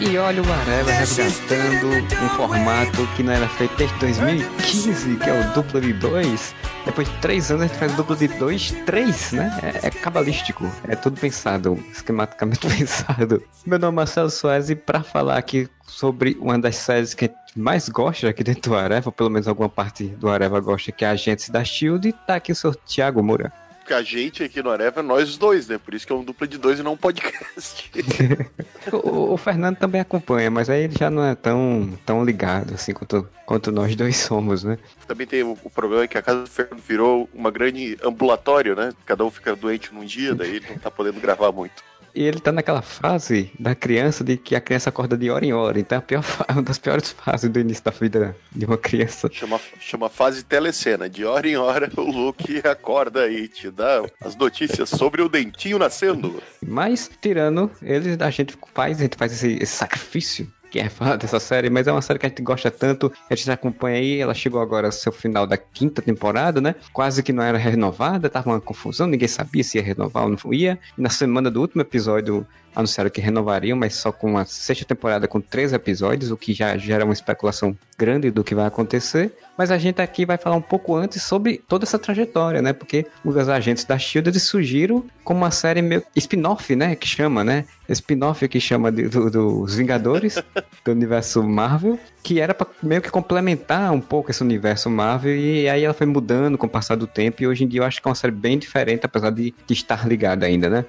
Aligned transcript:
E 0.00 0.18
olha 0.18 0.42
o 0.42 0.52
Areva 0.52 0.90
resgatando 0.90 1.90
um 1.90 2.28
formato 2.30 3.06
que 3.14 3.22
não 3.22 3.32
era 3.32 3.46
feito 3.46 3.76
desde 3.76 3.96
2015, 4.00 5.16
que 5.16 5.30
é 5.30 5.32
o 5.32 5.54
duplo 5.54 5.80
de 5.80 5.92
dois. 5.92 6.52
Depois 6.84 7.08
de 7.08 7.16
três 7.18 7.52
anos 7.52 7.62
a 7.62 7.66
gente 7.68 7.78
faz 7.78 7.92
duplo 7.94 8.16
de 8.16 8.26
dois, 8.26 8.72
três, 8.84 9.30
né? 9.30 9.56
É, 9.62 9.86
é 9.86 9.90
cabalístico, 9.90 10.68
é 10.88 10.96
tudo 10.96 11.20
pensado, 11.20 11.78
esquematicamente 11.92 12.66
pensado. 12.66 13.40
Meu 13.64 13.78
nome 13.78 13.92
é 13.92 13.96
Marcelo 13.98 14.30
Soares 14.30 14.70
e 14.70 14.74
para 14.74 15.04
falar 15.04 15.38
aqui 15.38 15.68
sobre 15.86 16.36
uma 16.40 16.58
das 16.58 16.74
séries 16.74 17.14
que 17.14 17.26
a 17.26 17.28
gente 17.28 17.56
mais 17.56 17.88
gosta 17.88 18.28
aqui 18.28 18.42
dentro 18.42 18.72
do 18.72 18.76
Areva, 18.76 19.08
ou 19.08 19.12
pelo 19.12 19.30
menos 19.30 19.46
alguma 19.46 19.68
parte 19.68 20.04
do 20.04 20.28
Areva 20.28 20.58
gosta, 20.58 20.90
que 20.90 21.04
é 21.04 21.08
a 21.08 21.12
Agentes 21.12 21.48
da 21.48 21.62
SHIELD, 21.62 22.12
tá 22.26 22.34
aqui 22.34 22.50
o 22.50 22.56
seu 22.56 22.74
Thiago 22.74 23.22
Moura 23.22 23.52
que 23.84 23.94
a 23.94 24.02
gente 24.02 24.42
aqui 24.42 24.62
no 24.62 24.70
Areva 24.70 25.00
é 25.00 25.02
nós 25.02 25.36
dois, 25.36 25.68
né? 25.68 25.78
Por 25.78 25.94
isso 25.94 26.06
que 26.06 26.12
é 26.12 26.16
um 26.16 26.24
dupla 26.24 26.46
de 26.46 26.58
dois 26.58 26.80
e 26.80 26.82
não 26.82 26.94
um 26.94 26.96
podcast. 26.96 27.90
o, 28.92 29.34
o, 29.34 29.36
Fernando 29.36 29.76
também 29.76 30.00
acompanha, 30.00 30.50
mas 30.50 30.70
aí 30.70 30.84
ele 30.84 30.94
já 30.98 31.10
não 31.10 31.24
é 31.24 31.34
tão, 31.34 31.96
tão 32.04 32.24
ligado 32.24 32.74
assim 32.74 32.92
quanto, 32.92 33.28
quanto 33.44 33.70
nós 33.70 33.94
dois 33.94 34.16
somos, 34.16 34.64
né? 34.64 34.78
Também 35.06 35.26
tem 35.26 35.42
o, 35.42 35.56
o 35.62 35.70
problema 35.70 36.04
é 36.04 36.08
que 36.08 36.18
a 36.18 36.22
casa 36.22 36.42
do 36.42 36.50
Fernando 36.50 36.80
virou 36.80 37.28
uma 37.34 37.50
grande 37.50 37.96
ambulatório, 38.02 38.74
né? 38.74 38.92
Cada 39.04 39.24
um 39.24 39.30
fica 39.30 39.54
doente 39.54 39.92
num 39.92 40.04
dia, 40.04 40.34
daí 40.34 40.56
ele 40.56 40.66
não 40.70 40.78
tá 40.78 40.90
podendo 40.90 41.20
gravar 41.20 41.52
muito. 41.52 41.82
E 42.14 42.22
ele 42.22 42.38
tá 42.38 42.52
naquela 42.52 42.80
fase 42.80 43.50
da 43.58 43.74
criança 43.74 44.22
de 44.22 44.36
que 44.36 44.54
a 44.54 44.60
criança 44.60 44.88
acorda 44.88 45.16
de 45.16 45.30
hora 45.30 45.44
em 45.44 45.52
hora. 45.52 45.80
Então 45.80 45.96
é 45.96 45.98
a 45.98 46.02
pior, 46.02 46.24
uma 46.50 46.62
das 46.62 46.78
piores 46.78 47.10
fases 47.10 47.50
do 47.50 47.58
início 47.58 47.82
da 47.82 47.90
vida 47.90 48.36
de 48.52 48.64
uma 48.64 48.78
criança. 48.78 49.28
Chama, 49.32 49.60
chama 49.80 50.08
fase 50.08 50.44
telecena. 50.44 51.08
De 51.08 51.24
hora 51.24 51.48
em 51.48 51.56
hora 51.56 51.90
o 51.96 52.02
Luke 52.02 52.62
acorda 52.66 53.28
e 53.28 53.48
te 53.48 53.70
dá 53.70 54.04
as 54.20 54.36
notícias 54.36 54.88
sobre 54.88 55.22
o 55.22 55.28
dentinho 55.28 55.78
nascendo. 55.78 56.40
Mas, 56.64 57.10
tirando 57.20 57.70
ele, 57.82 58.16
a 58.20 58.30
gente 58.30 58.56
faz, 58.72 58.98
a 58.98 59.02
gente 59.02 59.16
faz 59.16 59.32
esse, 59.32 59.58
esse 59.60 59.74
sacrifício 59.74 60.46
quem 60.74 60.82
é 60.82 61.16
dessa 61.16 61.38
série, 61.38 61.70
mas 61.70 61.86
é 61.86 61.92
uma 61.92 62.02
série 62.02 62.18
que 62.18 62.26
a 62.26 62.28
gente 62.28 62.42
gosta 62.42 62.68
tanto, 62.68 63.12
a 63.30 63.34
gente 63.36 63.48
acompanha 63.48 63.98
aí, 63.98 64.18
ela 64.18 64.34
chegou 64.34 64.60
agora 64.60 64.88
ao 64.88 64.92
seu 64.92 65.12
final 65.12 65.46
da 65.46 65.56
quinta 65.56 66.02
temporada, 66.02 66.60
né? 66.60 66.74
Quase 66.92 67.22
que 67.22 67.32
não 67.32 67.44
era 67.44 67.56
renovada, 67.56 68.28
tava 68.28 68.50
uma 68.50 68.60
confusão, 68.60 69.06
ninguém 69.06 69.28
sabia 69.28 69.62
se 69.62 69.78
ia 69.78 69.84
renovar 69.84 70.24
ou 70.24 70.30
não 70.30 70.52
ia. 70.52 70.76
E 70.98 71.00
na 71.00 71.10
semana 71.10 71.48
do 71.48 71.60
último 71.60 71.82
episódio, 71.82 72.44
anunciaram 72.74 73.10
que 73.10 73.20
renovariam, 73.20 73.76
mas 73.76 73.94
só 73.94 74.10
com 74.10 74.30
uma 74.30 74.44
sexta 74.44 74.84
temporada 74.84 75.28
com 75.28 75.40
três 75.40 75.72
episódios, 75.72 76.30
o 76.30 76.36
que 76.36 76.52
já 76.52 76.76
gera 76.76 77.04
uma 77.04 77.12
especulação 77.12 77.76
grande 77.96 78.30
do 78.30 78.42
que 78.42 78.54
vai 78.54 78.66
acontecer. 78.66 79.32
Mas 79.56 79.70
a 79.70 79.78
gente 79.78 80.02
aqui 80.02 80.26
vai 80.26 80.36
falar 80.36 80.56
um 80.56 80.62
pouco 80.62 80.96
antes 80.96 81.22
sobre 81.22 81.62
toda 81.68 81.84
essa 81.84 81.98
trajetória, 81.98 82.60
né? 82.60 82.72
Porque 82.72 83.06
os 83.24 83.36
agentes 83.48 83.84
da 83.84 83.96
Shield 83.96 84.28
eles 84.28 84.42
surgiram 84.42 85.04
como 85.22 85.40
uma 85.40 85.50
série 85.50 85.80
meio 85.80 86.02
spin-off, 86.16 86.74
né? 86.74 86.96
Que 86.96 87.06
chama, 87.06 87.44
né? 87.44 87.64
Spin-off 87.88 88.46
que 88.48 88.58
chama 88.58 88.90
de, 88.90 89.08
do, 89.08 89.30
dos 89.30 89.76
Vingadores 89.76 90.42
do 90.84 90.90
universo 90.90 91.42
Marvel, 91.42 91.98
que 92.22 92.40
era 92.40 92.52
para 92.52 92.66
meio 92.82 93.00
que 93.00 93.10
complementar 93.10 93.92
um 93.92 94.00
pouco 94.00 94.30
esse 94.30 94.42
universo 94.42 94.90
Marvel 94.90 95.36
e 95.36 95.68
aí 95.68 95.84
ela 95.84 95.94
foi 95.94 96.06
mudando 96.06 96.58
com 96.58 96.66
o 96.66 96.70
passar 96.70 96.96
do 96.96 97.06
tempo 97.06 97.42
e 97.42 97.46
hoje 97.46 97.64
em 97.64 97.68
dia 97.68 97.80
eu 97.80 97.84
acho 97.84 98.02
que 98.02 98.08
é 98.08 98.10
uma 98.10 98.14
série 98.14 98.32
bem 98.32 98.58
diferente, 98.58 99.04
apesar 99.04 99.30
de, 99.30 99.54
de 99.66 99.72
estar 99.72 100.06
ligada 100.08 100.46
ainda, 100.46 100.68
né? 100.68 100.84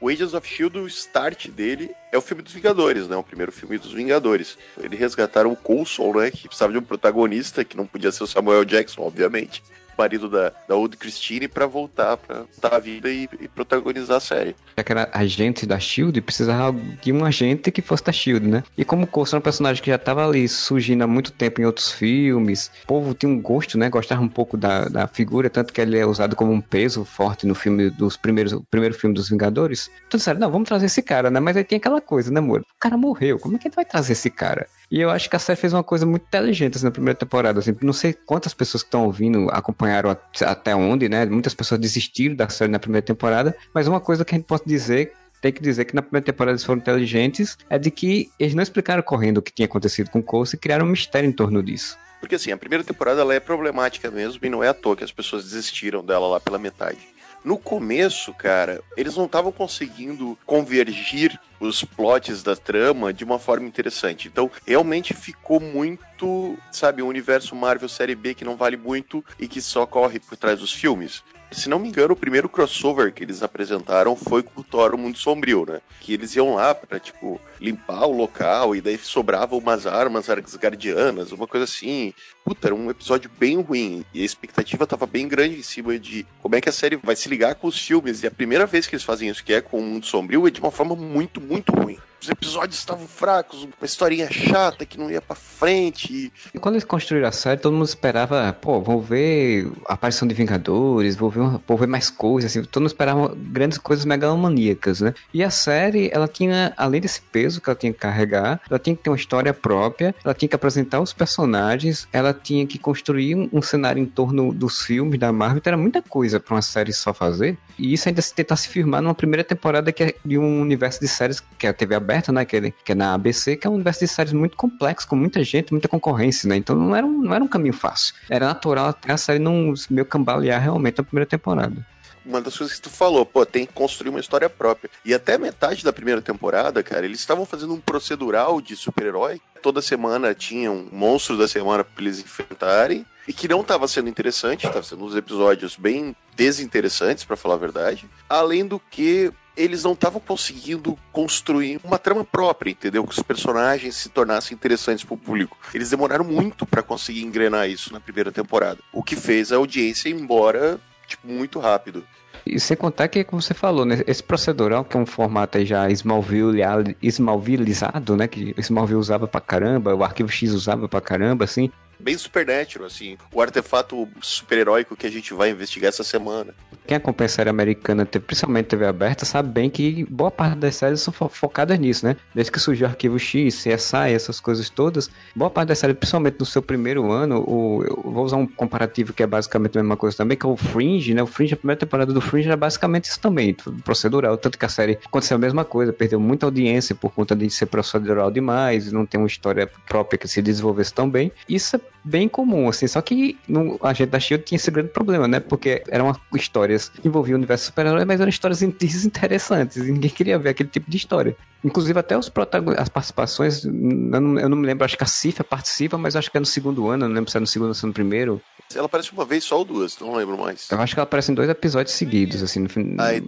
O 0.00 0.08
Agents 0.08 0.32
of 0.32 0.46
S.H.I.E.L.D., 0.46 0.78
o 0.78 0.86
start 0.86 1.48
dele 1.48 1.90
é 2.12 2.16
o 2.16 2.20
filme 2.20 2.40
dos 2.42 2.52
Vingadores, 2.52 3.08
né? 3.08 3.16
O 3.16 3.22
primeiro 3.22 3.50
filme 3.50 3.78
dos 3.78 3.92
Vingadores. 3.92 4.56
Eles 4.80 4.98
resgataram 4.98 5.50
o 5.50 5.56
Coulson, 5.56 6.12
né? 6.16 6.30
Que 6.30 6.46
precisava 6.46 6.72
de 6.72 6.78
um 6.78 6.82
protagonista, 6.82 7.64
que 7.64 7.76
não 7.76 7.84
podia 7.84 8.12
ser 8.12 8.22
o 8.22 8.26
Samuel 8.26 8.64
Jackson, 8.64 9.02
obviamente 9.02 9.62
marido 9.98 10.28
da, 10.28 10.52
da 10.68 10.76
Old 10.76 10.96
Christine 10.96 11.48
para 11.48 11.66
voltar 11.66 12.16
para 12.16 12.44
dar 12.62 12.74
a 12.74 12.78
vida 12.78 13.10
e, 13.10 13.28
e, 13.40 13.48
protagonizar 13.48 14.18
a 14.18 14.20
série. 14.20 14.54
Já 14.76 14.84
que 14.84 14.92
era 14.92 15.10
agente 15.12 15.66
da 15.66 15.78
SHIELD, 15.78 16.20
precisava 16.20 16.72
de 17.02 17.12
um 17.12 17.24
agente 17.24 17.72
que 17.72 17.82
fosse 17.82 18.04
da 18.04 18.12
SHIELD, 18.12 18.46
né? 18.46 18.62
E 18.76 18.84
como 18.84 19.04
o 19.04 19.06
Coulson 19.06 19.36
era 19.36 19.40
um 19.40 19.42
personagem 19.42 19.82
que 19.82 19.90
já 19.90 19.96
estava 19.96 20.26
ali 20.26 20.48
surgindo 20.48 21.02
há 21.02 21.06
muito 21.06 21.32
tempo 21.32 21.60
em 21.60 21.64
outros 21.64 21.90
filmes, 21.90 22.70
o 22.84 22.86
povo 22.86 23.14
tinha 23.14 23.30
um 23.30 23.40
gosto, 23.40 23.76
né? 23.76 23.90
Gostava 23.90 24.22
um 24.22 24.28
pouco 24.28 24.56
da, 24.56 24.84
da 24.84 25.06
figura, 25.08 25.50
tanto 25.50 25.72
que 25.72 25.80
ele 25.80 25.98
é 25.98 26.06
usado 26.06 26.36
como 26.36 26.52
um 26.52 26.60
peso 26.60 27.04
forte 27.04 27.46
no 27.46 27.54
filme 27.54 27.90
dos 27.90 28.16
primeiros, 28.16 28.54
primeiro 28.70 28.94
filme 28.94 29.14
dos 29.14 29.28
Vingadores. 29.28 29.90
Então 30.06 30.18
disseram, 30.18 30.38
não, 30.38 30.50
vamos 30.50 30.68
trazer 30.68 30.86
esse 30.86 31.02
cara, 31.02 31.30
né? 31.30 31.40
Mas 31.40 31.56
aí 31.56 31.64
tem 31.64 31.76
aquela 31.76 32.00
coisa, 32.00 32.30
né, 32.30 32.38
amor? 32.38 32.60
O 32.60 32.78
cara 32.78 32.96
morreu, 32.96 33.38
como 33.38 33.56
é 33.56 33.58
que 33.58 33.66
a 33.66 33.68
gente 33.68 33.76
vai 33.76 33.84
trazer 33.84 34.12
esse 34.12 34.30
cara? 34.30 34.66
E 34.90 35.00
eu 35.00 35.10
acho 35.10 35.28
que 35.28 35.36
a 35.36 35.38
série 35.38 35.58
fez 35.58 35.72
uma 35.72 35.84
coisa 35.84 36.06
muito 36.06 36.22
inteligente 36.22 36.76
assim, 36.76 36.86
na 36.86 36.90
primeira 36.90 37.18
temporada. 37.18 37.60
Assim. 37.60 37.76
Não 37.82 37.92
sei 37.92 38.12
quantas 38.14 38.54
pessoas 38.54 38.82
que 38.82 38.88
estão 38.88 39.04
ouvindo 39.04 39.48
acompanharam 39.50 40.16
até 40.42 40.74
onde, 40.74 41.08
né? 41.08 41.26
Muitas 41.26 41.54
pessoas 41.54 41.80
desistiram 41.80 42.34
da 42.34 42.48
série 42.48 42.72
na 42.72 42.78
primeira 42.78 43.04
temporada. 43.04 43.54
Mas 43.74 43.86
uma 43.86 44.00
coisa 44.00 44.24
que 44.24 44.34
a 44.34 44.38
gente 44.38 44.46
pode 44.46 44.64
dizer 44.66 45.12
tem 45.40 45.52
que 45.52 45.62
dizer 45.62 45.84
que 45.84 45.94
na 45.94 46.02
primeira 46.02 46.24
temporada 46.24 46.52
eles 46.52 46.64
foram 46.64 46.80
inteligentes, 46.80 47.56
é 47.70 47.78
de 47.78 47.90
que 47.90 48.28
eles 48.40 48.54
não 48.54 48.62
explicaram 48.62 49.02
correndo 49.02 49.38
o 49.38 49.42
que 49.42 49.52
tinha 49.52 49.66
acontecido 49.66 50.10
com 50.10 50.18
o 50.18 50.22
Coulson 50.22 50.56
e 50.56 50.58
criaram 50.58 50.84
um 50.84 50.90
mistério 50.90 51.28
em 51.28 51.32
torno 51.32 51.62
disso. 51.62 51.96
Porque 52.18 52.34
assim, 52.34 52.50
a 52.50 52.56
primeira 52.56 52.82
temporada 52.82 53.20
ela 53.20 53.34
é 53.34 53.38
problemática 53.38 54.10
mesmo 54.10 54.44
e 54.44 54.50
não 54.50 54.64
é 54.64 54.68
à 54.68 54.74
toa 54.74 54.96
que 54.96 55.04
as 55.04 55.12
pessoas 55.12 55.44
desistiram 55.44 56.04
dela 56.04 56.26
lá 56.26 56.40
pela 56.40 56.58
metade. 56.58 56.98
No 57.44 57.56
começo, 57.56 58.34
cara, 58.34 58.82
eles 58.96 59.16
não 59.16 59.26
estavam 59.26 59.52
conseguindo 59.52 60.36
convergir 60.44 61.38
os 61.60 61.84
plots 61.84 62.42
da 62.42 62.54
trama 62.54 63.12
de 63.12 63.24
uma 63.24 63.38
forma 63.38 63.66
interessante. 63.66 64.28
Então, 64.28 64.50
realmente 64.66 65.14
ficou 65.14 65.60
muito, 65.60 66.56
sabe, 66.70 67.02
um 67.02 67.08
universo 67.08 67.54
Marvel 67.54 67.88
série 67.88 68.14
B 68.14 68.34
que 68.34 68.44
não 68.44 68.56
vale 68.56 68.76
muito 68.76 69.24
e 69.38 69.48
que 69.48 69.60
só 69.60 69.86
corre 69.86 70.18
por 70.18 70.36
trás 70.36 70.58
dos 70.58 70.72
filmes. 70.72 71.22
Se 71.50 71.68
não 71.70 71.78
me 71.78 71.88
engano, 71.88 72.12
o 72.12 72.16
primeiro 72.16 72.48
crossover 72.48 73.12
que 73.12 73.24
eles 73.24 73.42
apresentaram 73.42 74.14
foi 74.14 74.42
com 74.42 74.60
o 74.60 74.64
Thor 74.64 74.94
o 74.94 74.98
Mundo 74.98 75.16
Sombrio, 75.16 75.64
né? 75.66 75.80
Que 76.00 76.12
eles 76.12 76.36
iam 76.36 76.54
lá 76.54 76.74
pra, 76.74 77.00
tipo, 77.00 77.40
limpar 77.58 78.06
o 78.06 78.12
local 78.12 78.76
e 78.76 78.82
daí 78.82 78.98
sobravam 78.98 79.58
umas 79.58 79.86
armas 79.86 80.28
guardianas, 80.28 81.32
uma 81.32 81.46
coisa 81.46 81.64
assim. 81.64 82.12
Puta, 82.48 82.68
era 82.68 82.74
um 82.74 82.88
episódio 82.88 83.30
bem 83.38 83.60
ruim. 83.60 84.06
E 84.14 84.22
a 84.22 84.24
expectativa 84.24 84.86
tava 84.86 85.04
bem 85.04 85.28
grande 85.28 85.58
em 85.58 85.62
cima 85.62 85.98
de 85.98 86.26
como 86.40 86.56
é 86.56 86.62
que 86.62 86.68
a 86.70 86.72
série 86.72 86.96
vai 86.96 87.14
se 87.14 87.28
ligar 87.28 87.54
com 87.56 87.66
os 87.66 87.78
filmes. 87.78 88.22
E 88.22 88.26
a 88.26 88.30
primeira 88.30 88.64
vez 88.64 88.86
que 88.86 88.94
eles 88.94 89.04
fazem 89.04 89.28
isso, 89.28 89.44
que 89.44 89.52
é 89.52 89.60
com 89.60 89.78
o 89.78 89.82
Mundo 89.82 90.06
Sombrio, 90.06 90.48
é 90.48 90.50
de 90.50 90.58
uma 90.58 90.70
forma 90.70 90.96
muito, 90.96 91.42
muito 91.42 91.70
ruim 91.72 91.98
os 92.20 92.28
episódios 92.28 92.78
estavam 92.78 93.06
fracos, 93.06 93.62
uma 93.62 93.72
historinha 93.82 94.30
chata 94.30 94.84
que 94.84 94.98
não 94.98 95.10
ia 95.10 95.22
pra 95.22 95.36
frente. 95.36 96.32
E 96.52 96.58
quando 96.58 96.74
eles 96.74 96.84
construíram 96.84 97.28
a 97.28 97.32
série, 97.32 97.60
todo 97.60 97.72
mundo 97.72 97.86
esperava, 97.86 98.52
pô, 98.52 98.80
vou 98.80 99.00
ver 99.00 99.70
a 99.86 99.94
aparição 99.94 100.26
de 100.26 100.34
Vingadores, 100.34 101.16
vou 101.16 101.30
ver, 101.30 101.40
uma, 101.40 101.62
vou 101.66 101.76
ver 101.76 101.86
mais 101.86 102.10
coisas, 102.10 102.50
assim, 102.50 102.62
todo 102.64 102.82
mundo 102.82 102.90
esperava 102.90 103.34
grandes 103.36 103.78
coisas 103.78 104.04
megalomaníacas, 104.04 105.00
né? 105.00 105.14
E 105.32 105.42
a 105.42 105.50
série, 105.50 106.10
ela 106.12 106.26
tinha, 106.26 106.72
além 106.76 107.00
desse 107.00 107.20
peso 107.20 107.60
que 107.60 107.70
ela 107.70 107.78
tinha 107.78 107.92
que 107.92 107.98
carregar, 107.98 108.60
ela 108.68 108.78
tinha 108.78 108.96
que 108.96 109.02
ter 109.02 109.10
uma 109.10 109.16
história 109.16 109.54
própria, 109.54 110.14
ela 110.24 110.34
tinha 110.34 110.48
que 110.48 110.56
apresentar 110.56 111.00
os 111.00 111.12
personagens, 111.12 112.08
ela 112.12 112.34
tinha 112.38 112.66
que 112.66 112.78
construir 112.78 113.34
um, 113.34 113.48
um 113.52 113.62
cenário 113.62 114.00
em 114.00 114.06
torno 114.06 114.52
dos 114.52 114.82
filmes 114.82 115.18
da 115.18 115.32
Marvel, 115.32 115.58
então 115.58 115.72
era 115.72 115.80
muita 115.80 116.00
coisa 116.00 116.40
para 116.40 116.54
uma 116.54 116.62
série 116.62 116.92
só 116.92 117.12
fazer. 117.12 117.58
E 117.78 117.92
isso 117.92 118.08
ainda 118.08 118.22
se 118.22 118.34
tentar 118.34 118.56
se 118.56 118.68
firmar 118.68 119.02
numa 119.02 119.14
primeira 119.14 119.44
temporada 119.44 119.92
que 119.92 120.02
é 120.02 120.14
de 120.24 120.38
um 120.38 120.60
universo 120.60 121.00
de 121.00 121.08
séries 121.08 121.40
que 121.58 121.66
é 121.66 121.70
a 121.70 121.72
TV 121.72 121.94
aberta, 121.94 122.32
né? 122.32 122.44
Que, 122.44 122.56
ele, 122.56 122.74
que 122.84 122.92
é 122.92 122.94
na 122.94 123.14
ABC, 123.14 123.56
que 123.56 123.66
é 123.66 123.70
um 123.70 123.74
universo 123.74 124.00
de 124.00 124.08
séries 124.08 124.32
muito 124.32 124.56
complexo, 124.56 125.06
com 125.06 125.16
muita 125.16 125.42
gente, 125.44 125.72
muita 125.72 125.88
concorrência, 125.88 126.48
né? 126.48 126.56
Então 126.56 126.76
não 126.76 126.94
era 126.94 127.06
um, 127.06 127.22
não 127.22 127.34
era 127.34 127.44
um 127.44 127.48
caminho 127.48 127.74
fácil. 127.74 128.14
Era 128.30 128.46
natural 128.46 128.88
até 128.88 129.12
a 129.12 129.16
série 129.16 129.38
não 129.38 129.74
meio 129.90 130.06
cambalear 130.06 130.60
realmente 130.60 130.98
na 130.98 131.04
primeira 131.04 131.26
temporada 131.26 131.86
uma 132.28 132.40
das 132.40 132.56
coisas 132.56 132.76
que 132.76 132.82
tu 132.82 132.90
falou, 132.90 133.24
pô, 133.24 133.44
tem 133.46 133.66
que 133.66 133.72
construir 133.72 134.10
uma 134.10 134.20
história 134.20 134.50
própria. 134.50 134.90
E 135.04 135.14
até 135.14 135.38
metade 135.38 135.82
da 135.82 135.92
primeira 135.92 136.20
temporada, 136.20 136.82
cara, 136.82 137.06
eles 137.06 137.20
estavam 137.20 137.46
fazendo 137.46 137.72
um 137.72 137.80
procedural 137.80 138.60
de 138.60 138.76
super-herói. 138.76 139.40
Toda 139.62 139.80
semana 139.80 140.34
tinha 140.34 140.70
um 140.70 140.88
monstro 140.92 141.36
da 141.36 141.48
semana 141.48 141.82
pra 141.82 142.04
eles 142.04 142.20
enfrentarem. 142.20 143.04
E 143.26 143.32
que 143.32 143.48
não 143.48 143.60
estava 143.60 143.86
sendo 143.88 144.08
interessante, 144.08 144.66
estava 144.66 144.82
sendo 144.82 145.04
uns 145.04 145.14
episódios 145.14 145.76
bem 145.76 146.16
desinteressantes, 146.34 147.24
para 147.24 147.36
falar 147.36 147.54
a 147.54 147.58
verdade. 147.58 148.08
Além 148.28 148.66
do 148.66 148.78
que 148.78 149.32
eles 149.54 149.82
não 149.82 149.92
estavam 149.92 150.20
conseguindo 150.20 150.96
construir 151.12 151.80
uma 151.82 151.98
trama 151.98 152.24
própria, 152.24 152.70
entendeu? 152.70 153.04
Que 153.04 153.12
os 153.12 153.22
personagens 153.22 153.96
se 153.96 154.08
tornassem 154.08 154.54
interessantes 154.54 155.04
para 155.04 155.14
o 155.14 155.18
público. 155.18 155.58
Eles 155.74 155.90
demoraram 155.90 156.24
muito 156.24 156.64
para 156.64 156.82
conseguir 156.82 157.22
engrenar 157.22 157.68
isso 157.68 157.92
na 157.92 158.00
primeira 158.00 158.30
temporada, 158.30 158.78
o 158.92 159.02
que 159.02 159.16
fez 159.16 159.50
a 159.50 159.56
audiência 159.56 160.08
ir 160.08 160.14
embora 160.14 160.80
tipo 161.08 161.26
muito 161.26 161.58
rápido. 161.58 162.06
E 162.54 162.58
sem 162.60 162.76
contar 162.76 163.08
que, 163.08 163.22
como 163.24 163.42
você 163.42 163.54
falou, 163.54 163.84
né, 163.84 164.02
esse 164.06 164.22
procedural, 164.22 164.84
que 164.84 164.96
é 164.96 165.00
um 165.00 165.06
formato 165.06 165.58
aí 165.58 165.66
já 165.66 165.88
Smallville, 165.90 166.60
Smallvilleizado, 167.02 168.16
né, 168.16 168.26
que 168.26 168.54
Smallville 168.58 168.98
usava 168.98 169.28
pra 169.28 169.40
caramba, 169.40 169.94
o 169.94 170.02
Arquivo 170.02 170.30
X 170.30 170.52
usava 170.52 170.88
pra 170.88 171.00
caramba, 171.00 171.44
assim, 171.44 171.70
bem 171.98 172.16
supernatural, 172.16 172.86
assim. 172.86 173.16
O 173.32 173.40
artefato 173.40 174.08
super-heróico 174.20 174.96
que 174.96 175.06
a 175.06 175.10
gente 175.10 175.34
vai 175.34 175.50
investigar 175.50 175.88
essa 175.88 176.04
semana. 176.04 176.54
Quem 176.86 176.96
acompanha 176.96 177.26
a 177.26 177.28
série 177.28 177.50
americana, 177.50 178.06
principalmente 178.06 178.66
TV 178.66 178.86
aberta, 178.86 179.26
sabe 179.26 179.50
bem 179.50 179.68
que 179.68 180.06
boa 180.08 180.30
parte 180.30 180.56
das 180.56 180.74
séries 180.74 181.02
são 181.02 181.12
focadas 181.12 181.78
nisso, 181.78 182.06
né? 182.06 182.16
Desde 182.34 182.50
que 182.50 182.58
surgiu 182.58 182.86
o 182.86 182.90
Arquivo 182.90 183.18
X, 183.18 183.62
CSI, 183.62 184.14
essas 184.14 184.40
coisas 184.40 184.70
todas, 184.70 185.10
boa 185.36 185.50
parte 185.50 185.68
das 185.68 185.78
séries, 185.78 185.98
principalmente 185.98 186.36
no 186.40 186.46
seu 186.46 186.62
primeiro 186.62 187.12
ano, 187.12 187.44
o, 187.46 187.84
eu 187.84 188.10
vou 188.10 188.24
usar 188.24 188.36
um 188.36 188.46
comparativo 188.46 189.12
que 189.12 189.22
é 189.22 189.26
basicamente 189.26 189.76
a 189.76 189.82
mesma 189.82 189.98
coisa 189.98 190.16
também, 190.16 190.34
que 190.34 190.46
é 190.46 190.48
o 190.48 190.56
Fringe, 190.56 191.12
né? 191.12 191.22
O 191.22 191.26
Fringe, 191.26 191.52
a 191.52 191.56
primeira 191.58 191.78
temporada 191.78 192.10
do 192.10 192.22
Fringe 192.22 192.48
era 192.48 192.56
basicamente 192.56 193.04
isso 193.04 193.20
também, 193.20 193.54
procedural, 193.84 194.38
tanto 194.38 194.58
que 194.58 194.64
a 194.64 194.68
série 194.70 194.98
aconteceu 195.04 195.34
a 195.36 195.38
mesma 195.38 195.66
coisa, 195.66 195.92
perdeu 195.92 196.18
muita 196.18 196.46
audiência 196.46 196.94
por 196.94 197.12
conta 197.12 197.36
de 197.36 197.50
ser 197.50 197.66
procedural 197.66 198.30
demais, 198.30 198.90
não 198.90 199.04
tem 199.04 199.20
uma 199.20 199.26
história 199.26 199.70
própria 199.86 200.18
que 200.18 200.26
se 200.26 200.40
desenvolvesse 200.40 200.94
tão 200.94 201.10
bem. 201.10 201.30
Isso 201.46 201.76
é 201.76 201.80
bem 202.04 202.28
comum, 202.28 202.68
assim, 202.68 202.86
só 202.86 203.00
que 203.00 203.38
no 203.46 203.78
Agente 203.82 204.10
da 204.10 204.18
S.H.I.E.L.D. 204.18 204.44
tinha 204.44 204.56
esse 204.56 204.70
grande 204.70 204.90
problema, 204.90 205.28
né? 205.28 205.40
Porque 205.40 205.82
eram 205.88 206.14
histórias 206.34 206.88
que 206.88 207.06
envolviam 207.06 207.36
o 207.36 207.38
universo 207.38 207.66
super-herói, 207.66 208.04
mas 208.04 208.20
eram 208.20 208.28
histórias 208.30 208.60
desinteressantes, 208.78 209.76
e 209.76 209.92
ninguém 209.92 210.10
queria 210.10 210.38
ver 210.38 210.50
aquele 210.50 210.68
tipo 210.68 210.90
de 210.90 210.96
história. 210.96 211.36
Inclusive 211.64 211.98
até 211.98 212.16
os 212.16 212.30
as 212.76 212.88
participações, 212.88 213.64
eu 213.64 213.72
não, 213.72 214.38
eu 214.38 214.48
não, 214.48 214.56
me 214.56 214.66
lembro, 214.66 214.84
acho 214.84 214.96
que 214.96 215.02
a 215.02 215.06
Cifra 215.06 215.42
participa, 215.42 215.98
mas 215.98 216.14
acho 216.14 216.30
que 216.30 216.36
é 216.36 216.40
no 216.40 216.46
segundo 216.46 216.88
ano, 216.88 217.08
não 217.08 217.14
lembro 217.14 217.30
se 217.30 217.36
é 217.36 217.40
no 217.40 217.46
segundo 217.46 217.68
ou 217.68 217.74
se 217.74 217.84
é 217.84 217.88
no 217.88 217.92
primeiro. 217.92 218.40
Ela 218.74 218.84
aparece 218.84 219.12
uma 219.12 219.24
vez 219.24 219.44
só 219.44 219.58
ou 219.58 219.64
duas, 219.64 219.98
não 219.98 220.14
lembro 220.14 220.36
mais. 220.36 220.68
Eu 220.70 220.78
acho 220.80 220.94
que 220.94 221.00
ela 221.00 221.04
aparece 221.04 221.32
em 221.32 221.34
dois 221.34 221.48
episódios 221.48 221.94
seguidos, 221.94 222.42
assim, 222.42 222.60
no 222.60 222.68
fim. 222.68 222.96
Aí, 222.98 223.22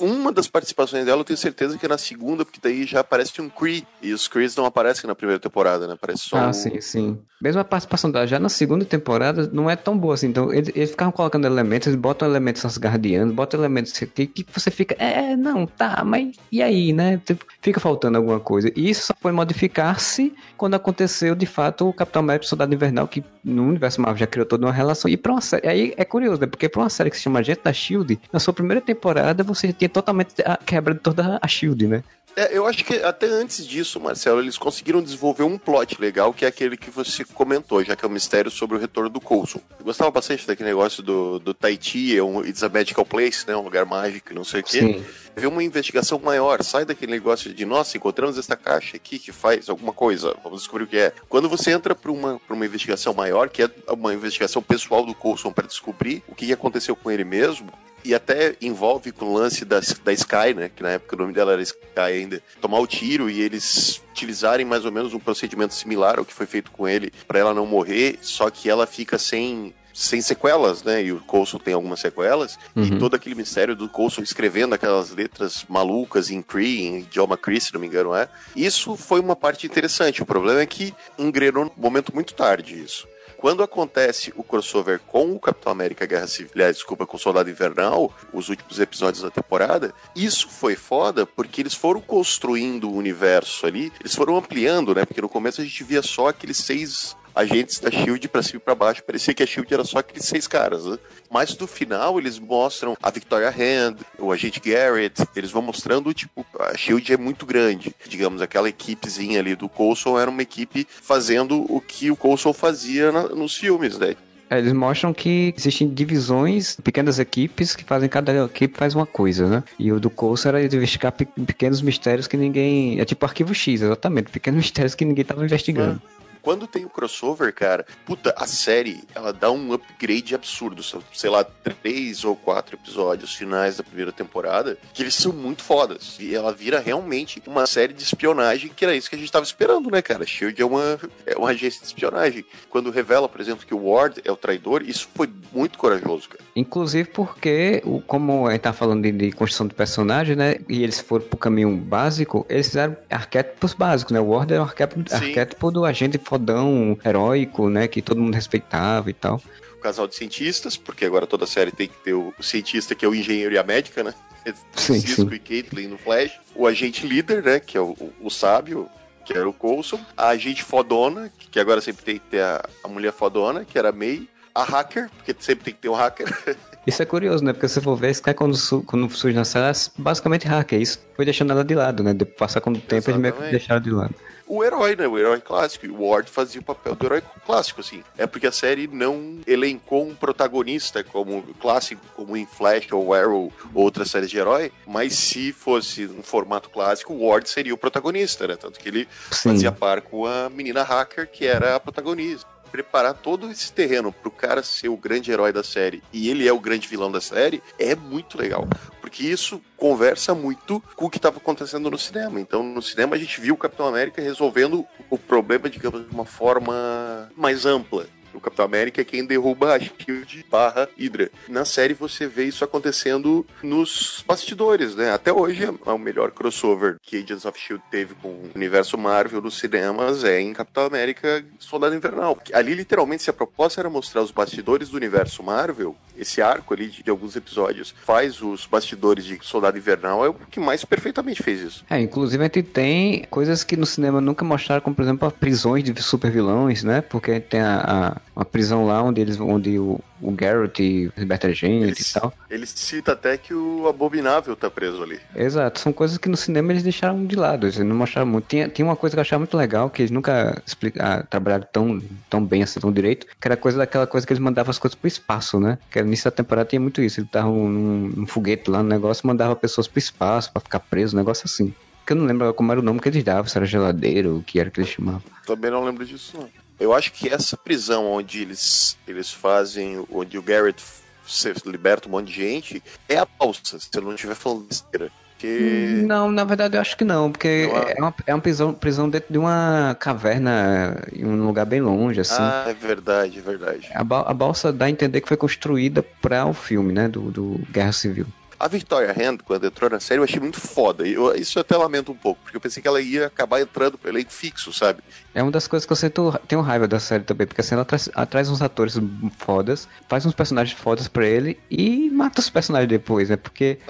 uma 0.00 0.32
das 0.32 0.48
participações 0.48 1.04
dela 1.04 1.20
eu 1.20 1.24
tenho 1.24 1.36
certeza 1.36 1.78
que 1.78 1.86
é 1.86 1.88
na 1.88 1.98
segunda, 1.98 2.44
porque 2.44 2.58
daí 2.60 2.84
já 2.84 3.00
aparece 3.00 3.40
um 3.40 3.48
Kree. 3.48 3.86
E 4.02 4.12
os 4.12 4.26
Krees 4.26 4.56
não 4.56 4.66
aparecem 4.66 5.06
na 5.06 5.14
primeira 5.14 5.38
temporada, 5.38 5.86
né? 5.86 5.94
Aparece 5.94 6.24
só 6.24 6.36
Ah, 6.36 6.52
sim, 6.52 6.80
sim. 6.80 7.18
Mesmo 7.40 7.60
a 7.60 7.64
participação 7.64 8.10
dela 8.10 8.26
já 8.26 8.38
na 8.38 8.48
segunda 8.48 8.84
temporada 8.84 9.48
não 9.52 9.70
é 9.70 9.76
tão 9.76 9.96
boa 9.96 10.14
assim. 10.14 10.26
Então, 10.26 10.52
eles, 10.52 10.70
eles 10.74 10.90
ficavam 10.90 11.12
colocando 11.12 11.46
elementos, 11.46 11.86
eles 11.86 12.00
botam 12.00 12.28
elementos 12.28 12.62
nas 12.64 12.76
guardiãs, 12.76 13.30
botam 13.30 13.60
elementos 13.60 13.92
que, 13.92 14.26
que 14.26 14.46
você 14.52 14.70
fica, 14.70 14.96
é, 14.98 15.36
não, 15.36 15.66
tá, 15.66 16.02
mas 16.04 16.36
e 16.50 16.62
aí, 16.62 16.92
né? 16.92 17.20
Tipo, 17.24 17.44
fica 17.64 17.80
faltando 17.80 18.18
alguma 18.18 18.38
coisa. 18.38 18.70
E 18.76 18.90
isso 18.90 19.06
só 19.06 19.14
foi 19.18 19.32
modificar-se 19.32 20.34
quando 20.54 20.74
aconteceu, 20.74 21.34
de 21.34 21.46
fato, 21.46 21.88
o 21.88 21.94
Capitão 21.94 22.20
América 22.20 22.46
Soldado 22.46 22.74
Invernal, 22.74 23.08
que 23.08 23.24
no 23.42 23.66
universo 23.66 24.02
Marvel 24.02 24.18
já 24.18 24.26
criou 24.26 24.46
toda 24.46 24.66
uma 24.66 24.72
relação. 24.72 25.10
E 25.10 25.16
pra 25.16 25.32
uma 25.32 25.40
série, 25.40 25.66
aí 25.66 25.94
é 25.96 26.04
curioso, 26.04 26.42
né? 26.42 26.46
Porque 26.46 26.68
pra 26.68 26.82
uma 26.82 26.90
série 26.90 27.08
que 27.08 27.16
se 27.16 27.22
chama 27.22 27.40
Agente 27.40 27.62
da 27.64 27.72
Shield, 27.72 28.20
na 28.30 28.38
sua 28.38 28.52
primeira 28.52 28.82
temporada 28.82 29.42
você 29.42 29.72
tinha 29.72 29.88
totalmente 29.88 30.34
a 30.44 30.58
quebra 30.58 30.92
de 30.92 31.00
toda 31.00 31.38
a 31.40 31.48
Shield, 31.48 31.86
né? 31.86 32.04
É, 32.36 32.56
eu 32.56 32.66
acho 32.66 32.84
que 32.84 32.96
até 32.96 33.26
antes 33.26 33.64
disso, 33.64 34.00
Marcelo, 34.00 34.40
eles 34.40 34.58
conseguiram 34.58 35.00
desenvolver 35.00 35.44
um 35.44 35.56
plot 35.56 36.00
legal, 36.00 36.32
que 36.32 36.44
é 36.44 36.48
aquele 36.48 36.76
que 36.76 36.90
você 36.90 37.24
comentou, 37.24 37.82
já 37.84 37.94
que 37.94 38.04
é 38.04 38.08
o 38.08 38.10
mistério 38.10 38.50
sobre 38.50 38.76
o 38.76 38.80
retorno 38.80 39.08
do 39.08 39.20
Coulson. 39.20 39.60
Eu 39.78 39.84
gostava 39.84 40.10
bastante 40.10 40.46
daquele 40.46 40.68
negócio 40.68 41.02
do, 41.02 41.38
do 41.38 41.54
Tahiti, 41.54 42.16
é 42.16 42.22
um, 42.22 42.44
It's 42.44 42.62
a 42.62 42.68
Magical 42.68 43.06
Place, 43.06 43.46
né? 43.46 43.56
Um 43.56 43.62
lugar 43.62 43.86
mágico, 43.86 44.34
não 44.34 44.42
sei 44.42 44.60
o 44.60 44.64
quê. 44.64 44.80
Sim. 44.80 45.04
Ver 45.36 45.46
uma 45.46 45.62
investigação 45.62 46.18
maior, 46.18 46.62
sai 46.62 46.84
daquele 46.84 47.12
negócio 47.12 47.52
de, 47.52 47.64
nossa, 47.64 47.96
encontramos 47.96 48.38
essa 48.38 48.56
caixa 48.56 48.96
aqui 48.96 49.18
que 49.18 49.32
faz 49.32 49.68
alguma 49.68 49.92
coisa, 49.92 50.36
vamos 50.42 50.60
descobrir 50.60 50.84
o 50.84 50.86
que 50.86 50.96
é. 50.96 51.12
Quando 51.28 51.48
você 51.48 51.72
entra 51.72 51.94
para 51.94 52.12
uma, 52.12 52.40
uma 52.48 52.66
investigação 52.66 53.12
maior, 53.12 53.48
que 53.48 53.62
é 53.62 53.70
uma 53.88 54.14
investigação 54.14 54.62
pessoal 54.62 55.04
do 55.04 55.14
Coulson 55.14 55.52
para 55.52 55.66
descobrir 55.66 56.22
o 56.28 56.34
que 56.34 56.52
aconteceu 56.52 56.94
com 56.94 57.10
ele 57.10 57.24
mesmo, 57.24 57.72
e 58.04 58.14
até 58.14 58.54
envolve 58.60 59.10
com 59.10 59.24
o 59.24 59.32
lance 59.32 59.64
da, 59.64 59.80
da 59.80 60.12
Sky, 60.12 60.52
né? 60.54 60.68
Que 60.68 60.82
na 60.82 60.90
época 60.90 61.16
o 61.16 61.18
nome 61.18 61.32
dela 61.32 61.54
era 61.54 61.62
Sky 61.62 61.86
ainda. 61.96 62.42
Tomar 62.60 62.78
o 62.78 62.86
tiro 62.86 63.30
e 63.30 63.40
eles 63.40 64.02
utilizarem 64.10 64.66
mais 64.66 64.84
ou 64.84 64.92
menos 64.92 65.14
um 65.14 65.18
procedimento 65.18 65.72
similar 65.72 66.18
ao 66.18 66.24
que 66.24 66.34
foi 66.34 66.44
feito 66.44 66.70
com 66.70 66.86
ele 66.86 67.10
para 67.26 67.38
ela 67.38 67.54
não 67.54 67.64
morrer, 67.64 68.18
só 68.20 68.50
que 68.50 68.68
ela 68.68 68.86
fica 68.86 69.18
sem 69.18 69.74
sem 69.94 70.20
sequelas, 70.20 70.82
né? 70.82 71.04
E 71.04 71.12
o 71.12 71.20
Coulson 71.20 71.58
tem 71.58 71.72
algumas 71.72 72.00
sequelas. 72.00 72.58
Uhum. 72.74 72.82
E 72.82 72.98
todo 72.98 73.14
aquele 73.14 73.36
mistério 73.36 73.76
do 73.76 73.88
Coulson 73.88 74.20
escrevendo 74.20 74.74
aquelas 74.74 75.12
letras 75.12 75.64
malucas 75.68 76.30
em 76.30 76.42
Cree, 76.42 76.82
em 76.82 76.98
idioma 76.98 77.36
Cree, 77.36 77.60
se 77.60 77.72
não 77.72 77.80
me 77.80 77.86
engano, 77.86 78.14
é. 78.14 78.28
Isso 78.56 78.96
foi 78.96 79.20
uma 79.20 79.36
parte 79.36 79.66
interessante. 79.66 80.22
O 80.22 80.26
problema 80.26 80.60
é 80.60 80.66
que 80.66 80.92
engrenou 81.16 81.64
num 81.64 81.70
momento 81.76 82.12
muito 82.12 82.34
tarde 82.34 82.82
isso 82.82 83.06
quando 83.44 83.62
acontece 83.62 84.32
o 84.36 84.42
crossover 84.42 85.00
com 85.00 85.32
o 85.32 85.38
Capitão 85.38 85.70
América 85.70 86.06
Guerra 86.06 86.26
Civil, 86.26 86.50
aliás, 86.54 86.76
desculpa, 86.76 87.04
com 87.04 87.18
o 87.18 87.20
Soldado 87.20 87.50
Invernal, 87.50 88.10
os 88.32 88.48
últimos 88.48 88.80
episódios 88.80 89.22
da 89.22 89.28
temporada, 89.28 89.92
isso 90.16 90.48
foi 90.48 90.74
foda 90.74 91.26
porque 91.26 91.60
eles 91.60 91.74
foram 91.74 92.00
construindo 92.00 92.88
o 92.88 92.96
universo 92.96 93.66
ali, 93.66 93.92
eles 94.00 94.14
foram 94.14 94.38
ampliando, 94.38 94.94
né? 94.94 95.04
Porque 95.04 95.20
no 95.20 95.28
começo 95.28 95.60
a 95.60 95.64
gente 95.64 95.84
via 95.84 96.00
só 96.00 96.28
aqueles 96.28 96.56
seis 96.56 97.14
agentes 97.34 97.80
da 97.80 97.90
Shield 97.90 98.28
para 98.28 98.42
cima 98.42 98.58
e 98.58 98.60
para 98.60 98.74
baixo. 98.74 99.02
Parecia 99.02 99.34
que 99.34 99.42
a 99.42 99.46
Shield 99.46 99.72
era 99.72 99.84
só 99.84 99.98
aqueles 99.98 100.24
seis 100.24 100.46
caras, 100.46 100.84
né? 100.84 100.98
Mas 101.30 101.56
no 101.58 101.66
final 101.66 102.18
eles 102.18 102.38
mostram 102.38 102.96
a 103.02 103.10
Victoria 103.10 103.48
Hand, 103.48 103.96
o 104.18 104.30
agente 104.30 104.60
Garrett, 104.60 105.22
eles 105.34 105.50
vão 105.50 105.62
mostrando, 105.62 106.14
tipo, 106.14 106.46
a 106.60 106.76
Shield 106.76 107.12
é 107.12 107.16
muito 107.16 107.44
grande. 107.44 107.94
Digamos, 108.08 108.40
aquela 108.40 108.68
equipezinha 108.68 109.40
ali 109.40 109.56
do 109.56 109.68
Coulson 109.68 110.18
era 110.18 110.30
uma 110.30 110.42
equipe 110.42 110.86
fazendo 110.88 111.64
o 111.68 111.80
que 111.80 112.10
o 112.10 112.16
Coulson 112.16 112.52
fazia 112.52 113.10
na, 113.10 113.28
nos 113.28 113.56
filmes, 113.56 113.98
né? 113.98 114.14
É, 114.50 114.58
eles 114.58 114.72
mostram 114.72 115.12
que 115.12 115.54
existem 115.56 115.88
divisões, 115.88 116.76
pequenas 116.76 117.18
equipes 117.18 117.74
que 117.74 117.82
fazem 117.82 118.08
cada 118.08 118.44
equipe 118.44 118.76
faz 118.76 118.94
uma 118.94 119.06
coisa, 119.06 119.48
né? 119.48 119.64
E 119.78 119.90
o 119.90 119.98
do 119.98 120.10
Coulson 120.10 120.50
era 120.50 120.64
investigar 120.64 121.12
pequenos 121.12 121.80
mistérios 121.80 122.26
que 122.26 122.36
ninguém. 122.36 123.00
É 123.00 123.04
tipo 123.04 123.24
arquivo 123.24 123.54
X, 123.54 123.82
exatamente. 123.82 124.30
Pequenos 124.30 124.58
mistérios 124.64 124.94
que 124.94 125.04
ninguém 125.04 125.22
estava 125.22 125.44
investigando. 125.44 126.00
É 126.13 126.13
quando 126.44 126.66
tem 126.66 126.84
o 126.84 126.90
crossover, 126.90 127.52
cara, 127.54 127.86
puta, 128.04 128.34
a 128.36 128.46
série, 128.46 129.02
ela 129.14 129.32
dá 129.32 129.50
um 129.50 129.72
upgrade 129.72 130.34
absurdo. 130.34 130.82
Sei 131.12 131.30
lá, 131.30 131.42
três 131.42 132.22
ou 132.22 132.36
quatro 132.36 132.76
episódios 132.76 133.34
finais 133.34 133.78
da 133.78 133.82
primeira 133.82 134.12
temporada, 134.12 134.76
que 134.92 135.02
eles 135.02 135.14
são 135.14 135.32
muito 135.32 135.62
fodas. 135.62 136.18
E 136.20 136.34
ela 136.34 136.52
vira 136.52 136.78
realmente 136.78 137.42
uma 137.46 137.66
série 137.66 137.94
de 137.94 138.02
espionagem, 138.02 138.70
que 138.76 138.84
era 138.84 138.94
isso 138.94 139.08
que 139.08 139.16
a 139.16 139.18
gente 139.18 139.32
tava 139.32 139.44
esperando, 139.44 139.90
né, 139.90 140.02
cara? 140.02 140.26
Shield 140.26 140.60
é 140.60 140.66
uma, 140.66 141.00
é 141.24 141.34
uma 141.34 141.48
agência 141.48 141.80
de 141.80 141.86
espionagem. 141.86 142.44
Quando 142.68 142.90
revela, 142.90 143.26
por 143.26 143.40
exemplo, 143.40 143.66
que 143.66 143.74
o 143.74 143.88
Ward 143.88 144.20
é 144.22 144.30
o 144.30 144.36
traidor, 144.36 144.82
isso 144.82 145.08
foi 145.14 145.30
muito 145.50 145.78
corajoso, 145.78 146.28
cara. 146.28 146.44
Inclusive 146.54 147.08
porque, 147.08 147.82
como 148.06 148.46
a 148.46 148.52
gente 148.52 148.60
tá 148.60 148.72
falando 148.74 149.02
de, 149.02 149.12
de 149.12 149.32
construção 149.32 149.66
de 149.66 149.74
personagem, 149.74 150.36
né? 150.36 150.56
E 150.68 150.82
eles 150.82 151.00
foram 151.00 151.24
pro 151.24 151.38
caminho 151.38 151.74
básico, 151.74 152.44
eles 152.50 152.66
fizeram 152.66 152.94
arquétipos 153.08 153.72
básicos, 153.72 154.12
né? 154.12 154.20
O 154.20 154.28
Ward 154.28 154.52
é 154.52 154.60
um 154.60 154.64
arquétipo, 154.64 155.02
arquétipo 155.10 155.70
do 155.70 155.86
agente 155.86 156.18
fodão, 156.34 156.98
heróico, 157.04 157.68
né? 157.68 157.86
Que 157.86 158.02
todo 158.02 158.20
mundo 158.20 158.34
respeitava 158.34 159.08
e 159.08 159.12
tal. 159.12 159.40
O 159.78 159.80
casal 159.80 160.08
de 160.08 160.16
cientistas, 160.16 160.76
porque 160.76 161.04
agora 161.04 161.26
toda 161.26 161.46
série 161.46 161.70
tem 161.70 161.88
que 161.88 161.96
ter 162.02 162.14
o, 162.14 162.34
cientista 162.40 162.94
que 162.94 163.04
é 163.04 163.08
o 163.08 163.14
engenheiro 163.14 163.54
e 163.54 163.58
a 163.58 163.62
médica, 163.62 164.02
né? 164.02 164.14
Sim, 164.76 165.00
Cisco 165.00 165.30
sim. 165.30 165.34
e 165.36 165.38
Caitlyn 165.38 165.88
no 165.88 165.96
Flash. 165.96 166.32
O 166.54 166.66
agente 166.66 167.06
líder, 167.06 167.42
né? 167.42 167.60
Que 167.60 167.78
é 167.78 167.80
o, 167.80 167.90
o, 167.92 168.12
o 168.24 168.30
sábio, 168.30 168.88
que 169.24 169.32
era 169.32 169.48
o 169.48 169.52
Coulson. 169.52 169.98
A 170.16 170.28
agente 170.28 170.62
fodona, 170.62 171.32
que 171.50 171.58
agora 171.58 171.80
sempre 171.80 172.04
tem 172.04 172.18
que 172.18 172.26
ter 172.26 172.42
a, 172.42 172.62
a 172.82 172.88
mulher 172.88 173.12
fodona, 173.12 173.64
que 173.64 173.78
era 173.78 173.88
a 173.88 173.92
May. 173.92 174.28
A 174.54 174.62
hacker, 174.62 175.10
porque 175.16 175.34
sempre 175.40 175.64
tem 175.64 175.74
que 175.74 175.80
ter 175.80 175.88
um 175.88 175.94
hacker. 175.94 176.26
Isso 176.86 177.02
é 177.02 177.06
curioso, 177.06 177.42
né? 177.42 177.52
Porque 177.52 177.66
se 177.66 177.80
for 177.80 177.96
ver, 177.96 178.10
Sky 178.10 178.34
quando, 178.34 178.54
su 178.54 178.82
quando 178.82 179.10
surge 179.10 179.34
na 179.34 179.44
série, 179.44 179.66
é 179.66 179.72
basicamente 179.96 180.46
hacker. 180.46 180.80
Isso 180.80 181.00
foi 181.16 181.24
deixando 181.24 181.50
ela 181.52 181.64
de 181.64 181.74
lado, 181.74 182.02
né? 182.02 182.12
De 182.12 182.24
passar 182.24 182.60
com 182.60 182.70
o 182.70 182.78
tempo, 182.78 183.10
eles 183.10 183.20
meio 183.20 183.34
que 183.34 183.50
deixaram 183.50 183.80
de 183.80 183.90
lado 183.90 184.14
o 184.46 184.64
herói, 184.64 184.96
né? 184.96 185.06
O 185.06 185.18
herói 185.18 185.40
clássico. 185.40 185.86
E 185.86 185.90
o 185.90 186.06
Ward 186.06 186.30
fazia 186.30 186.60
o 186.60 186.64
papel 186.64 186.94
do 186.94 187.06
herói 187.06 187.22
clássico, 187.44 187.80
assim. 187.80 188.02
É 188.16 188.26
porque 188.26 188.46
a 188.46 188.52
série 188.52 188.86
não 188.86 189.40
elencou 189.46 190.06
um 190.06 190.14
protagonista 190.14 191.02
como 191.02 191.42
clássico, 191.60 192.02
como 192.14 192.36
em 192.36 192.46
Flash 192.46 192.90
ou 192.92 193.14
Arrow 193.14 193.52
ou 193.74 193.82
outras 193.82 194.10
séries 194.10 194.30
de 194.30 194.38
herói, 194.38 194.72
mas 194.86 195.14
se 195.14 195.52
fosse 195.52 196.06
um 196.06 196.22
formato 196.22 196.70
clássico, 196.70 197.12
o 197.12 197.26
Ward 197.26 197.48
seria 197.48 197.74
o 197.74 197.78
protagonista, 197.78 198.46
né? 198.46 198.56
Tanto 198.56 198.78
que 198.78 198.88
ele 198.88 199.08
Sim. 199.30 199.50
fazia 199.50 199.72
par 199.72 200.00
com 200.00 200.26
a 200.26 200.48
menina 200.50 200.82
hacker, 200.82 201.28
que 201.30 201.46
era 201.46 201.76
a 201.76 201.80
protagonista 201.80 202.53
preparar 202.74 203.14
todo 203.14 203.48
esse 203.52 203.72
terreno 203.72 204.12
pro 204.12 204.32
cara 204.32 204.60
ser 204.60 204.88
o 204.88 204.96
grande 204.96 205.30
herói 205.30 205.52
da 205.52 205.62
série 205.62 206.02
e 206.12 206.28
ele 206.28 206.48
é 206.48 206.52
o 206.52 206.58
grande 206.58 206.88
vilão 206.88 207.08
da 207.08 207.20
série 207.20 207.62
é 207.78 207.94
muito 207.94 208.36
legal. 208.36 208.66
Porque 209.00 209.22
isso 209.22 209.62
conversa 209.76 210.34
muito 210.34 210.82
com 210.96 211.04
o 211.04 211.10
que 211.10 211.18
estava 211.18 211.36
acontecendo 211.36 211.88
no 211.88 211.96
cinema. 211.96 212.40
Então, 212.40 212.64
no 212.64 212.82
cinema, 212.82 213.14
a 213.14 213.18
gente 213.18 213.40
viu 213.40 213.54
o 213.54 213.56
Capitão 213.56 213.86
América 213.86 214.20
resolvendo 214.20 214.84
o 215.08 215.16
problema, 215.16 215.70
digamos, 215.70 216.04
de 216.04 216.12
uma 216.12 216.24
forma 216.24 217.30
mais 217.36 217.64
ampla. 217.64 218.08
O 218.34 218.40
Capitão 218.40 218.64
América 218.64 219.00
é 219.00 219.04
quem 219.04 219.24
derruba 219.24 219.74
a 219.74 219.80
Shield 219.80 220.44
barra 220.50 220.88
Hydra. 220.98 221.30
Na 221.48 221.64
série 221.64 221.94
você 221.94 222.26
vê 222.26 222.44
isso 222.44 222.64
acontecendo 222.64 223.46
nos 223.62 224.24
bastidores, 224.26 224.94
né? 224.94 225.12
Até 225.12 225.32
hoje 225.32 225.64
é 225.64 225.90
o 225.90 225.98
melhor 225.98 226.30
crossover 226.30 226.96
que 227.02 227.16
Agents 227.16 227.44
of 227.44 227.58
Shield 227.58 227.82
teve 227.90 228.14
com 228.14 228.28
o 228.28 228.50
universo 228.54 228.98
Marvel 228.98 229.40
nos 229.40 229.58
cinemas 229.58 230.24
é 230.24 230.40
em 230.40 230.52
Capitão 230.52 230.86
América 230.86 231.44
Soldado 231.58 231.94
Invernal. 231.94 232.38
Ali 232.52 232.74
literalmente 232.74 233.22
se 233.22 233.30
a 233.30 233.32
proposta 233.32 233.80
era 233.80 233.90
mostrar 233.90 234.22
os 234.22 234.30
bastidores 234.30 234.88
do 234.88 234.96
universo 234.96 235.42
Marvel, 235.42 235.96
esse 236.16 236.40
arco 236.40 236.74
ali 236.74 236.88
de, 236.88 237.02
de 237.02 237.10
alguns 237.10 237.36
episódios 237.36 237.94
faz 238.04 238.40
os 238.40 238.66
bastidores 238.66 239.24
de 239.24 239.38
Soldado 239.42 239.76
Invernal 239.76 240.24
é 240.24 240.28
o 240.28 240.34
que 240.34 240.60
mais 240.60 240.84
perfeitamente 240.84 241.42
fez 241.42 241.60
isso. 241.60 241.84
É, 241.90 242.00
inclusive 242.00 242.42
a 242.42 242.46
gente 242.46 242.62
tem 242.62 243.24
coisas 243.30 243.64
que 243.64 243.76
no 243.76 243.86
cinema 243.86 244.20
nunca 244.20 244.44
mostraram, 244.44 244.82
como 244.82 244.94
por 244.94 245.02
exemplo 245.02 245.30
prisões 245.30 245.84
de 245.84 246.02
super 246.02 246.30
vilões, 246.30 246.84
né? 246.84 247.00
Porque 247.00 247.40
tem 247.40 247.60
a, 247.60 247.80
a, 247.80 248.20
uma 248.34 248.44
prisão 248.44 248.84
lá 248.84 249.02
onde 249.02 249.20
eles 249.20 249.38
onde 249.38 249.78
o, 249.78 250.00
o 250.20 250.30
Garrett 250.32 251.12
liberta 251.16 251.52
gente 251.52 251.84
ele, 251.84 251.92
e 251.92 252.12
tal. 252.12 252.32
Ele 252.50 252.66
cita 252.66 253.12
até 253.12 253.36
que 253.36 253.54
o 253.54 253.86
Abominável 253.86 254.56
tá 254.56 254.70
preso 254.70 255.02
ali. 255.02 255.20
Exato, 255.34 255.80
são 255.80 255.92
coisas 255.92 256.18
que 256.18 256.28
no 256.28 256.36
cinema 256.36 256.72
eles 256.72 256.82
deixaram 256.82 257.24
de 257.24 257.36
lado, 257.36 257.66
eles 257.66 257.78
não 257.78 257.96
mostraram 257.96 258.28
muito. 258.28 258.46
Tinha, 258.46 258.68
tinha 258.68 258.84
uma 258.84 258.96
coisa 258.96 259.14
que 259.14 259.18
eu 259.18 259.22
achava 259.22 259.40
muito 259.40 259.56
legal, 259.56 259.88
que 259.88 260.02
eles 260.02 260.10
nunca 260.10 260.60
explica, 260.66 261.02
ah, 261.02 261.22
trabalharam 261.22 261.66
tão, 261.72 262.02
tão 262.28 262.44
bem 262.44 262.62
assim, 262.62 262.80
tão 262.80 262.92
direito, 262.92 263.26
que 263.26 263.48
era 263.48 263.56
coisa 263.56 263.78
daquela 263.78 264.06
coisa 264.06 264.26
que 264.26 264.32
eles 264.32 264.42
mandavam 264.42 264.70
as 264.70 264.78
coisas 264.78 264.94
pro 264.94 265.08
espaço, 265.08 265.60
né? 265.60 265.78
Que 265.90 266.00
no 266.00 266.08
início 266.08 266.24
da 266.24 266.36
temporada 266.36 266.68
tinha 266.68 266.80
muito 266.80 267.00
isso, 267.00 267.20
ele 267.20 267.28
tava 267.30 267.48
num, 267.48 268.12
num 268.16 268.26
foguete 268.26 268.70
lá 268.70 268.82
no 268.82 268.88
negócio, 268.88 269.26
mandava 269.26 269.54
pessoas 269.54 269.86
pro 269.86 269.98
espaço 269.98 270.52
para 270.52 270.60
ficar 270.60 270.80
preso, 270.80 271.16
um 271.16 271.18
negócio 271.18 271.44
assim 271.46 271.72
que 272.06 272.12
eu 272.12 272.16
não 272.16 272.26
lembro 272.26 272.52
como 272.52 272.70
era 272.70 272.80
o 272.80 272.84
nome 272.84 273.00
que 273.00 273.08
eles 273.08 273.24
davam, 273.24 273.46
se 273.46 273.56
era 273.56 273.64
geladeiro, 273.66 274.36
o 274.36 274.42
que 274.42 274.60
era 274.60 274.70
que 274.70 274.80
eles 274.80 274.90
chamavam. 274.90 275.22
Também 275.46 275.70
não 275.70 275.82
lembro 275.84 276.04
disso, 276.04 276.36
não. 276.36 276.63
Eu 276.78 276.92
acho 276.92 277.12
que 277.12 277.28
essa 277.28 277.56
prisão 277.56 278.06
onde 278.06 278.42
eles, 278.42 278.96
eles 279.06 279.30
fazem, 279.30 280.04
onde 280.10 280.36
o 280.36 280.42
Garrett 280.42 280.82
se 281.26 281.52
liberta 281.64 282.08
um 282.08 282.12
monte 282.12 282.26
de 282.28 282.34
gente, 282.34 282.82
é 283.08 283.18
a 283.18 283.26
balsa, 283.26 283.78
se 283.78 283.88
eu 283.94 284.02
não 284.02 284.14
estiver 284.14 284.34
falando 284.34 284.66
besteira. 284.66 285.10
Que... 285.38 286.02
Não, 286.06 286.30
na 286.30 286.44
verdade 286.44 286.76
eu 286.76 286.80
acho 286.80 286.96
que 286.96 287.04
não, 287.04 287.30
porque 287.30 287.66
não 287.66 287.76
é... 287.76 287.92
é 287.92 288.00
uma, 288.00 288.14
é 288.28 288.34
uma 288.34 288.40
prisão, 288.40 288.72
prisão 288.72 289.10
dentro 289.10 289.32
de 289.32 289.38
uma 289.38 289.96
caverna 289.98 291.02
em 291.12 291.24
um 291.24 291.46
lugar 291.46 291.66
bem 291.66 291.80
longe, 291.80 292.20
assim. 292.20 292.36
Ah, 292.38 292.66
é 292.68 292.74
verdade, 292.74 293.38
é 293.38 293.42
verdade. 293.42 293.90
A, 293.94 294.04
ba 294.04 294.20
a 294.22 294.32
balsa 294.32 294.72
dá 294.72 294.86
a 294.86 294.90
entender 294.90 295.20
que 295.20 295.28
foi 295.28 295.36
construída 295.36 296.02
para 296.02 296.46
o 296.46 296.54
filme, 296.54 296.92
né, 296.92 297.08
do, 297.08 297.30
do 297.30 297.60
Guerra 297.70 297.92
Civil. 297.92 298.26
A 298.64 298.68
Victoria 298.68 299.10
Hand, 299.12 299.40
quando 299.44 299.66
entrou 299.66 299.90
na 299.90 300.00
série, 300.00 300.20
eu 300.20 300.24
achei 300.24 300.40
muito 300.40 300.58
foda. 300.58 301.06
Eu, 301.06 301.34
isso 301.34 301.58
eu 301.58 301.60
até 301.60 301.76
lamento 301.76 302.10
um 302.10 302.14
pouco, 302.14 302.40
porque 302.42 302.56
eu 302.56 302.60
pensei 302.62 302.80
que 302.80 302.88
ela 302.88 302.98
ia 302.98 303.26
acabar 303.26 303.60
entrando 303.60 303.98
pro 303.98 304.10
elenco 304.10 304.32
fixo, 304.32 304.72
sabe? 304.72 305.02
É 305.34 305.42
uma 305.42 305.52
das 305.52 305.68
coisas 305.68 305.84
que 305.84 305.92
eu 305.92 305.96
sinto, 305.96 306.32
tenho 306.48 306.62
raiva 306.62 306.88
da 306.88 306.98
série 306.98 307.24
também, 307.24 307.46
porque 307.46 307.60
assim, 307.60 307.74
ela 307.74 307.84
traz, 307.84 308.08
ela 308.16 308.24
traz 308.24 308.48
uns 308.48 308.62
atores 308.62 308.98
fodas, 309.36 309.86
faz 310.08 310.24
uns 310.24 310.32
personagens 310.32 310.78
fodas 310.78 311.08
pra 311.08 311.26
ele 311.26 311.58
e 311.70 312.08
mata 312.08 312.40
os 312.40 312.48
personagens 312.48 312.88
depois, 312.88 313.28
né? 313.28 313.36
Porque 313.36 313.80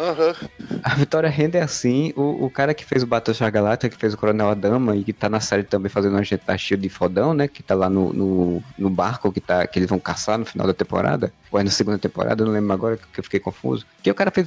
a 0.83 0.95
Victoria 0.97 1.31
Hand 1.31 1.54
é 1.54 1.62
assim, 1.62 2.12
o, 2.16 2.47
o 2.47 2.50
cara 2.50 2.75
que 2.75 2.85
fez 2.85 3.04
o 3.04 3.07
Battlestar 3.07 3.52
Galactica, 3.52 3.95
que 3.95 4.00
fez 4.00 4.14
o 4.14 4.16
Coronel 4.16 4.49
Adama 4.49 4.97
e 4.97 5.04
que 5.04 5.12
tá 5.12 5.28
na 5.28 5.38
série 5.38 5.62
também 5.62 5.88
fazendo 5.88 6.16
um 6.16 6.19
agente 6.19 6.43
da 6.45 6.59
Shield 6.59 6.83
de 6.83 6.88
fodão, 6.88 7.33
né? 7.33 7.47
Que 7.47 7.62
tá 7.62 7.76
lá 7.76 7.88
no, 7.88 8.12
no, 8.12 8.62
no, 8.76 8.90
barco 8.90 9.31
que, 9.31 9.40
tá, 9.40 9.69
que 9.69 9.78
eles 9.78 9.88
vão 9.88 10.00
caçar 10.00 10.37
no 10.37 10.45
final 10.45 10.66
da 10.66 10.75
temporada, 10.75 11.33
ou 11.52 11.61
é 11.61 11.62
na 11.62 11.71
segunda 11.71 11.97
temporada, 11.97 12.43
eu 12.43 12.47
não 12.47 12.54
lembro 12.54 12.73
agora 12.73 12.97
que 12.97 13.21
eu 13.21 13.23
fiquei 13.23 13.38
confuso. 13.38 13.87
Que 14.02 14.11
o 14.11 14.14
cara 14.14 14.33
fez 14.33 14.45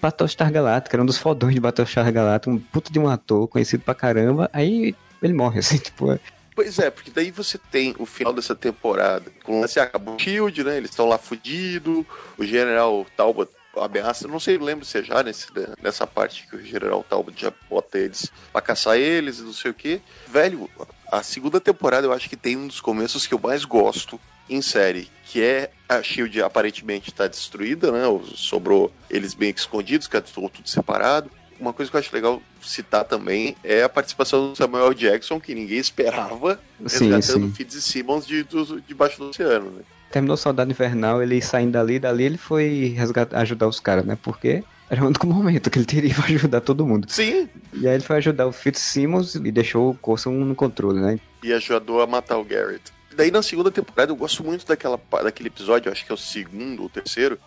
Battlestar 0.00 0.52
Galactica, 0.52 0.96
era 0.96 1.02
um 1.02 1.06
dos 1.06 1.18
fodões 1.18 1.54
de 1.54 1.60
Battlestar 1.60 2.12
Galactica, 2.12 2.50
um 2.50 2.58
puta 2.58 2.92
de 2.92 2.98
um 2.98 3.08
ator 3.08 3.48
conhecido 3.48 3.84
pra 3.84 3.94
caramba, 3.94 4.50
aí 4.52 4.94
ele 5.22 5.32
morre, 5.32 5.60
assim, 5.60 5.78
tipo. 5.78 6.12
É. 6.12 6.20
Pois 6.54 6.78
é, 6.78 6.90
porque 6.90 7.10
daí 7.10 7.30
você 7.30 7.56
tem 7.56 7.94
o 7.98 8.04
final 8.04 8.32
dessa 8.32 8.54
temporada. 8.54 9.30
Com 9.44 9.62
assim, 9.62 9.80
acabou 9.80 10.16
o 10.16 10.18
Shield, 10.18 10.62
né? 10.64 10.76
Eles 10.76 10.90
estão 10.90 11.08
lá 11.08 11.16
fudidos. 11.16 12.04
O 12.36 12.44
General 12.44 13.06
Talbot 13.16 13.50
ameaça. 13.76 14.28
Não 14.28 14.40
sei, 14.40 14.58
lembro 14.58 14.84
se 14.84 14.98
é 14.98 15.02
já 15.02 15.22
nesse, 15.22 15.46
nessa 15.82 16.06
parte 16.06 16.46
que 16.46 16.56
o 16.56 16.62
General 16.62 17.04
Talbot 17.08 17.40
já 17.40 17.52
bota 17.68 17.98
eles 17.98 18.30
pra 18.52 18.60
caçar 18.60 18.96
eles 18.96 19.38
e 19.38 19.42
não 19.42 19.52
sei 19.52 19.70
o 19.70 19.74
que. 19.74 20.02
Velho, 20.26 20.68
a 21.10 21.22
segunda 21.22 21.60
temporada 21.60 22.06
eu 22.06 22.12
acho 22.12 22.28
que 22.28 22.36
tem 22.36 22.56
um 22.56 22.66
dos 22.66 22.80
começos 22.80 23.26
que 23.26 23.34
eu 23.34 23.38
mais 23.38 23.64
gosto 23.64 24.20
em 24.50 24.60
série, 24.60 25.08
que 25.24 25.40
é 25.42 25.70
a 25.88 26.02
Shield 26.02 26.42
aparentemente 26.42 27.10
está 27.10 27.26
destruída, 27.26 27.92
né? 27.92 28.02
Sobrou 28.34 28.92
eles 29.08 29.32
bem 29.32 29.50
escondidos, 29.56 30.08
que 30.08 30.16
é 30.16 30.20
tudo 30.20 30.50
separado. 30.64 31.30
Uma 31.58 31.72
coisa 31.72 31.90
que 31.90 31.96
eu 31.96 32.00
acho 32.00 32.14
legal 32.14 32.42
citar 32.62 33.04
também 33.04 33.56
é 33.62 33.82
a 33.82 33.88
participação 33.88 34.50
do 34.50 34.56
Samuel 34.56 34.94
Jackson, 34.94 35.38
que 35.38 35.54
ninguém 35.54 35.78
esperava, 35.78 36.60
sim, 36.86 37.10
resgatando 37.10 37.46
sim. 37.46 37.54
Fitz 37.54 37.74
e 37.74 37.82
Simmons 37.82 38.26
de, 38.26 38.46
debaixo 38.86 39.18
do 39.18 39.28
oceano, 39.28 39.70
né? 39.70 39.82
Terminou 40.10 40.34
o 40.34 40.38
Soldado 40.38 40.70
Invernal, 40.70 41.22
ele 41.22 41.40
saindo 41.40 41.72
dali, 41.72 41.98
dali 41.98 42.24
ele 42.24 42.38
foi 42.38 42.94
resgatar, 42.96 43.38
ajudar 43.40 43.68
os 43.68 43.78
caras, 43.78 44.04
né? 44.04 44.18
Porque 44.20 44.64
era 44.88 45.02
o 45.04 45.06
único 45.06 45.26
momento 45.28 45.70
que 45.70 45.78
ele 45.78 45.86
teria 45.86 46.14
pra 46.14 46.24
ajudar 46.24 46.60
todo 46.60 46.86
mundo. 46.86 47.06
Sim. 47.08 47.48
E 47.72 47.86
aí 47.86 47.94
ele 47.94 48.02
foi 48.02 48.16
ajudar 48.16 48.46
o 48.46 48.52
Fitzsimmons 48.52 49.36
e 49.36 49.52
deixou 49.52 49.90
o 49.90 49.94
Coulson 49.94 50.32
no 50.32 50.54
controle, 50.54 51.00
né? 51.00 51.20
E 51.42 51.52
ajudou 51.52 52.02
a 52.02 52.06
matar 52.06 52.38
o 52.38 52.44
Garrett. 52.44 52.92
Daí 53.14 53.30
na 53.30 53.42
segunda 53.42 53.70
temporada 53.70 54.12
eu 54.12 54.16
gosto 54.16 54.44
muito 54.44 54.66
daquela, 54.66 55.00
daquele 55.22 55.48
episódio, 55.48 55.90
acho 55.90 56.04
que 56.04 56.12
é 56.12 56.14
o 56.14 56.18
segundo 56.18 56.82
ou 56.82 56.88
terceiro. 56.88 57.38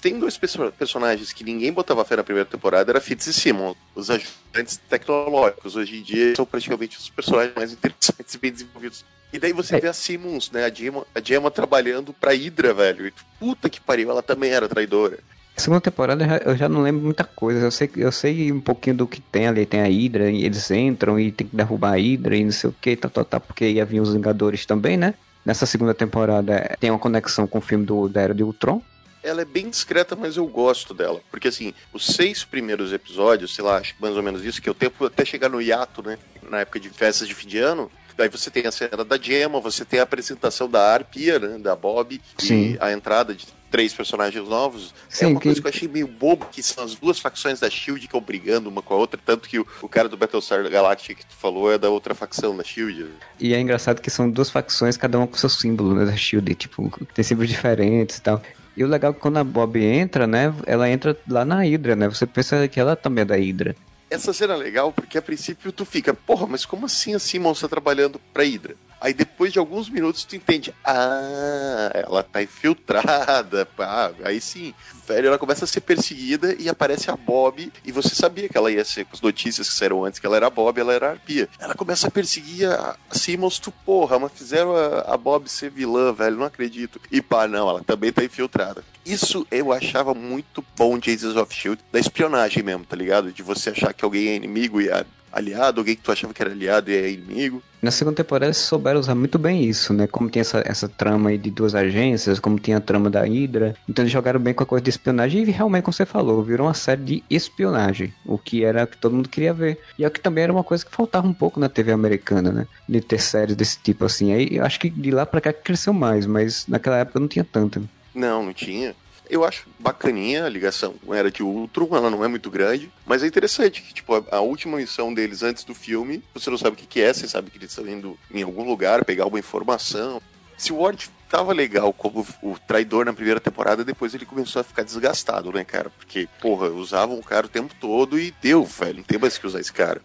Tem 0.00 0.18
dois 0.18 0.38
personagens 0.38 1.32
que 1.34 1.44
ninguém 1.44 1.70
botava 1.70 2.04
fé 2.04 2.16
na 2.16 2.24
primeira 2.24 2.48
temporada, 2.48 2.90
era 2.90 3.00
Fitz 3.00 3.26
e 3.26 3.32
Simon, 3.32 3.74
os 3.94 4.10
ajudantes 4.10 4.80
tecnológicos. 4.88 5.76
Hoje 5.76 5.98
em 5.98 6.02
dia 6.02 6.34
são 6.34 6.46
praticamente 6.46 6.96
os 6.96 7.10
personagens 7.10 7.54
mais 7.54 7.72
interessantes 7.72 8.34
e 8.34 8.38
bem 8.38 8.52
desenvolvidos. 8.52 9.04
E 9.32 9.38
daí 9.38 9.52
você 9.52 9.76
é. 9.76 9.80
vê 9.80 9.88
a 9.88 9.92
Simmons, 9.92 10.50
né? 10.50 10.64
A 10.64 10.70
Gemma, 10.72 11.06
a 11.14 11.20
Gemma 11.20 11.50
trabalhando 11.50 12.12
pra 12.14 12.32
Hydra, 12.32 12.72
velho. 12.72 13.06
E, 13.06 13.12
puta 13.38 13.68
que 13.68 13.80
pariu, 13.80 14.10
ela 14.10 14.22
também 14.22 14.50
era 14.50 14.68
traidora. 14.68 15.18
Segunda 15.56 15.80
temporada 15.80 16.42
eu 16.44 16.54
já 16.54 16.68
não 16.68 16.82
lembro 16.82 17.02
muita 17.02 17.24
coisa. 17.24 17.60
Eu 17.60 17.70
sei, 17.70 17.90
eu 17.96 18.12
sei 18.12 18.52
um 18.52 18.60
pouquinho 18.60 18.96
do 18.96 19.06
que 19.06 19.20
tem 19.20 19.48
ali. 19.48 19.64
Tem 19.64 19.80
a 19.80 19.86
Hydra, 19.86 20.30
e 20.30 20.44
eles 20.44 20.70
entram 20.70 21.18
e 21.18 21.32
tem 21.32 21.46
que 21.46 21.56
derrubar 21.56 21.94
a 21.94 21.96
Hydra 21.96 22.36
e 22.36 22.44
não 22.44 22.52
sei 22.52 22.70
o 22.70 22.74
que, 22.78 22.94
tá, 22.94 23.08
tá, 23.08 23.24
tá, 23.24 23.40
porque 23.40 23.66
ia 23.66 23.84
vir 23.84 24.00
os 24.00 24.12
Vingadores 24.12 24.66
também, 24.66 24.96
né? 24.96 25.14
Nessa 25.44 25.64
segunda 25.64 25.94
temporada 25.94 26.76
tem 26.78 26.90
uma 26.90 26.98
conexão 26.98 27.46
com 27.46 27.58
o 27.58 27.62
filme 27.62 27.86
do, 27.86 28.08
da 28.08 28.20
Era 28.20 28.34
de 28.34 28.42
Ultron. 28.42 28.82
Ela 29.22 29.42
é 29.42 29.44
bem 29.44 29.70
discreta, 29.70 30.14
mas 30.14 30.36
eu 30.36 30.46
gosto 30.46 30.92
dela. 30.92 31.20
Porque 31.30 31.48
assim, 31.48 31.72
os 31.92 32.06
seis 32.06 32.44
primeiros 32.44 32.92
episódios, 32.92 33.54
sei 33.54 33.64
lá, 33.64 33.78
acho 33.78 33.94
que 33.94 34.02
mais 34.02 34.16
ou 34.16 34.22
menos 34.22 34.44
isso, 34.44 34.60
que 34.60 34.68
é 34.68 34.72
o 34.72 34.74
tempo 34.74 35.06
até 35.06 35.24
chegar 35.24 35.48
no 35.48 35.60
hiato, 35.60 36.02
né? 36.02 36.18
Na 36.48 36.60
época 36.60 36.78
de 36.78 36.90
festas 36.90 37.26
de 37.26 37.34
fim 37.34 37.48
de 37.48 37.58
ano, 37.58 37.90
Daí 38.16 38.30
você 38.30 38.50
tem 38.50 38.66
a 38.66 38.72
cena 38.72 39.04
da 39.04 39.18
Gemma, 39.18 39.60
você 39.60 39.84
tem 39.84 40.00
a 40.00 40.04
apresentação 40.04 40.68
da 40.68 40.94
Arpia, 40.94 41.38
né, 41.38 41.58
da 41.58 41.76
Bob, 41.76 42.20
Sim. 42.38 42.72
e 42.72 42.78
a 42.80 42.90
entrada 42.90 43.34
de 43.34 43.46
três 43.70 43.92
personagens 43.92 44.48
novos. 44.48 44.94
É 45.10 45.14
Sim, 45.14 45.24
é 45.24 45.28
uma 45.28 45.40
que... 45.40 45.48
coisa 45.48 45.60
que 45.60 45.66
eu 45.66 45.70
achei 45.70 45.88
meio 45.88 46.06
bobo, 46.06 46.46
que 46.50 46.62
são 46.62 46.84
as 46.84 46.94
duas 46.94 47.18
facções 47.18 47.60
da 47.60 47.68
SHIELD 47.68 48.00
que 48.00 48.06
estão 48.06 48.20
brigando 48.20 48.68
uma 48.68 48.82
com 48.82 48.94
a 48.94 48.96
outra, 48.96 49.20
tanto 49.24 49.48
que 49.48 49.58
o, 49.58 49.66
o 49.82 49.88
cara 49.88 50.08
do 50.08 50.16
Battlestar 50.16 50.68
Galactica 50.70 51.20
que 51.20 51.26
tu 51.26 51.34
falou 51.34 51.72
é 51.72 51.78
da 51.78 51.88
outra 51.88 52.14
facção 52.14 52.56
da 52.56 52.64
SHIELD. 52.64 53.06
E 53.38 53.54
é 53.54 53.60
engraçado 53.60 54.00
que 54.00 54.10
são 54.10 54.30
duas 54.30 54.50
facções, 54.50 54.96
cada 54.96 55.18
uma 55.18 55.26
com 55.26 55.36
seu 55.36 55.48
símbolo, 55.48 55.94
né, 55.94 56.04
da 56.04 56.16
SHIELD, 56.16 56.54
tipo, 56.54 56.90
tem 57.14 57.24
símbolos 57.24 57.50
diferentes 57.50 58.16
e 58.16 58.22
tal. 58.22 58.42
E 58.76 58.84
o 58.84 58.86
legal 58.86 59.10
é 59.10 59.14
que 59.14 59.20
quando 59.20 59.38
a 59.38 59.44
Bob 59.44 59.82
entra, 59.82 60.26
né, 60.26 60.54
ela 60.66 60.88
entra 60.88 61.18
lá 61.28 61.44
na 61.44 61.62
Hydra, 61.62 61.96
né, 61.96 62.08
você 62.08 62.26
pensa 62.26 62.68
que 62.68 62.78
ela 62.78 62.94
também 62.94 63.22
é 63.22 63.24
da 63.24 63.36
Hydra. 63.36 63.74
Essa 64.08 64.32
cena 64.32 64.54
é 64.54 64.56
legal 64.56 64.92
porque 64.92 65.18
a 65.18 65.22
princípio 65.22 65.72
tu 65.72 65.84
fica, 65.84 66.14
porra, 66.14 66.46
mas 66.46 66.64
como 66.64 66.86
assim 66.86 67.14
a 67.14 67.18
Simon 67.18 67.52
está 67.52 67.68
trabalhando 67.68 68.20
pra 68.32 68.44
Hydra? 68.44 68.76
Aí 69.00 69.12
depois 69.12 69.52
de 69.52 69.58
alguns 69.58 69.88
minutos 69.88 70.24
tu 70.24 70.36
entende, 70.36 70.74
ah, 70.84 71.90
ela 71.92 72.22
tá 72.22 72.42
infiltrada, 72.42 73.66
pá, 73.76 74.12
aí 74.24 74.40
sim, 74.40 74.74
velho, 75.06 75.28
ela 75.28 75.38
começa 75.38 75.64
a 75.64 75.68
ser 75.68 75.80
perseguida 75.80 76.54
e 76.58 76.68
aparece 76.68 77.10
a 77.10 77.16
Bob, 77.16 77.72
e 77.84 77.92
você 77.92 78.14
sabia 78.14 78.48
que 78.48 78.56
ela 78.56 78.70
ia 78.70 78.84
ser, 78.84 79.04
com 79.04 79.14
as 79.14 79.20
notícias 79.20 79.68
que 79.68 79.74
saíram 79.74 80.04
antes, 80.04 80.18
que 80.18 80.26
ela 80.26 80.36
era 80.36 80.46
a 80.46 80.50
Bob, 80.50 80.80
ela 80.80 80.94
era 80.94 81.08
a 81.08 81.10
Arpia. 81.12 81.48
Ela 81.58 81.74
começa 81.74 82.08
a 82.08 82.10
perseguir 82.10 82.70
a 82.70 82.96
Simmons, 83.12 83.58
tu, 83.58 83.70
porra, 83.70 84.18
mas 84.18 84.32
fizeram 84.32 84.74
a, 84.74 85.14
a 85.14 85.16
Bob 85.16 85.48
ser 85.48 85.70
vilã, 85.70 86.12
velho, 86.12 86.36
não 86.36 86.46
acredito. 86.46 87.00
E 87.10 87.20
pá, 87.20 87.46
não, 87.46 87.68
ela 87.68 87.84
também 87.84 88.12
tá 88.12 88.24
infiltrada. 88.24 88.82
Isso 89.04 89.46
eu 89.50 89.72
achava 89.72 90.14
muito 90.14 90.64
bom 90.76 90.98
de 90.98 91.10
Agents 91.10 91.36
of 91.36 91.54
S.H.I.E.L.D., 91.54 91.82
da 91.92 92.00
espionagem 92.00 92.62
mesmo, 92.62 92.84
tá 92.84 92.96
ligado? 92.96 93.32
De 93.32 93.42
você 93.42 93.70
achar 93.70 93.94
que 93.94 94.04
alguém 94.04 94.28
é 94.28 94.34
inimigo 94.36 94.80
e 94.80 94.90
a 94.90 95.04
aliado, 95.36 95.80
alguém 95.80 95.94
que 95.94 96.02
tu 96.02 96.10
achava 96.10 96.32
que 96.32 96.40
era 96.42 96.50
aliado 96.50 96.90
e 96.90 96.96
é 96.96 97.10
inimigo. 97.10 97.62
Na 97.82 97.90
segunda 97.90 98.16
temporada 98.16 98.46
eles 98.46 98.56
souberam 98.56 98.98
usar 98.98 99.14
muito 99.14 99.38
bem 99.38 99.62
isso, 99.64 99.92
né? 99.92 100.06
Como 100.06 100.30
tem 100.30 100.40
essa, 100.40 100.62
essa 100.64 100.88
trama 100.88 101.30
aí 101.30 101.38
de 101.38 101.50
duas 101.50 101.74
agências, 101.74 102.40
como 102.40 102.58
tem 102.58 102.74
a 102.74 102.80
trama 102.80 103.10
da 103.10 103.22
Hydra. 103.22 103.76
Então 103.88 104.02
eles 104.02 104.12
jogaram 104.12 104.40
bem 104.40 104.54
com 104.54 104.62
a 104.62 104.66
coisa 104.66 104.82
de 104.82 104.90
espionagem 104.90 105.42
e 105.42 105.50
realmente, 105.50 105.84
como 105.84 105.92
você 105.92 106.06
falou, 106.06 106.42
virou 106.42 106.66
uma 106.66 106.74
série 106.74 107.02
de 107.02 107.24
espionagem. 107.28 108.12
O 108.24 108.38
que 108.38 108.64
era 108.64 108.84
o 108.84 108.86
que 108.86 108.96
todo 108.96 109.14
mundo 109.14 109.28
queria 109.28 109.52
ver. 109.52 109.78
E 109.98 110.04
é 110.04 110.08
o 110.08 110.10
que 110.10 110.20
também 110.20 110.44
era 110.44 110.52
uma 110.52 110.64
coisa 110.64 110.84
que 110.84 110.90
faltava 110.90 111.26
um 111.28 111.34
pouco 111.34 111.60
na 111.60 111.68
TV 111.68 111.92
americana, 111.92 112.50
né? 112.50 112.66
De 112.88 113.00
ter 113.00 113.20
séries 113.20 113.54
desse 113.54 113.78
tipo 113.78 114.06
assim. 114.06 114.32
Aí 114.32 114.48
eu 114.50 114.64
acho 114.64 114.80
que 114.80 114.88
de 114.88 115.10
lá 115.10 115.26
pra 115.26 115.40
cá 115.40 115.52
cresceu 115.52 115.92
mais, 115.92 116.26
mas 116.26 116.66
naquela 116.66 116.96
época 116.96 117.20
não 117.20 117.28
tinha 117.28 117.44
tanto. 117.44 117.86
Não, 118.14 118.42
não 118.42 118.54
tinha. 118.54 118.96
Eu 119.28 119.44
acho 119.44 119.66
bacaninha 119.78 120.44
a 120.44 120.48
ligação 120.48 120.94
com 121.04 121.14
Era 121.14 121.30
de 121.30 121.42
Ultron, 121.42 121.88
ela 121.96 122.10
não 122.10 122.24
é 122.24 122.28
muito 122.28 122.50
grande, 122.50 122.90
mas 123.04 123.22
é 123.22 123.26
interessante 123.26 123.82
que, 123.82 123.92
tipo, 123.92 124.14
a, 124.30 124.40
última 124.40 124.76
missão 124.76 125.12
deles 125.12 125.42
antes 125.42 125.64
do 125.64 125.74
filme, 125.74 126.22
você 126.32 126.48
não 126.48 126.58
sabe 126.58 126.74
o 126.74 126.78
que, 126.78 126.86
que 126.86 127.00
é, 127.00 127.12
você 127.12 127.26
sabe 127.26 127.50
que 127.50 127.58
eles 127.58 127.70
estão 127.70 127.86
indo 127.86 128.18
em 128.30 128.42
algum 128.42 128.64
lugar 128.64 129.04
pegar 129.04 129.24
alguma 129.24 129.40
informação. 129.40 130.22
Se 130.56 130.72
o 130.72 130.78
Ward 130.78 131.10
tava 131.28 131.52
legal 131.52 131.92
como 131.92 132.26
o 132.42 132.56
traidor 132.66 133.04
na 133.04 133.12
primeira 133.12 133.40
temporada, 133.40 133.84
depois 133.84 134.14
ele 134.14 134.24
começou 134.24 134.60
a 134.60 134.64
ficar 134.64 134.84
desgastado, 134.84 135.52
né, 135.52 135.64
cara? 135.64 135.90
Porque, 135.90 136.28
porra, 136.40 136.68
usavam 136.68 137.18
o 137.18 137.22
cara 137.22 137.46
o 137.46 137.50
tempo 137.50 137.74
todo 137.80 138.18
e 138.18 138.32
deu, 138.40 138.64
velho. 138.64 138.98
Não 138.98 139.04
tem 139.04 139.18
mais 139.18 139.36
que 139.36 139.46
usar 139.46 139.60
esse 139.60 139.72
cara 139.72 140.00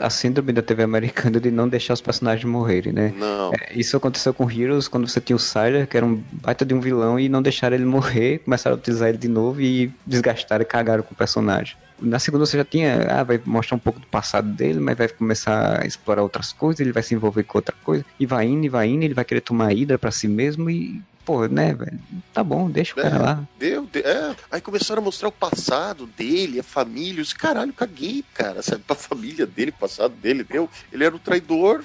a 0.00 0.10
síndrome 0.10 0.52
da 0.52 0.62
TV 0.62 0.82
americana 0.82 1.40
de 1.40 1.50
não 1.50 1.68
deixar 1.68 1.94
os 1.94 2.00
personagens 2.00 2.44
morrerem, 2.44 2.92
né? 2.92 3.14
Não. 3.16 3.52
É, 3.52 3.78
isso 3.78 3.96
aconteceu 3.96 4.32
com 4.34 4.50
Heroes 4.50 4.88
quando 4.88 5.08
você 5.08 5.20
tinha 5.20 5.36
o 5.36 5.38
Siler, 5.38 5.86
que 5.86 5.96
era 5.96 6.04
um 6.04 6.22
baita 6.32 6.64
de 6.64 6.74
um 6.74 6.80
vilão, 6.80 7.18
e 7.18 7.28
não 7.28 7.42
deixaram 7.42 7.76
ele 7.76 7.84
morrer, 7.84 8.38
começaram 8.38 8.76
a 8.76 8.78
utilizar 8.78 9.08
ele 9.08 9.18
de 9.18 9.28
novo 9.28 9.60
e 9.60 9.92
desgastaram 10.06 10.62
e 10.62 10.66
cagaram 10.66 11.02
com 11.02 11.14
o 11.14 11.16
personagem. 11.16 11.76
Na 12.00 12.18
segunda 12.18 12.46
você 12.46 12.56
já 12.56 12.64
tinha, 12.64 13.06
ah, 13.08 13.24
vai 13.24 13.40
mostrar 13.44 13.76
um 13.76 13.80
pouco 13.80 13.98
do 13.98 14.06
passado 14.06 14.48
dele, 14.48 14.78
mas 14.78 14.96
vai 14.96 15.08
começar 15.08 15.82
a 15.82 15.86
explorar 15.86 16.22
outras 16.22 16.52
coisas, 16.52 16.80
ele 16.80 16.92
vai 16.92 17.02
se 17.02 17.14
envolver 17.14 17.42
com 17.42 17.58
outra 17.58 17.74
coisa, 17.82 18.04
e 18.20 18.26
vai 18.26 18.46
indo, 18.46 18.64
e 18.64 18.68
vai 18.68 18.88
indo, 18.88 19.02
ele 19.02 19.14
vai 19.14 19.24
querer 19.24 19.40
tomar 19.40 19.66
a 19.66 19.72
Hydra 19.72 19.98
pra 19.98 20.12
si 20.12 20.28
mesmo, 20.28 20.70
e 20.70 21.02
pô, 21.28 21.46
né, 21.46 21.74
velho? 21.74 22.00
Tá 22.32 22.42
bom, 22.42 22.70
deixa 22.70 22.96
o 22.96 23.00
é, 23.00 23.02
cara 23.02 23.18
lá. 23.18 23.48
Deu, 23.58 23.84
deu, 23.84 24.02
é. 24.02 24.34
Aí 24.50 24.62
começaram 24.62 25.02
a 25.02 25.04
mostrar 25.04 25.28
o 25.28 25.32
passado 25.32 26.06
dele, 26.06 26.58
a 26.58 26.62
família, 26.62 27.20
os 27.20 27.34
caralho, 27.34 27.70
caguei, 27.70 28.24
cara, 28.32 28.62
sabe? 28.62 28.82
Pra 28.86 28.96
família 28.96 29.44
dele, 29.46 29.70
o 29.70 29.78
passado 29.78 30.14
dele, 30.14 30.42
deu. 30.42 30.70
Ele 30.90 31.04
era 31.04 31.14
o 31.14 31.18
traidor, 31.18 31.84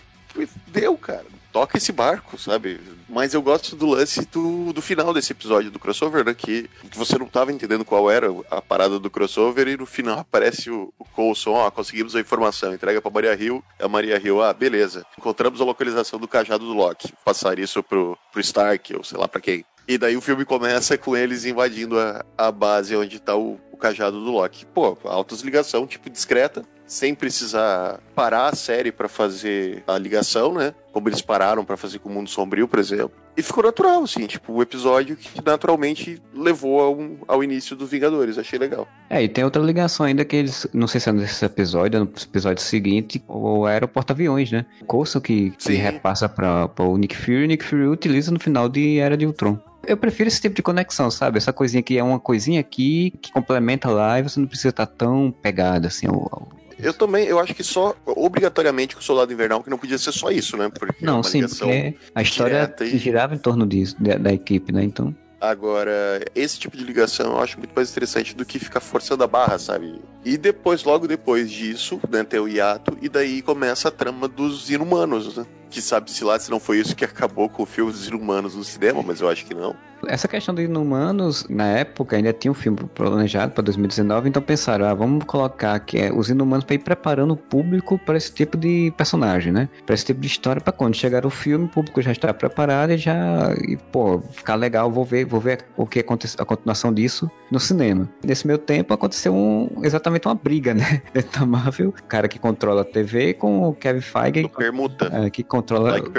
deu, 0.68 0.98
cara 0.98 1.26
toca 1.54 1.78
esse 1.78 1.92
barco, 1.92 2.38
sabe? 2.38 2.82
Mas 3.08 3.36
eu 3.36 3.42
gosto 3.42 3.76
do 3.76 3.86
lance 3.86 4.26
do, 4.26 4.74
do 4.74 4.82
final 4.82 5.14
desse 5.14 5.32
episódio 5.32 5.70
do 5.70 5.78
crossover, 5.78 6.26
né? 6.26 6.34
Que, 6.34 6.68
que 6.90 6.98
você 6.98 7.16
não 7.18 7.28
tava 7.28 7.54
entendendo 7.54 7.86
qual 7.86 8.10
era 8.10 8.28
a 8.50 8.60
parada 8.60 9.00
do 9.00 9.10
crossover 9.10 9.68
e 9.68 9.78
no 9.78 9.86
final 9.86 10.20
aparece 10.20 10.72
o, 10.72 10.92
o 10.98 11.06
Coulson, 11.06 11.52
ó, 11.52 11.70
conseguimos 11.70 12.16
a 12.16 12.20
informação, 12.20 12.74
entrega 12.74 13.00
pra 13.00 13.12
Maria 13.12 13.36
Hill, 13.36 13.64
a 13.80 13.88
Maria 13.88 14.18
Hill, 14.18 14.42
ah, 14.42 14.52
beleza, 14.52 15.06
encontramos 15.18 15.62
a 15.62 15.64
localização 15.64 16.20
do 16.20 16.28
cajado 16.28 16.66
do 16.66 16.74
Loki, 16.74 17.14
passar 17.24 17.60
isso 17.60 17.84
pro, 17.84 18.18
pro 18.32 18.42
Stark, 18.42 18.96
ou 18.96 19.04
sei 19.04 19.20
lá 19.20 19.28
pra 19.28 19.40
quem. 19.40 19.64
E 19.88 19.98
daí 19.98 20.16
o 20.16 20.22
filme 20.22 20.46
começa 20.46 20.98
com 20.98 21.16
eles 21.16 21.46
invadindo 21.46 22.00
a, 22.00 22.26
a 22.38 22.52
base 22.52 22.96
onde 22.96 23.20
tá 23.20 23.36
o, 23.36 23.60
o 23.72 23.78
cajado 23.78 24.24
do 24.24 24.32
Loki. 24.32 24.66
Pô, 24.66 24.98
altas 25.04 25.42
ligação, 25.42 25.86
tipo, 25.86 26.10
discreta, 26.10 26.64
sem 26.86 27.16
precisar 27.16 28.00
parar 28.16 28.50
a 28.50 28.56
série 28.56 28.92
para 28.92 29.08
fazer 29.08 29.84
a 29.88 29.98
ligação, 29.98 30.54
né? 30.54 30.74
Como 30.92 31.10
eles 31.10 31.22
pararam 31.22 31.66
para 31.66 31.76
fazer 31.76 32.00
com 32.00 32.10
o 32.10 32.12
Mundo 32.12 32.30
Sombrio, 32.30 32.68
por 32.68 32.80
exemplo. 32.80 33.24
E 33.36 33.42
ficou 33.42 33.64
natural, 33.64 34.04
assim, 34.04 34.28
tipo, 34.28 34.54
o 34.54 34.62
episódio 34.62 35.16
que 35.16 35.44
naturalmente 35.44 36.22
levou 36.36 36.80
ao, 36.80 36.98
ao 37.28 37.44
início 37.44 37.76
dos 37.76 37.90
Vingadores. 37.90 38.38
Achei 38.38 38.60
legal. 38.60 38.88
É, 39.10 39.24
e 39.24 39.28
tem 39.28 39.44
outra 39.44 39.62
ligação 39.62 40.06
ainda 40.06 40.24
que 40.24 40.36
eles, 40.36 40.68
não 40.72 40.88
sei 40.88 41.02
se 41.02 41.10
é 41.10 41.14
nesse 41.14 41.44
episódio, 41.44 42.00
no 42.00 42.06
episódio 42.06 42.62
seguinte, 42.62 43.24
ou 43.28 43.68
era 43.68 43.86
o 43.86 43.88
porta-aviões, 43.88 44.52
né? 44.52 44.66
Coulson 44.86 45.20
que, 45.20 45.50
que 45.52 45.74
repassa 45.74 46.30
para 46.30 46.70
o 46.78 46.96
Nick 46.96 47.18
Fury, 47.18 47.42
e 47.42 47.46
o 47.46 47.48
Nick 47.48 47.66
Fury 47.66 47.88
utiliza 47.88 48.32
no 48.32 48.40
final 48.40 48.70
de 48.70 49.00
Era 49.00 49.18
de 49.18 49.26
Ultron. 49.26 49.58
Eu 49.86 49.98
prefiro 49.98 50.28
esse 50.30 50.40
tipo 50.40 50.56
de 50.56 50.62
conexão, 50.62 51.12
sabe? 51.12 51.38
Essa 51.38 51.52
coisinha 51.52 51.82
que 51.84 51.98
é 51.98 52.04
uma 52.04 52.20
coisinha 52.20 52.60
aqui 52.60 53.12
que 53.22 53.32
complementa 53.34 53.90
lá 53.90 54.20
e 54.20 54.24
você 54.24 54.40
não 54.40 54.48
precisa 54.48 54.70
estar 54.70 54.86
tão 54.86 55.34
pegado 55.42 55.88
assim 55.88 56.08
ao, 56.08 56.22
ao 56.32 56.48
eu 56.84 56.94
também, 56.94 57.26
eu 57.26 57.40
acho 57.40 57.54
que 57.54 57.64
só, 57.64 57.96
obrigatoriamente, 58.06 58.96
com 58.96 59.02
o 59.02 59.04
Soldado 59.04 59.32
Invernal, 59.32 59.64
que 59.64 59.70
não 59.70 59.78
podia 59.78 59.98
ser 59.98 60.12
só 60.12 60.30
isso, 60.30 60.58
né? 60.58 60.70
Porque 60.70 61.06
não, 61.06 61.20
é 61.20 61.24
sim, 61.24 61.48
porque 61.48 61.96
a 62.14 62.22
história 62.22 62.74
e... 62.82 62.98
girava 62.98 63.34
em 63.36 63.38
torno 63.38 63.66
disso, 63.66 63.96
da, 64.00 64.18
da, 64.18 64.34
equipe, 64.34 64.72
né? 64.72 64.84
Então. 64.84 65.16
Agora, 65.40 66.24
esse 66.34 66.58
tipo 66.58 66.78
de 66.78 66.84
ligação 66.84 67.34
eu 67.34 67.42
acho 67.42 67.58
muito 67.58 67.74
mais 67.76 67.92
interessante 67.92 68.34
do 68.36 68.46
que 68.46 68.60
ficar 68.60 68.80
forçando 68.80 69.24
a 69.24 69.28
barra, 69.28 69.60
sabe? 69.60 70.00
E 70.24 70.38
depois, 70.38 70.84
logo 70.84 71.08
depois 71.08 71.52
disso, 71.52 72.00
né, 72.10 72.24
tem 72.24 72.40
o 72.40 72.48
hiato, 72.48 72.98
e 73.02 73.10
daí 73.10 73.42
começa 73.42 73.90
a 73.90 73.92
trama 73.92 74.28
dos 74.28 74.70
inumanos, 74.70 75.36
né? 75.36 75.46
Que 75.74 75.82
sabe-se 75.82 76.24
lá 76.24 76.40
se 76.40 76.52
não 76.52 76.60
foi 76.60 76.78
isso 76.78 76.96
que 76.96 77.04
acabou 77.04 77.50
com 77.50 77.64
o 77.64 77.66
filme 77.66 77.92
dos 77.92 78.08
inumanos 78.08 78.54
no 78.56 78.64
cinema, 78.64 79.02
mas 79.02 79.22
eu 79.22 79.28
acho 79.28 79.44
que 79.44 79.56
não. 79.56 79.76
Essa 80.08 80.28
questão 80.28 80.54
dos 80.54 80.64
inumanos, 80.64 81.46
na 81.50 81.66
época, 81.66 82.16
ainda 82.16 82.34
tinha 82.34 82.52
um 82.52 82.56
filme 82.56 82.78
planejado 82.94 83.54
para 83.54 83.64
2019, 83.64 84.30
então 84.30 84.42
pensaram, 84.42 84.86
ah, 84.86 84.94
vamos 84.94 85.24
colocar 85.26 85.74
aqui 85.74 85.98
é, 85.98 86.12
os 86.12 86.30
inumanos 86.30 86.66
para 86.66 86.76
ir 86.76 86.80
preparando 86.80 87.32
o 87.32 87.38
público 87.38 87.98
para 87.98 88.18
esse 88.18 88.32
tipo 88.32 88.58
de 88.58 88.94
personagem, 88.98 89.52
né? 89.52 89.70
Para 89.86 89.96
esse 89.96 90.06
tipo 90.06 90.20
de 90.20 90.28
história, 90.28 90.62
para 90.62 90.74
quando 90.74 90.96
chegar 90.96 91.26
o 91.26 91.30
filme, 91.30 91.66
o 91.66 91.70
público 91.70 92.02
já 92.02 92.12
está 92.12 92.34
preparado 92.34 92.92
e 92.92 92.98
já, 92.98 93.56
e, 93.68 93.78
pô, 93.78 94.20
ficar 94.20 94.56
legal, 94.56 94.92
vou 94.92 95.06
ver, 95.06 95.26
vou 95.26 95.40
ver 95.40 95.66
o 95.78 95.86
que 95.86 96.00
acontece, 96.00 96.36
a 96.40 96.46
continuação 96.46 96.94
disso 96.94 97.32
no 97.50 97.60
cinema. 97.60 98.10
Nesse 98.24 98.46
meio 98.46 98.60
tempo 98.60 98.94
aconteceu 98.94 99.34
um, 99.34 99.70
exatamente 99.84 100.28
uma 100.28 100.36
briga, 100.36 100.74
né? 100.74 101.02
Dentro 101.14 101.40
da 101.40 101.46
Marvel, 101.46 101.90
o 101.90 102.04
cara 102.04 102.28
que 102.28 102.38
controla 102.38 102.82
a 102.82 102.86
TV 102.86 103.34
com 103.34 103.70
o 103.70 103.74
Kevin 103.74 104.02
Feige, 104.02 104.50
permuta. 104.50 105.10
É, 105.14 105.30
que 105.30 105.44
controla 105.64 105.92
like 105.92 106.12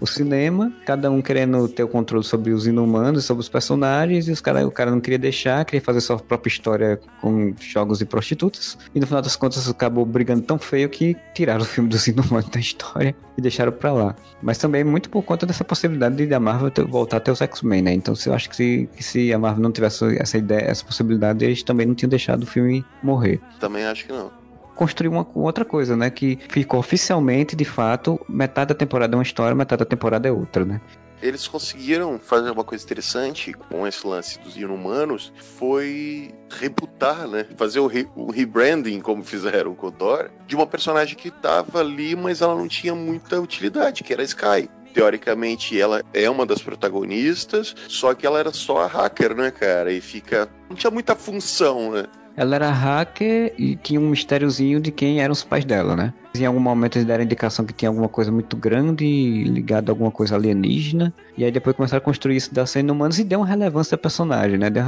o 0.00 0.06
cinema, 0.06 0.72
cada 0.84 1.10
um 1.10 1.22
querendo 1.22 1.66
ter 1.68 1.82
o 1.82 1.88
controle 1.88 2.24
sobre 2.24 2.52
os 2.52 2.66
inumanos 2.66 3.24
sobre 3.30 3.40
os 3.40 3.48
personagens 3.48 4.28
e 4.28 4.32
os 4.32 4.40
cara, 4.40 4.66
o 4.66 4.70
cara 4.70 4.90
não 4.90 5.00
queria 5.00 5.18
deixar, 5.18 5.64
queria 5.64 5.80
fazer 5.80 6.00
sua 6.00 6.18
própria 6.18 6.50
história 6.50 7.00
com 7.20 7.54
jogos 7.60 8.00
e 8.00 8.04
prostitutas. 8.04 8.76
E 8.94 8.98
no 8.98 9.06
final 9.06 9.22
das 9.22 9.36
contas 9.36 9.68
acabou 9.68 10.04
brigando 10.04 10.42
tão 10.42 10.58
feio 10.58 10.88
que 10.88 11.16
tiraram 11.34 11.62
o 11.62 11.64
filme 11.64 11.88
dos 11.88 12.06
Inumanos 12.08 12.48
da 12.50 12.58
história 12.58 13.14
e 13.38 13.40
deixaram 13.40 13.72
pra 13.72 13.92
lá. 13.92 14.16
Mas 14.42 14.58
também 14.58 14.82
muito 14.82 15.08
por 15.08 15.22
conta 15.22 15.46
dessa 15.46 15.64
possibilidade 15.64 16.26
de 16.26 16.34
a 16.34 16.40
Marvel 16.40 16.70
ter, 16.70 16.84
voltar 16.84 17.18
até 17.18 17.30
os 17.30 17.40
X-Men, 17.40 17.82
né? 17.82 17.92
Então 17.92 18.14
eu 18.26 18.34
acho 18.34 18.50
que 18.50 18.56
se, 18.56 18.88
que 18.96 19.02
se 19.02 19.32
a 19.32 19.38
Marvel 19.38 19.62
não 19.62 19.72
tivesse 19.72 20.16
essa 20.18 20.38
ideia, 20.38 20.62
essa 20.62 20.84
possibilidade, 20.84 21.44
eles 21.44 21.62
também 21.62 21.86
não 21.86 21.94
tinham 21.94 22.10
deixado 22.10 22.42
o 22.42 22.46
filme 22.46 22.84
morrer. 23.02 23.40
Também 23.60 23.84
acho 23.84 24.06
que 24.06 24.12
não 24.12 24.39
construir 24.80 25.08
uma 25.08 25.26
outra 25.34 25.62
coisa, 25.62 25.94
né? 25.94 26.08
Que 26.08 26.38
ficou 26.48 26.80
oficialmente, 26.80 27.54
de 27.54 27.66
fato, 27.66 28.18
metade 28.26 28.70
da 28.70 28.74
temporada 28.74 29.14
é 29.14 29.16
uma 29.18 29.22
história, 29.22 29.54
metade 29.54 29.80
da 29.80 29.84
temporada 29.84 30.26
é 30.26 30.32
outra, 30.32 30.64
né? 30.64 30.80
eles 31.22 31.46
conseguiram 31.46 32.18
fazer 32.18 32.50
uma 32.50 32.64
coisa 32.64 32.82
interessante 32.82 33.52
com 33.52 33.86
esse 33.86 34.06
lance 34.06 34.38
dos 34.38 34.56
inumanos, 34.56 35.30
foi 35.58 36.34
rebutar, 36.48 37.28
né? 37.28 37.44
Fazer 37.58 37.78
o, 37.78 37.86
re 37.86 38.08
o 38.16 38.30
rebranding, 38.30 39.00
como 39.00 39.22
fizeram 39.22 39.74
com 39.74 39.88
o 39.88 39.92
Thor, 39.92 40.30
de 40.46 40.56
uma 40.56 40.66
personagem 40.66 41.14
que 41.14 41.30
tava 41.30 41.80
ali, 41.80 42.16
mas 42.16 42.40
ela 42.40 42.54
não 42.54 42.66
tinha 42.66 42.94
muita 42.94 43.38
utilidade, 43.38 44.02
que 44.02 44.14
era 44.14 44.22
a 44.22 44.24
Sky 44.24 44.70
teoricamente 44.90 45.80
ela 45.80 46.02
é 46.12 46.28
uma 46.28 46.44
das 46.44 46.62
protagonistas, 46.62 47.74
só 47.88 48.14
que 48.14 48.26
ela 48.26 48.38
era 48.38 48.52
só 48.52 48.82
a 48.82 48.86
hacker, 48.86 49.34
né, 49.34 49.50
cara? 49.50 49.92
E 49.92 50.00
fica. 50.00 50.48
Não 50.68 50.76
tinha 50.76 50.90
muita 50.90 51.14
função, 51.16 51.92
né? 51.92 52.04
Ela 52.36 52.54
era 52.54 52.70
hacker 52.70 53.52
e 53.58 53.76
tinha 53.76 54.00
um 54.00 54.08
mistériozinho 54.08 54.80
de 54.80 54.90
quem 54.90 55.20
eram 55.20 55.32
os 55.32 55.42
pais 55.42 55.64
dela, 55.64 55.96
né? 55.96 56.14
Em 56.34 56.46
algum 56.46 56.60
momento 56.60 56.96
eles 56.96 57.06
deram 57.06 57.22
a 57.22 57.24
indicação 57.24 57.64
que 57.64 57.72
tinha 57.72 57.88
alguma 57.88 58.08
coisa 58.08 58.30
muito 58.30 58.56
grande 58.56 59.44
ligada 59.44 59.90
a 59.90 59.92
alguma 59.92 60.10
coisa 60.10 60.36
alienígena. 60.36 61.12
E 61.36 61.44
aí 61.44 61.50
depois 61.50 61.74
começaram 61.76 62.00
a 62.00 62.04
construir 62.04 62.36
isso 62.36 62.54
da 62.54 62.64
cena 62.64 62.92
humanos 62.92 63.18
e 63.18 63.24
deu 63.24 63.40
uma 63.40 63.46
relevância 63.46 63.94
ao 63.94 63.98
personagem, 63.98 64.56
né? 64.56 64.70
Deu, 64.70 64.82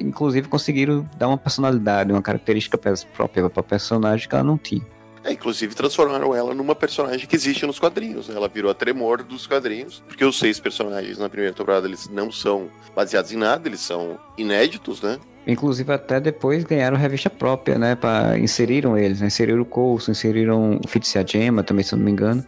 inclusive 0.00 0.48
conseguiram 0.48 1.08
dar 1.16 1.28
uma 1.28 1.38
personalidade, 1.38 2.12
uma 2.12 2.20
característica 2.20 2.76
própria 2.76 3.48
para 3.48 3.62
personagem 3.62 4.28
que 4.28 4.34
ela 4.34 4.44
não 4.44 4.58
tinha. 4.58 4.82
É, 5.24 5.32
inclusive 5.32 5.74
transformaram 5.74 6.34
ela 6.34 6.54
numa 6.54 6.74
personagem 6.74 7.26
que 7.26 7.36
existe 7.36 7.64
nos 7.64 7.78
quadrinhos. 7.78 8.28
Né? 8.28 8.34
Ela 8.36 8.48
virou 8.48 8.70
a 8.70 8.74
tremor 8.74 9.22
dos 9.22 9.46
quadrinhos, 9.46 10.02
porque 10.06 10.24
os 10.24 10.38
seis 10.38 10.58
personagens 10.58 11.18
na 11.18 11.28
primeira 11.28 11.54
temporada 11.54 11.86
eles 11.86 12.08
não 12.08 12.32
são 12.32 12.68
baseados 12.94 13.32
em 13.32 13.36
nada, 13.36 13.68
eles 13.68 13.80
são 13.80 14.18
inéditos, 14.36 15.00
né? 15.00 15.18
Inclusive 15.46 15.92
até 15.92 16.20
depois 16.20 16.62
ganharam 16.62 16.96
revista 16.96 17.28
própria, 17.28 17.78
né? 17.78 17.94
Pra, 17.94 18.38
inseriram 18.38 18.96
eles, 18.96 19.20
né? 19.20 19.26
Inseriram 19.26 19.60
o 19.60 19.64
Coulson, 19.64 20.12
inseriram 20.12 20.80
o 20.84 20.88
Fitzgerald 20.88 21.62
também, 21.64 21.84
se 21.84 21.94
eu 21.94 21.98
não 21.98 22.04
me 22.04 22.12
engano. 22.12 22.44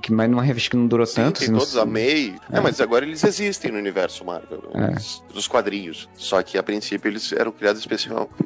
Que, 0.00 0.12
mas 0.12 0.30
numa 0.30 0.42
revista 0.42 0.70
que 0.70 0.76
não 0.76 0.86
durou 0.86 1.04
Sim, 1.04 1.16
tanto. 1.16 1.40
Tem 1.40 1.52
todos, 1.52 1.74
não... 1.74 1.82
amei. 1.82 2.34
É. 2.50 2.56
é. 2.56 2.60
mas 2.60 2.80
agora 2.80 3.04
eles 3.04 3.22
existem 3.24 3.70
no 3.70 3.78
universo 3.78 4.24
Marvel, 4.24 4.62
é. 4.74 4.94
dos 5.32 5.46
quadrinhos. 5.46 6.08
Só 6.14 6.42
que 6.42 6.56
a 6.56 6.62
princípio 6.62 7.08
eles 7.08 7.30
eram 7.32 7.52
criados 7.52 7.86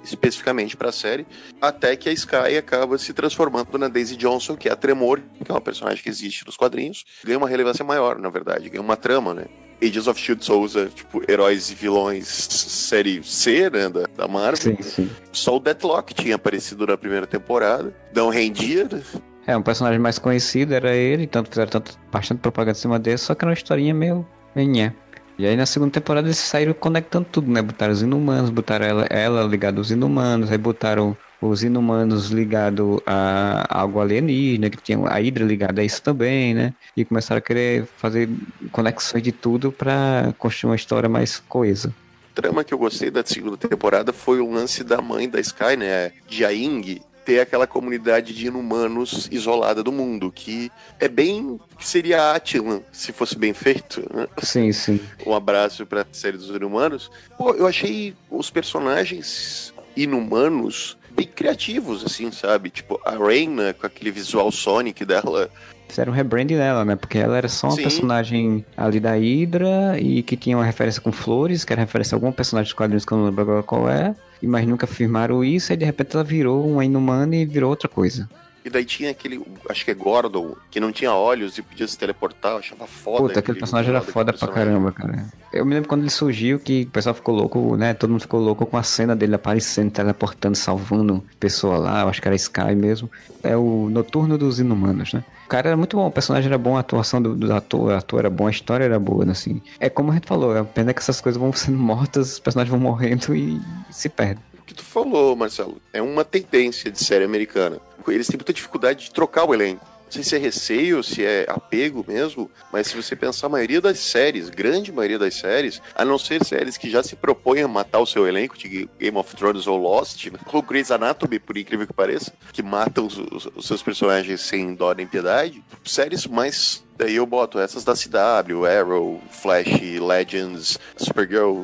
especificamente 0.04 0.76
para 0.76 0.88
a 0.88 0.92
série, 0.92 1.26
até 1.60 1.94
que 1.94 2.08
a 2.08 2.12
Sky 2.12 2.56
acaba 2.58 2.98
se 2.98 3.12
transformando 3.12 3.78
na 3.78 3.88
Daisy 3.88 4.16
Johnson, 4.16 4.56
que 4.56 4.68
é 4.68 4.72
a 4.72 4.76
Tremor, 4.76 5.20
que 5.44 5.50
é 5.50 5.54
uma 5.54 5.60
personagem 5.60 6.02
que 6.02 6.08
existe 6.08 6.44
nos 6.44 6.56
quadrinhos, 6.56 7.04
ganha 7.24 7.38
uma 7.38 7.48
relevância 7.48 7.84
maior, 7.84 8.18
na 8.18 8.28
verdade, 8.28 8.68
ganha 8.68 8.82
uma 8.82 8.96
trama, 8.96 9.32
né? 9.34 9.44
Agents 9.82 10.06
of 10.06 10.20
Shield 10.20 10.44
Souza, 10.44 10.90
tipo, 10.94 11.22
heróis 11.26 11.70
e 11.70 11.74
vilões 11.74 12.26
série 12.26 13.22
C, 13.24 13.70
né, 13.70 13.88
da, 13.88 14.04
da 14.14 14.28
Marvel. 14.28 14.76
Sim, 14.76 14.82
sim. 14.82 15.10
Só 15.32 15.56
o 15.56 15.60
Deathlock 15.60 16.12
tinha 16.12 16.34
aparecido 16.34 16.86
na 16.86 16.98
primeira 16.98 17.26
temporada, 17.26 17.94
não 18.14 18.28
rendia, 18.28 18.84
né? 18.84 19.02
É, 19.50 19.56
um 19.56 19.62
personagem 19.62 19.98
mais 19.98 20.16
conhecido 20.16 20.72
era 20.72 20.94
ele, 20.94 21.26
tanto 21.26 21.50
fizeram 21.50 21.68
tanto, 21.68 21.98
bastante 22.12 22.38
propaganda 22.38 22.78
em 22.78 22.80
cima 22.80 23.00
dele, 23.00 23.18
só 23.18 23.34
que 23.34 23.44
era 23.44 23.50
uma 23.50 23.54
historinha 23.54 23.92
meio 23.92 24.24
menhé. 24.54 24.94
E 25.36 25.44
aí 25.44 25.56
na 25.56 25.66
segunda 25.66 25.90
temporada 25.90 26.28
eles 26.28 26.38
saíram 26.38 26.72
conectando 26.72 27.26
tudo, 27.32 27.50
né? 27.50 27.60
Botaram 27.60 27.92
os 27.92 28.00
inumanos, 28.00 28.48
botaram 28.50 28.86
ela, 28.86 29.06
ela 29.10 29.42
ligada 29.42 29.78
aos 29.78 29.90
inumanos, 29.90 30.52
aí 30.52 30.58
botaram 30.58 31.16
os 31.42 31.64
inumanos 31.64 32.30
ligados 32.30 33.00
a 33.04 33.66
algo 33.68 33.98
alienígena, 33.98 34.70
que 34.70 34.76
tinha 34.76 34.98
a 35.00 35.18
Hydra 35.18 35.44
ligada 35.44 35.80
a 35.80 35.84
isso 35.84 36.00
também, 36.00 36.54
né? 36.54 36.72
E 36.96 37.04
começaram 37.04 37.38
a 37.38 37.42
querer 37.42 37.86
fazer 37.96 38.28
conexões 38.70 39.24
de 39.24 39.32
tudo 39.32 39.72
para 39.72 40.32
construir 40.38 40.70
uma 40.70 40.76
história 40.76 41.08
mais 41.08 41.40
coesa 41.40 41.92
trama 42.40 42.64
que 42.64 42.72
eu 42.72 42.78
gostei 42.78 43.10
da 43.10 43.22
segunda 43.24 43.56
temporada 43.56 44.12
foi 44.12 44.40
o 44.40 44.50
lance 44.50 44.82
da 44.82 45.02
mãe 45.02 45.28
da 45.28 45.38
Sky, 45.40 45.76
né? 45.76 46.12
Jiaing, 46.28 47.00
ter 47.24 47.40
aquela 47.40 47.66
comunidade 47.66 48.34
de 48.34 48.46
inumanos 48.46 49.28
isolada 49.30 49.82
do 49.82 49.92
mundo, 49.92 50.30
que 50.30 50.70
é 50.98 51.08
bem. 51.08 51.60
que 51.78 51.86
seria 51.86 52.32
Atlan, 52.32 52.80
se 52.92 53.12
fosse 53.12 53.36
bem 53.36 53.52
feito. 53.54 54.00
Né? 54.12 54.26
Sim, 54.42 54.72
sim. 54.72 55.00
Um 55.26 55.34
abraço 55.34 55.86
pra 55.86 56.06
série 56.12 56.36
dos 56.36 56.48
inumanos. 56.48 57.10
Pô, 57.36 57.52
eu 57.54 57.66
achei 57.66 58.14
os 58.30 58.50
personagens 58.50 59.72
inumanos 59.96 60.96
bem 61.10 61.26
criativos, 61.26 62.04
assim, 62.04 62.30
sabe? 62.30 62.70
Tipo, 62.70 63.00
a 63.04 63.16
Reina 63.16 63.74
com 63.74 63.86
aquele 63.86 64.10
visual 64.10 64.50
Sonic 64.50 65.04
dela. 65.04 65.50
Fizeram 65.88 66.12
um 66.12 66.14
rebranding 66.14 66.56
dela, 66.56 66.84
né? 66.84 66.96
Porque 66.96 67.18
ela 67.18 67.36
era 67.36 67.48
só 67.48 67.66
uma 67.66 67.76
Sim. 67.76 67.82
personagem 67.82 68.64
ali 68.76 69.00
da 69.00 69.14
Hydra 69.14 69.98
e 69.98 70.22
que 70.22 70.36
tinha 70.36 70.56
uma 70.56 70.64
referência 70.64 71.00
com 71.00 71.10
flores, 71.10 71.64
que 71.64 71.72
era 71.72 71.82
referência 71.82 72.14
a 72.14 72.16
algum 72.16 72.30
personagem 72.30 72.68
dos 72.68 72.74
quadrinhos 72.74 73.04
que 73.04 73.12
eu 73.12 73.18
não 73.18 73.24
lembro 73.26 73.42
agora 73.42 73.62
qual 73.62 73.90
é. 73.90 74.14
Mas 74.42 74.66
nunca 74.66 74.86
firmaram 74.86 75.44
isso, 75.44 75.72
e 75.72 75.76
de 75.76 75.84
repente 75.84 76.14
ela 76.14 76.24
virou 76.24 76.66
uma 76.66 76.84
inumana 76.84 77.36
e 77.36 77.44
virou 77.44 77.70
outra 77.70 77.88
coisa. 77.88 78.28
E 78.64 78.68
daí 78.68 78.84
tinha 78.84 79.10
aquele, 79.10 79.40
acho 79.68 79.84
que 79.84 79.90
é 79.90 79.94
Gordon, 79.94 80.54
que 80.70 80.78
não 80.78 80.92
tinha 80.92 81.12
olhos 81.12 81.56
e 81.56 81.62
podia 81.62 81.88
se 81.88 81.96
teleportar. 81.96 82.52
Eu 82.52 82.58
achava 82.58 82.86
foda. 82.86 83.28
Puta, 83.28 83.40
aquele 83.40 83.58
personagem 83.58 83.90
era 83.90 84.02
foda 84.02 84.32
pra 84.32 84.48
caramba, 84.48 84.92
cara. 84.92 85.24
Eu 85.52 85.64
me 85.64 85.74
lembro 85.74 85.88
quando 85.88 86.02
ele 86.02 86.10
surgiu 86.10 86.58
que 86.58 86.82
o 86.82 86.90
pessoal 86.90 87.14
ficou 87.14 87.34
louco, 87.34 87.76
né? 87.76 87.94
Todo 87.94 88.10
mundo 88.10 88.20
ficou 88.20 88.40
louco 88.40 88.66
com 88.66 88.76
a 88.76 88.82
cena 88.82 89.16
dele 89.16 89.34
aparecendo, 89.34 89.90
teleportando, 89.90 90.56
salvando 90.56 91.24
pessoa 91.38 91.78
lá. 91.78 92.02
Eu 92.02 92.08
acho 92.08 92.20
que 92.20 92.28
era 92.28 92.36
Sky 92.36 92.74
mesmo. 92.76 93.10
É 93.42 93.56
o 93.56 93.88
Noturno 93.90 94.36
dos 94.36 94.60
Inumanos, 94.60 95.14
né? 95.14 95.24
O 95.46 95.48
cara 95.48 95.70
era 95.70 95.76
muito 95.76 95.96
bom, 95.96 96.06
o 96.06 96.12
personagem 96.12 96.46
era 96.46 96.56
bom, 96.56 96.76
a 96.76 96.80
atuação 96.80 97.20
do, 97.20 97.34
do 97.34 97.52
ator, 97.52 97.90
o 97.90 97.96
ator 97.96 98.20
era 98.20 98.30
bom, 98.30 98.46
a 98.46 98.50
história 98.50 98.84
era 98.84 99.00
boa, 99.00 99.24
né, 99.24 99.32
assim. 99.32 99.60
É 99.80 99.90
como 99.90 100.12
a 100.12 100.14
gente 100.14 100.28
falou, 100.28 100.54
é 100.54 100.60
a 100.60 100.64
pena 100.64 100.94
que 100.94 101.00
essas 101.00 101.20
coisas 101.20 101.40
vão 101.40 101.50
sendo 101.54 101.76
mortas, 101.76 102.34
os 102.34 102.38
personagens 102.38 102.70
vão 102.70 102.78
morrendo 102.78 103.34
e 103.34 103.60
se 103.90 104.08
perdem. 104.08 104.49
Que 104.70 104.74
tu 104.74 104.84
falou, 104.84 105.34
Marcelo, 105.34 105.82
é 105.92 106.00
uma 106.00 106.24
tendência 106.24 106.92
de 106.92 107.02
série 107.02 107.24
americana. 107.24 107.80
Eles 108.06 108.28
têm 108.28 108.36
muita 108.36 108.52
dificuldade 108.52 109.06
de 109.06 109.10
trocar 109.10 109.44
o 109.44 109.52
elenco. 109.52 109.84
Não 110.04 110.12
sei 110.12 110.22
se 110.22 110.36
é 110.36 110.38
receio, 110.38 111.02
se 111.02 111.24
é 111.24 111.44
apego 111.48 112.04
mesmo, 112.06 112.48
mas 112.72 112.86
se 112.86 112.94
você 112.96 113.16
pensar, 113.16 113.46
a 113.48 113.50
maioria 113.50 113.80
das 113.80 113.98
séries, 113.98 114.48
grande 114.48 114.92
maioria 114.92 115.18
das 115.18 115.34
séries, 115.34 115.82
a 115.92 116.04
não 116.04 116.18
ser 116.18 116.44
séries 116.44 116.76
que 116.76 116.88
já 116.88 117.02
se 117.02 117.16
propõem 117.16 117.62
a 117.62 117.68
matar 117.68 117.98
o 117.98 118.06
seu 118.06 118.28
elenco, 118.28 118.56
de 118.56 118.88
Game 118.98 119.16
of 119.18 119.34
Thrones 119.34 119.66
ou 119.66 119.76
Lost, 119.76 120.24
né? 120.26 120.38
ou 120.52 120.62
Grey's 120.62 120.92
Anatomy, 120.92 121.40
por 121.40 121.56
incrível 121.56 121.84
que 121.86 121.92
pareça, 121.92 122.32
que 122.52 122.62
matam 122.62 123.06
os- 123.06 123.18
os 123.56 123.66
seus 123.66 123.82
personagens 123.82 124.40
sem 124.40 124.72
dó 124.74 124.92
nem 124.92 125.04
piedade, 125.06 125.64
séries 125.84 126.26
mais. 126.28 126.84
Daí 126.96 127.16
eu 127.16 127.24
boto 127.24 127.58
essas 127.58 127.82
da 127.82 127.94
CW, 127.96 128.66
Arrow, 128.66 129.20
Flash, 129.30 129.80
Legends, 130.00 130.78
Supergirl, 130.96 131.62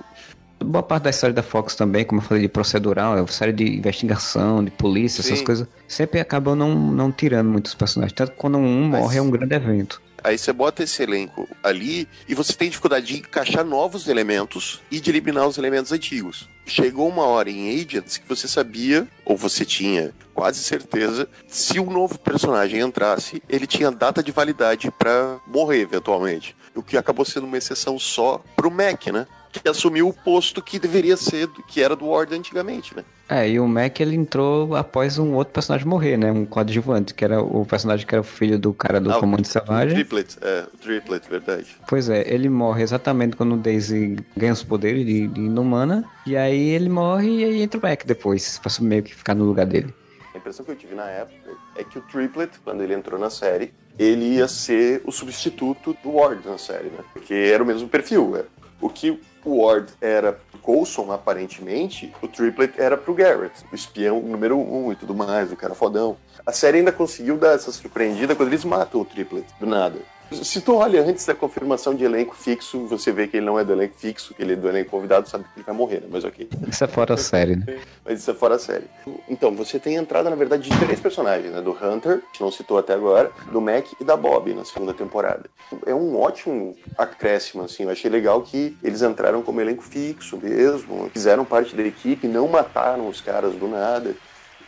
Boa 0.58 0.82
parte 0.82 1.04
da 1.04 1.10
história 1.10 1.34
da 1.34 1.42
Fox 1.42 1.74
também, 1.74 2.04
como 2.04 2.20
eu 2.20 2.24
falei, 2.24 2.42
de 2.42 2.48
procedural, 2.48 3.16
é 3.18 3.26
série 3.26 3.52
de 3.52 3.76
investigação, 3.76 4.64
de 4.64 4.70
polícia, 4.70 5.20
essas 5.20 5.38
Sim. 5.38 5.44
coisas, 5.44 5.68
sempre 5.86 6.18
acabam 6.18 6.56
não, 6.56 6.74
não 6.74 7.12
tirando 7.12 7.48
muitos 7.48 7.74
personagens. 7.74 8.14
Tanto 8.14 8.32
que 8.32 8.38
quando 8.38 8.56
um 8.58 8.88
Mas- 8.88 9.00
morre 9.02 9.18
é 9.18 9.22
um 9.22 9.30
grande 9.30 9.54
evento. 9.54 10.00
Aí 10.24 10.36
você 10.36 10.52
bota 10.52 10.82
esse 10.82 11.00
elenco 11.02 11.46
ali 11.62 12.08
e 12.28 12.34
você 12.34 12.52
tem 12.52 12.68
dificuldade 12.68 13.06
de 13.06 13.18
encaixar 13.18 13.64
novos 13.64 14.08
elementos 14.08 14.80
e 14.90 14.98
de 14.98 15.08
eliminar 15.10 15.46
os 15.46 15.56
elementos 15.56 15.92
antigos. 15.92 16.48
Chegou 16.66 17.08
uma 17.08 17.24
hora 17.26 17.48
em 17.48 17.80
Agents 17.80 18.16
que 18.16 18.26
você 18.28 18.48
sabia, 18.48 19.06
ou 19.24 19.36
você 19.36 19.64
tinha 19.64 20.12
quase 20.34 20.64
certeza, 20.64 21.28
se 21.46 21.78
um 21.78 21.90
novo 21.92 22.18
personagem 22.18 22.80
entrasse, 22.80 23.40
ele 23.48 23.68
tinha 23.68 23.90
data 23.92 24.20
de 24.20 24.32
validade 24.32 24.90
pra 24.90 25.38
morrer 25.46 25.82
eventualmente. 25.82 26.56
O 26.74 26.82
que 26.82 26.96
acabou 26.96 27.24
sendo 27.24 27.46
uma 27.46 27.56
exceção 27.58 27.96
só 27.96 28.42
pro 28.56 28.70
Mac, 28.70 29.06
né? 29.08 29.28
Que 29.62 29.68
assumiu 29.68 30.08
o 30.08 30.12
posto 30.12 30.62
que 30.62 30.78
deveria 30.78 31.16
ser, 31.16 31.48
que 31.68 31.82
era 31.82 31.96
do 31.96 32.06
Ward 32.08 32.34
antigamente, 32.34 32.94
né? 32.96 33.04
É, 33.28 33.48
e 33.48 33.58
o 33.58 33.66
Mac 33.66 33.98
ele 34.00 34.14
entrou 34.14 34.76
após 34.76 35.18
um 35.18 35.34
outro 35.34 35.52
personagem 35.52 35.86
morrer, 35.86 36.16
né? 36.16 36.30
Um 36.30 36.44
coadjuvante, 36.46 37.12
que 37.12 37.24
era 37.24 37.40
o 37.42 37.64
personagem 37.66 38.06
que 38.06 38.14
era 38.14 38.20
o 38.20 38.24
filho 38.24 38.58
do 38.58 38.72
cara 38.72 39.00
do 39.00 39.10
Ah, 39.10 39.16
o- 39.16 39.20
Comando 39.20 39.44
O 39.44 39.48
Selvagem. 39.48 39.94
Triplet, 39.96 40.36
é, 40.40 40.64
o 40.72 40.76
Triplet, 40.76 41.28
verdade. 41.28 41.76
Pois 41.88 42.08
é, 42.08 42.32
ele 42.32 42.48
morre 42.48 42.82
exatamente 42.84 43.34
quando 43.34 43.54
o 43.54 43.56
Daisy 43.56 44.16
ganha 44.36 44.52
os 44.52 44.62
poderes 44.62 45.04
de, 45.04 45.26
de 45.26 45.40
inumana. 45.40 46.04
E 46.26 46.36
aí 46.36 46.68
ele 46.70 46.88
morre 46.88 47.28
e 47.40 47.44
aí 47.44 47.62
entra 47.62 47.80
o 47.80 47.82
Mac 47.82 48.04
depois, 48.04 48.58
pra 48.60 48.70
meio 48.80 49.02
que 49.02 49.14
ficar 49.14 49.34
no 49.34 49.44
lugar 49.44 49.66
dele. 49.66 49.92
A 50.32 50.38
impressão 50.38 50.64
que 50.64 50.70
eu 50.70 50.76
tive 50.76 50.94
na 50.94 51.06
época 51.08 51.50
é 51.76 51.82
que 51.82 51.98
o 51.98 52.02
Triplet, 52.02 52.50
quando 52.62 52.82
ele 52.82 52.94
entrou 52.94 53.18
na 53.18 53.30
série, 53.30 53.72
ele 53.98 54.36
ia 54.36 54.46
ser 54.46 55.00
o 55.04 55.10
substituto 55.10 55.96
do 56.02 56.12
Ward 56.12 56.46
na 56.46 56.58
série, 56.58 56.90
né? 56.90 56.98
Porque 57.12 57.32
era 57.34 57.62
o 57.62 57.66
mesmo 57.66 57.88
perfil. 57.88 58.30
né? 58.30 58.42
O 58.80 58.88
que 58.90 59.18
o 59.46 59.64
Ward 59.64 59.92
era 60.00 60.32
pro 60.32 60.58
Coulson, 60.60 61.12
aparentemente, 61.12 62.12
o 62.20 62.26
Triplet 62.26 62.74
era 62.76 62.96
pro 62.96 63.14
Garrett, 63.14 63.64
o 63.70 63.74
espião 63.74 64.20
número 64.20 64.58
um 64.58 64.90
e 64.90 64.96
tudo 64.96 65.14
mais, 65.14 65.52
o 65.52 65.56
cara 65.56 65.74
fodão. 65.74 66.16
A 66.44 66.52
série 66.52 66.78
ainda 66.78 66.92
conseguiu 66.92 67.36
dar 67.38 67.54
essa 67.54 67.70
surpreendida 67.70 68.34
quando 68.34 68.48
eles 68.48 68.64
matam 68.64 69.00
o 69.00 69.04
Triplet, 69.04 69.46
do 69.60 69.66
nada. 69.66 69.98
Se 70.32 70.60
tu 70.60 70.74
olha 70.74 71.02
antes 71.02 71.24
da 71.24 71.34
confirmação 71.34 71.94
de 71.94 72.04
elenco 72.04 72.34
fixo, 72.34 72.86
você 72.86 73.12
vê 73.12 73.28
que 73.28 73.36
ele 73.36 73.46
não 73.46 73.58
é 73.58 73.64
do 73.64 73.72
elenco 73.72 73.94
fixo, 73.96 74.34
que 74.34 74.42
ele 74.42 74.54
é 74.54 74.56
do 74.56 74.68
elenco 74.68 74.90
convidado, 74.90 75.28
sabe 75.28 75.44
que 75.44 75.50
ele 75.56 75.64
vai 75.64 75.74
morrer, 75.74 76.00
né? 76.00 76.08
Mas 76.10 76.24
ok. 76.24 76.48
Isso 76.68 76.82
é 76.82 76.88
fora 76.88 77.14
a 77.14 77.16
série, 77.16 77.56
né? 77.56 77.78
Mas 78.04 78.20
isso 78.20 78.30
é 78.30 78.34
fora 78.34 78.56
a 78.56 78.58
série. 78.58 78.86
Então, 79.28 79.54
você 79.54 79.78
tem 79.78 79.96
a 79.96 80.00
entrada, 80.00 80.28
na 80.28 80.36
verdade, 80.36 80.68
de 80.68 80.78
três 80.78 80.98
personagens, 80.98 81.52
né? 81.52 81.60
Do 81.60 81.70
Hunter, 81.70 82.22
que 82.32 82.42
não 82.42 82.50
citou 82.50 82.76
até 82.76 82.94
agora, 82.94 83.30
do 83.52 83.60
Mac 83.60 83.86
e 84.00 84.04
da 84.04 84.16
Bob 84.16 84.52
na 84.52 84.64
segunda 84.64 84.92
temporada. 84.92 85.48
É 85.86 85.94
um 85.94 86.20
ótimo 86.20 86.76
acréscimo, 86.98 87.62
assim. 87.62 87.84
Eu 87.84 87.90
achei 87.90 88.10
legal 88.10 88.42
que 88.42 88.76
eles 88.82 89.02
entraram 89.02 89.42
como 89.42 89.60
elenco 89.60 89.82
fixo 89.82 90.38
mesmo, 90.42 91.08
fizeram 91.12 91.44
parte 91.44 91.76
da 91.76 91.82
equipe, 91.82 92.26
não 92.26 92.48
mataram 92.48 93.08
os 93.08 93.20
caras 93.20 93.54
do 93.54 93.68
nada. 93.68 94.14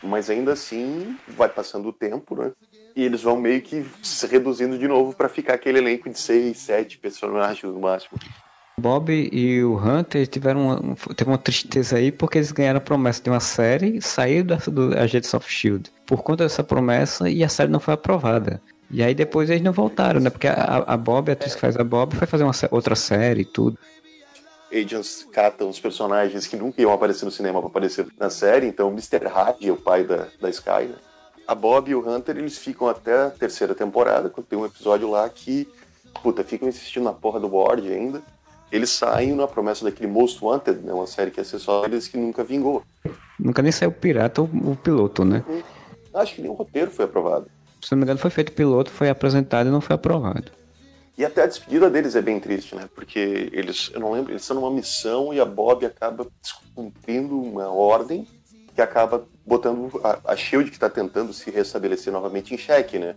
Mas 0.01 0.31
ainda 0.31 0.53
assim, 0.53 1.16
vai 1.27 1.49
passando 1.49 1.88
o 1.88 1.92
tempo, 1.92 2.37
né? 2.37 2.53
E 2.98 3.04
eles 3.04 3.22
vão 3.22 3.37
meio 3.40 3.62
que 3.62 3.87
se 4.02 4.26
reduzindo 4.26 4.76
de 4.76 4.88
novo 4.88 5.14
pra 5.14 5.28
ficar 5.28 5.54
aquele 5.54 5.78
elenco 5.78 6.11
de 6.11 6.18
seis, 6.18 6.58
sete 6.58 6.98
personagens 6.98 7.62
no 7.72 7.78
máximo. 7.78 8.18
Bob 8.76 9.12
e 9.32 9.62
o 9.62 9.76
Hunter 9.76 10.26
tiveram 10.26 10.62
uma, 10.62 10.80
um- 10.80 10.94
teve 11.14 11.30
uma 11.30 11.38
tristeza 11.38 11.96
aí 11.96 12.11
porque 12.11 12.38
eles 12.38 12.50
ganharam 12.50 12.78
a 12.78 12.80
promessa 12.80 13.22
de 13.22 13.30
uma 13.30 13.38
série, 13.38 14.02
saíram 14.02 14.46
da, 14.46 14.56
do 14.56 14.98
Agents 14.98 15.32
of 15.32 15.48
Shield 15.48 15.92
por 16.04 16.24
conta 16.24 16.42
dessa 16.42 16.64
promessa 16.64 17.30
e 17.30 17.44
a 17.44 17.48
série 17.48 17.70
não 17.70 17.78
foi 17.78 17.94
aprovada. 17.94 18.61
E 18.90 19.00
aí 19.00 19.14
depois 19.14 19.48
eles 19.48 19.62
não 19.62 19.72
voltaram, 19.72 20.18
né? 20.18 20.28
Porque 20.28 20.48
a, 20.48 20.82
a 20.84 20.96
Bob, 20.96 21.30
a 21.30 21.34
atriz 21.34 21.54
que 21.54 21.61
faz 21.61 21.76
a 21.76 21.84
Bob, 21.84 22.16
foi 22.16 22.26
fazer 22.26 22.42
uma 22.42 22.52
outra 22.72 22.96
série 22.96 23.42
e 23.42 23.44
tudo. 23.44 23.78
Agents 24.72 25.24
catam 25.32 25.68
os 25.68 25.78
personagens 25.78 26.48
que 26.48 26.56
nunca 26.56 26.82
iam 26.82 26.92
aparecer 26.92 27.24
no 27.24 27.30
cinema 27.30 27.61
para 27.61 27.68
aparecer 27.70 28.06
na 28.18 28.28
série. 28.28 28.66
Então, 28.66 28.88
Mr. 28.90 29.24
Hyde 29.28 29.68
é 29.68 29.72
o 29.72 29.76
pai 29.76 30.02
da, 30.02 30.26
da 30.40 30.50
Sky, 30.50 30.87
né? 30.88 30.94
A 31.48 31.54
Bob 31.54 31.90
e 31.90 31.94
o 31.94 32.06
Hunter, 32.06 32.37
eles 32.37 32.58
ficam 32.58 32.87
até 32.88 33.22
a 33.22 33.30
terceira 33.30 33.74
temporada, 33.74 34.28
quando 34.28 34.46
tem 34.46 34.58
um 34.58 34.66
episódio 34.66 35.08
lá 35.08 35.26
que, 35.30 35.66
puta, 36.22 36.44
ficam 36.44 36.68
insistindo 36.68 37.04
na 37.04 37.12
porra 37.14 37.40
do 37.40 37.48
Ward 37.48 37.90
ainda. 37.90 38.20
Eles 38.70 38.90
saem 38.90 39.34
na 39.34 39.48
promessa 39.48 39.82
daquele 39.82 40.12
Most 40.12 40.44
Wanted, 40.44 40.80
né? 40.80 40.92
Uma 40.92 41.06
série 41.06 41.30
que 41.30 41.42
ser 41.42 41.58
só 41.58 41.87
eles 41.87 42.06
que 42.06 42.18
nunca 42.18 42.44
vingou. 42.44 42.82
Nunca 43.40 43.62
nem 43.62 43.72
saiu 43.72 43.88
o 43.88 43.94
pirata 43.94 44.42
ou 44.42 44.46
o 44.46 44.76
piloto, 44.76 45.24
né? 45.24 45.42
Acho 46.12 46.34
que 46.34 46.42
nem 46.42 46.50
o 46.50 46.54
roteiro 46.54 46.90
foi 46.90 47.06
aprovado. 47.06 47.46
Se 47.80 47.92
não 47.92 47.98
me 47.98 48.04
engano, 48.04 48.18
foi 48.18 48.30
feito 48.30 48.52
piloto, 48.52 48.90
foi 48.90 49.08
apresentado 49.08 49.68
e 49.68 49.72
não 49.72 49.80
foi 49.80 49.96
aprovado. 49.96 50.52
E 51.16 51.24
até 51.24 51.44
a 51.44 51.46
despedida 51.46 51.88
deles 51.88 52.14
é 52.14 52.20
bem 52.20 52.38
triste, 52.38 52.74
né? 52.74 52.87
Porque 52.94 53.48
eles, 53.54 53.90
eu 53.94 54.00
não 54.00 54.12
lembro, 54.12 54.32
eles 54.32 54.42
estão 54.42 54.61
numa 54.61 54.70
missão 54.70 55.32
e 55.32 55.40
a 55.40 55.46
Bob 55.46 55.87
acaba 55.87 56.26
descumprindo 56.42 57.40
uma 57.40 57.70
ordem 57.70 58.26
que 58.78 58.82
acaba 58.82 59.26
botando 59.44 60.00
a, 60.04 60.32
a 60.32 60.36
Shield 60.36 60.70
que 60.70 60.76
está 60.76 60.88
tentando 60.88 61.32
se 61.32 61.50
restabelecer 61.50 62.12
novamente 62.12 62.54
em 62.54 62.56
xeque, 62.56 62.96
né? 62.96 63.16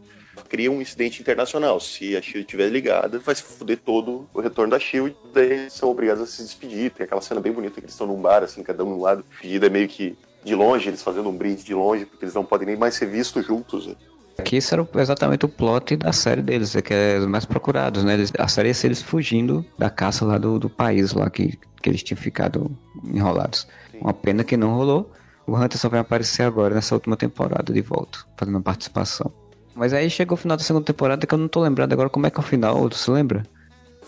Cria 0.49 0.71
um 0.71 0.81
incidente 0.81 1.21
internacional. 1.21 1.79
Se 1.79 2.17
a 2.17 2.21
Shield 2.21 2.39
estiver 2.39 2.67
ligada, 2.67 3.19
vai 3.19 3.35
se 3.35 3.43
fuder 3.43 3.77
todo 3.77 4.27
o 4.33 4.41
retorno 4.41 4.71
da 4.71 4.79
Shield. 4.79 5.15
Daí 5.31 5.51
eles 5.51 5.73
são 5.73 5.91
obrigados 5.91 6.23
a 6.23 6.25
se 6.25 6.41
despedir. 6.41 6.89
Tem 6.89 7.03
aquela 7.03 7.21
cena 7.21 7.39
bem 7.39 7.51
bonita 7.51 7.75
que 7.75 7.81
eles 7.81 7.91
estão 7.91 8.07
num 8.07 8.19
bar, 8.19 8.41
assim, 8.41 8.63
cada 8.63 8.83
um 8.83 8.89
num 8.89 9.01
lado. 9.01 9.23
Despedida 9.29 9.67
é 9.67 9.69
meio 9.69 9.87
que 9.87 10.17
de 10.43 10.55
longe, 10.55 10.87
eles 10.87 11.03
fazendo 11.03 11.29
um 11.29 11.37
brinde 11.37 11.63
de 11.63 11.75
longe, 11.75 12.07
porque 12.07 12.25
eles 12.25 12.33
não 12.33 12.43
podem 12.43 12.65
nem 12.65 12.75
mais 12.75 12.95
ser 12.95 13.05
vistos 13.05 13.45
juntos. 13.45 13.85
Né? 13.85 13.93
Aqui 14.39 14.57
isso 14.57 14.73
era 14.73 14.87
exatamente 14.95 15.45
o 15.45 15.49
plot 15.49 15.95
da 15.95 16.11
série 16.11 16.41
deles, 16.41 16.75
é 16.75 16.81
que 16.81 16.91
é 16.91 17.19
os 17.19 17.27
mais 17.27 17.45
procurados, 17.45 18.03
né? 18.03 18.15
Eles, 18.15 18.33
a 18.35 18.47
série 18.47 18.69
ia 18.69 18.73
ser 18.73 18.87
eles 18.87 19.03
fugindo 19.03 19.63
da 19.77 19.91
caça 19.91 20.25
lá 20.25 20.39
do, 20.39 20.57
do 20.57 20.71
país 20.71 21.13
lá 21.13 21.29
que, 21.29 21.55
que 21.83 21.87
eles 21.87 22.01
tinham 22.01 22.17
ficado 22.19 22.75
enrolados. 23.03 23.67
Uma 24.01 24.11
pena 24.13 24.43
que 24.43 24.57
não 24.57 24.73
rolou. 24.73 25.11
O 25.51 25.57
Hunter 25.57 25.77
só 25.77 25.89
vai 25.89 25.99
aparecer 25.99 26.43
agora 26.43 26.73
nessa 26.73 26.95
última 26.95 27.17
temporada 27.17 27.73
de 27.73 27.81
volta, 27.81 28.19
fazendo 28.37 28.55
uma 28.55 28.61
participação. 28.61 29.29
Mas 29.75 29.91
aí 29.91 30.09
chegou 30.09 30.35
o 30.35 30.37
final 30.37 30.55
da 30.55 30.63
segunda 30.63 30.85
temporada 30.85 31.27
que 31.27 31.33
eu 31.33 31.37
não 31.37 31.49
tô 31.49 31.59
lembrado 31.59 31.91
agora 31.91 32.09
como 32.09 32.25
é 32.25 32.29
que 32.31 32.37
é 32.37 32.39
o 32.39 32.43
final, 32.43 32.89
tu 32.89 32.95
se 32.95 33.11
lembra? 33.11 33.43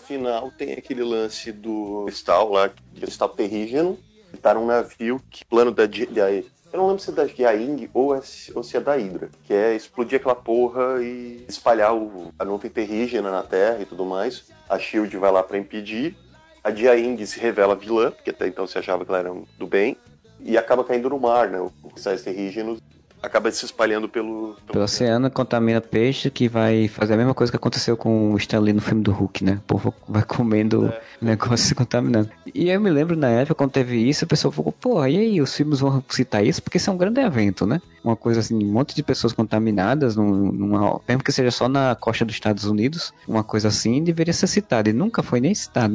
Final 0.06 0.50
tem 0.56 0.72
aquele 0.72 1.04
lance 1.04 1.52
do 1.52 2.04
cristal 2.06 2.50
lá, 2.50 2.70
cristal 2.98 3.28
terrígeno, 3.28 3.98
que 4.30 4.38
tá 4.38 4.54
num 4.54 4.64
navio 4.64 5.20
que 5.28 5.44
plano 5.44 5.70
da, 5.70 5.84
da 5.84 6.30
eu 6.30 6.46
não 6.78 6.86
lembro 6.86 7.02
se 7.02 7.10
é 7.10 7.12
da 7.12 7.26
Jiaing 7.26 7.90
ou, 7.92 8.14
é, 8.14 8.22
ou 8.54 8.62
se 8.62 8.78
é 8.78 8.80
da 8.80 8.94
Hydra, 8.94 9.28
que 9.44 9.52
é 9.52 9.76
explodir 9.76 10.18
aquela 10.18 10.34
porra 10.34 11.02
e 11.02 11.44
espalhar 11.46 11.94
o, 11.94 12.32
a 12.38 12.44
nuvem 12.44 12.70
terrígena 12.70 13.30
na 13.30 13.42
Terra 13.42 13.82
e 13.82 13.84
tudo 13.84 14.06
mais. 14.06 14.46
A 14.66 14.78
Shield 14.78 15.14
vai 15.18 15.30
lá 15.30 15.42
pra 15.42 15.58
impedir. 15.58 16.16
A 16.64 16.70
Jiaing 16.70 17.22
se 17.26 17.38
revela 17.38 17.76
vilã, 17.76 18.10
porque 18.10 18.30
até 18.30 18.48
então 18.48 18.66
se 18.66 18.78
achava 18.78 19.04
que 19.04 19.10
ela 19.10 19.20
era 19.20 19.34
do 19.58 19.66
bem, 19.66 19.96
e 20.44 20.58
acaba 20.58 20.84
caindo 20.84 21.08
no 21.08 21.18
mar, 21.18 21.48
né? 21.48 21.58
Os 21.60 21.92
cristais 21.92 22.22
terrígenos 22.22 22.78
acaba 23.24 23.50
se 23.50 23.64
espalhando 23.64 24.08
pelo, 24.08 24.54
pelo, 24.54 24.72
pelo 24.72 24.84
oceano, 24.84 25.30
contamina 25.30 25.80
peixe, 25.80 26.30
que 26.30 26.48
vai 26.48 26.88
fazer 26.88 27.14
a 27.14 27.16
mesma 27.16 27.34
coisa 27.34 27.50
que 27.50 27.56
aconteceu 27.56 27.96
com 27.96 28.32
o 28.32 28.36
Stanley 28.36 28.72
no 28.72 28.80
filme 28.80 29.02
do 29.02 29.12
Hulk, 29.12 29.42
né? 29.42 29.54
O 29.54 29.66
povo 29.66 29.94
vai 30.06 30.22
comendo 30.22 30.86
é. 30.86 31.00
negócio 31.20 31.56
se 31.68 31.74
contaminando. 31.74 32.30
E 32.54 32.68
eu 32.68 32.80
me 32.80 32.90
lembro 32.90 33.16
na 33.16 33.28
época, 33.28 33.54
quando 33.54 33.70
teve 33.70 33.96
isso, 33.96 34.24
o 34.24 34.28
pessoal 34.28 34.52
falou, 34.52 34.72
pô, 34.72 35.04
e 35.06 35.16
aí, 35.16 35.40
os 35.40 35.54
filmes 35.54 35.80
vão 35.80 36.04
citar 36.10 36.44
isso? 36.44 36.62
Porque 36.62 36.76
isso 36.76 36.90
é 36.90 36.92
um 36.92 36.98
grande 36.98 37.20
evento, 37.20 37.66
né? 37.66 37.80
Uma 38.04 38.16
coisa 38.16 38.40
assim, 38.40 38.62
um 38.62 38.70
monte 38.70 38.94
de 38.94 39.02
pessoas 39.02 39.32
contaminadas, 39.32 40.14
num, 40.14 40.52
numa, 40.52 41.00
mesmo 41.08 41.24
que 41.24 41.32
seja 41.32 41.50
só 41.50 41.68
na 41.68 41.94
costa 41.94 42.24
dos 42.24 42.34
Estados 42.34 42.64
Unidos, 42.64 43.12
uma 43.26 43.42
coisa 43.42 43.68
assim 43.68 44.04
deveria 44.04 44.34
ser 44.34 44.46
citada. 44.46 44.90
E 44.90 44.92
nunca 44.92 45.22
foi 45.22 45.40
nem 45.40 45.54
citado 45.54 45.94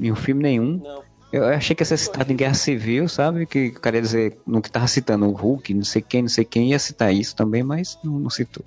em 0.00 0.10
um 0.10 0.16
filme 0.16 0.42
nenhum. 0.42 0.80
Não. 0.82 1.09
Eu 1.32 1.44
achei 1.44 1.76
que 1.76 1.82
ia 1.82 1.86
ser 1.86 1.96
citado 1.96 2.32
em 2.32 2.36
Guerra 2.36 2.54
Civil, 2.54 3.08
sabe? 3.08 3.46
Que 3.46 3.70
queria 3.70 4.02
dizer, 4.02 4.36
no 4.44 4.60
que 4.60 4.70
tava 4.70 4.88
citando 4.88 5.26
o 5.26 5.32
Hulk, 5.32 5.72
não 5.74 5.84
sei 5.84 6.02
quem, 6.02 6.22
não 6.22 6.28
sei 6.28 6.44
quem, 6.44 6.70
ia 6.70 6.78
citar 6.78 7.14
isso 7.14 7.36
também, 7.36 7.62
mas 7.62 7.98
não, 8.02 8.18
não 8.18 8.30
citou. 8.30 8.64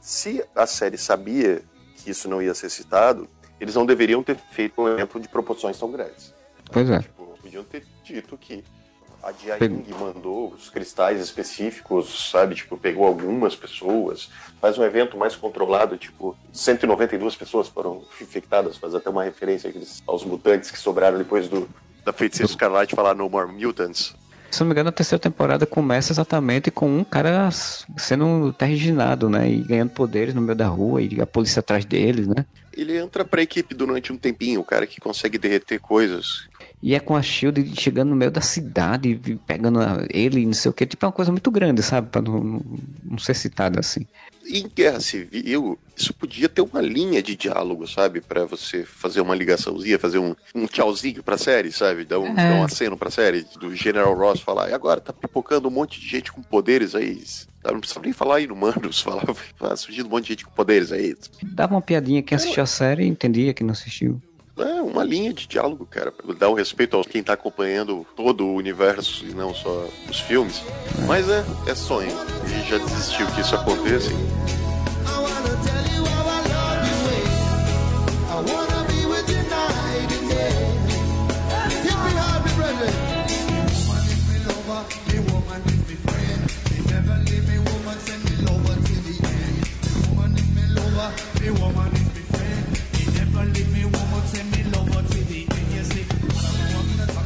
Se 0.00 0.44
a 0.54 0.66
série 0.66 0.98
sabia 0.98 1.62
que 1.96 2.10
isso 2.10 2.28
não 2.28 2.42
ia 2.42 2.52
ser 2.52 2.68
citado, 2.68 3.28
eles 3.60 3.74
não 3.74 3.86
deveriam 3.86 4.22
ter 4.22 4.36
feito 4.50 4.82
um 4.82 4.88
evento 4.88 5.20
de 5.20 5.28
proporções 5.28 5.78
tão 5.78 5.90
grandes. 5.90 6.34
Pois 6.70 6.90
é. 6.90 6.98
Tipo, 6.98 7.38
podiam 7.40 7.62
ter 7.62 7.84
dito 8.02 8.36
que 8.36 8.64
a 9.24 9.32
Jiaying 9.32 9.86
mandou 9.98 10.52
os 10.52 10.68
cristais 10.68 11.18
específicos, 11.18 12.30
sabe? 12.30 12.54
Tipo, 12.54 12.76
pegou 12.76 13.06
algumas 13.06 13.56
pessoas, 13.56 14.28
faz 14.60 14.76
um 14.78 14.84
evento 14.84 15.16
mais 15.16 15.34
controlado, 15.34 15.96
tipo, 15.96 16.36
192 16.52 17.34
pessoas 17.34 17.68
foram 17.68 18.04
infectadas, 18.20 18.76
faz 18.76 18.94
até 18.94 19.08
uma 19.08 19.24
referência 19.24 19.72
aos 20.06 20.24
mutantes 20.24 20.70
que 20.70 20.78
sobraram 20.78 21.16
depois 21.16 21.48
do, 21.48 21.66
da 22.04 22.12
Feiticeira 22.12 22.50
Escarlate 22.50 22.94
falar 22.94 23.14
No 23.14 23.28
More 23.30 23.50
Mutants. 23.50 24.14
Se 24.50 24.60
não 24.60 24.68
me 24.68 24.72
engano, 24.72 24.90
a 24.90 24.92
terceira 24.92 25.20
temporada 25.20 25.66
começa 25.66 26.12
exatamente 26.12 26.70
com 26.70 26.98
um 26.98 27.02
cara 27.02 27.48
sendo 27.96 28.52
terriginado, 28.52 29.28
né? 29.28 29.50
E 29.50 29.64
ganhando 29.64 29.90
poderes 29.90 30.32
no 30.32 30.40
meio 30.40 30.54
da 30.54 30.68
rua 30.68 31.02
e 31.02 31.20
a 31.20 31.26
polícia 31.26 31.58
atrás 31.58 31.84
deles, 31.84 32.28
né? 32.28 32.46
Ele 32.72 32.96
entra 32.96 33.24
pra 33.24 33.42
equipe 33.42 33.74
durante 33.74 34.12
um 34.12 34.16
tempinho, 34.16 34.60
o 34.60 34.64
cara 34.64 34.86
que 34.86 35.00
consegue 35.00 35.38
derreter 35.38 35.80
coisas. 35.80 36.48
E 36.84 36.94
é 36.94 37.00
com 37.00 37.16
a 37.16 37.22
Shield 37.22 37.80
chegando 37.80 38.10
no 38.10 38.16
meio 38.16 38.30
da 38.30 38.42
cidade, 38.42 39.18
pegando 39.46 39.80
ele, 40.10 40.44
não 40.44 40.52
sei 40.52 40.70
o 40.70 40.74
que. 40.74 40.84
Tipo, 40.84 41.06
é 41.06 41.08
uma 41.08 41.12
coisa 41.12 41.32
muito 41.32 41.50
grande, 41.50 41.82
sabe? 41.82 42.10
Pra 42.10 42.20
não, 42.20 42.60
não 43.02 43.16
ser 43.16 43.32
citado 43.32 43.80
assim 43.80 44.06
em 44.46 44.68
guerra 44.68 45.00
civil, 45.00 45.78
isso 45.96 46.12
podia 46.12 46.48
ter 46.48 46.60
uma 46.60 46.80
linha 46.80 47.22
de 47.22 47.34
diálogo, 47.34 47.86
sabe? 47.86 48.20
para 48.20 48.44
você 48.44 48.84
fazer 48.84 49.20
uma 49.20 49.34
ligaçãozinha, 49.34 49.98
fazer 49.98 50.18
um, 50.18 50.34
um 50.54 50.66
tchauzinho 50.66 51.22
pra 51.22 51.38
série, 51.38 51.72
sabe? 51.72 52.04
Dar 52.04 52.18
um, 52.18 52.32
é. 52.32 52.34
dar 52.34 52.54
um 52.56 52.64
aceno 52.64 52.96
pra 52.96 53.10
série, 53.10 53.46
do 53.58 53.74
General 53.74 54.14
Ross 54.14 54.40
falar, 54.40 54.70
e 54.70 54.74
agora 54.74 55.00
tá 55.00 55.12
pipocando 55.12 55.68
um 55.68 55.70
monte 55.70 56.00
de 56.00 56.06
gente 56.06 56.32
com 56.32 56.42
poderes 56.42 56.94
aí. 56.94 57.22
Não 57.64 57.80
precisa 57.80 58.00
nem 58.00 58.12
falar 58.12 58.40
inumanos, 58.40 59.00
falava, 59.02 59.34
tá 59.58 59.76
surgindo 59.76 60.06
um 60.06 60.10
monte 60.10 60.24
de 60.24 60.28
gente 60.30 60.44
com 60.44 60.52
poderes 60.52 60.92
aí. 60.92 61.16
Dava 61.42 61.74
uma 61.74 61.82
piadinha 61.82 62.22
quem 62.22 62.36
assistiu 62.36 62.62
a 62.62 62.66
série 62.66 63.06
entendia 63.06 63.54
que 63.54 63.64
não 63.64 63.72
assistiu. 63.72 64.20
É 64.56 64.80
uma 64.80 65.02
linha 65.02 65.32
de 65.32 65.48
diálogo, 65.48 65.84
cara, 65.84 66.12
pra 66.12 66.32
dar 66.32 66.48
um 66.48 66.54
respeito 66.54 66.96
a 66.96 67.04
quem 67.04 67.24
tá 67.24 67.32
acompanhando 67.32 68.06
todo 68.14 68.46
o 68.46 68.54
universo 68.54 69.24
e 69.26 69.34
não 69.34 69.52
só 69.52 69.88
os 70.08 70.20
filmes. 70.20 70.62
Mas 71.08 71.28
é, 71.28 71.44
é 71.66 71.74
sonho. 71.74 72.12
E 72.46 72.70
já 72.70 72.78
desistiu 72.78 73.26
que 73.28 73.40
isso 73.40 73.56
aconteça. 73.56 74.10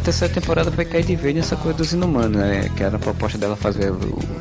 Terceira 0.08 0.32
temporada 0.32 0.70
vai 0.70 0.86
cair 0.86 1.04
de 1.04 1.14
vez 1.14 1.34
nessa 1.34 1.54
coisa 1.54 1.76
dos 1.76 1.92
inumanos, 1.92 2.38
né? 2.38 2.70
Que 2.74 2.82
era 2.82 2.96
a 2.96 2.98
proposta 2.98 3.36
dela 3.36 3.54
fazer 3.54 3.92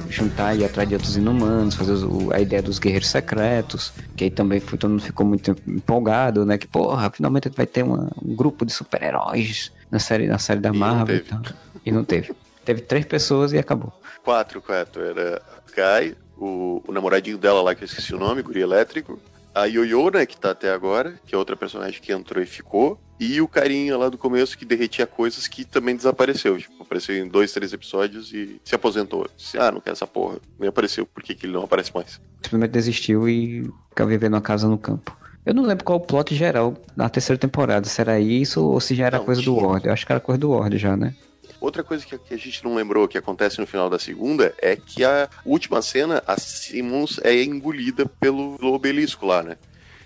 juntar 0.10 0.56
e 0.56 0.62
ir 0.62 0.66
atrás 0.66 0.88
de 0.88 0.96
outros 0.96 1.18
inumanos, 1.18 1.76
fazer 1.76 2.06
o, 2.06 2.34
a 2.34 2.40
ideia 2.40 2.62
dos 2.62 2.80
guerreiros 2.80 3.10
secretos, 3.10 3.92
que 4.16 4.24
aí 4.24 4.32
também 4.32 4.62
foi, 4.62 4.78
todo 4.78 4.92
mundo 4.92 5.04
ficou 5.04 5.26
muito 5.26 5.54
empolgado, 5.68 6.46
né? 6.46 6.58
Que 6.58 6.66
porra, 6.66 7.10
finalmente 7.10 7.50
vai 7.50 7.66
ter 7.66 7.84
uma, 7.84 8.10
um 8.24 8.34
grupo 8.34 8.66
de 8.66 8.72
super-heróis 8.72 9.74
na 9.92 10.00
série, 10.00 10.26
na 10.26 10.38
série 10.38 10.62
da 10.62 10.72
Marvel 10.72 11.18
e, 11.18 11.20
então, 11.20 11.42
e 11.86 11.92
não 11.92 12.06
teve. 12.06 12.34
Teve 12.64 12.80
três 12.80 13.06
pessoas 13.06 13.52
e 13.52 13.58
acabou. 13.58 13.92
Quatro, 14.24 14.62
quatro. 14.62 15.04
Era 15.04 15.42
Kai, 15.76 16.16
o, 16.38 16.82
o 16.88 16.94
namoradinho 16.94 17.38
dela 17.38 17.62
lá, 17.62 17.76
que 17.76 17.84
eu 17.84 17.88
esqueci 17.88 18.16
o 18.16 18.18
nome, 18.18 18.42
Guri 18.42 18.62
Elétrico, 18.62 19.20
a 19.62 19.66
Yoyo, 19.66 20.12
né, 20.12 20.26
que 20.26 20.38
tá 20.38 20.52
até 20.52 20.72
agora, 20.72 21.20
que 21.26 21.34
é 21.34 21.38
outra 21.38 21.56
personagem 21.56 22.00
que 22.02 22.12
entrou 22.12 22.44
e 22.44 22.46
ficou, 22.46 23.00
e 23.20 23.42
o 23.42 23.48
carinha 23.48 23.98
lá 23.98 24.10
do 24.10 24.18
começo 24.18 24.58
que 24.58 24.64
derretia 24.64 25.08
coisas 25.08 25.48
que 25.48 25.66
também 25.66 25.96
desapareceu. 25.96 26.58
Tipo, 26.58 26.84
apareceu 26.84 27.16
em 27.18 27.28
dois, 27.28 27.52
três 27.52 27.74
episódios 27.74 28.32
e 28.32 28.62
se 28.64 28.76
aposentou. 28.76 29.28
Disse, 29.36 29.58
ah, 29.58 29.72
não 29.72 29.82
quero 29.82 29.94
essa 29.94 30.06
porra. 30.06 30.38
Nem 30.60 30.70
apareceu, 30.70 31.06
por 31.06 31.24
que, 31.24 31.34
que 31.34 31.48
ele 31.48 31.54
não 31.54 31.64
aparece 31.64 31.92
mais? 31.94 32.22
Simplesmente 32.44 32.72
desistiu 32.72 33.28
e 33.28 33.68
fica 33.90 34.06
vivendo 34.06 34.36
uma 34.36 34.42
casa 34.42 34.68
no 34.68 34.78
campo. 34.78 35.18
Eu 35.44 35.54
não 35.56 35.64
lembro 35.64 35.84
qual 35.84 35.98
o 35.98 36.02
plot 36.02 36.36
geral 36.36 36.76
na 36.96 37.10
terceira 37.10 37.40
temporada. 37.40 37.88
Será 37.88 38.20
isso 38.20 38.64
ou 38.64 38.80
se 38.80 38.94
já 38.94 39.08
era 39.08 39.18
não, 39.18 39.26
coisa 39.26 39.42
tinha. 39.42 39.56
do 39.56 39.66
Ward? 39.66 39.88
Eu 39.88 39.94
acho 39.94 40.06
que 40.06 40.12
era 40.12 40.22
coisa 40.22 40.38
do 40.38 40.52
Ward 40.52 40.78
já, 40.78 40.96
né? 40.96 41.16
Outra 41.60 41.84
coisa 41.84 42.06
que, 42.06 42.34
a 42.34 42.38
gente 42.38 42.64
não 42.64 42.76
lembrou 42.76 43.08
que 43.08 43.18
acontece 43.18 43.60
no 43.60 43.68
final 43.68 43.90
da 43.90 43.98
segunda 43.98 44.54
é 44.62 44.76
que 44.76 45.04
a 45.04 45.28
última 45.46 45.82
cena, 45.82 46.24
a 46.28 46.38
Simmons 46.38 47.20
é 47.24 47.44
engolida 47.44 48.06
pelo, 48.20 48.58
obelisco 48.62 49.26
lá, 49.26 49.42
né? 49.42 49.58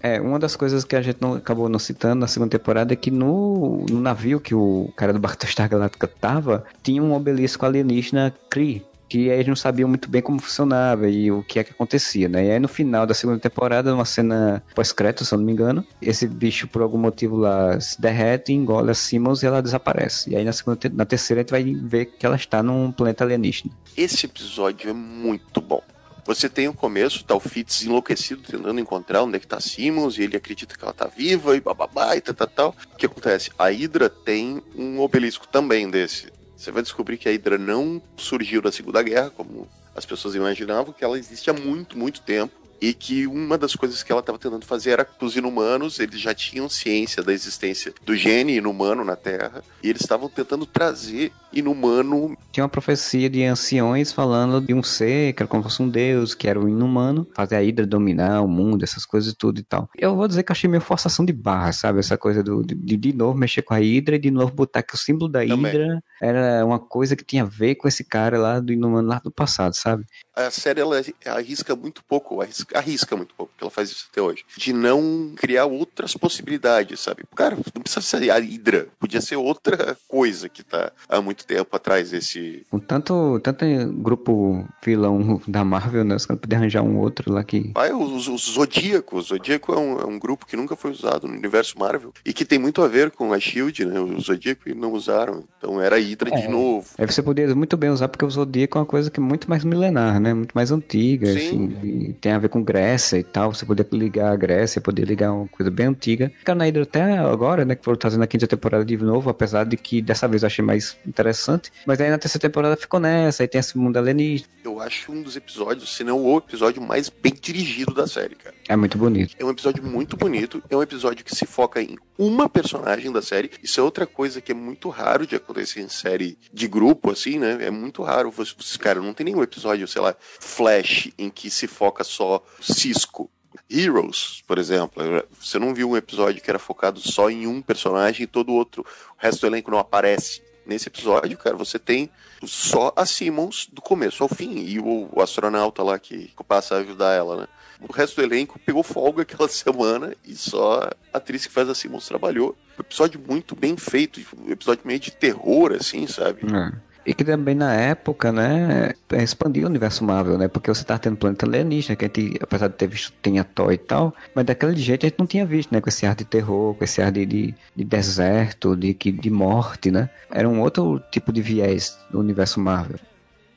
É, 0.03 0.19
uma 0.19 0.39
das 0.39 0.55
coisas 0.55 0.83
que 0.83 0.95
a 0.95 1.01
gente 1.01 1.21
não, 1.21 1.35
acabou 1.35 1.69
não 1.69 1.77
citando 1.77 2.21
na 2.21 2.27
segunda 2.27 2.57
temporada 2.57 2.91
é 2.91 2.95
que 2.95 3.11
no, 3.11 3.85
no 3.87 3.99
navio 3.99 4.39
que 4.39 4.55
o 4.55 4.91
cara 4.95 5.13
do 5.13 5.19
Battlestar 5.19 5.69
Galactica 5.69 6.07
tava, 6.07 6.65
tinha 6.81 7.03
um 7.03 7.13
obelisco 7.13 7.65
alienígena 7.65 8.33
Kree, 8.49 8.83
que 9.11 9.27
eles 9.27 9.45
não 9.45 9.57
sabiam 9.57 9.89
muito 9.89 10.09
bem 10.09 10.21
como 10.21 10.39
funcionava 10.39 11.09
e 11.09 11.29
o 11.29 11.43
que 11.43 11.59
é 11.59 11.65
que 11.65 11.71
acontecia, 11.71 12.29
né? 12.29 12.45
E 12.45 12.51
aí 12.51 12.59
no 12.59 12.69
final 12.69 13.05
da 13.05 13.13
segunda 13.13 13.37
temporada, 13.39 13.91
numa 13.91 14.05
cena 14.05 14.63
pós-crédito, 14.73 15.25
se 15.25 15.33
eu 15.33 15.37
não 15.37 15.45
me 15.45 15.51
engano, 15.51 15.85
esse 16.01 16.25
bicho 16.25 16.65
por 16.65 16.81
algum 16.81 16.97
motivo 16.97 17.35
lá 17.35 17.77
se 17.81 17.99
derrete, 17.99 18.53
engole 18.53 18.89
a 18.89 18.93
Simmons 18.93 19.43
e 19.43 19.47
ela 19.47 19.61
desaparece. 19.61 20.29
E 20.29 20.37
aí 20.37 20.45
na, 20.45 20.53
segunda, 20.53 20.79
na 20.93 21.03
terceira 21.03 21.41
a 21.41 21.43
gente 21.43 21.51
vai 21.51 21.61
ver 21.61 22.05
que 22.05 22.25
ela 22.25 22.37
está 22.37 22.63
num 22.63 22.89
planeta 22.89 23.25
alienígena. 23.25 23.73
Esse 23.97 24.27
episódio 24.27 24.89
é 24.89 24.93
muito 24.93 25.59
bom. 25.59 25.83
Você 26.25 26.47
tem 26.47 26.69
o 26.69 26.73
começo, 26.73 27.25
tá 27.25 27.35
o 27.35 27.39
Fitz 27.41 27.83
enlouquecido, 27.83 28.43
tentando 28.43 28.79
encontrar 28.79 29.23
onde 29.23 29.35
é 29.35 29.39
que 29.39 29.47
tá 29.47 29.59
Simmons, 29.59 30.17
e 30.17 30.23
ele 30.23 30.37
acredita 30.37 30.77
que 30.77 30.83
ela 30.85 30.93
tá 30.93 31.07
viva, 31.07 31.57
e 31.57 31.59
bababá, 31.59 32.15
e 32.15 32.21
tal, 32.21 32.33
tal, 32.33 32.47
tal. 32.47 32.75
O 32.93 32.95
que 32.95 33.07
acontece? 33.07 33.51
A 33.59 33.65
Hydra 33.65 34.09
tem 34.09 34.63
um 34.73 35.01
obelisco 35.01 35.45
também 35.49 35.89
desse 35.89 36.31
você 36.61 36.71
vai 36.71 36.83
descobrir 36.83 37.17
que 37.17 37.27
a 37.27 37.31
Hydra 37.31 37.57
não 37.57 37.99
surgiu 38.15 38.61
da 38.61 38.71
Segunda 38.71 39.01
Guerra, 39.01 39.31
como 39.31 39.67
as 39.95 40.05
pessoas 40.05 40.35
imaginavam, 40.35 40.93
que 40.93 41.03
ela 41.03 41.17
existe 41.17 41.49
há 41.49 41.53
muito, 41.53 41.97
muito 41.97 42.21
tempo 42.21 42.60
e 42.81 42.93
que 42.93 43.27
uma 43.27 43.57
das 43.57 43.75
coisas 43.75 44.01
que 44.01 44.11
ela 44.11 44.21
estava 44.21 44.39
tentando 44.39 44.65
fazer 44.65 44.91
era 44.91 45.05
que 45.05 45.23
os 45.23 45.35
inumanos, 45.35 45.99
eles 45.99 46.19
já 46.19 46.33
tinham 46.33 46.67
ciência 46.67 47.21
da 47.21 47.31
existência 47.31 47.93
do 48.03 48.15
gene 48.15 48.57
inumano 48.57 49.05
na 49.05 49.15
Terra, 49.15 49.63
e 49.83 49.89
eles 49.89 50.01
estavam 50.01 50.27
tentando 50.27 50.65
trazer 50.65 51.31
inumano. 51.53 52.35
Tinha 52.51 52.63
uma 52.63 52.69
profecia 52.69 53.29
de 53.29 53.43
anciões 53.43 54.11
falando 54.11 54.59
de 54.59 54.73
um 54.73 54.81
ser, 54.81 55.33
que 55.33 55.43
era 55.43 55.47
como 55.47 55.61
se 55.63 55.69
fosse 55.69 55.83
um 55.83 55.89
deus, 55.89 56.33
que 56.33 56.47
era 56.47 56.59
o 56.59 56.67
inumano, 56.67 57.27
fazer 57.35 57.57
a 57.57 57.59
Hydra 57.59 57.85
dominar 57.85 58.41
o 58.41 58.47
mundo, 58.47 58.83
essas 58.83 59.05
coisas 59.05 59.33
tudo 59.33 59.59
e 59.59 59.63
tal. 59.63 59.89
Eu 59.97 60.15
vou 60.15 60.27
dizer 60.27 60.43
que 60.43 60.51
achei 60.51 60.69
meio 60.69 60.81
forçação 60.81 61.25
de 61.25 61.33
barra, 61.33 61.71
sabe? 61.73 61.99
Essa 61.99 62.17
coisa 62.17 62.41
do, 62.41 62.63
de 62.63 62.97
de 62.97 63.13
novo 63.13 63.37
mexer 63.37 63.61
com 63.61 63.73
a 63.73 63.77
Hydra 63.77 64.15
e 64.15 64.19
de 64.19 64.31
novo 64.31 64.53
botar 64.53 64.81
que 64.81 64.95
o 64.95 64.97
símbolo 64.97 65.29
da 65.29 65.39
Também. 65.45 65.71
Hydra 65.71 66.03
era 66.21 66.65
uma 66.65 66.79
coisa 66.79 67.15
que 67.15 67.25
tinha 67.25 67.43
a 67.43 67.45
ver 67.45 67.75
com 67.75 67.87
esse 67.87 68.03
cara 68.03 68.37
lá 68.37 68.59
do 68.59 68.71
inumano 68.71 69.07
lá 69.07 69.19
do 69.19 69.31
passado, 69.31 69.75
sabe? 69.75 70.05
A 70.35 70.49
série 70.49 70.81
ela 70.81 71.01
arrisca 71.25 71.75
muito 71.75 72.03
pouco, 72.03 72.41
arrisca 72.41 72.77
arrisca 72.77 73.15
muito 73.15 73.33
pouco, 73.35 73.51
porque 73.51 73.63
ela 73.63 73.71
faz 73.71 73.89
isso 73.89 74.07
até 74.11 74.21
hoje, 74.21 74.43
de 74.57 74.73
não 74.73 75.33
criar 75.35 75.65
outras 75.65 76.13
possibilidades, 76.15 76.99
sabe? 76.99 77.23
Cara, 77.35 77.55
não 77.55 77.81
precisa 77.81 78.01
ser 78.01 78.29
a 78.29 78.37
Hydra, 78.37 78.87
podia 78.99 79.21
ser 79.21 79.35
outra 79.35 79.97
coisa 80.07 80.49
que 80.49 80.63
tá 80.63 80.91
há 81.09 81.21
muito 81.21 81.45
tempo 81.45 81.75
atrás 81.75 82.11
desse. 82.11 82.65
Com 82.69 82.79
tanto, 82.79 83.39
tanto 83.41 83.65
grupo 83.93 84.67
vilão 84.83 85.41
da 85.47 85.63
Marvel, 85.63 86.03
né? 86.03 86.15
Os 86.15 86.25
caras 86.25 86.41
poderiam 86.41 86.61
arranjar 86.61 86.83
um 86.83 86.99
outro 86.99 87.31
lá 87.31 87.43
que. 87.43 87.71
Ah, 87.75 87.87
é, 87.87 87.93
os, 87.93 88.27
os 88.27 88.53
Zodíacos. 88.53 89.25
O 89.25 89.35
Zodíaco 89.35 89.73
é 89.73 89.77
um, 89.77 89.99
é 89.99 90.05
um, 90.05 90.19
grupo 90.19 90.45
que 90.45 90.55
nunca 90.55 90.75
foi 90.75 90.91
usado 90.91 91.27
no 91.27 91.33
universo 91.33 91.77
Marvel 91.77 92.13
e 92.25 92.33
que 92.33 92.45
tem 92.45 92.59
muito 92.59 92.81
a 92.81 92.87
ver 92.87 93.11
com 93.11 93.33
a 93.33 93.39
Shield, 93.39 93.85
né? 93.85 93.99
O 93.99 94.19
Zodíaco 94.19 94.73
não 94.75 94.93
usaram. 94.93 95.43
Então 95.57 95.81
era 95.81 95.95
a 95.95 95.99
Hydra 95.99 96.29
é. 96.33 96.41
de 96.41 96.47
novo. 96.47 96.87
Aí 96.97 97.05
você 97.05 97.21
poderia 97.21 97.53
muito 97.55 97.75
bem 97.77 97.89
usar, 97.89 98.07
porque 98.07 98.25
o 98.25 98.29
Zodíaco 98.29 98.77
é 98.77 98.81
uma 98.81 98.87
coisa 98.87 99.09
que 99.09 99.19
é 99.19 99.23
muito 99.23 99.49
mais 99.49 99.63
milenar, 99.63 100.19
né? 100.21 100.33
Muito 100.33 100.53
mais 100.53 100.71
antiga. 100.71 101.27
Sim. 101.27 101.73
Assim, 101.77 102.15
tem 102.19 102.31
a 102.31 102.39
ver 102.39 102.49
com 102.49 102.63
Grécia 102.63 103.17
e 103.17 103.23
tal, 103.23 103.53
você 103.53 103.65
poder 103.65 103.87
ligar 103.91 104.31
a 104.31 104.35
Grécia, 104.35 104.79
poder 104.81 105.05
ligar 105.05 105.33
uma 105.33 105.47
coisa 105.47 105.71
bem 105.71 105.87
antiga. 105.87 106.31
Ficar 106.39 106.55
na 106.55 106.65
Hydra 106.65 106.83
até 106.83 107.17
agora, 107.17 107.65
né, 107.65 107.75
que 107.75 107.83
foram 107.83 107.97
trazendo 107.97 108.23
a 108.23 108.27
quinta 108.27 108.47
temporada 108.47 108.85
de 108.85 108.97
novo, 108.97 109.29
apesar 109.29 109.65
de 109.65 109.77
que 109.77 110.01
dessa 110.01 110.27
vez 110.27 110.43
eu 110.43 110.47
achei 110.47 110.63
mais 110.63 110.97
interessante. 111.05 111.71
Mas 111.85 111.99
aí 111.99 112.09
na 112.09 112.17
terceira 112.17 112.47
temporada 112.47 112.77
ficou 112.77 112.99
nessa, 112.99 113.43
aí 113.43 113.47
tem 113.47 113.59
esse 113.59 113.77
mundo 113.77 113.97
alienígena, 113.97 114.47
eu 114.63 114.79
acho 114.79 115.11
um 115.11 115.21
dos 115.21 115.35
episódios, 115.35 115.95
se 115.95 116.03
não 116.03 116.23
o 116.23 116.37
episódio 116.37 116.81
mais 116.81 117.09
bem 117.09 117.33
dirigido 117.33 117.93
da 117.93 118.07
série, 118.07 118.35
cara. 118.35 118.55
É 118.67 118.75
muito 118.75 118.97
bonito. 118.97 119.35
É 119.37 119.45
um 119.45 119.49
episódio 119.49 119.83
muito 119.83 120.15
bonito, 120.15 120.61
é 120.69 120.75
um 120.75 120.81
episódio 120.81 121.23
que 121.25 121.35
se 121.35 121.45
foca 121.45 121.81
em 121.81 121.97
uma 122.17 122.49
personagem 122.49 123.11
da 123.11 123.21
série. 123.21 123.51
Isso 123.61 123.79
é 123.79 123.83
outra 123.83 124.05
coisa 124.05 124.41
que 124.41 124.51
é 124.51 124.55
muito 124.55 124.89
raro 124.89 125.25
de 125.25 125.35
acontecer 125.35 125.81
em 125.81 125.89
série 125.89 126.37
de 126.53 126.67
grupo, 126.67 127.11
assim, 127.11 127.39
né? 127.39 127.57
É 127.61 127.71
muito 127.71 128.03
raro. 128.03 128.31
Você, 128.31 128.77
cara, 128.77 129.01
não 129.01 129.13
tem 129.13 129.25
nenhum 129.25 129.43
episódio, 129.43 129.87
sei 129.87 130.01
lá, 130.01 130.15
Flash, 130.39 131.09
em 131.17 131.29
que 131.29 131.49
se 131.49 131.67
foca 131.67 132.03
só 132.03 132.43
Cisco. 132.59 133.29
Heroes, 133.69 134.43
por 134.45 134.57
exemplo, 134.57 135.01
você 135.39 135.57
não 135.57 135.73
viu 135.73 135.89
um 135.89 135.97
episódio 135.97 136.41
que 136.41 136.49
era 136.49 136.59
focado 136.59 136.99
só 136.99 137.29
em 137.29 137.47
um 137.47 137.61
personagem 137.61 138.23
e 138.23 138.27
todo 138.27 138.49
o 138.49 138.53
outro, 138.55 138.81
o 138.81 138.85
resto 139.17 139.41
do 139.41 139.47
elenco 139.47 139.71
não 139.71 139.79
aparece. 139.79 140.41
Nesse 140.65 140.87
episódio, 140.87 141.37
cara, 141.37 141.55
você 141.55 141.79
tem 141.79 142.09
só 142.43 142.93
a 142.95 143.05
Simmons 143.05 143.67
do 143.71 143.81
começo 143.81 144.23
ao 144.23 144.29
fim 144.29 144.59
e 144.59 144.79
o, 144.79 145.09
o 145.11 145.21
astronauta 145.21 145.83
lá 145.83 145.97
que, 145.97 146.31
passa 146.47 146.75
a 146.75 146.79
ajudar 146.79 147.13
ela, 147.13 147.37
né? 147.41 147.47
O 147.79 147.91
resto 147.91 148.17
do 148.17 148.23
elenco 148.23 148.59
pegou 148.59 148.83
folga 148.83 149.23
aquela 149.23 149.47
semana 149.47 150.15
e 150.23 150.35
só 150.35 150.89
a 151.13 151.17
atriz 151.17 151.45
que 151.45 151.51
faz 151.51 151.67
a 151.67 151.75
Simmons 151.75 152.07
trabalhou. 152.07 152.55
Um 152.77 152.81
episódio 152.81 153.19
muito 153.19 153.55
bem 153.55 153.75
feito, 153.75 154.21
um 154.37 154.51
episódio 154.51 154.85
meio 154.85 154.99
de 154.99 155.11
terror, 155.11 155.73
assim, 155.73 156.05
sabe? 156.07 156.41
É. 156.45 156.90
E 157.05 157.13
que 157.13 157.23
também 157.23 157.55
na 157.55 157.73
época, 157.73 158.31
né, 158.31 158.93
expandiu 159.13 159.65
o 159.65 159.69
universo 159.69 160.03
Marvel, 160.03 160.37
né? 160.37 160.47
Porque 160.47 160.69
você 160.69 160.83
tá 160.83 160.99
tendo 160.99 161.17
planeta 161.17 161.45
alienígena, 161.45 161.95
que 161.95 162.05
a 162.05 162.07
gente, 162.07 162.37
apesar 162.41 162.67
de 162.67 162.75
ter 162.75 162.87
visto, 162.87 163.11
tinha 163.23 163.43
Thor 163.43 163.73
e 163.73 163.77
tal, 163.77 164.13
mas 164.35 164.45
daquele 164.45 164.75
jeito 164.75 165.05
a 165.05 165.09
gente 165.09 165.17
não 165.19 165.25
tinha 165.25 165.45
visto, 165.45 165.73
né? 165.73 165.81
Com 165.81 165.89
esse 165.89 166.05
ar 166.05 166.15
de 166.15 166.25
terror, 166.25 166.75
com 166.75 166.83
esse 166.83 167.01
ar 167.01 167.11
de, 167.11 167.25
de, 167.25 167.55
de 167.75 167.83
deserto, 167.83 168.75
de, 168.75 168.93
de 168.93 169.29
morte, 169.31 169.89
né? 169.89 170.09
Era 170.29 170.47
um 170.47 170.61
outro 170.61 171.01
tipo 171.11 171.33
de 171.33 171.41
viés 171.41 171.97
do 172.11 172.19
universo 172.19 172.59
Marvel. 172.59 172.99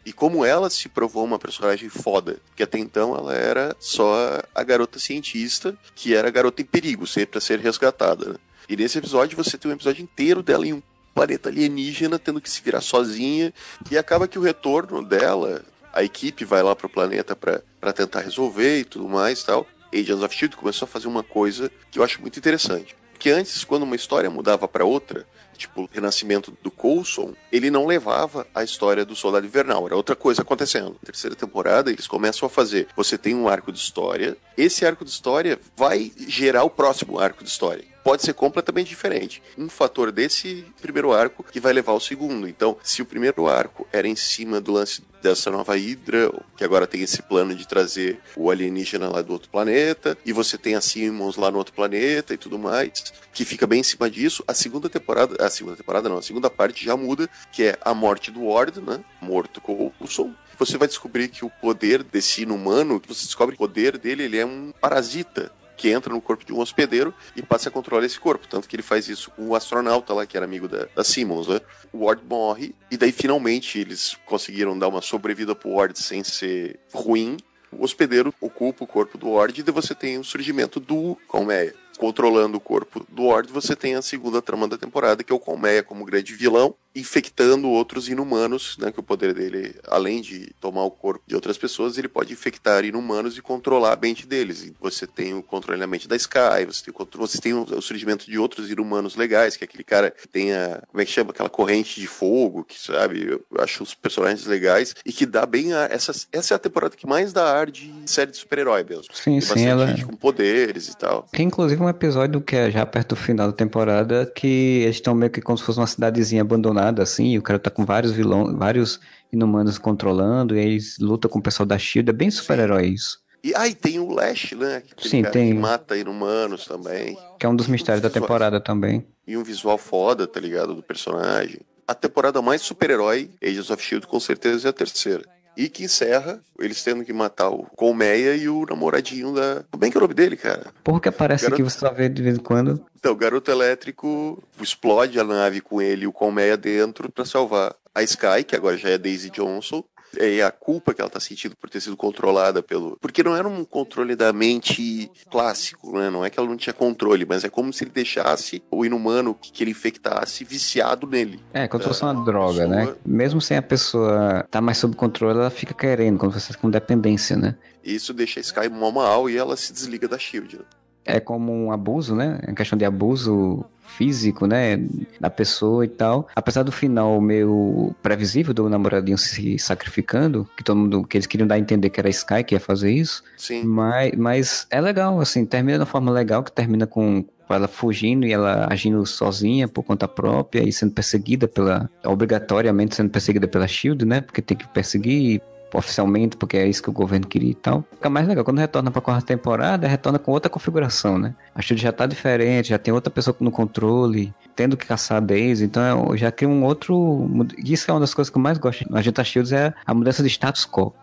E 0.06 0.12
como 0.12 0.44
ela 0.44 0.68
se 0.68 0.88
provou 0.88 1.24
uma 1.24 1.38
personagem 1.38 1.88
foda, 1.88 2.36
que 2.54 2.62
até 2.62 2.78
então 2.78 3.16
ela 3.16 3.34
era 3.34 3.74
só 3.80 4.42
a 4.54 4.62
garota 4.62 4.98
cientista, 4.98 5.74
que 5.94 6.14
era 6.14 6.28
a 6.28 6.30
garota 6.30 6.60
em 6.60 6.64
perigo, 6.64 7.06
sempre 7.06 7.32
para 7.32 7.40
ser 7.40 7.58
resgatada. 7.58 8.32
Né? 8.32 8.34
E 8.68 8.76
nesse 8.76 8.98
episódio 8.98 9.36
você 9.36 9.56
tem 9.56 9.70
um 9.70 9.74
episódio 9.74 10.02
inteiro 10.02 10.42
dela 10.42 10.66
em 10.66 10.74
um 10.74 10.82
planeta 11.14 11.48
alienígena, 11.48 12.18
tendo 12.18 12.40
que 12.40 12.50
se 12.50 12.60
virar 12.60 12.80
sozinha, 12.80 13.54
e 13.90 13.96
acaba 13.96 14.26
que 14.26 14.38
o 14.38 14.42
retorno 14.42 15.02
dela, 15.02 15.62
a 15.92 16.02
equipe 16.02 16.44
vai 16.44 16.62
lá 16.62 16.74
pro 16.74 16.88
planeta 16.88 17.36
para 17.36 17.92
tentar 17.92 18.20
resolver 18.20 18.80
e 18.80 18.84
tudo 18.84 19.08
mais 19.08 19.40
e 19.40 19.46
tal. 19.46 19.66
Agents 19.94 20.22
of 20.22 20.34
Shield 20.34 20.56
começou 20.56 20.86
a 20.86 20.88
fazer 20.88 21.06
uma 21.06 21.22
coisa 21.22 21.70
que 21.90 22.00
eu 22.00 22.02
acho 22.02 22.20
muito 22.20 22.38
interessante. 22.38 22.96
Que 23.16 23.30
antes, 23.30 23.62
quando 23.62 23.84
uma 23.84 23.94
história 23.94 24.28
mudava 24.28 24.66
para 24.66 24.84
outra, 24.84 25.24
tipo 25.56 25.82
o 25.82 25.88
renascimento 25.90 26.52
do 26.60 26.70
Coulson, 26.70 27.32
ele 27.52 27.70
não 27.70 27.86
levava 27.86 28.44
a 28.52 28.64
história 28.64 29.04
do 29.04 29.14
Soldado 29.14 29.46
Invernal, 29.46 29.86
era 29.86 29.96
outra 29.96 30.16
coisa 30.16 30.42
acontecendo. 30.42 30.90
Na 30.90 31.06
terceira 31.06 31.36
temporada, 31.36 31.92
eles 31.92 32.08
começam 32.08 32.44
a 32.44 32.50
fazer. 32.50 32.88
Você 32.96 33.16
tem 33.16 33.36
um 33.36 33.48
arco 33.48 33.70
de 33.70 33.78
história, 33.78 34.36
esse 34.58 34.84
arco 34.84 35.04
de 35.04 35.12
história 35.12 35.60
vai 35.76 36.10
gerar 36.26 36.64
o 36.64 36.70
próximo 36.70 37.20
arco 37.20 37.44
de 37.44 37.50
história 37.50 37.93
pode 38.04 38.22
ser 38.22 38.34
completamente 38.34 38.88
diferente. 38.88 39.42
Um 39.56 39.70
fator 39.70 40.12
desse 40.12 40.66
primeiro 40.80 41.12
arco 41.12 41.42
que 41.42 41.58
vai 41.58 41.72
levar 41.72 41.92
ao 41.92 42.00
segundo. 42.00 42.46
Então, 42.46 42.76
se 42.82 43.00
o 43.00 43.06
primeiro 43.06 43.48
arco 43.48 43.88
era 43.90 44.06
em 44.06 44.14
cima 44.14 44.60
do 44.60 44.72
lance 44.72 45.02
dessa 45.22 45.50
nova 45.50 45.74
Hydra, 45.74 46.30
que 46.54 46.62
agora 46.62 46.86
tem 46.86 47.00
esse 47.00 47.22
plano 47.22 47.54
de 47.54 47.66
trazer 47.66 48.20
o 48.36 48.50
alienígena 48.50 49.08
lá 49.08 49.22
do 49.22 49.32
outro 49.32 49.48
planeta, 49.48 50.18
e 50.24 50.34
você 50.34 50.58
tem 50.58 50.74
a 50.74 50.82
Simmons 50.82 51.36
lá 51.36 51.50
no 51.50 51.56
outro 51.56 51.72
planeta 51.72 52.34
e 52.34 52.36
tudo 52.36 52.58
mais, 52.58 52.92
que 53.32 53.42
fica 53.42 53.66
bem 53.66 53.80
em 53.80 53.84
cima 53.84 54.10
disso. 54.10 54.44
A 54.46 54.52
segunda 54.52 54.90
temporada, 54.90 55.42
a 55.42 55.48
segunda 55.48 55.76
temporada 55.76 56.10
não, 56.10 56.18
a 56.18 56.22
segunda 56.22 56.50
parte 56.50 56.84
já 56.84 56.94
muda, 56.94 57.28
que 57.50 57.62
é 57.62 57.78
a 57.80 57.94
morte 57.94 58.30
do 58.30 58.44
Ward, 58.44 58.82
né? 58.82 59.02
Morto 59.18 59.62
com 59.62 59.72
o 59.72 59.90
Coulson. 59.92 60.34
Você 60.58 60.76
vai 60.76 60.86
descobrir 60.86 61.28
que 61.28 61.44
o 61.44 61.50
poder 61.50 62.02
desse 62.02 62.42
inumano, 62.42 63.00
você 63.08 63.24
descobre 63.24 63.56
que 63.56 63.62
o 63.62 63.66
poder 63.66 63.96
dele, 63.96 64.24
ele 64.24 64.38
é 64.38 64.44
um 64.44 64.72
parasita 64.78 65.50
que 65.76 65.90
entra 65.90 66.12
no 66.12 66.20
corpo 66.20 66.44
de 66.44 66.52
um 66.52 66.60
hospedeiro 66.60 67.14
e 67.36 67.42
passa 67.42 67.68
a 67.68 67.72
controlar 67.72 68.04
esse 68.04 68.18
corpo. 68.18 68.46
Tanto 68.48 68.68
que 68.68 68.76
ele 68.76 68.82
faz 68.82 69.08
isso 69.08 69.30
com 69.30 69.48
o 69.48 69.54
astronauta 69.54 70.12
lá, 70.12 70.26
que 70.26 70.36
era 70.36 70.46
amigo 70.46 70.68
da, 70.68 70.86
da 70.94 71.04
Simmons, 71.04 71.48
né? 71.48 71.60
O 71.92 72.04
Ward 72.04 72.22
morre, 72.28 72.74
e 72.90 72.96
daí 72.96 73.12
finalmente 73.12 73.78
eles 73.78 74.16
conseguiram 74.26 74.78
dar 74.78 74.88
uma 74.88 75.02
sobrevida 75.02 75.54
pro 75.54 75.70
Ward 75.70 75.98
sem 75.98 76.22
ser 76.24 76.78
ruim. 76.92 77.36
O 77.70 77.84
hospedeiro 77.84 78.32
ocupa 78.40 78.84
o 78.84 78.86
corpo 78.86 79.18
do 79.18 79.30
Ward 79.30 79.58
e 79.58 79.62
daí 79.62 79.74
você 79.74 79.94
tem 79.94 80.18
o 80.18 80.24
surgimento 80.24 80.78
do 80.78 81.18
Colmeia 81.26 81.74
controlando 81.98 82.58
o 82.58 82.60
corpo 82.60 83.04
do 83.08 83.26
Ward, 83.26 83.52
você 83.52 83.74
tem 83.74 83.94
a 83.94 84.02
segunda 84.02 84.42
trama 84.42 84.68
da 84.68 84.76
temporada, 84.76 85.22
que 85.22 85.32
é 85.32 85.34
o 85.34 85.38
Colmeia 85.38 85.82
como 85.82 86.04
grande 86.04 86.34
vilão, 86.34 86.74
infectando 86.94 87.68
outros 87.68 88.08
inumanos, 88.08 88.76
né, 88.78 88.92
que 88.92 89.00
o 89.00 89.02
poder 89.02 89.34
dele, 89.34 89.74
além 89.88 90.20
de 90.20 90.52
tomar 90.60 90.84
o 90.84 90.90
corpo 90.90 91.24
de 91.26 91.34
outras 91.34 91.58
pessoas, 91.58 91.98
ele 91.98 92.06
pode 92.06 92.32
infectar 92.32 92.84
inumanos 92.84 93.36
e 93.36 93.42
controlar 93.42 93.94
a 93.94 93.96
mente 93.96 94.26
deles. 94.26 94.62
E 94.62 94.74
você 94.80 95.06
tem 95.06 95.34
o 95.34 95.42
controle 95.42 95.80
da 95.80 95.86
mente 95.86 96.06
da 96.06 96.14
Sky, 96.14 96.64
você 96.66 96.84
tem, 96.84 96.94
o, 96.96 97.08
você 97.18 97.40
tem 97.40 97.52
o 97.52 97.82
surgimento 97.82 98.30
de 98.30 98.38
outros 98.38 98.70
inumanos 98.70 99.16
legais, 99.16 99.56
que 99.56 99.64
é 99.64 99.66
aquele 99.66 99.82
cara 99.82 100.10
que 100.10 100.28
tem 100.28 100.52
a, 100.52 100.82
como 100.86 101.00
é 101.00 101.04
que 101.04 101.10
chama, 101.10 101.32
aquela 101.32 101.48
corrente 101.48 102.00
de 102.00 102.06
fogo, 102.06 102.62
que 102.64 102.80
sabe, 102.80 103.28
eu 103.28 103.44
acho 103.58 103.82
os 103.82 103.94
personagens 103.94 104.46
legais, 104.46 104.94
e 105.04 105.12
que 105.12 105.26
dá 105.26 105.44
bem 105.44 105.72
a, 105.72 105.88
essa, 105.90 106.12
essa 106.32 106.54
é 106.54 106.56
a 106.56 106.60
temporada 106.60 106.94
que 106.94 107.06
mais 107.06 107.32
dá 107.32 107.52
ar 107.52 107.70
de 107.70 107.92
série 108.06 108.30
de 108.30 108.36
super-herói 108.36 108.84
mesmo. 108.84 109.12
Sim, 109.12 109.40
tem 109.40 109.40
sim, 109.40 109.66
ela... 109.66 109.88
gente 109.88 110.06
com 110.06 110.14
poderes 110.14 110.88
e 110.88 110.96
tal. 110.96 111.26
Tem 111.32 111.46
inclusive 111.46 111.82
um 111.84 111.88
episódio 111.88 112.40
que 112.40 112.56
é 112.56 112.70
já 112.70 112.86
perto 112.86 113.10
do 113.10 113.16
final 113.16 113.48
da 113.48 113.52
temporada, 113.52 114.30
que 114.34 114.82
eles 114.82 114.96
estão 114.96 115.14
meio 115.14 115.30
que 115.30 115.40
como 115.40 115.58
se 115.58 115.64
fosse 115.64 115.78
uma 115.78 115.86
cidadezinha 115.86 116.42
abandonada 116.42 116.84
nada, 116.84 117.02
assim, 117.02 117.32
e 117.32 117.38
o 117.38 117.42
cara 117.42 117.58
tá 117.58 117.70
com 117.70 117.84
vários 117.84 118.12
vilões, 118.12 118.56
vários 118.56 119.00
inumanos 119.32 119.78
controlando, 119.78 120.56
e 120.56 120.60
eles 120.60 120.98
lutam 120.98 121.30
com 121.30 121.38
o 121.38 121.42
pessoal 121.42 121.66
da 121.66 121.78
Shield, 121.78 122.10
é 122.10 122.12
bem 122.12 122.30
super-herói 122.30 122.88
isso. 122.88 123.22
E 123.42 123.54
aí 123.54 123.74
tem 123.74 123.98
o 123.98 124.10
Lash, 124.10 124.52
né? 124.52 124.76
Aquele 124.76 125.08
Sim, 125.08 125.22
tem. 125.24 125.52
Que 125.52 125.58
mata 125.58 125.96
inumanos 125.96 126.64
também. 126.64 127.18
Que 127.38 127.44
é 127.44 127.48
um 127.48 127.54
dos 127.54 127.66
mistérios 127.66 128.00
da 128.00 128.08
temporada 128.08 128.58
também. 128.58 129.06
E 129.26 129.36
um 129.36 129.44
visual 129.44 129.76
foda, 129.76 130.26
tá 130.26 130.40
ligado? 130.40 130.74
Do 130.74 130.82
personagem. 130.82 131.60
A 131.86 131.94
temporada 131.94 132.40
mais 132.40 132.62
super-herói, 132.62 133.30
Agents 133.42 133.68
of 133.68 133.82
Shield, 133.82 134.06
com 134.06 134.18
certeza 134.18 134.68
é 134.68 134.70
a 134.70 134.72
terceira. 134.72 135.24
E 135.56 135.68
que 135.68 135.84
encerra 135.84 136.40
eles 136.58 136.82
tendo 136.82 137.04
que 137.04 137.12
matar 137.12 137.48
o 137.48 137.64
Colmeia 137.76 138.34
e 138.34 138.48
o 138.48 138.66
namoradinho 138.66 139.32
da. 139.32 139.64
Como 139.70 139.84
é 139.84 139.90
que 139.90 139.96
é 139.96 139.98
o 139.98 140.02
nome 140.02 140.14
dele, 140.14 140.36
cara? 140.36 140.72
Porra, 140.82 141.00
que 141.00 141.08
aparece 141.08 141.44
garoto... 141.44 141.62
aqui, 141.62 141.70
você 141.70 141.78
só 141.78 141.92
vê 141.92 142.08
de 142.08 142.22
vez 142.22 142.36
em 142.36 142.42
quando. 142.42 142.84
Então, 142.98 143.12
o 143.12 143.16
garoto 143.16 143.50
elétrico 143.50 144.42
explode 144.60 145.18
a 145.20 145.24
nave 145.24 145.60
com 145.60 145.80
ele 145.80 146.04
e 146.04 146.06
o 146.06 146.12
Colmeia 146.12 146.56
dentro 146.56 147.10
para 147.10 147.24
salvar 147.24 147.74
a 147.94 148.02
Sky, 148.02 148.42
que 148.46 148.56
agora 148.56 148.76
já 148.76 148.90
é 148.90 148.98
Daisy 148.98 149.30
Johnson, 149.30 149.84
é 150.18 150.42
a 150.42 150.50
culpa 150.50 150.94
que 150.94 151.00
ela 151.00 151.10
tá 151.10 151.20
sentindo 151.20 151.56
por 151.56 151.68
ter 151.70 151.80
sido 151.80 151.96
controlada 151.96 152.62
pelo. 152.62 152.96
Porque 153.00 153.22
não 153.22 153.36
era 153.36 153.48
um 153.48 153.64
controle 153.64 154.16
da 154.16 154.32
mente 154.32 155.10
clássico, 155.30 155.96
né? 155.98 156.10
Não 156.10 156.24
é 156.24 156.30
que 156.30 156.38
ela 156.38 156.48
não 156.48 156.56
tinha 156.56 156.72
controle, 156.72 157.24
mas 157.24 157.44
é 157.44 157.48
como 157.48 157.72
se 157.72 157.84
ele 157.84 157.90
deixasse 157.90 158.62
o 158.70 158.84
inumano 158.84 159.34
que 159.34 159.62
ele 159.62 159.70
infectasse 159.70 160.44
viciado 160.44 161.06
nele. 161.06 161.40
É, 161.52 161.68
como 161.68 161.82
se 161.82 161.88
fosse 161.88 162.02
uma 162.02 162.24
droga, 162.24 162.66
né? 162.66 162.78
pessoa... 162.78 162.94
né? 162.94 163.00
Mesmo 163.04 163.40
sem 163.40 163.56
a 163.56 163.62
pessoa 163.62 164.46
tá 164.50 164.60
mais 164.60 164.78
sob 164.78 164.96
controle, 164.96 165.38
ela 165.38 165.50
fica 165.50 165.74
querendo, 165.74 166.18
quando 166.18 166.32
você 166.32 166.54
com 166.54 166.70
dependência, 166.70 167.36
né? 167.36 167.56
Isso 167.82 168.14
deixa 168.14 168.40
a 168.40 168.42
Sky 168.42 168.68
mal 168.68 169.28
e 169.28 169.36
ela 169.36 169.56
se 169.56 169.72
desliga 169.72 170.08
da 170.08 170.18
Shield. 170.18 170.56
Né? 170.56 170.64
é 171.04 171.20
como 171.20 171.52
um 171.52 171.70
abuso, 171.70 172.14
né? 172.14 172.40
É 172.42 172.52
questão 172.54 172.78
de 172.78 172.84
abuso 172.84 173.64
físico, 173.86 174.46
né? 174.46 174.78
Da 175.20 175.30
pessoa 175.30 175.84
e 175.84 175.88
tal. 175.88 176.28
Apesar 176.34 176.62
do 176.62 176.72
final 176.72 177.20
meio 177.20 177.94
previsível 178.02 178.52
do 178.52 178.68
namoradinho 178.68 179.18
se 179.18 179.58
sacrificando, 179.58 180.48
que 180.56 180.64
todo 180.64 180.76
mundo, 180.76 181.04
que 181.04 181.16
eles 181.16 181.26
queriam 181.26 181.46
dar 181.46 181.56
a 181.56 181.58
entender 181.58 181.90
que 181.90 182.00
era 182.00 182.08
Sky 182.08 182.42
que 182.44 182.54
ia 182.54 182.60
fazer 182.60 182.90
isso. 182.90 183.22
Sim. 183.36 183.64
Mas, 183.64 184.12
mas 184.16 184.66
é 184.70 184.80
legal, 184.80 185.20
assim, 185.20 185.44
termina 185.44 185.78
de 185.78 185.82
uma 185.82 185.86
forma 185.86 186.10
legal, 186.10 186.42
que 186.42 186.52
termina 186.52 186.86
com 186.86 187.24
ela 187.48 187.68
fugindo 187.68 188.26
e 188.26 188.32
ela 188.32 188.66
agindo 188.70 189.04
sozinha 189.04 189.68
por 189.68 189.82
conta 189.82 190.08
própria 190.08 190.66
e 190.66 190.72
sendo 190.72 190.92
perseguida 190.92 191.46
pela 191.46 191.90
obrigatoriamente 192.04 192.96
sendo 192.96 193.10
perseguida 193.10 193.46
pela 193.46 193.68
Shield, 193.68 194.04
né? 194.04 194.20
Porque 194.20 194.40
tem 194.40 194.56
que 194.56 194.66
perseguir 194.68 195.42
oficialmente, 195.74 196.36
porque 196.36 196.56
é 196.56 196.66
isso 196.66 196.82
que 196.82 196.90
o 196.90 196.92
governo 196.92 197.26
queria 197.26 197.50
e 197.50 197.54
tal. 197.54 197.84
Fica 197.92 198.08
mais 198.08 198.26
legal. 198.26 198.44
Quando 198.44 198.58
retorna 198.58 198.90
pra 198.90 199.00
quarta 199.00 199.26
temporada, 199.26 199.86
retorna 199.88 200.18
com 200.18 200.32
outra 200.32 200.48
configuração, 200.48 201.18
né? 201.18 201.34
A 201.54 201.60
Shield 201.60 201.82
já 201.82 201.92
tá 201.92 202.06
diferente, 202.06 202.68
já 202.68 202.78
tem 202.78 202.94
outra 202.94 203.10
pessoa 203.10 203.36
no 203.40 203.50
controle, 203.50 204.32
tendo 204.54 204.76
que 204.76 204.86
caçar 204.86 205.18
a 205.18 205.20
Daisy, 205.20 205.64
então 205.64 206.16
já 206.16 206.30
cria 206.30 206.48
um 206.48 206.64
outro. 206.64 207.28
Isso 207.58 207.90
é 207.90 207.94
uma 207.94 208.00
das 208.00 208.14
coisas 208.14 208.30
que 208.30 208.38
eu 208.38 208.42
mais 208.42 208.58
gosto. 208.58 208.84
A 208.94 209.02
gente 209.02 209.24
Shields 209.24 209.52
é 209.52 209.72
a 209.86 209.94
mudança 209.94 210.22
de 210.22 210.28
status 210.28 210.66
quo 210.66 210.94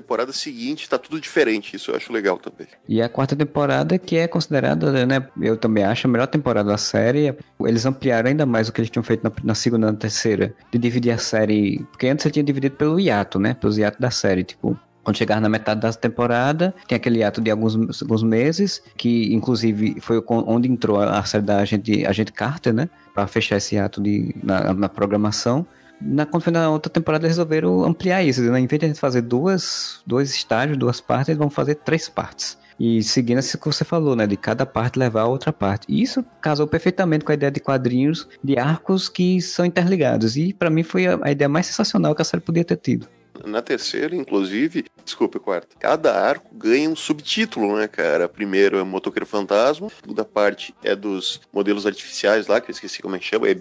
temporada 0.00 0.32
seguinte 0.32 0.88
tá 0.88 0.96
tudo 0.96 1.20
diferente, 1.20 1.74
isso 1.74 1.90
eu 1.90 1.96
acho 1.96 2.12
legal 2.12 2.38
também. 2.38 2.66
E 2.88 3.02
a 3.02 3.08
quarta 3.08 3.34
temporada, 3.34 3.98
que 3.98 4.16
é 4.16 4.28
considerada, 4.28 5.04
né, 5.04 5.26
eu 5.40 5.56
também 5.56 5.84
acho 5.84 6.06
a 6.06 6.10
melhor 6.10 6.26
temporada 6.26 6.68
da 6.68 6.78
série, 6.78 7.34
eles 7.60 7.84
ampliaram 7.84 8.28
ainda 8.28 8.46
mais 8.46 8.68
o 8.68 8.72
que 8.72 8.80
eles 8.80 8.90
tinham 8.90 9.02
feito 9.02 9.24
na, 9.24 9.32
na 9.42 9.54
segunda 9.54 9.88
e 9.88 9.90
na 9.92 9.96
terceira, 9.96 10.54
de 10.70 10.78
dividir 10.78 11.10
a 11.10 11.18
série, 11.18 11.84
porque 11.90 12.06
antes 12.06 12.22
você 12.22 12.30
tinha 12.30 12.44
dividido 12.44 12.76
pelo 12.76 13.00
hiato, 13.00 13.38
né, 13.38 13.54
pelos 13.54 13.76
hiatos 13.76 14.00
da 14.00 14.10
série, 14.10 14.44
tipo, 14.44 14.78
quando 15.08 15.16
chegar 15.16 15.40
na 15.40 15.48
metade 15.48 15.80
da 15.80 15.90
temporada, 15.90 16.74
tem 16.86 16.94
aquele 16.94 17.24
ato 17.24 17.40
de 17.40 17.50
alguns, 17.50 18.02
alguns 18.02 18.22
meses, 18.22 18.82
que 18.94 19.34
inclusive 19.34 19.96
foi 20.02 20.22
onde 20.28 20.70
entrou 20.70 21.00
a 21.00 21.24
série 21.24 21.44
da 21.44 21.60
Agente, 21.60 22.04
Agente 22.04 22.30
Carter, 22.30 22.74
né? 22.74 22.90
Pra 23.14 23.26
fechar 23.26 23.56
esse 23.56 23.78
ato 23.78 24.02
de, 24.02 24.34
na, 24.42 24.74
na 24.74 24.86
programação. 24.86 25.66
Na, 26.00 26.70
outra 26.70 26.92
temporada, 26.92 27.26
eles 27.26 27.36
resolveram 27.36 27.84
ampliar 27.84 28.22
isso. 28.22 28.42
Né? 28.42 28.60
Em 28.60 28.66
vez 28.66 28.78
de 28.78 28.86
a 28.86 28.88
gente 28.88 29.00
fazer 29.00 29.22
duas, 29.22 30.00
dois 30.06 30.30
estágios, 30.30 30.78
duas 30.78 31.00
partes, 31.00 31.30
eles 31.30 31.38
vão 31.38 31.50
fazer 31.50 31.76
três 31.76 32.08
partes. 32.08 32.56
E 32.78 33.02
seguindo 33.02 33.40
isso 33.40 33.58
que 33.58 33.66
você 33.66 33.84
falou, 33.84 34.14
né? 34.14 34.24
De 34.24 34.36
cada 34.36 34.64
parte 34.64 34.98
levar 34.98 35.22
a 35.22 35.26
outra 35.26 35.52
parte. 35.52 35.84
E 35.88 36.00
isso 36.00 36.24
casou 36.40 36.66
perfeitamente 36.66 37.24
com 37.24 37.32
a 37.32 37.34
ideia 37.34 37.50
de 37.50 37.58
quadrinhos, 37.58 38.28
de 38.42 38.56
arcos 38.56 39.08
que 39.08 39.40
são 39.42 39.64
interligados. 39.64 40.36
E 40.36 40.52
para 40.52 40.70
mim 40.70 40.84
foi 40.84 41.06
a 41.06 41.30
ideia 41.32 41.48
mais 41.48 41.66
sensacional 41.66 42.14
que 42.14 42.22
a 42.22 42.24
série 42.24 42.40
podia 42.40 42.64
ter 42.64 42.76
tido. 42.76 43.08
Na 43.46 43.62
terceira, 43.62 44.14
inclusive, 44.14 44.84
desculpe, 45.04 45.38
quarta, 45.38 45.68
cada 45.78 46.14
arco 46.20 46.54
ganha 46.54 46.88
um 46.88 46.96
subtítulo, 46.96 47.76
né, 47.76 47.88
cara? 47.88 48.28
Primeiro 48.28 48.78
é 48.78 48.82
Motoqueiro 48.82 49.26
Fantasma, 49.26 49.88
segunda 50.00 50.24
parte 50.24 50.74
é 50.82 50.94
dos 50.94 51.40
modelos 51.52 51.86
artificiais 51.86 52.46
lá, 52.46 52.60
que 52.60 52.70
eu 52.70 52.72
esqueci 52.72 53.00
como 53.02 53.16
é 53.16 53.18
que 53.18 53.24
chama, 53.24 53.48
é 53.48 53.54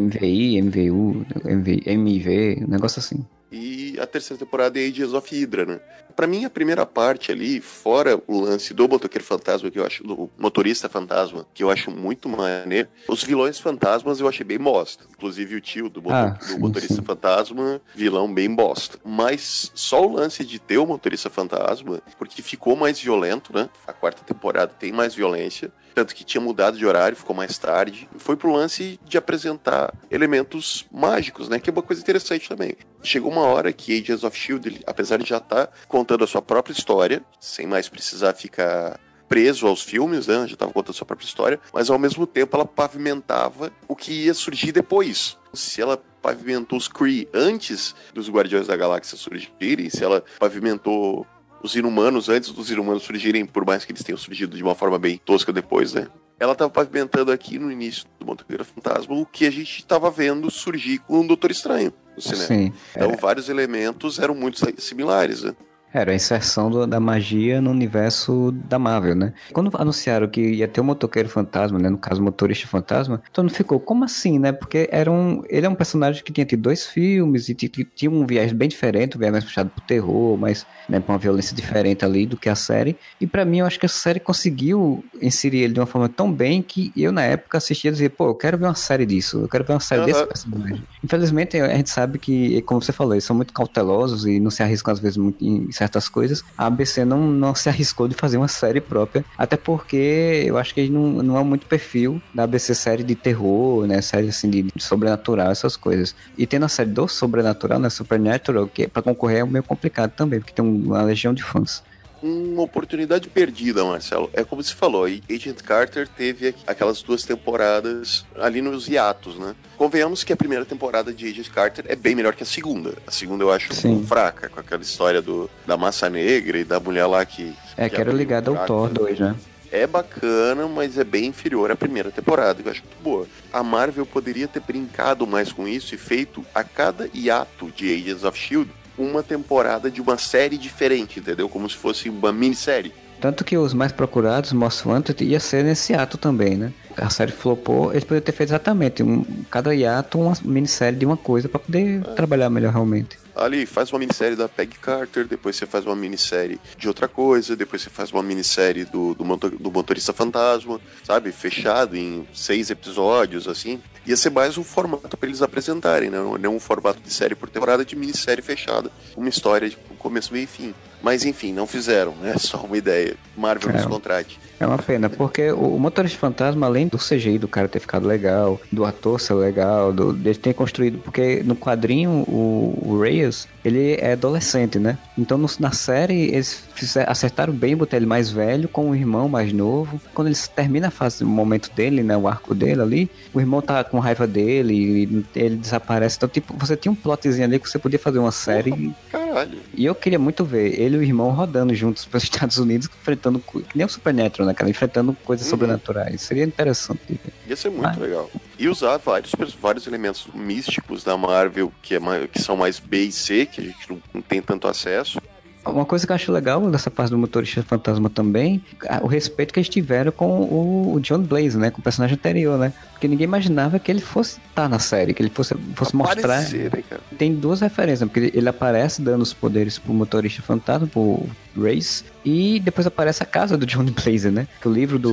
MVI, 0.00 0.62
MVU, 0.62 1.26
MV, 1.44 1.82
MV, 1.86 2.64
um 2.64 2.70
negócio 2.70 2.98
assim. 2.98 3.24
E 3.54 3.96
a 4.00 4.06
terceira 4.06 4.44
temporada 4.44 4.80
é 4.80 4.86
Ages 4.86 5.12
of 5.12 5.32
Hydra, 5.32 5.64
né? 5.64 5.80
Pra 6.16 6.26
mim, 6.26 6.44
a 6.44 6.50
primeira 6.50 6.84
parte 6.84 7.30
ali, 7.30 7.60
fora 7.60 8.20
o 8.26 8.40
lance 8.40 8.74
do 8.74 8.88
motoqueiro 8.88 9.24
fantasma, 9.24 9.70
que 9.70 9.78
eu 9.78 9.86
acho, 9.86 10.02
do 10.02 10.30
motorista 10.36 10.88
fantasma, 10.88 11.46
que 11.54 11.62
eu 11.62 11.70
acho 11.70 11.90
muito 11.90 12.28
maneiro, 12.28 12.88
os 13.08 13.22
vilões 13.22 13.58
fantasmas 13.58 14.20
eu 14.20 14.28
achei 14.28 14.44
bem 14.44 14.58
bosta. 14.58 15.04
Inclusive 15.10 15.56
o 15.56 15.60
tio 15.60 15.88
do, 15.88 16.02
motor, 16.02 16.16
ah, 16.16 16.38
do 16.48 16.58
motorista 16.58 16.96
sim. 16.96 17.02
fantasma, 17.02 17.80
vilão 17.94 18.32
bem 18.32 18.52
bosta. 18.52 18.98
Mas 19.04 19.70
só 19.74 20.04
o 20.04 20.12
lance 20.12 20.44
de 20.44 20.58
ter 20.58 20.78
o 20.78 20.86
motorista 20.86 21.30
fantasma, 21.30 22.02
porque 22.18 22.42
ficou 22.42 22.74
mais 22.74 22.98
violento, 23.00 23.52
né? 23.52 23.68
A 23.86 23.92
quarta 23.92 24.22
temporada 24.24 24.72
tem 24.72 24.92
mais 24.92 25.14
violência 25.14 25.72
tanto 25.94 26.14
que 26.14 26.24
tinha 26.24 26.40
mudado 26.40 26.76
de 26.76 26.84
horário, 26.84 27.16
ficou 27.16 27.34
mais 27.34 27.56
tarde. 27.56 28.08
Foi 28.18 28.36
pro 28.36 28.52
lance 28.52 28.98
de 29.04 29.16
apresentar 29.16 29.94
elementos 30.10 30.84
mágicos, 30.90 31.48
né? 31.48 31.58
Que 31.58 31.70
é 31.70 31.72
uma 31.72 31.82
coisa 31.82 32.02
interessante 32.02 32.48
também. 32.48 32.74
Chegou 33.02 33.30
uma 33.30 33.42
hora 33.42 33.72
que 33.72 33.96
Agents 33.96 34.24
of 34.24 34.36
Shield, 34.36 34.82
apesar 34.86 35.18
de 35.18 35.28
já 35.28 35.38
estar 35.38 35.66
tá 35.66 35.72
contando 35.86 36.24
a 36.24 36.26
sua 36.26 36.42
própria 36.42 36.72
história, 36.72 37.22
sem 37.38 37.66
mais 37.66 37.88
precisar 37.88 38.34
ficar 38.34 38.98
preso 39.28 39.66
aos 39.66 39.82
filmes, 39.82 40.26
né? 40.26 40.46
Já 40.46 40.54
estava 40.54 40.72
contando 40.72 40.94
a 40.94 40.98
sua 40.98 41.06
própria 41.06 41.26
história, 41.26 41.60
mas 41.72 41.90
ao 41.90 41.98
mesmo 41.98 42.26
tempo 42.26 42.56
ela 42.56 42.66
pavimentava 42.66 43.72
o 43.88 43.96
que 43.96 44.24
ia 44.26 44.34
surgir 44.34 44.72
depois. 44.72 45.38
Se 45.52 45.80
ela 45.80 46.02
pavimentou 46.20 46.78
os 46.78 46.88
Kree 46.88 47.28
antes 47.34 47.94
dos 48.14 48.30
Guardiões 48.30 48.66
da 48.66 48.76
Galáxia 48.76 49.16
surgirem, 49.18 49.90
se 49.90 50.02
ela 50.02 50.24
pavimentou 50.38 51.26
os 51.64 51.74
inumanos 51.74 52.28
antes 52.28 52.50
dos 52.50 52.70
inumanos 52.70 53.04
surgirem, 53.04 53.46
por 53.46 53.64
mais 53.64 53.86
que 53.86 53.92
eles 53.92 54.02
tenham 54.02 54.18
surgido 54.18 54.54
de 54.54 54.62
uma 54.62 54.74
forma 54.74 54.98
bem 54.98 55.16
tosca 55.16 55.50
depois, 55.50 55.94
né? 55.94 56.08
Ela 56.38 56.52
estava 56.52 56.70
pavimentando 56.70 57.32
aqui 57.32 57.58
no 57.58 57.72
início 57.72 58.04
do 58.20 58.26
Motoqueiro 58.26 58.66
Fantasma 58.66 59.14
o 59.14 59.24
que 59.24 59.46
a 59.46 59.50
gente 59.50 59.78
estava 59.78 60.10
vendo 60.10 60.50
surgir 60.50 60.98
com 60.98 61.20
o 61.20 61.26
Doutor 61.26 61.50
Estranho 61.50 61.90
no 62.14 62.20
cinema. 62.20 62.46
Sim, 62.46 62.72
então, 62.94 63.12
é. 63.12 63.16
vários 63.16 63.48
elementos 63.48 64.18
eram 64.18 64.34
muito 64.34 64.60
similares, 64.78 65.42
né? 65.42 65.56
Era 65.94 66.10
a 66.10 66.14
inserção 66.14 66.68
do, 66.68 66.86
da 66.88 66.98
magia 66.98 67.60
no 67.60 67.70
universo 67.70 68.50
da 68.68 68.80
Marvel, 68.80 69.14
né? 69.14 69.32
Quando 69.52 69.70
anunciaram 69.74 70.26
que 70.26 70.40
ia 70.40 70.66
ter 70.66 70.80
o 70.80 70.82
um 70.82 70.86
motoqueiro 70.88 71.28
fantasma, 71.28 71.78
né? 71.78 71.88
No 71.88 71.96
caso, 71.96 72.20
o 72.20 72.24
motorista 72.24 72.66
fantasma, 72.66 73.22
todo 73.32 73.44
mundo 73.44 73.54
ficou, 73.54 73.78
como 73.78 74.04
assim, 74.04 74.40
né? 74.40 74.50
Porque 74.50 74.88
era 74.90 75.08
um, 75.08 75.44
ele 75.48 75.66
é 75.66 75.68
um 75.68 75.74
personagem 75.74 76.24
que 76.24 76.32
tinha 76.32 76.44
tido 76.44 76.62
dois 76.62 76.84
filmes 76.84 77.48
e 77.48 77.54
tinha 77.54 78.10
um 78.10 78.26
viés 78.26 78.52
bem 78.52 78.68
diferente, 78.68 79.16
um 79.16 79.20
viés 79.20 79.30
mais 79.30 79.44
puxado 79.44 79.70
pro 79.70 79.84
terror, 79.84 80.36
mas 80.36 80.66
né, 80.88 80.98
pra 80.98 81.12
uma 81.12 81.18
violência 81.18 81.54
diferente 81.54 82.04
ali 82.04 82.26
do 82.26 82.36
que 82.36 82.48
a 82.48 82.56
série. 82.56 82.96
E 83.20 83.26
para 83.26 83.44
mim, 83.44 83.58
eu 83.58 83.66
acho 83.66 83.78
que 83.78 83.86
a 83.86 83.88
série 83.88 84.18
conseguiu 84.18 85.04
inserir 85.22 85.58
ele 85.58 85.74
de 85.74 85.80
uma 85.80 85.86
forma 85.86 86.08
tão 86.08 86.32
bem 86.32 86.60
que 86.60 86.92
eu, 86.96 87.12
na 87.12 87.22
época, 87.22 87.58
assistia 87.58 87.90
e 87.90 87.92
dizia, 87.92 88.10
pô, 88.10 88.26
eu 88.26 88.34
quero 88.34 88.58
ver 88.58 88.64
uma 88.64 88.74
série 88.74 89.06
disso, 89.06 89.42
eu 89.42 89.48
quero 89.48 89.62
ver 89.62 89.74
uma 89.74 89.80
série 89.80 90.00
uhum. 90.00 90.06
desse 90.06 90.26
personagem. 90.26 90.82
Infelizmente, 91.04 91.60
a 91.60 91.76
gente 91.76 91.90
sabe 91.90 92.18
que, 92.18 92.60
como 92.62 92.82
você 92.82 92.92
falou, 92.92 93.14
eles 93.14 93.24
são 93.24 93.36
muito 93.36 93.52
cautelosos 93.52 94.26
e 94.26 94.40
não 94.40 94.50
se 94.50 94.60
arriscam, 94.60 94.92
às 94.92 94.98
vezes, 94.98 95.16
muito 95.16 95.44
em 95.44 95.70
certas 95.84 96.08
coisas, 96.08 96.42
a 96.56 96.66
ABC 96.66 97.04
não, 97.04 97.20
não 97.30 97.54
se 97.54 97.68
arriscou 97.68 98.08
de 98.08 98.14
fazer 98.14 98.36
uma 98.38 98.48
série 98.48 98.80
própria, 98.80 99.24
até 99.36 99.56
porque 99.56 100.44
eu 100.46 100.56
acho 100.56 100.74
que 100.74 100.88
não, 100.88 101.22
não 101.22 101.38
é 101.38 101.44
muito 101.44 101.66
perfil 101.66 102.20
da 102.34 102.44
ABC 102.44 102.74
série 102.74 103.02
de 103.02 103.14
terror, 103.14 103.86
né, 103.86 104.00
série 104.00 104.28
assim 104.28 104.48
de, 104.48 104.62
de 104.62 104.82
sobrenatural, 104.82 105.50
essas 105.50 105.76
coisas. 105.76 106.14
E 106.38 106.46
tendo 106.46 106.64
a 106.64 106.68
série 106.68 106.90
do 106.90 107.06
sobrenatural, 107.06 107.78
né, 107.78 107.90
Supernatural, 107.90 108.66
que 108.66 108.84
é 108.84 108.88
para 108.88 109.02
concorrer 109.02 109.40
é 109.40 109.44
meio 109.44 109.62
complicado 109.62 110.12
também, 110.12 110.40
porque 110.40 110.54
tem 110.54 110.64
uma 110.64 111.02
legião 111.02 111.34
de 111.34 111.42
fãs 111.42 111.82
uma 112.24 112.62
oportunidade 112.62 113.28
perdida, 113.28 113.84
Marcelo. 113.84 114.30
É 114.32 114.42
como 114.42 114.62
se 114.62 114.74
falou, 114.74 115.04
Agent 115.04 115.62
Carter 115.62 116.08
teve 116.08 116.54
aquelas 116.66 117.02
duas 117.02 117.24
temporadas 117.24 118.24
ali 118.36 118.62
nos 118.62 118.88
hiatos, 118.88 119.38
né? 119.38 119.54
Convenhamos 119.76 120.24
que 120.24 120.32
a 120.32 120.36
primeira 120.36 120.64
temporada 120.64 121.12
de 121.12 121.26
Agent 121.26 121.50
Carter 121.50 121.84
é 121.86 121.94
bem 121.94 122.14
melhor 122.14 122.34
que 122.34 122.42
a 122.42 122.46
segunda. 122.46 122.94
A 123.06 123.10
segunda 123.10 123.44
eu 123.44 123.52
acho 123.52 123.74
Sim. 123.74 124.04
fraca, 124.06 124.48
com 124.48 124.58
aquela 124.58 124.82
história 124.82 125.20
do, 125.20 125.50
da 125.66 125.76
massa 125.76 126.08
negra 126.08 126.58
e 126.58 126.64
da 126.64 126.80
mulher 126.80 127.06
lá 127.06 127.24
que. 127.26 127.54
É, 127.76 127.88
que, 127.88 127.96
que 127.96 128.00
era 128.00 128.12
ligada 128.12 128.50
ao 128.50 128.66
Thor 128.66 128.88
2, 128.88 129.20
né? 129.20 129.36
é 129.74 129.88
bacana, 129.88 130.68
mas 130.68 130.96
é 130.96 131.02
bem 131.02 131.26
inferior 131.26 131.68
à 131.68 131.74
primeira 131.74 132.08
temporada, 132.08 132.62
eu 132.64 132.70
acho 132.70 132.80
muito 132.82 133.02
boa. 133.02 133.26
A 133.52 133.60
Marvel 133.60 134.06
poderia 134.06 134.46
ter 134.46 134.60
brincado 134.60 135.26
mais 135.26 135.50
com 135.50 135.66
isso 135.66 135.96
e 135.96 135.98
feito 135.98 136.46
a 136.54 136.62
cada 136.62 137.10
hiato 137.12 137.72
de 137.74 137.92
Agents 137.92 138.22
of 138.22 138.38
Shield 138.38 138.70
uma 138.96 139.22
temporada 139.22 139.90
de 139.90 140.00
uma 140.00 140.18
série 140.18 140.56
diferente, 140.56 141.20
entendeu? 141.20 141.48
Como 141.48 141.68
se 141.68 141.76
fosse 141.76 142.08
uma 142.08 142.32
minissérie. 142.32 142.92
Tanto 143.20 143.44
que 143.44 143.56
os 143.56 143.72
mais 143.72 143.90
procurados, 143.90 144.52
Most 144.52 144.86
Wanted, 144.86 145.24
ia 145.24 145.40
ser 145.40 145.64
nesse 145.64 145.94
ato 145.94 146.18
também, 146.18 146.56
né? 146.56 146.72
A 146.96 147.08
série 147.08 147.32
flopou, 147.32 147.90
eles 147.90 148.04
poderiam 148.04 148.24
ter 148.24 148.32
feito 148.32 148.50
exatamente 148.50 149.02
um, 149.02 149.24
cada 149.50 149.74
hiato 149.74 150.20
uma 150.20 150.36
minissérie 150.42 150.98
de 150.98 151.06
uma 151.06 151.16
coisa 151.16 151.48
para 151.48 151.58
poder 151.58 152.00
é. 152.00 152.14
trabalhar 152.14 152.50
melhor 152.50 152.72
realmente. 152.72 153.18
Ali, 153.34 153.66
faz 153.66 153.90
uma 153.92 153.98
minissérie 153.98 154.36
da 154.36 154.48
Peg 154.48 154.76
Carter, 154.78 155.26
depois 155.26 155.56
você 155.56 155.66
faz 155.66 155.84
uma 155.84 155.96
minissérie 155.96 156.60
de 156.78 156.86
outra 156.86 157.08
coisa, 157.08 157.56
depois 157.56 157.82
você 157.82 157.90
faz 157.90 158.12
uma 158.12 158.22
minissérie 158.22 158.84
do, 158.84 159.14
do, 159.14 159.24
motor, 159.24 159.50
do 159.50 159.72
motorista 159.72 160.12
fantasma, 160.12 160.80
sabe? 161.02 161.32
Fechado 161.32 161.96
em 161.96 162.28
seis 162.32 162.70
episódios, 162.70 163.48
assim. 163.48 163.80
Ia 164.06 164.16
ser 164.16 164.30
mais 164.30 164.58
um 164.58 164.64
formato 164.64 165.16
para 165.16 165.28
eles 165.28 165.40
apresentarem, 165.40 166.10
né? 166.10 166.18
Não 166.38 166.56
um 166.56 166.60
formato 166.60 167.00
de 167.00 167.10
série 167.10 167.34
por 167.34 167.48
temporada, 167.48 167.84
de 167.84 167.96
minissérie 167.96 168.42
fechada. 168.42 168.90
Uma 169.16 169.30
história 169.30 169.68
de 169.68 169.76
começo, 169.98 170.32
meio 170.32 170.44
e 170.44 170.46
fim. 170.46 170.74
Mas 171.04 171.22
enfim, 171.26 171.52
não 171.52 171.66
fizeram, 171.66 172.14
né? 172.16 172.34
Só 172.40 172.56
uma 172.62 172.78
ideia. 172.78 173.14
Marvel 173.36 173.70
é. 173.70 173.74
nos 173.74 173.84
contrate. 173.84 174.40
É 174.58 174.66
uma 174.66 174.78
pena, 174.78 175.10
porque 175.10 175.50
o 175.50 175.78
Motorista 175.78 176.18
Fantasma, 176.18 176.66
além 176.66 176.86
do 176.86 176.96
CGI 176.96 177.38
do 177.38 177.48
cara 177.48 177.68
ter 177.68 177.80
ficado 177.80 178.06
legal, 178.06 178.60
do 178.70 178.84
ator 178.84 179.20
ser 179.20 179.34
legal, 179.34 179.92
do, 179.92 180.12
dele 180.12 180.38
ter 180.38 180.54
construído, 180.54 180.98
porque 180.98 181.42
no 181.44 181.56
quadrinho 181.56 182.24
o, 182.28 182.78
o 182.82 183.00
Reyes, 183.00 183.48
ele 183.64 183.96
é 184.00 184.12
adolescente, 184.12 184.78
né? 184.78 184.96
Então 185.18 185.36
no, 185.36 185.48
na 185.58 185.72
série 185.72 186.28
eles 186.28 186.62
fizeram, 186.74 187.10
acertaram 187.10 187.52
bem 187.52 187.76
botar 187.76 187.96
ele 187.96 188.06
mais 188.06 188.30
velho 188.30 188.68
com 188.68 188.90
o 188.90 188.94
irmão 188.94 189.28
mais 189.28 189.52
novo. 189.52 190.00
Quando 190.14 190.28
ele 190.28 190.36
termina 190.54 190.88
a 190.88 190.90
fase, 190.90 191.24
o 191.24 191.26
momento 191.26 191.70
dele, 191.74 192.02
né? 192.02 192.16
O 192.16 192.28
arco 192.28 192.54
dele 192.54 192.80
ali, 192.80 193.10
o 193.32 193.40
irmão 193.40 193.60
tá 193.60 193.82
com 193.82 193.98
raiva 193.98 194.26
dele 194.26 194.74
e 194.74 195.24
ele 195.34 195.56
desaparece. 195.56 196.16
Então, 196.16 196.28
tipo, 196.28 196.54
você 196.56 196.76
tinha 196.76 196.92
um 196.92 196.96
plotzinho 196.96 197.44
ali 197.44 197.58
que 197.58 197.68
você 197.68 197.78
podia 197.78 197.98
fazer 197.98 198.20
uma 198.20 198.32
série. 198.32 198.94
Caralho. 199.10 199.58
E 199.74 199.84
eu 199.84 199.94
queria 199.94 200.18
muito 200.18 200.44
ver 200.44 200.80
ele 200.80 200.93
e 200.94 200.98
o 200.98 201.02
irmão 201.02 201.30
rodando 201.30 201.74
juntos 201.74 202.04
para 202.04 202.18
os 202.18 202.24
Estados 202.24 202.58
Unidos, 202.58 202.88
enfrentando. 202.88 203.38
Que 203.38 203.64
nem 203.76 203.86
o 203.86 203.88
Supernatural, 203.88 204.46
né, 204.46 204.54
cara? 204.54 204.70
Enfrentando 204.70 205.16
coisas 205.24 205.46
uhum. 205.46 205.50
sobrenaturais. 205.50 206.22
Seria 206.22 206.44
interessante. 206.44 207.20
Ia 207.46 207.56
ser 207.56 207.70
muito 207.70 207.86
ah. 207.86 207.96
legal. 207.98 208.30
E 208.58 208.68
usar 208.68 208.96
vários, 208.98 209.32
vários 209.60 209.86
elementos 209.86 210.26
místicos 210.34 211.02
da 211.04 211.16
Marvel, 211.16 211.72
que, 211.82 211.94
é 211.94 212.00
mais, 212.00 212.30
que 212.30 212.40
são 212.40 212.56
mais 212.56 212.78
B 212.78 213.04
e 213.04 213.12
C, 213.12 213.46
que 213.46 213.60
a 213.60 213.64
gente 213.64 213.90
não, 213.90 214.02
não 214.14 214.22
tem 214.22 214.40
tanto 214.40 214.68
acesso. 214.68 215.20
Uma 215.66 215.86
coisa 215.86 216.06
que 216.06 216.12
eu 216.12 216.14
acho 216.14 216.30
legal 216.30 216.70
dessa 216.70 216.90
parte 216.90 217.10
do 217.10 217.18
motorista 217.18 217.62
fantasma 217.62 218.10
também, 218.10 218.62
o 219.00 219.06
respeito 219.06 219.52
que 219.52 219.58
eles 219.58 219.68
tiveram 219.68 220.12
com 220.12 220.92
o 220.94 221.00
John 221.00 221.22
Blaze, 221.22 221.56
né? 221.56 221.70
Com 221.70 221.80
o 221.80 221.82
personagem 221.82 222.16
anterior, 222.16 222.58
né? 222.58 222.72
Porque 223.04 223.08
ninguém 223.08 223.24
imaginava 223.24 223.78
que 223.78 223.92
ele 223.92 224.00
fosse 224.00 224.40
estar 224.48 224.66
na 224.66 224.78
série, 224.78 225.12
que 225.12 225.22
ele 225.22 225.28
fosse, 225.28 225.54
fosse 225.74 225.94
mostrar. 225.94 226.40
Né, 226.40 226.70
Tem 227.18 227.34
duas 227.34 227.60
referências, 227.60 228.08
porque 228.08 228.32
ele 228.34 228.48
aparece 228.48 229.02
dando 229.02 229.20
os 229.20 229.34
poderes 229.34 229.78
pro 229.78 229.92
motorista 229.92 230.40
fantasma, 230.40 230.86
pro 230.86 231.28
Race, 231.54 232.02
e 232.24 232.58
depois 232.60 232.86
aparece 232.86 233.22
a 233.22 233.26
casa 233.26 233.58
do 233.58 233.66
John 233.66 233.84
Blaze, 233.84 234.30
né? 234.30 234.48
Que 234.58 234.68
o 234.68 234.72
livro 234.72 234.98
do, 234.98 235.12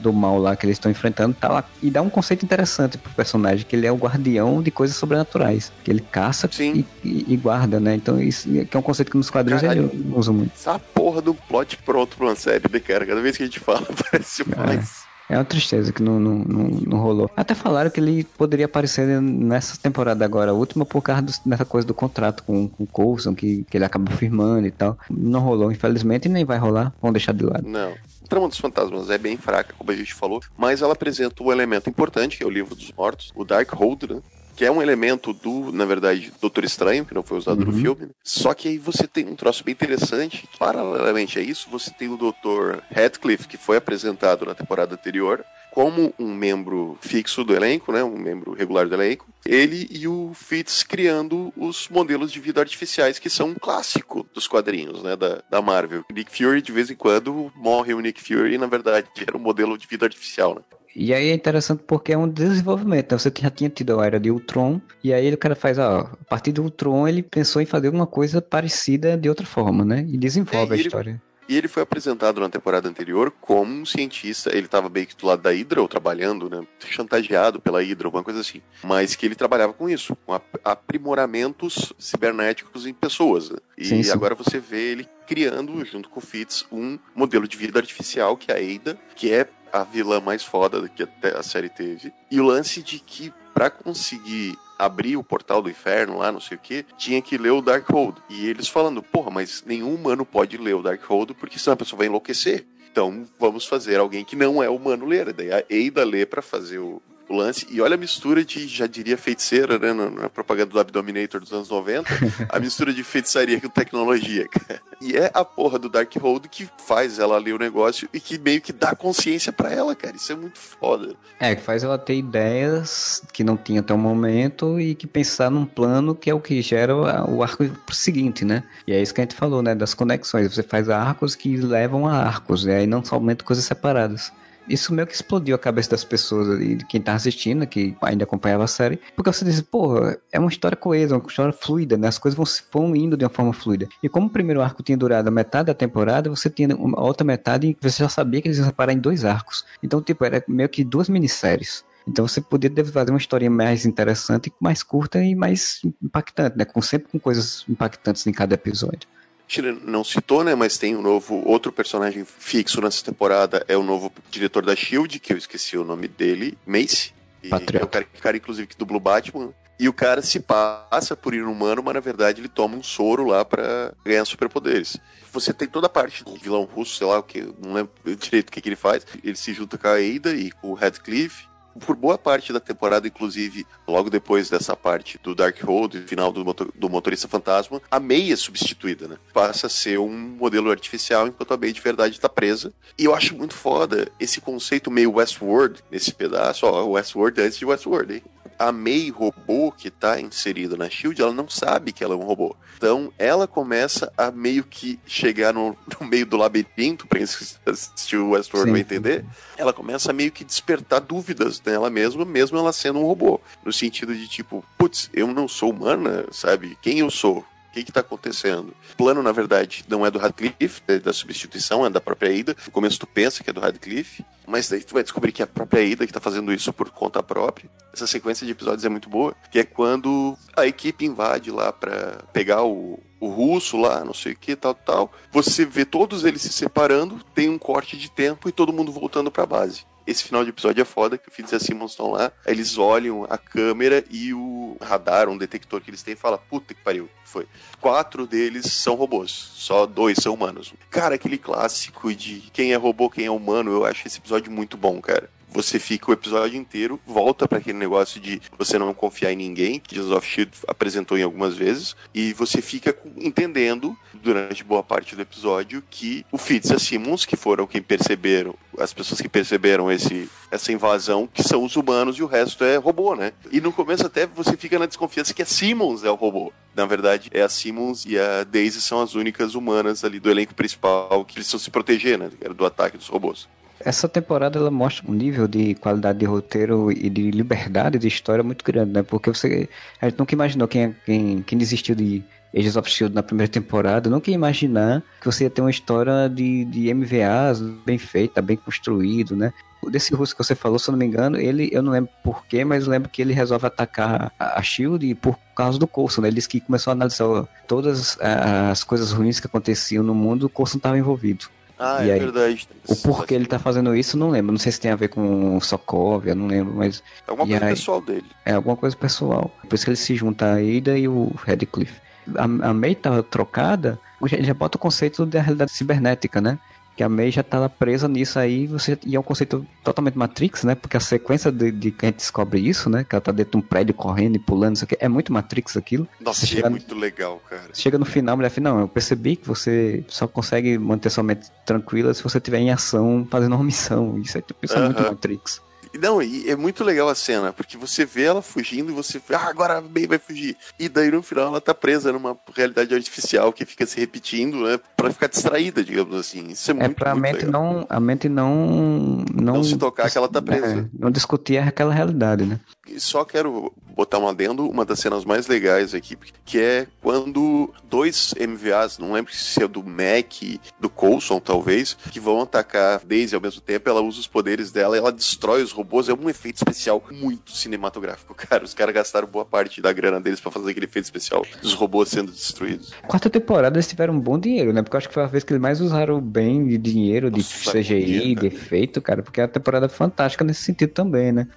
do 0.00 0.12
mal 0.12 0.36
lá 0.36 0.56
que 0.56 0.66
eles 0.66 0.74
estão 0.74 0.90
enfrentando 0.90 1.36
tá 1.40 1.48
lá. 1.48 1.64
E 1.80 1.90
dá 1.90 2.02
um 2.02 2.10
conceito 2.10 2.44
interessante 2.44 2.98
pro 2.98 3.12
personagem, 3.12 3.64
que 3.64 3.76
ele 3.76 3.86
é 3.86 3.92
o 3.92 3.96
guardião 3.96 4.60
de 4.60 4.72
coisas 4.72 4.96
sobrenaturais. 4.96 5.70
Que 5.84 5.92
ele 5.92 6.00
caça 6.00 6.50
e, 6.58 6.84
e, 7.04 7.24
e, 7.28 7.36
guarda, 7.36 7.78
né? 7.78 7.94
Então 7.94 8.20
isso 8.20 8.48
que 8.48 8.76
é 8.76 8.80
um 8.80 8.82
conceito 8.82 9.12
que 9.12 9.16
nos 9.16 9.30
quadrinhos 9.30 9.62
Caralho, 9.62 9.90
ele 9.92 10.12
usa 10.12 10.32
muito. 10.32 10.50
Essa 10.56 10.76
porra 10.76 11.22
do 11.22 11.34
plot 11.34 11.76
pronto 11.84 12.16
pra 12.16 12.26
uma 12.26 12.34
série, 12.34 12.64
né, 12.68 12.80
cara? 12.80 13.06
Cada 13.06 13.20
vez 13.20 13.36
que 13.36 13.44
a 13.44 13.46
gente 13.46 13.60
fala, 13.60 13.86
parece 14.10 14.42
mais. 14.48 15.04
É. 15.04 15.07
É 15.28 15.36
uma 15.36 15.44
tristeza 15.44 15.92
que 15.92 16.02
não, 16.02 16.18
não, 16.18 16.36
não, 16.36 16.64
não, 16.64 16.98
rolou. 16.98 17.30
Até 17.36 17.54
falaram 17.54 17.90
que 17.90 18.00
ele 18.00 18.24
poderia 18.24 18.64
aparecer 18.66 19.20
nessa 19.20 19.76
temporada 19.76 20.24
agora, 20.24 20.52
a 20.52 20.54
última, 20.54 20.86
por 20.86 21.02
causa 21.02 21.22
do, 21.22 21.32
dessa 21.44 21.64
coisa 21.64 21.86
do 21.86 21.92
contrato 21.92 22.42
com, 22.42 22.68
com 22.68 22.84
o 22.84 22.86
Coulson, 22.86 23.34
que, 23.34 23.64
que 23.64 23.76
ele 23.76 23.84
acabou 23.84 24.16
firmando 24.16 24.66
e 24.66 24.70
tal. 24.70 24.98
Não 25.10 25.40
rolou, 25.40 25.70
infelizmente, 25.70 26.26
e 26.26 26.28
nem 26.28 26.44
vai 26.44 26.58
rolar. 26.58 26.94
Vamos 27.02 27.12
deixar 27.12 27.32
de 27.32 27.44
lado. 27.44 27.68
Não. 27.68 27.90
A 27.90 28.28
trama 28.28 28.48
dos 28.48 28.58
fantasmas 28.58 29.10
é 29.10 29.18
bem 29.18 29.36
fraca, 29.36 29.74
como 29.76 29.90
a 29.90 29.96
gente 29.96 30.14
falou, 30.14 30.42
mas 30.56 30.82
ela 30.82 30.92
apresenta 30.92 31.42
um 31.42 31.52
elemento 31.52 31.88
importante, 31.88 32.36
que 32.36 32.44
é 32.44 32.46
o 32.46 32.50
livro 32.50 32.74
dos 32.74 32.92
mortos, 32.92 33.32
o 33.34 33.44
Dark 33.44 33.70
Hold, 33.72 34.04
né? 34.04 34.20
Que 34.58 34.64
é 34.64 34.72
um 34.72 34.82
elemento 34.82 35.32
do, 35.32 35.70
na 35.70 35.84
verdade, 35.84 36.32
Doutor 36.40 36.64
Estranho, 36.64 37.04
que 37.04 37.14
não 37.14 37.22
foi 37.22 37.38
usado 37.38 37.60
uhum. 37.60 37.66
no 37.66 37.72
filme. 37.72 38.06
Né? 38.06 38.10
Só 38.24 38.52
que 38.52 38.66
aí 38.66 38.76
você 38.76 39.06
tem 39.06 39.24
um 39.28 39.36
troço 39.36 39.62
bem 39.62 39.70
interessante. 39.70 40.48
Paralelamente 40.58 41.38
a 41.38 41.42
isso, 41.42 41.70
você 41.70 41.92
tem 41.92 42.08
o 42.08 42.16
Doutor 42.16 42.82
Radcliffe, 42.90 43.46
que 43.46 43.56
foi 43.56 43.76
apresentado 43.76 44.44
na 44.44 44.56
temporada 44.56 44.96
anterior, 44.96 45.44
como 45.70 46.12
um 46.18 46.34
membro 46.34 46.98
fixo 47.00 47.44
do 47.44 47.54
elenco, 47.54 47.92
né, 47.92 48.02
um 48.02 48.18
membro 48.18 48.52
regular 48.52 48.88
do 48.88 48.96
elenco, 48.96 49.28
ele 49.46 49.86
e 49.92 50.08
o 50.08 50.32
Fitz 50.34 50.82
criando 50.82 51.52
os 51.56 51.88
modelos 51.88 52.32
de 52.32 52.40
vida 52.40 52.60
artificiais 52.60 53.20
que 53.20 53.30
são 53.30 53.50
um 53.50 53.54
clássico 53.54 54.26
dos 54.34 54.48
quadrinhos, 54.48 55.04
né, 55.04 55.14
da, 55.14 55.40
da 55.48 55.62
Marvel. 55.62 56.04
Nick 56.12 56.36
Fury 56.36 56.60
de 56.60 56.72
vez 56.72 56.90
em 56.90 56.96
quando 56.96 57.52
morre 57.54 57.94
o 57.94 58.00
Nick 58.00 58.20
Fury 58.20 58.54
e 58.54 58.58
na 58.58 58.66
verdade 58.66 59.06
era 59.24 59.36
um 59.36 59.40
modelo 59.40 59.78
de 59.78 59.86
vida 59.86 60.04
artificial, 60.04 60.56
né? 60.56 60.62
E 61.00 61.14
aí 61.14 61.28
é 61.28 61.32
interessante 61.32 61.84
porque 61.86 62.12
é 62.12 62.18
um 62.18 62.28
desenvolvimento. 62.28 63.12
Né? 63.12 63.18
Você 63.18 63.32
já 63.40 63.50
tinha 63.50 63.70
tido 63.70 64.00
a 64.00 64.04
era 64.04 64.18
de 64.18 64.32
Ultron, 64.32 64.80
e 65.02 65.14
aí 65.14 65.32
o 65.32 65.38
cara 65.38 65.54
faz, 65.54 65.78
ó, 65.78 66.00
a 66.00 66.24
partir 66.28 66.50
do 66.50 66.64
Ultron 66.64 67.06
ele 67.06 67.22
pensou 67.22 67.62
em 67.62 67.66
fazer 67.66 67.86
alguma 67.86 68.06
coisa 68.06 68.42
parecida 68.42 69.16
de 69.16 69.28
outra 69.28 69.46
forma, 69.46 69.84
né? 69.84 70.04
E 70.08 70.18
desenvolve 70.18 70.74
é, 70.74 70.78
a 70.78 70.80
história. 70.80 71.22
E 71.48 71.56
ele 71.56 71.66
foi 71.66 71.82
apresentado 71.82 72.40
na 72.40 72.48
temporada 72.48 72.88
anterior 72.88 73.32
como 73.40 73.72
um 73.72 73.86
cientista. 73.86 74.50
Ele 74.50 74.66
estava 74.66 74.88
meio 74.88 75.06
que 75.06 75.16
do 75.16 75.26
lado 75.26 75.40
da 75.40 75.50
Hydra, 75.50 75.80
ou 75.80 75.88
trabalhando, 75.88 76.50
né? 76.50 76.66
Chantageado 76.78 77.58
pela 77.58 77.80
Hydra, 77.80 78.06
alguma 78.06 78.22
coisa 78.22 78.40
assim. 78.40 78.60
Mas 78.84 79.16
que 79.16 79.24
ele 79.24 79.34
trabalhava 79.34 79.72
com 79.72 79.88
isso, 79.88 80.16
com 80.26 80.38
aprimoramentos 80.62 81.92
cibernéticos 81.98 82.86
em 82.86 82.92
pessoas. 82.92 83.50
Né? 83.50 83.58
E 83.78 83.84
sim, 83.86 84.02
sim. 84.02 84.10
agora 84.10 84.34
você 84.34 84.60
vê 84.60 84.92
ele 84.92 85.08
criando, 85.26 85.84
junto 85.84 86.10
com 86.10 86.20
o 86.20 86.22
Fitz, 86.22 86.66
um 86.70 86.98
modelo 87.14 87.48
de 87.48 87.56
vida 87.56 87.78
artificial, 87.78 88.36
que 88.36 88.52
é 88.52 88.54
a 88.54 88.76
Ada, 88.76 88.98
que 89.16 89.32
é 89.32 89.48
a 89.72 89.84
vilã 89.84 90.20
mais 90.20 90.42
foda 90.42 90.88
que 90.88 91.06
a 91.24 91.42
série 91.42 91.68
teve. 91.68 92.12
E 92.30 92.40
o 92.40 92.44
lance 92.44 92.82
de 92.82 92.98
que, 92.98 93.32
para 93.58 93.70
conseguir 93.70 94.56
abrir 94.78 95.16
o 95.16 95.24
portal 95.24 95.60
do 95.60 95.68
inferno 95.68 96.18
lá, 96.18 96.30
não 96.30 96.38
sei 96.38 96.56
o 96.56 96.60
que, 96.60 96.86
tinha 96.96 97.20
que 97.20 97.36
ler 97.36 97.50
o 97.50 97.60
Darkhold. 97.60 98.16
E 98.30 98.46
eles 98.46 98.68
falando, 98.68 99.02
porra, 99.02 99.32
mas 99.32 99.64
nenhum 99.66 99.92
humano 99.92 100.24
pode 100.24 100.56
ler 100.56 100.76
o 100.76 100.82
Darkhold 100.82 101.34
porque 101.34 101.58
senão 101.58 101.74
a 101.74 101.76
pessoa 101.76 101.98
vai 101.98 102.06
enlouquecer. 102.06 102.64
Então 102.88 103.24
vamos 103.36 103.66
fazer 103.66 103.98
alguém 103.98 104.24
que 104.24 104.36
não 104.36 104.62
é 104.62 104.70
humano 104.70 105.04
ler. 105.04 105.32
Daí 105.32 105.52
a 105.52 105.64
Eida 105.68 106.04
lê 106.04 106.24
para 106.24 106.40
fazer 106.40 106.78
o, 106.78 107.02
o 107.28 107.36
lance. 107.36 107.66
E 107.70 107.80
olha 107.80 107.94
a 107.94 107.98
mistura 107.98 108.44
de, 108.44 108.66
já 108.66 108.86
diria, 108.86 109.16
feiticeira, 109.16 109.78
né? 109.78 109.92
Na, 109.92 110.10
na 110.10 110.28
propaganda 110.28 110.70
do 110.70 110.80
Abdominator 110.80 111.40
dos 111.40 111.52
anos 111.52 111.68
90. 111.68 112.08
a 112.48 112.58
mistura 112.58 112.92
de 112.92 113.02
feitiçaria 113.04 113.60
com 113.60 113.68
tecnologia, 113.68 114.48
cara. 114.48 114.80
E 115.00 115.16
é 115.16 115.30
a 115.32 115.44
porra 115.44 115.78
do 115.78 115.88
Darkhold 115.88 116.48
que 116.48 116.68
faz 116.84 117.18
ela 117.18 117.38
ler 117.38 117.54
o 117.54 117.58
negócio 117.58 118.08
e 118.12 118.18
que 118.18 118.38
meio 118.38 118.60
que 118.60 118.72
dá 118.72 118.94
consciência 118.94 119.52
para 119.52 119.72
ela, 119.72 119.94
cara. 119.94 120.16
Isso 120.16 120.32
é 120.32 120.36
muito 120.36 120.58
foda. 120.58 121.14
É, 121.38 121.54
que 121.54 121.62
faz 121.62 121.84
ela 121.84 121.98
ter 121.98 122.16
ideias 122.16 123.22
que 123.32 123.44
não 123.44 123.56
tinha 123.56 123.80
até 123.80 123.94
o 123.94 123.98
momento 123.98 124.80
e 124.80 124.94
que 124.94 125.06
pensar 125.06 125.50
num 125.50 125.64
plano 125.64 126.14
que 126.14 126.30
é 126.30 126.34
o 126.34 126.40
que 126.40 126.60
gera 126.62 126.96
o 126.96 127.42
arco 127.42 127.64
seguinte, 127.92 128.44
né? 128.44 128.64
E 128.86 128.92
é 128.92 129.00
isso 129.00 129.14
que 129.14 129.20
a 129.20 129.24
gente 129.24 129.36
falou, 129.36 129.62
né? 129.62 129.74
Das 129.74 129.94
conexões. 129.94 130.52
Você 130.52 130.62
faz 130.62 130.88
arcos 130.88 131.34
que 131.34 131.56
levam 131.56 132.06
a 132.06 132.16
arcos, 132.16 132.64
né? 132.64 132.82
E 132.82 132.86
não 132.86 133.04
somente 133.04 133.44
coisas 133.44 133.64
separadas 133.64 134.32
isso 134.68 134.92
meio 134.92 135.06
que 135.06 135.14
explodiu 135.14 135.54
a 135.54 135.58
cabeça 135.58 135.90
das 135.90 136.04
pessoas 136.04 136.48
ali, 136.48 136.76
de 136.76 136.86
quem 136.86 137.00
tá 137.00 137.14
assistindo, 137.14 137.66
que 137.66 137.96
ainda 138.02 138.24
acompanhava 138.24 138.64
a 138.64 138.66
série, 138.66 138.98
porque 139.16 139.32
você 139.32 139.44
diz, 139.44 139.60
porra, 139.60 140.18
é 140.32 140.38
uma 140.38 140.48
história 140.48 140.76
coesa, 140.76 141.16
uma 141.16 141.26
história 141.26 141.52
fluida, 141.52 141.96
né? 141.96 142.08
As 142.08 142.18
coisas 142.18 142.36
vão, 142.36 142.46
vão 142.72 142.96
indo 142.96 143.16
de 143.16 143.24
uma 143.24 143.30
forma 143.30 143.52
fluida. 143.52 143.88
E 144.02 144.08
como 144.08 144.26
o 144.26 144.30
primeiro 144.30 144.60
arco 144.60 144.82
tinha 144.82 144.96
durado 144.96 145.28
a 145.28 145.32
metade 145.32 145.66
da 145.66 145.74
temporada, 145.74 146.30
você 146.30 146.48
tinha 146.50 146.74
uma 146.76 147.00
outra 147.00 147.24
metade 147.24 147.68
e 147.68 147.76
você 147.80 148.02
já 148.02 148.08
sabia 148.08 148.40
que 148.40 148.48
eles 148.48 148.58
iam 148.58 148.66
separar 148.66 148.92
em 148.92 148.98
dois 148.98 149.24
arcos. 149.24 149.64
Então, 149.82 150.02
tipo, 150.02 150.24
era 150.24 150.42
meio 150.48 150.68
que 150.68 150.84
duas 150.84 151.08
minisséries. 151.08 151.84
Então 152.06 152.26
você 152.26 152.40
poderia 152.40 152.84
fazer 152.86 153.10
uma 153.10 153.18
história 153.18 153.50
mais 153.50 153.84
interessante, 153.84 154.50
mais 154.58 154.82
curta 154.82 155.22
e 155.22 155.34
mais 155.34 155.82
impactante, 156.02 156.56
né? 156.56 156.64
Com, 156.64 156.80
sempre 156.80 157.12
com 157.12 157.18
coisas 157.18 157.64
impactantes 157.68 158.26
em 158.26 158.32
cada 158.32 158.54
episódio 158.54 159.08
gente 159.48 159.80
não 159.84 160.04
citou, 160.04 160.44
né? 160.44 160.54
Mas 160.54 160.76
tem 160.76 160.94
um 160.94 161.02
novo, 161.02 161.42
outro 161.46 161.72
personagem 161.72 162.24
fixo 162.24 162.80
nessa 162.80 163.02
temporada 163.02 163.64
é 163.66 163.76
o 163.76 163.82
novo 163.82 164.12
diretor 164.30 164.64
da 164.64 164.76
Shield, 164.76 165.18
que 165.18 165.32
eu 165.32 165.38
esqueci 165.38 165.76
o 165.76 165.84
nome 165.84 166.06
dele, 166.06 166.56
Mace. 166.66 167.12
E 167.42 167.50
é 167.50 167.82
o 167.82 167.88
cara, 167.88 168.06
cara, 168.20 168.36
inclusive, 168.36 168.66
que 168.66 168.76
dublou 168.76 169.00
Batman. 169.00 169.52
E 169.80 169.88
o 169.88 169.92
cara 169.92 170.20
se 170.22 170.40
passa 170.40 171.16
por 171.16 171.32
inumano, 171.32 171.82
mas 171.84 171.94
na 171.94 172.00
verdade 172.00 172.40
ele 172.40 172.48
toma 172.48 172.76
um 172.76 172.82
soro 172.82 173.24
lá 173.26 173.44
para 173.44 173.94
ganhar 174.04 174.24
superpoderes. 174.24 174.96
Você 175.32 175.52
tem 175.52 175.68
toda 175.68 175.86
a 175.86 175.90
parte 175.90 176.24
do 176.24 176.34
vilão 176.34 176.64
russo, 176.64 176.96
sei 176.96 177.06
lá 177.06 177.18
o 177.18 177.22
que, 177.22 177.42
não 177.62 177.74
lembro 177.74 177.92
direito 178.16 178.48
o 178.48 178.52
que, 178.52 178.60
que 178.60 178.68
ele 178.68 178.76
faz. 178.76 179.06
Ele 179.22 179.36
se 179.36 179.52
junta 179.52 179.78
com 179.78 179.86
a 179.86 179.92
Ada 179.92 180.34
e 180.34 180.50
com 180.50 180.72
o 180.72 180.74
Radcliffe 180.74 181.46
por 181.78 181.96
boa 181.96 182.18
parte 182.18 182.52
da 182.52 182.60
temporada, 182.60 183.06
inclusive, 183.06 183.66
logo 183.86 184.10
depois 184.10 184.50
dessa 184.50 184.76
parte 184.76 185.18
do 185.22 185.34
Darkhold, 185.34 186.06
final 186.06 186.32
do, 186.32 186.44
motor, 186.44 186.70
do 186.74 186.88
motorista 186.88 187.28
fantasma, 187.28 187.80
a 187.90 188.00
May 188.00 188.32
é 188.32 188.36
substituída, 188.36 189.08
né? 189.08 189.16
Passa 189.32 189.66
a 189.66 189.70
ser 189.70 189.98
um 189.98 190.10
modelo 190.10 190.70
artificial, 190.70 191.26
enquanto 191.26 191.54
a 191.54 191.56
May 191.56 191.72
de 191.72 191.80
verdade 191.80 192.16
está 192.16 192.28
presa. 192.28 192.72
E 192.98 193.04
eu 193.04 193.14
acho 193.14 193.36
muito 193.36 193.54
foda 193.54 194.10
esse 194.18 194.40
conceito 194.40 194.90
meio 194.90 195.14
Westworld 195.14 195.82
nesse 195.90 196.12
pedaço. 196.12 196.66
Ó, 196.66 196.86
Westworld 196.90 197.40
antes 197.40 197.58
de 197.58 197.64
Westworld, 197.64 198.14
hein? 198.14 198.22
A 198.58 198.70
May 198.72 199.10
robô 199.10 199.72
que 199.72 199.88
está 199.88 200.20
inserida 200.20 200.76
na 200.76 200.88
Shield, 200.88 201.20
ela 201.20 201.32
não 201.32 201.48
sabe 201.48 201.92
que 201.92 202.04
ela 202.04 202.14
é 202.14 202.16
um 202.16 202.24
robô. 202.24 202.56
Então 202.76 203.12
ela 203.18 203.46
começa 203.46 204.12
a 204.16 204.30
meio 204.30 204.64
que 204.64 204.98
chegar 205.06 205.52
no, 205.52 205.76
no 206.00 206.06
meio 206.06 206.26
do 206.26 206.36
labirinto, 206.36 207.06
para 207.06 207.18
quem 207.18 207.26
assistiu 207.66 208.26
o 208.26 208.30
Westworld 208.30 208.70
vai 208.70 208.80
entender. 208.80 209.24
Ela 209.56 209.72
começa 209.72 210.10
a 210.10 210.14
meio 210.14 210.30
que 210.30 210.44
despertar 210.44 211.00
dúvidas 211.00 211.60
nela 211.64 211.90
mesma, 211.90 212.24
mesmo 212.24 212.58
ela 212.58 212.72
sendo 212.72 213.00
um 213.00 213.06
robô. 213.06 213.40
No 213.64 213.72
sentido 213.72 214.14
de 214.14 214.28
tipo, 214.28 214.64
putz, 214.76 215.10
eu 215.12 215.26
não 215.26 215.48
sou 215.48 215.70
humana, 215.70 216.26
sabe? 216.30 216.78
Quem 216.80 217.00
eu 217.00 217.10
sou? 217.10 217.44
Que 217.84 217.90
está 217.90 218.00
acontecendo? 218.00 218.74
O 218.92 218.96
plano, 218.96 219.22
na 219.22 219.32
verdade, 219.32 219.84
não 219.88 220.04
é 220.04 220.10
do 220.10 220.18
Radcliffe, 220.18 220.82
é 220.88 220.98
da 220.98 221.12
substituição, 221.12 221.84
é 221.86 221.90
da 221.90 222.00
própria 222.00 222.30
Ida. 222.30 222.56
No 222.66 222.72
começo 222.72 222.98
tu 222.98 223.06
pensa 223.06 223.42
que 223.42 223.50
é 223.50 223.52
do 223.52 223.60
Radcliffe, 223.60 224.24
mas 224.46 224.68
daí 224.68 224.82
tu 224.82 224.94
vai 224.94 225.02
descobrir 225.02 225.32
que 225.32 225.42
é 225.42 225.44
a 225.44 225.46
própria 225.46 225.82
Ida 225.82 226.06
que 226.06 226.10
está 226.10 226.20
fazendo 226.20 226.52
isso 226.52 226.72
por 226.72 226.90
conta 226.90 227.22
própria. 227.22 227.70
Essa 227.92 228.06
sequência 228.06 228.46
de 228.46 228.52
episódios 228.52 228.84
é 228.84 228.88
muito 228.88 229.08
boa, 229.08 229.34
que 229.50 229.58
é 229.58 229.64
quando 229.64 230.36
a 230.56 230.66
equipe 230.66 231.04
invade 231.04 231.50
lá 231.50 231.72
para 231.72 232.24
pegar 232.32 232.64
o, 232.64 232.98
o 233.20 233.28
russo 233.28 233.76
lá, 233.76 234.04
não 234.04 234.14
sei 234.14 234.32
o 234.32 234.36
que, 234.36 234.56
tal, 234.56 234.74
tal. 234.74 235.12
Você 235.32 235.64
vê 235.64 235.84
todos 235.84 236.24
eles 236.24 236.42
se 236.42 236.52
separando, 236.52 237.20
tem 237.34 237.48
um 237.48 237.58
corte 237.58 237.96
de 237.96 238.10
tempo 238.10 238.48
e 238.48 238.52
todo 238.52 238.72
mundo 238.72 238.92
voltando 238.92 239.30
para 239.30 239.44
a 239.44 239.46
base. 239.46 239.84
Esse 240.08 240.24
final 240.24 240.42
de 240.42 240.48
episódio 240.48 240.80
é 240.80 240.86
foda, 240.86 241.18
que 241.18 241.28
o 241.28 241.30
Fitz 241.30 241.52
e 241.52 241.56
a 241.56 241.60
Simmons 241.60 241.90
estão 241.90 242.12
lá, 242.12 242.32
eles 242.46 242.78
olham 242.78 243.26
a 243.28 243.36
câmera 243.36 244.02
e 244.10 244.32
o 244.32 244.74
radar, 244.80 245.28
um 245.28 245.36
detector 245.36 245.82
que 245.82 245.90
eles 245.90 246.02
têm, 246.02 246.16
fala, 246.16 246.38
puta 246.38 246.72
que 246.72 246.80
pariu, 246.80 247.10
foi. 247.26 247.46
Quatro 247.78 248.26
deles 248.26 248.72
são 248.72 248.94
robôs, 248.94 249.30
só 249.30 249.84
dois 249.84 250.16
são 250.16 250.32
humanos. 250.32 250.72
Cara, 250.88 251.16
aquele 251.16 251.36
clássico 251.36 252.14
de 252.14 252.40
quem 252.54 252.72
é 252.72 252.76
robô, 252.76 253.10
quem 253.10 253.26
é 253.26 253.30
humano, 253.30 253.70
eu 253.70 253.84
acho 253.84 254.06
esse 254.06 254.16
episódio 254.16 254.50
muito 254.50 254.78
bom, 254.78 254.98
cara 254.98 255.28
você 255.50 255.78
fica 255.78 256.10
o 256.10 256.14
episódio 256.14 256.58
inteiro, 256.58 257.00
volta 257.06 257.48
para 257.48 257.58
aquele 257.58 257.78
negócio 257.78 258.20
de 258.20 258.40
você 258.56 258.78
não 258.78 258.92
confiar 258.92 259.32
em 259.32 259.36
ninguém, 259.36 259.80
que 259.80 259.94
Jesus 259.94 260.12
of 260.12 260.26
Shield 260.26 260.52
apresentou 260.66 261.18
em 261.18 261.22
algumas 261.22 261.56
vezes, 261.56 261.96
e 262.14 262.32
você 262.32 262.60
fica 262.60 262.96
entendendo 263.16 263.96
durante 264.14 264.64
boa 264.64 264.82
parte 264.82 265.14
do 265.16 265.22
episódio 265.22 265.82
que 265.88 266.24
o 266.30 266.38
Fitz 266.38 266.70
e 266.70 266.74
a 266.74 266.78
Simmons, 266.78 267.24
que 267.24 267.36
foram 267.36 267.66
quem 267.66 267.82
perceberam, 267.82 268.54
as 268.78 268.92
pessoas 268.92 269.20
que 269.20 269.28
perceberam 269.28 269.90
esse, 269.90 270.28
essa 270.50 270.72
invasão, 270.72 271.28
que 271.32 271.42
são 271.42 271.64
os 271.64 271.76
humanos 271.76 272.16
e 272.16 272.22
o 272.22 272.26
resto 272.26 272.64
é 272.64 272.76
robô, 272.76 273.14
né? 273.14 273.32
E 273.50 273.60
no 273.60 273.72
começo 273.72 274.06
até 274.06 274.26
você 274.26 274.56
fica 274.56 274.78
na 274.78 274.86
desconfiança 274.86 275.34
que 275.34 275.42
a 275.42 275.46
Simmons 275.46 276.04
é 276.04 276.10
o 276.10 276.14
robô. 276.14 276.52
Na 276.74 276.86
verdade, 276.86 277.28
é 277.32 277.42
a 277.42 277.48
Simmons 277.48 278.04
e 278.06 278.18
a 278.18 278.44
Daisy 278.44 278.80
são 278.80 279.00
as 279.00 279.14
únicas 279.14 279.54
humanas 279.54 280.04
ali 280.04 280.20
do 280.20 280.30
elenco 280.30 280.54
principal 280.54 281.24
que 281.24 281.34
precisam 281.34 281.58
se 281.58 281.70
proteger, 281.70 282.18
né? 282.18 282.30
Do 282.54 282.64
ataque 282.64 282.96
dos 282.96 283.08
robôs. 283.08 283.48
Essa 283.80 284.08
temporada 284.08 284.58
ela 284.58 284.70
mostra 284.70 285.08
um 285.08 285.14
nível 285.14 285.46
de 285.46 285.74
qualidade 285.74 286.18
de 286.18 286.24
roteiro 286.24 286.90
e 286.90 287.08
de 287.08 287.30
liberdade 287.30 287.98
de 287.98 288.08
história 288.08 288.42
muito 288.42 288.64
grande, 288.64 288.92
né? 288.92 289.02
Porque 289.02 289.30
você. 289.30 289.68
A 290.00 290.08
gente 290.08 290.18
nunca 290.18 290.34
imaginou 290.34 290.66
quem, 290.66 290.94
quem, 291.04 291.42
quem 291.42 291.58
desistiu 291.58 291.94
de 291.94 292.24
Agents 292.54 292.76
of 292.76 292.90
Shield 292.90 293.14
na 293.14 293.22
primeira 293.22 293.50
temporada, 293.50 294.08
nunca 294.08 294.30
ia 294.30 294.34
imaginar 294.34 295.02
que 295.20 295.26
você 295.26 295.44
ia 295.44 295.50
ter 295.50 295.60
uma 295.60 295.70
história 295.70 296.28
de, 296.28 296.64
de 296.64 296.92
MVAs 296.92 297.60
bem 297.60 297.98
feita, 297.98 298.40
bem 298.40 298.56
construído, 298.56 299.36
né? 299.36 299.52
Desse 299.90 300.14
russo 300.14 300.34
que 300.34 300.42
você 300.42 300.54
falou, 300.54 300.78
se 300.78 300.90
eu 300.90 300.92
não 300.92 300.98
me 300.98 301.06
engano, 301.06 301.38
ele, 301.38 301.68
eu 301.70 301.82
não 301.82 301.92
lembro 301.92 302.10
porquê, 302.24 302.64
mas 302.64 302.84
eu 302.84 302.90
lembro 302.90 303.08
que 303.08 303.22
ele 303.22 303.32
resolve 303.32 303.66
atacar 303.66 304.32
a, 304.38 304.58
a 304.58 304.62
Shield 304.62 305.14
por 305.16 305.38
causa 305.54 305.78
do 305.78 305.86
Coulson, 305.86 306.22
né? 306.22 306.28
Ele 306.28 306.36
disse 306.36 306.48
que 306.48 306.60
começou 306.60 306.90
a 306.90 306.94
analisar 306.94 307.46
todas 307.66 308.18
as 308.20 308.82
coisas 308.82 309.12
ruins 309.12 309.38
que 309.38 309.46
aconteciam 309.46 310.02
no 310.02 310.14
mundo, 310.14 310.46
o 310.46 310.48
Coulson 310.48 310.78
estava 310.78 310.98
envolvido. 310.98 311.46
Ah, 311.78 312.04
e 312.04 312.10
é 312.10 312.14
aí, 312.14 312.18
verdade. 312.18 312.68
O 312.88 312.96
porquê 312.96 313.34
ele 313.34 313.46
tá 313.46 313.58
fazendo 313.58 313.94
isso, 313.94 314.16
não 314.18 314.30
lembro. 314.30 314.52
Não 314.52 314.58
sei 314.58 314.72
se 314.72 314.80
tem 314.80 314.90
a 314.90 314.96
ver 314.96 315.08
com 315.08 315.60
Sokovia, 315.60 316.34
não 316.34 316.46
lembro, 316.46 316.74
mas. 316.74 317.02
É 317.26 317.30
alguma 317.30 317.46
coisa 317.46 317.64
aí, 317.64 317.70
pessoal 317.70 318.00
dele. 318.00 318.24
É 318.44 318.52
alguma 318.52 318.76
coisa 318.76 318.96
pessoal. 318.96 319.50
Por 319.68 319.74
isso 319.74 319.84
que 319.84 319.90
ele 319.90 319.96
se 319.96 320.16
junta 320.16 320.46
a 320.46 320.52
Ada 320.54 320.98
e 320.98 321.06
o 321.06 321.32
Radcliffe. 321.36 322.00
A, 322.34 322.44
a 322.44 322.74
May 322.74 322.94
tá 322.94 323.22
trocada, 323.22 323.98
já 324.40 324.54
bota 324.54 324.76
o 324.76 324.80
conceito 324.80 325.24
da 325.24 325.40
realidade 325.40 325.70
cibernética, 325.70 326.40
né? 326.40 326.58
Que 326.98 327.04
a 327.04 327.08
May 327.08 327.30
já 327.30 327.44
tá 327.44 327.60
lá 327.60 327.68
presa 327.68 328.08
nisso 328.08 328.40
aí, 328.40 328.66
você 328.66 328.98
e 329.06 329.14
é 329.14 329.20
um 329.20 329.22
conceito 329.22 329.64
totalmente 329.84 330.18
Matrix, 330.18 330.64
né? 330.64 330.74
Porque 330.74 330.96
a 330.96 331.00
sequência 331.00 331.52
de, 331.52 331.70
de 331.70 331.92
que 331.92 332.04
a 332.04 332.08
gente 332.08 332.16
descobre 332.16 332.58
isso, 332.58 332.90
né? 332.90 333.04
Que 333.04 333.14
ela 333.14 333.22
tá 333.22 333.30
dentro 333.30 333.52
de 333.52 333.56
um 333.58 333.60
prédio 333.60 333.94
correndo 333.94 334.34
e 334.34 334.40
pulando, 334.40 334.74
isso 334.74 334.84
aqui, 334.84 334.96
é 334.98 335.08
muito 335.08 335.32
Matrix 335.32 335.76
aquilo. 335.76 336.08
Nossa, 336.20 336.44
é 336.44 336.48
chega, 336.48 336.68
muito 336.68 336.96
legal, 336.96 337.40
cara. 337.48 337.70
Chega 337.72 337.98
no 337.98 338.04
final, 338.04 338.32
a 338.32 338.36
mulher 338.36 338.50
fala, 338.50 338.70
não, 338.70 338.80
eu 338.80 338.88
percebi 338.88 339.36
que 339.36 339.46
você 339.46 340.02
só 340.08 340.26
consegue 340.26 340.76
manter 340.76 341.08
sua 341.08 341.22
mente 341.22 341.48
tranquila 341.64 342.12
se 342.12 342.20
você 342.20 342.38
estiver 342.38 342.58
em 342.58 342.72
ação 342.72 343.24
fazendo 343.30 343.54
uma 343.54 343.62
missão. 343.62 344.18
Isso 344.18 344.36
é, 344.36 344.42
isso 344.60 344.74
é 344.74 344.78
uh 344.78 344.80
-huh. 344.80 344.84
muito 344.86 345.02
Matrix. 345.04 345.67
Não, 346.00 346.22
e 346.22 346.50
é 346.50 346.56
muito 346.56 346.84
legal 346.84 347.08
a 347.08 347.14
cena, 347.14 347.52
porque 347.52 347.76
você 347.76 348.04
vê 348.04 348.24
ela 348.24 348.42
fugindo 348.42 348.90
e 348.90 348.94
você 348.94 349.20
ah, 349.30 349.48
agora 349.48 349.78
a 349.78 349.80
May 349.80 350.06
vai 350.06 350.18
fugir. 350.18 350.56
E 350.78 350.88
daí 350.88 351.10
no 351.10 351.22
final 351.22 351.48
ela 351.48 351.60
tá 351.60 351.74
presa 351.74 352.12
numa 352.12 352.36
realidade 352.54 352.94
artificial 352.94 353.52
que 353.52 353.64
fica 353.64 353.86
se 353.86 353.98
repetindo, 353.98 354.64
né? 354.64 354.78
Pra 354.96 355.10
ficar 355.10 355.28
distraída, 355.28 355.82
digamos 355.82 356.18
assim. 356.18 356.48
Isso 356.48 356.70
é, 356.70 356.74
é 356.74 356.74
muito, 356.74 356.94
pra 356.96 357.14
muito 357.14 357.22
mente 357.22 357.44
legal. 357.46 357.52
não 357.52 357.86
A 357.88 358.00
mente 358.00 358.28
não. 358.28 359.24
Não, 359.32 359.54
não 359.54 359.64
se 359.64 359.76
tocar 359.76 360.10
que 360.10 360.18
ela 360.18 360.28
tá 360.28 360.42
presa. 360.42 360.80
É, 360.80 360.84
não 360.98 361.10
discutir 361.10 361.58
aquela 361.58 361.92
realidade, 361.92 362.44
né? 362.44 362.60
Só 362.98 363.24
quero 363.24 363.72
botar 363.94 364.18
um 364.18 364.28
adendo, 364.28 364.68
uma 364.68 364.84
das 364.84 365.00
cenas 365.00 365.24
mais 365.24 365.48
legais 365.48 365.92
aqui, 365.92 366.16
que 366.44 366.58
é 366.60 366.86
quando 367.02 367.72
dois 367.90 368.32
MVAs, 368.38 368.96
não 368.98 369.12
lembro 369.12 369.32
se 369.32 369.60
é 369.60 369.66
do 369.66 369.82
Mac, 369.82 370.60
do 370.78 370.88
Coulson, 370.88 371.40
talvez, 371.40 371.96
que 372.12 372.20
vão 372.20 372.42
atacar 372.42 373.00
Daisy 373.04 373.34
ao 373.34 373.40
mesmo 373.40 373.60
tempo, 373.60 373.88
ela 373.88 374.00
usa 374.00 374.20
os 374.20 374.26
poderes 374.28 374.70
dela 374.70 374.94
e 374.94 375.00
ela 375.00 375.10
destrói 375.10 375.62
os 375.62 375.72
robôs. 375.72 376.08
É 376.08 376.14
um 376.14 376.30
efeito 376.30 376.56
especial 376.56 377.02
muito 377.10 377.52
cinematográfico, 377.52 378.34
cara. 378.38 378.64
Os 378.64 378.72
caras 378.72 378.94
gastaram 378.94 379.26
boa 379.26 379.44
parte 379.44 379.80
da 379.80 379.92
grana 379.92 380.20
deles 380.20 380.40
para 380.40 380.52
fazer 380.52 380.70
aquele 380.70 380.86
efeito 380.86 381.06
especial 381.06 381.44
dos 381.60 381.74
robôs 381.74 382.08
sendo 382.08 382.30
destruídos. 382.30 382.92
Quarta 383.06 383.28
temporada 383.28 383.76
eles 383.76 383.88
tiveram 383.88 384.14
um 384.14 384.20
bom 384.20 384.38
dinheiro, 384.38 384.72
né? 384.72 384.82
Porque 384.82 384.94
eu 384.94 384.98
acho 384.98 385.08
que 385.08 385.14
foi 385.14 385.24
a 385.24 385.26
vez 385.26 385.42
que 385.42 385.52
eles 385.52 385.60
mais 385.60 385.80
usaram 385.80 386.20
bem 386.20 386.66
de 386.68 386.78
dinheiro, 386.78 387.30
de 387.30 387.38
Nossa, 387.38 387.72
CGI, 387.72 388.34
de 388.34 388.46
efeito, 388.46 389.00
cara, 389.00 389.22
porque 389.22 389.40
é 389.40 389.44
a 389.44 389.48
temporada 389.48 389.86
é 389.86 389.88
fantástica 389.88 390.44
nesse 390.44 390.62
sentido 390.62 390.92
também, 390.92 391.32
né? 391.32 391.48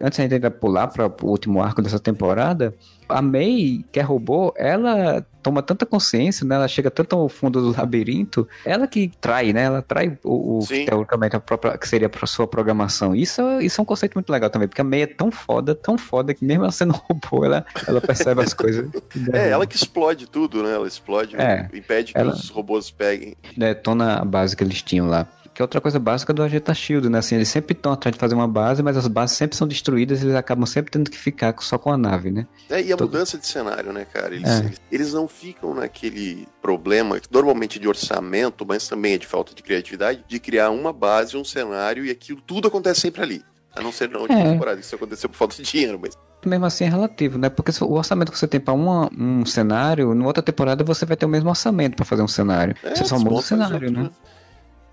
Antes 0.00 0.18
a 0.18 0.22
gente 0.22 0.34
ainda 0.34 0.50
pular 0.50 0.88
para 0.88 1.06
o 1.06 1.28
último 1.28 1.62
arco 1.62 1.82
dessa 1.82 1.98
temporada, 1.98 2.74
a 3.08 3.20
May, 3.20 3.84
que 3.92 3.98
é 3.98 4.02
robô, 4.02 4.54
ela 4.56 5.24
toma 5.42 5.62
tanta 5.62 5.84
consciência, 5.84 6.46
né? 6.46 6.54
Ela 6.54 6.68
chega 6.68 6.90
tanto 6.90 7.16
ao 7.16 7.28
fundo 7.28 7.60
do 7.60 7.76
labirinto, 7.76 8.46
ela 8.64 8.86
que 8.86 9.10
trai, 9.20 9.52
né? 9.52 9.64
Ela 9.64 9.82
trai 9.82 10.16
o, 10.22 10.58
o 10.58 10.66
teoricamente 10.66 11.34
a 11.34 11.40
própria 11.40 11.76
que 11.76 11.88
seria 11.88 12.08
para 12.08 12.26
sua 12.26 12.46
programação. 12.46 13.14
Isso, 13.14 13.42
isso 13.60 13.80
é 13.80 13.82
um 13.82 13.84
conceito 13.84 14.14
muito 14.14 14.30
legal 14.30 14.50
também, 14.50 14.68
porque 14.68 14.80
a 14.80 14.84
May 14.84 15.02
é 15.02 15.06
tão 15.06 15.30
foda, 15.30 15.74
tão 15.74 15.98
foda 15.98 16.32
que 16.34 16.44
mesmo 16.44 16.64
ela 16.64 16.72
sendo 16.72 16.92
robô, 17.08 17.44
ela, 17.44 17.64
ela 17.86 18.00
percebe 18.00 18.42
as 18.42 18.54
coisas. 18.54 18.88
é, 19.32 19.50
ela 19.50 19.66
que 19.66 19.76
explode 19.76 20.26
tudo, 20.26 20.62
né? 20.62 20.72
Ela 20.72 20.86
explode, 20.86 21.36
é, 21.36 21.68
impede 21.74 22.12
que 22.12 22.18
ela, 22.18 22.32
os 22.32 22.48
robôs 22.48 22.90
peguem. 22.90 23.34
Detona 23.56 24.16
a 24.16 24.24
base 24.24 24.56
que 24.56 24.62
eles 24.62 24.82
tinham 24.82 25.08
lá 25.08 25.26
que 25.60 25.62
é 25.62 25.64
outra 25.64 25.80
coisa 25.80 25.98
básica 25.98 26.32
do 26.32 26.42
Agenda 26.42 26.72
Shield, 26.72 27.10
né? 27.10 27.18
Assim, 27.18 27.34
eles 27.34 27.48
sempre 27.48 27.74
estão 27.74 27.92
atrás 27.92 28.14
de 28.14 28.18
fazer 28.18 28.34
uma 28.34 28.48
base, 28.48 28.82
mas 28.82 28.96
as 28.96 29.06
bases 29.06 29.36
sempre 29.36 29.56
são 29.56 29.68
destruídas 29.68 30.22
e 30.22 30.24
eles 30.24 30.34
acabam 30.34 30.64
sempre 30.64 30.90
tendo 30.90 31.10
que 31.10 31.18
ficar 31.18 31.54
só 31.60 31.76
com 31.76 31.92
a 31.92 31.98
nave, 31.98 32.30
né? 32.30 32.46
É, 32.70 32.80
e 32.80 32.92
a 32.92 32.96
Todo... 32.96 33.10
mudança 33.10 33.36
de 33.36 33.46
cenário, 33.46 33.92
né, 33.92 34.06
cara? 34.10 34.34
Eles, 34.34 34.48
é. 34.48 34.72
eles 34.90 35.12
não 35.12 35.28
ficam 35.28 35.74
naquele 35.74 36.48
problema, 36.62 37.20
normalmente 37.30 37.78
de 37.78 37.86
orçamento, 37.86 38.64
mas 38.66 38.88
também 38.88 39.14
é 39.14 39.18
de 39.18 39.26
falta 39.26 39.54
de 39.54 39.62
criatividade, 39.62 40.24
de 40.26 40.40
criar 40.40 40.70
uma 40.70 40.92
base, 40.92 41.36
um 41.36 41.44
cenário 41.44 42.06
e 42.06 42.10
aquilo 42.10 42.40
tudo 42.40 42.68
acontece 42.68 43.00
sempre 43.00 43.22
ali. 43.22 43.44
A 43.76 43.82
não 43.82 43.92
ser 43.92 44.08
na 44.08 44.18
última 44.18 44.40
é. 44.40 44.52
temporada, 44.52 44.80
isso 44.80 44.94
aconteceu 44.94 45.28
por 45.28 45.36
falta 45.36 45.56
de 45.56 45.62
dinheiro, 45.62 46.00
mas 46.00 46.16
mesmo 46.48 46.64
assim 46.64 46.84
é 46.84 46.88
relativo, 46.88 47.36
né? 47.36 47.50
Porque 47.50 47.70
o 47.84 47.92
orçamento 47.92 48.32
que 48.32 48.38
você 48.38 48.48
tem 48.48 48.58
para 48.58 48.72
um 48.72 49.44
cenário, 49.44 50.14
na 50.14 50.24
outra 50.24 50.42
temporada 50.42 50.82
você 50.82 51.04
vai 51.04 51.14
ter 51.14 51.26
o 51.26 51.28
mesmo 51.28 51.50
orçamento 51.50 51.96
para 51.96 52.04
fazer 52.06 52.22
um 52.22 52.28
cenário. 52.28 52.74
É, 52.82 52.94
você 52.94 53.04
só 53.04 53.18
muda 53.18 53.34
o 53.34 53.42
cenário, 53.42 53.92
né? 53.92 54.10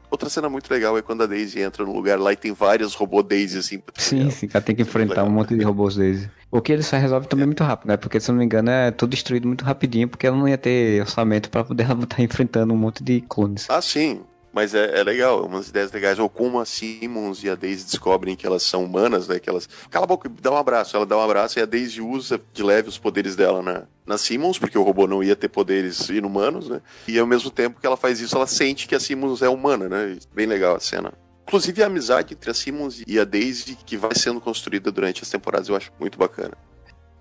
Outra 0.09 0.29
cena 0.29 0.49
muito 0.49 0.71
legal 0.71 0.97
é 0.97 1.01
quando 1.01 1.23
a 1.23 1.25
Daisy 1.25 1.59
entra 1.59 1.83
no 1.83 1.91
lugar 1.91 2.17
lá 2.19 2.31
e 2.31 2.35
tem 2.35 2.53
vários 2.53 2.93
robôs 2.93 3.25
Daisy, 3.25 3.57
assim. 3.57 3.83
Sim, 3.95 4.29
sim, 4.29 4.49
ela 4.53 4.61
tem 4.61 4.75
que 4.75 4.81
enfrentar 4.81 5.23
um 5.23 5.29
monte 5.29 5.55
de 5.55 5.63
robôs 5.63 5.95
Daisy. 5.95 6.29
O 6.49 6.61
que 6.61 6.71
eles 6.71 6.89
resolve 6.89 7.27
também 7.27 7.43
é. 7.43 7.45
muito 7.45 7.63
rápido, 7.63 7.89
né? 7.89 7.97
Porque, 7.97 8.19
se 8.19 8.31
não 8.31 8.37
me 8.37 8.45
engano, 8.45 8.69
é 8.69 8.91
tudo 8.91 9.09
destruído 9.09 9.47
muito 9.47 9.65
rapidinho, 9.65 10.07
porque 10.07 10.25
ela 10.25 10.37
não 10.37 10.47
ia 10.47 10.57
ter 10.57 11.01
orçamento 11.01 11.49
pra 11.49 11.63
poder 11.63 11.83
ela 11.83 12.03
estar 12.03 12.21
enfrentando 12.23 12.73
um 12.73 12.77
monte 12.77 13.03
de 13.03 13.21
clones. 13.21 13.69
Ah, 13.69 13.81
sim. 13.81 14.21
Mas 14.57 14.73
é, 14.73 15.01
é, 15.01 15.03
legal, 15.03 15.45
umas 15.45 15.69
ideias 15.69 15.91
legais. 15.91 16.17
Ou 16.17 16.27
como 16.27 16.59
a 16.59 16.65
Simmons 16.65 17.43
e 17.43 17.49
a 17.49 17.53
Daisy 17.53 17.85
descobrem 17.85 18.35
que 18.35 18.47
elas 18.47 18.63
são 18.63 18.83
humanas, 18.83 19.27
né? 19.27 19.37
Que 19.37 19.47
elas. 19.47 19.69
Cala 19.91 20.05
a 20.05 20.07
boca, 20.07 20.27
dá 20.41 20.49
um 20.49 20.57
abraço. 20.57 20.97
Ela 20.97 21.05
dá 21.05 21.15
um 21.15 21.21
abraço 21.21 21.59
e 21.59 21.61
a 21.61 21.65
Daisy 21.67 22.01
usa 22.01 22.41
de 22.51 22.63
leve 22.63 22.89
os 22.89 22.97
poderes 22.97 23.35
dela 23.35 23.61
na, 23.61 23.83
na 24.03 24.17
Simmons, 24.17 24.57
porque 24.57 24.75
o 24.75 24.81
robô 24.81 25.05
não 25.05 25.23
ia 25.23 25.35
ter 25.35 25.47
poderes 25.47 26.09
inumanos, 26.09 26.69
né? 26.69 26.81
E 27.07 27.19
ao 27.19 27.27
mesmo 27.27 27.51
tempo 27.51 27.79
que 27.79 27.85
ela 27.85 27.95
faz 27.95 28.19
isso, 28.19 28.35
ela 28.35 28.47
sente 28.47 28.87
que 28.87 28.95
a 28.95 28.99
Simmons 28.99 29.43
é 29.43 29.47
humana, 29.47 29.87
né? 29.87 30.17
Bem 30.33 30.47
legal 30.47 30.75
a 30.75 30.79
cena. 30.79 31.13
Inclusive 31.47 31.83
a 31.83 31.85
amizade 31.85 32.33
entre 32.33 32.49
a 32.49 32.53
Simmons 32.55 33.03
e 33.05 33.19
a 33.19 33.23
Daisy, 33.23 33.77
que 33.85 33.95
vai 33.95 34.15
sendo 34.15 34.41
construída 34.41 34.91
durante 34.91 35.21
as 35.21 35.29
temporadas, 35.29 35.69
eu 35.69 35.75
acho 35.75 35.91
muito 35.99 36.17
bacana. 36.17 36.57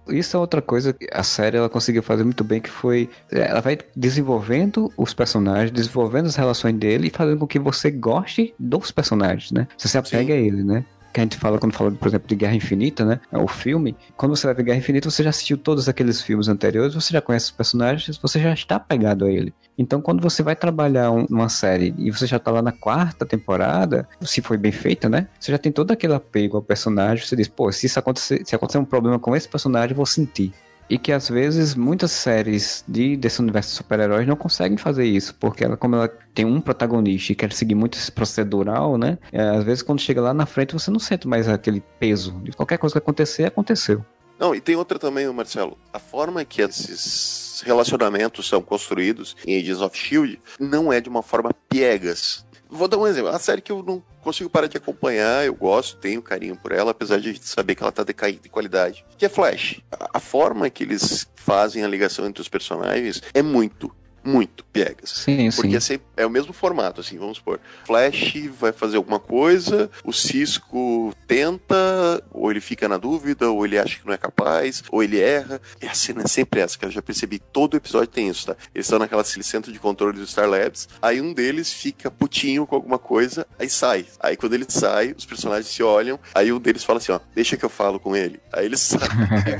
Isso 0.09 0.37
é 0.37 0.41
outra 0.41 0.63
coisa 0.63 0.93
que 0.93 1.07
a 1.13 1.23
série 1.23 1.57
ela 1.57 1.69
conseguiu 1.69 2.03
fazer 2.03 2.25
muito 2.25 2.45
bem, 2.45 2.61
que 2.61 2.71
foi 2.71 3.09
é, 3.31 3.41
ela 3.49 3.61
vai 3.61 3.79
desenvolvendo 3.95 4.93
os 4.97 5.13
personagens, 5.13 5.71
desenvolvendo 5.71 6.27
as 6.27 6.37
relações 6.37 6.75
dele 6.75 7.09
e 7.09 7.11
fazendo 7.11 7.39
com 7.39 7.47
que 7.47 7.59
você 7.59 7.91
goste 7.91 8.55
dos 8.59 8.91
personagens, 8.91 9.51
né? 9.53 9.67
Você 9.77 9.89
se 9.89 9.99
apega 9.99 10.33
Sim. 10.33 10.33
a 10.33 10.37
ele, 10.37 10.65
né? 10.65 10.85
Que 11.17 11.21
a 11.21 11.23
gente 11.23 11.39
fala 11.39 11.59
quando 11.59 11.73
fala, 11.73 11.91
por 11.91 12.09
exemplo, 12.09 12.29
de 12.29 12.35
Guerra 12.35 12.55
Infinita, 12.55 13.03
né? 13.03 13.19
É 13.33 13.39
o 13.39 13.49
filme. 13.49 13.97
Quando 14.19 14.37
você 14.37 14.47
vai 14.47 14.55
ver 14.55 14.65
Guerra 14.65 14.79
Infinita, 14.79 15.11
você 15.11 15.23
já 15.23 15.31
assistiu 15.31 15.57
todos 15.57 15.89
aqueles 15.89 16.21
filmes 16.21 16.47
anteriores, 16.47 16.95
você 16.95 17.11
já 17.11 17.23
conhece 17.23 17.47
os 17.47 17.51
personagens, 17.53 18.19
você 18.19 18.39
já 18.39 18.53
está 18.53 18.77
apegado 18.77 19.25
a 19.25 19.31
ele. 19.31 19.55
Então, 19.79 20.03
quando 20.03 20.21
você 20.21 20.43
vai 20.43 20.55
trabalhar 20.55 21.11
um, 21.11 21.25
uma 21.31 21.49
série 21.49 21.95
e 21.97 22.11
você 22.11 22.27
já 22.27 22.37
está 22.37 22.51
lá 22.51 22.61
na 22.61 22.73
quarta 22.73 23.25
temporada, 23.25 24.07
se 24.21 24.43
foi 24.43 24.59
bem 24.59 24.73
feita, 24.73 25.09
né? 25.09 25.27
Você 25.41 25.53
já 25.53 25.59
tem 25.59 25.73
todo 25.73 25.91
aquele 25.91 26.13
apego 26.13 26.59
ao 26.59 26.63
personagem. 26.63 27.25
Você 27.25 27.35
diz, 27.35 27.49
pô, 27.49 27.73
se 27.73 27.87
isso 27.87 27.99
acontecer, 27.99 28.43
se 28.45 28.55
acontecer 28.55 28.77
um 28.77 28.85
problema 28.85 29.19
com 29.19 29.35
esse 29.35 29.49
personagem, 29.49 29.93
eu 29.93 29.97
vou 29.97 30.07
sentir. 30.07 30.53
E 30.89 30.99
que 30.99 31.13
às 31.13 31.29
vezes 31.29 31.75
muitas 31.75 32.13
séries 32.13 32.85
de, 32.87 33.17
desse 33.17 33.41
universo 33.41 33.71
de 33.71 33.77
super-heróis 33.77 34.27
não 34.27 34.37
conseguem 34.37 34.79
fazer 34.79 35.05
isso, 35.05 35.35
porque 35.35 35.65
ela, 35.65 35.77
como 35.77 35.97
ela 35.97 36.09
tem 36.35 36.45
um 36.45 36.61
protagonista 36.61 37.33
e 37.33 37.35
quer 37.35 37.53
seguir 37.53 37.75
muito 37.75 37.99
esse 37.99 38.13
procedural, 38.13 38.97
né? 38.97 39.19
É, 39.33 39.41
às 39.41 39.65
vezes 39.65 39.83
quando 39.83 40.01
chega 40.01 40.21
lá 40.21 40.33
na 40.33 40.47
frente 40.47 40.73
você 40.73 40.91
não 40.91 41.01
sente 41.01 41.27
mais 41.27 41.49
aquele 41.49 41.83
peso. 41.99 42.33
De 42.43 42.53
qualquer 42.53 42.79
coisa 42.79 42.95
que 42.95 42.99
acontecer, 42.99 43.45
aconteceu. 43.45 44.05
Não, 44.39 44.55
e 44.55 44.61
tem 44.61 44.77
outra 44.77 44.99
também, 44.99 45.27
Marcelo. 45.33 45.79
A 45.93 45.99
forma 45.99 46.45
que 46.45 46.61
esses 46.61 47.63
relacionamentos 47.65 48.47
são 48.47 48.61
construídos 48.61 49.35
em 49.47 49.59
Agents 49.59 49.81
of 49.81 49.97
Shield 49.97 50.39
não 50.61 50.93
é 50.93 51.01
de 51.01 51.09
uma 51.09 51.23
forma 51.23 51.51
piegas. 51.69 52.46
Vou 52.69 52.89
dar 52.89 52.99
um 52.99 53.07
exemplo. 53.07 53.31
A 53.31 53.39
série 53.39 53.61
que 53.61 53.71
eu 53.71 53.83
não 53.83 54.03
consigo 54.21 54.51
parar 54.51 54.67
de 54.67 54.77
acompanhar, 54.77 55.45
eu 55.47 55.55
gosto, 55.55 55.99
tenho 55.99 56.21
carinho 56.21 56.57
por 56.57 56.73
ela, 56.73 56.91
apesar 56.91 57.21
de 57.21 57.29
a 57.29 57.33
gente 57.33 57.47
saber 57.47 57.75
que 57.75 57.83
ela 57.83 57.93
tá 57.93 58.03
decaindo 58.03 58.41
de 58.41 58.49
qualidade. 58.49 59.05
Que 59.17 59.27
é 59.27 59.29
Flash. 59.29 59.81
A 60.13 60.19
forma 60.19 60.69
que 60.69 60.83
eles 60.83 61.27
fazem 61.35 61.85
a 61.85 61.89
ligação 61.89 62.27
entre 62.27 62.43
os 62.43 62.49
personagens 62.49 63.23
é 63.33 63.41
muito, 63.41 63.95
muito 64.27 64.65
piegas. 64.65 65.11
Sim, 65.11 65.49
Porque 65.55 65.81
sim. 65.81 65.95
É, 66.17 66.23
é 66.23 66.27
o 66.27 66.31
mesmo 66.31 66.53
formato, 66.53 67.01
assim, 67.01 67.17
vamos 67.17 67.39
supor. 67.39 67.61
Flash 67.85 68.35
vai 68.59 68.73
fazer 68.73 68.97
alguma 68.97 69.21
coisa, 69.21 69.89
o 70.05 70.13
Cisco 70.13 71.15
tenta, 71.27 72.23
ou 72.33 72.51
ele 72.51 72.61
fica 72.61 72.89
na 72.89 72.97
dúvida, 72.97 73.49
ou 73.49 73.65
ele 73.65 73.79
acha 73.79 73.99
que 74.01 74.07
não 74.07 74.13
é 74.13 74.19
capaz, 74.19 74.83
ou 74.91 75.03
ele 75.03 75.21
erra. 75.21 75.61
E 75.81 75.87
a 75.87 75.95
cena 75.95 76.23
é 76.23 76.29
sempre 76.29 76.61
essa, 76.61 76.77
que 76.77 76.85
eu 76.85 76.91
já 76.91 77.01
percebi. 77.01 77.39
Todo 77.39 77.77
episódio 77.77 78.09
tem 78.09 78.29
isso, 78.29 78.47
tá? 78.47 78.57
Eles 78.75 78.87
estão 78.87 78.99
naquela 78.99 79.25
centro 79.47 79.73
de 79.73 79.79
controle 79.79 80.19
do 80.19 80.27
Star 80.27 80.49
Labs, 80.49 80.89
aí 81.01 81.21
um 81.21 81.33
deles 81.33 81.73
fica 81.73 82.11
putinho 82.11 82.67
com 82.67 82.75
alguma 82.75 82.99
coisa, 82.99 83.47
aí 83.59 83.69
sai. 83.69 84.07
Aí 84.19 84.37
quando 84.37 84.55
ele 84.55 84.67
sai, 84.69 85.15
os 85.17 85.25
personagens 85.25 85.69
se 85.69 85.83
olham, 85.83 86.19
aí 86.35 86.53
um 86.53 86.59
deles 86.59 86.83
fala 86.83 86.99
assim, 86.99 87.13
ó, 87.13 87.21
deixa 87.35 87.57
que 87.57 87.65
eu 87.65 87.69
falo 87.69 88.01
com 88.01 88.17
ele. 88.17 88.41
Aí 88.53 88.67
ele 88.67 88.77
sai, 88.79 88.99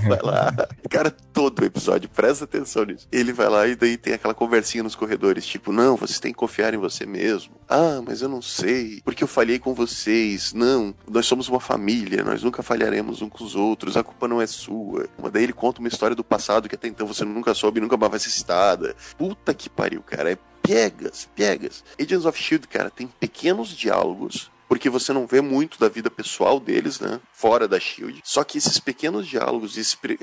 vai 0.09 0.21
lá. 0.23 0.53
Cara, 0.91 1.11
todo 1.11 1.65
episódio, 1.65 2.09
presta 2.09 2.45
atenção 2.45 2.85
nisso. 2.85 3.07
Ele 3.13 3.33
vai 3.33 3.49
lá 3.49 3.67
e 3.67 3.77
daí 3.77 3.97
tem 3.97 4.15
aquela 4.15 4.35
conversa 4.35 4.56
conversinha 4.57 4.83
nos 4.83 4.95
corredores, 4.95 5.45
tipo, 5.45 5.71
não, 5.71 5.97
vocês 5.97 6.19
têm 6.19 6.33
que 6.33 6.39
confiar 6.39 6.73
em 6.73 6.79
você 6.79 7.05
mesmo. 7.05 7.55
Ah, 7.69 8.01
mas 8.05 8.23
eu 8.23 8.29
não 8.29 8.41
sei, 8.41 9.03
porque 9.05 9.23
eu 9.23 9.29
falhei 9.29 9.59
com 9.59 9.75
vocês. 9.75 10.55
Não, 10.55 10.95
nós 11.07 11.27
somos 11.27 11.47
uma 11.49 11.61
família, 11.61 12.25
nós 12.25 12.43
nunca 12.43 12.63
falharemos 12.63 13.21
uns 13.21 13.29
com 13.29 13.45
os 13.45 13.55
outros, 13.55 13.99
a 13.99 14.03
culpa 14.03 14.27
não 14.27 14.41
é 14.41 14.47
sua. 14.47 15.09
Mas 15.23 15.33
daí 15.33 15.45
ele 15.45 15.53
conta 15.53 15.81
uma 15.81 15.89
história 15.89 16.17
do 16.17 16.25
passado 16.25 16.69
que 16.69 16.75
até 16.75 16.89
então 16.89 17.07
você 17.07 17.23
nunca 17.25 17.53
soube 17.53 17.81
nunca 17.81 17.99
mais 17.99 18.11
vai 18.11 18.21
ser 18.21 18.31
citada. 18.31 18.97
Puta 19.19 19.53
que 19.53 19.69
pariu, 19.69 20.03
cara, 20.03 20.33
é 20.33 20.39
piegas, 20.63 21.29
piegas. 21.35 21.85
Agents 22.01 22.25
of 22.25 22.43
Shield, 22.43 22.67
cara, 22.67 22.89
tem 22.89 23.07
pequenos 23.07 23.69
diálogos 23.69 24.51
porque 24.69 24.91
você 24.91 25.13
não 25.13 25.27
vê 25.27 25.41
muito 25.41 25.79
da 25.79 25.89
vida 25.89 26.11
pessoal 26.11 26.59
deles, 26.59 26.99
né? 26.99 27.21
Fora 27.33 27.69
da 27.69 27.79
Shield. 27.79 28.21
Só 28.25 28.43
que 28.43 28.59
esses 28.59 28.79
pequenos 28.81 29.27
diálogos, 29.27 29.77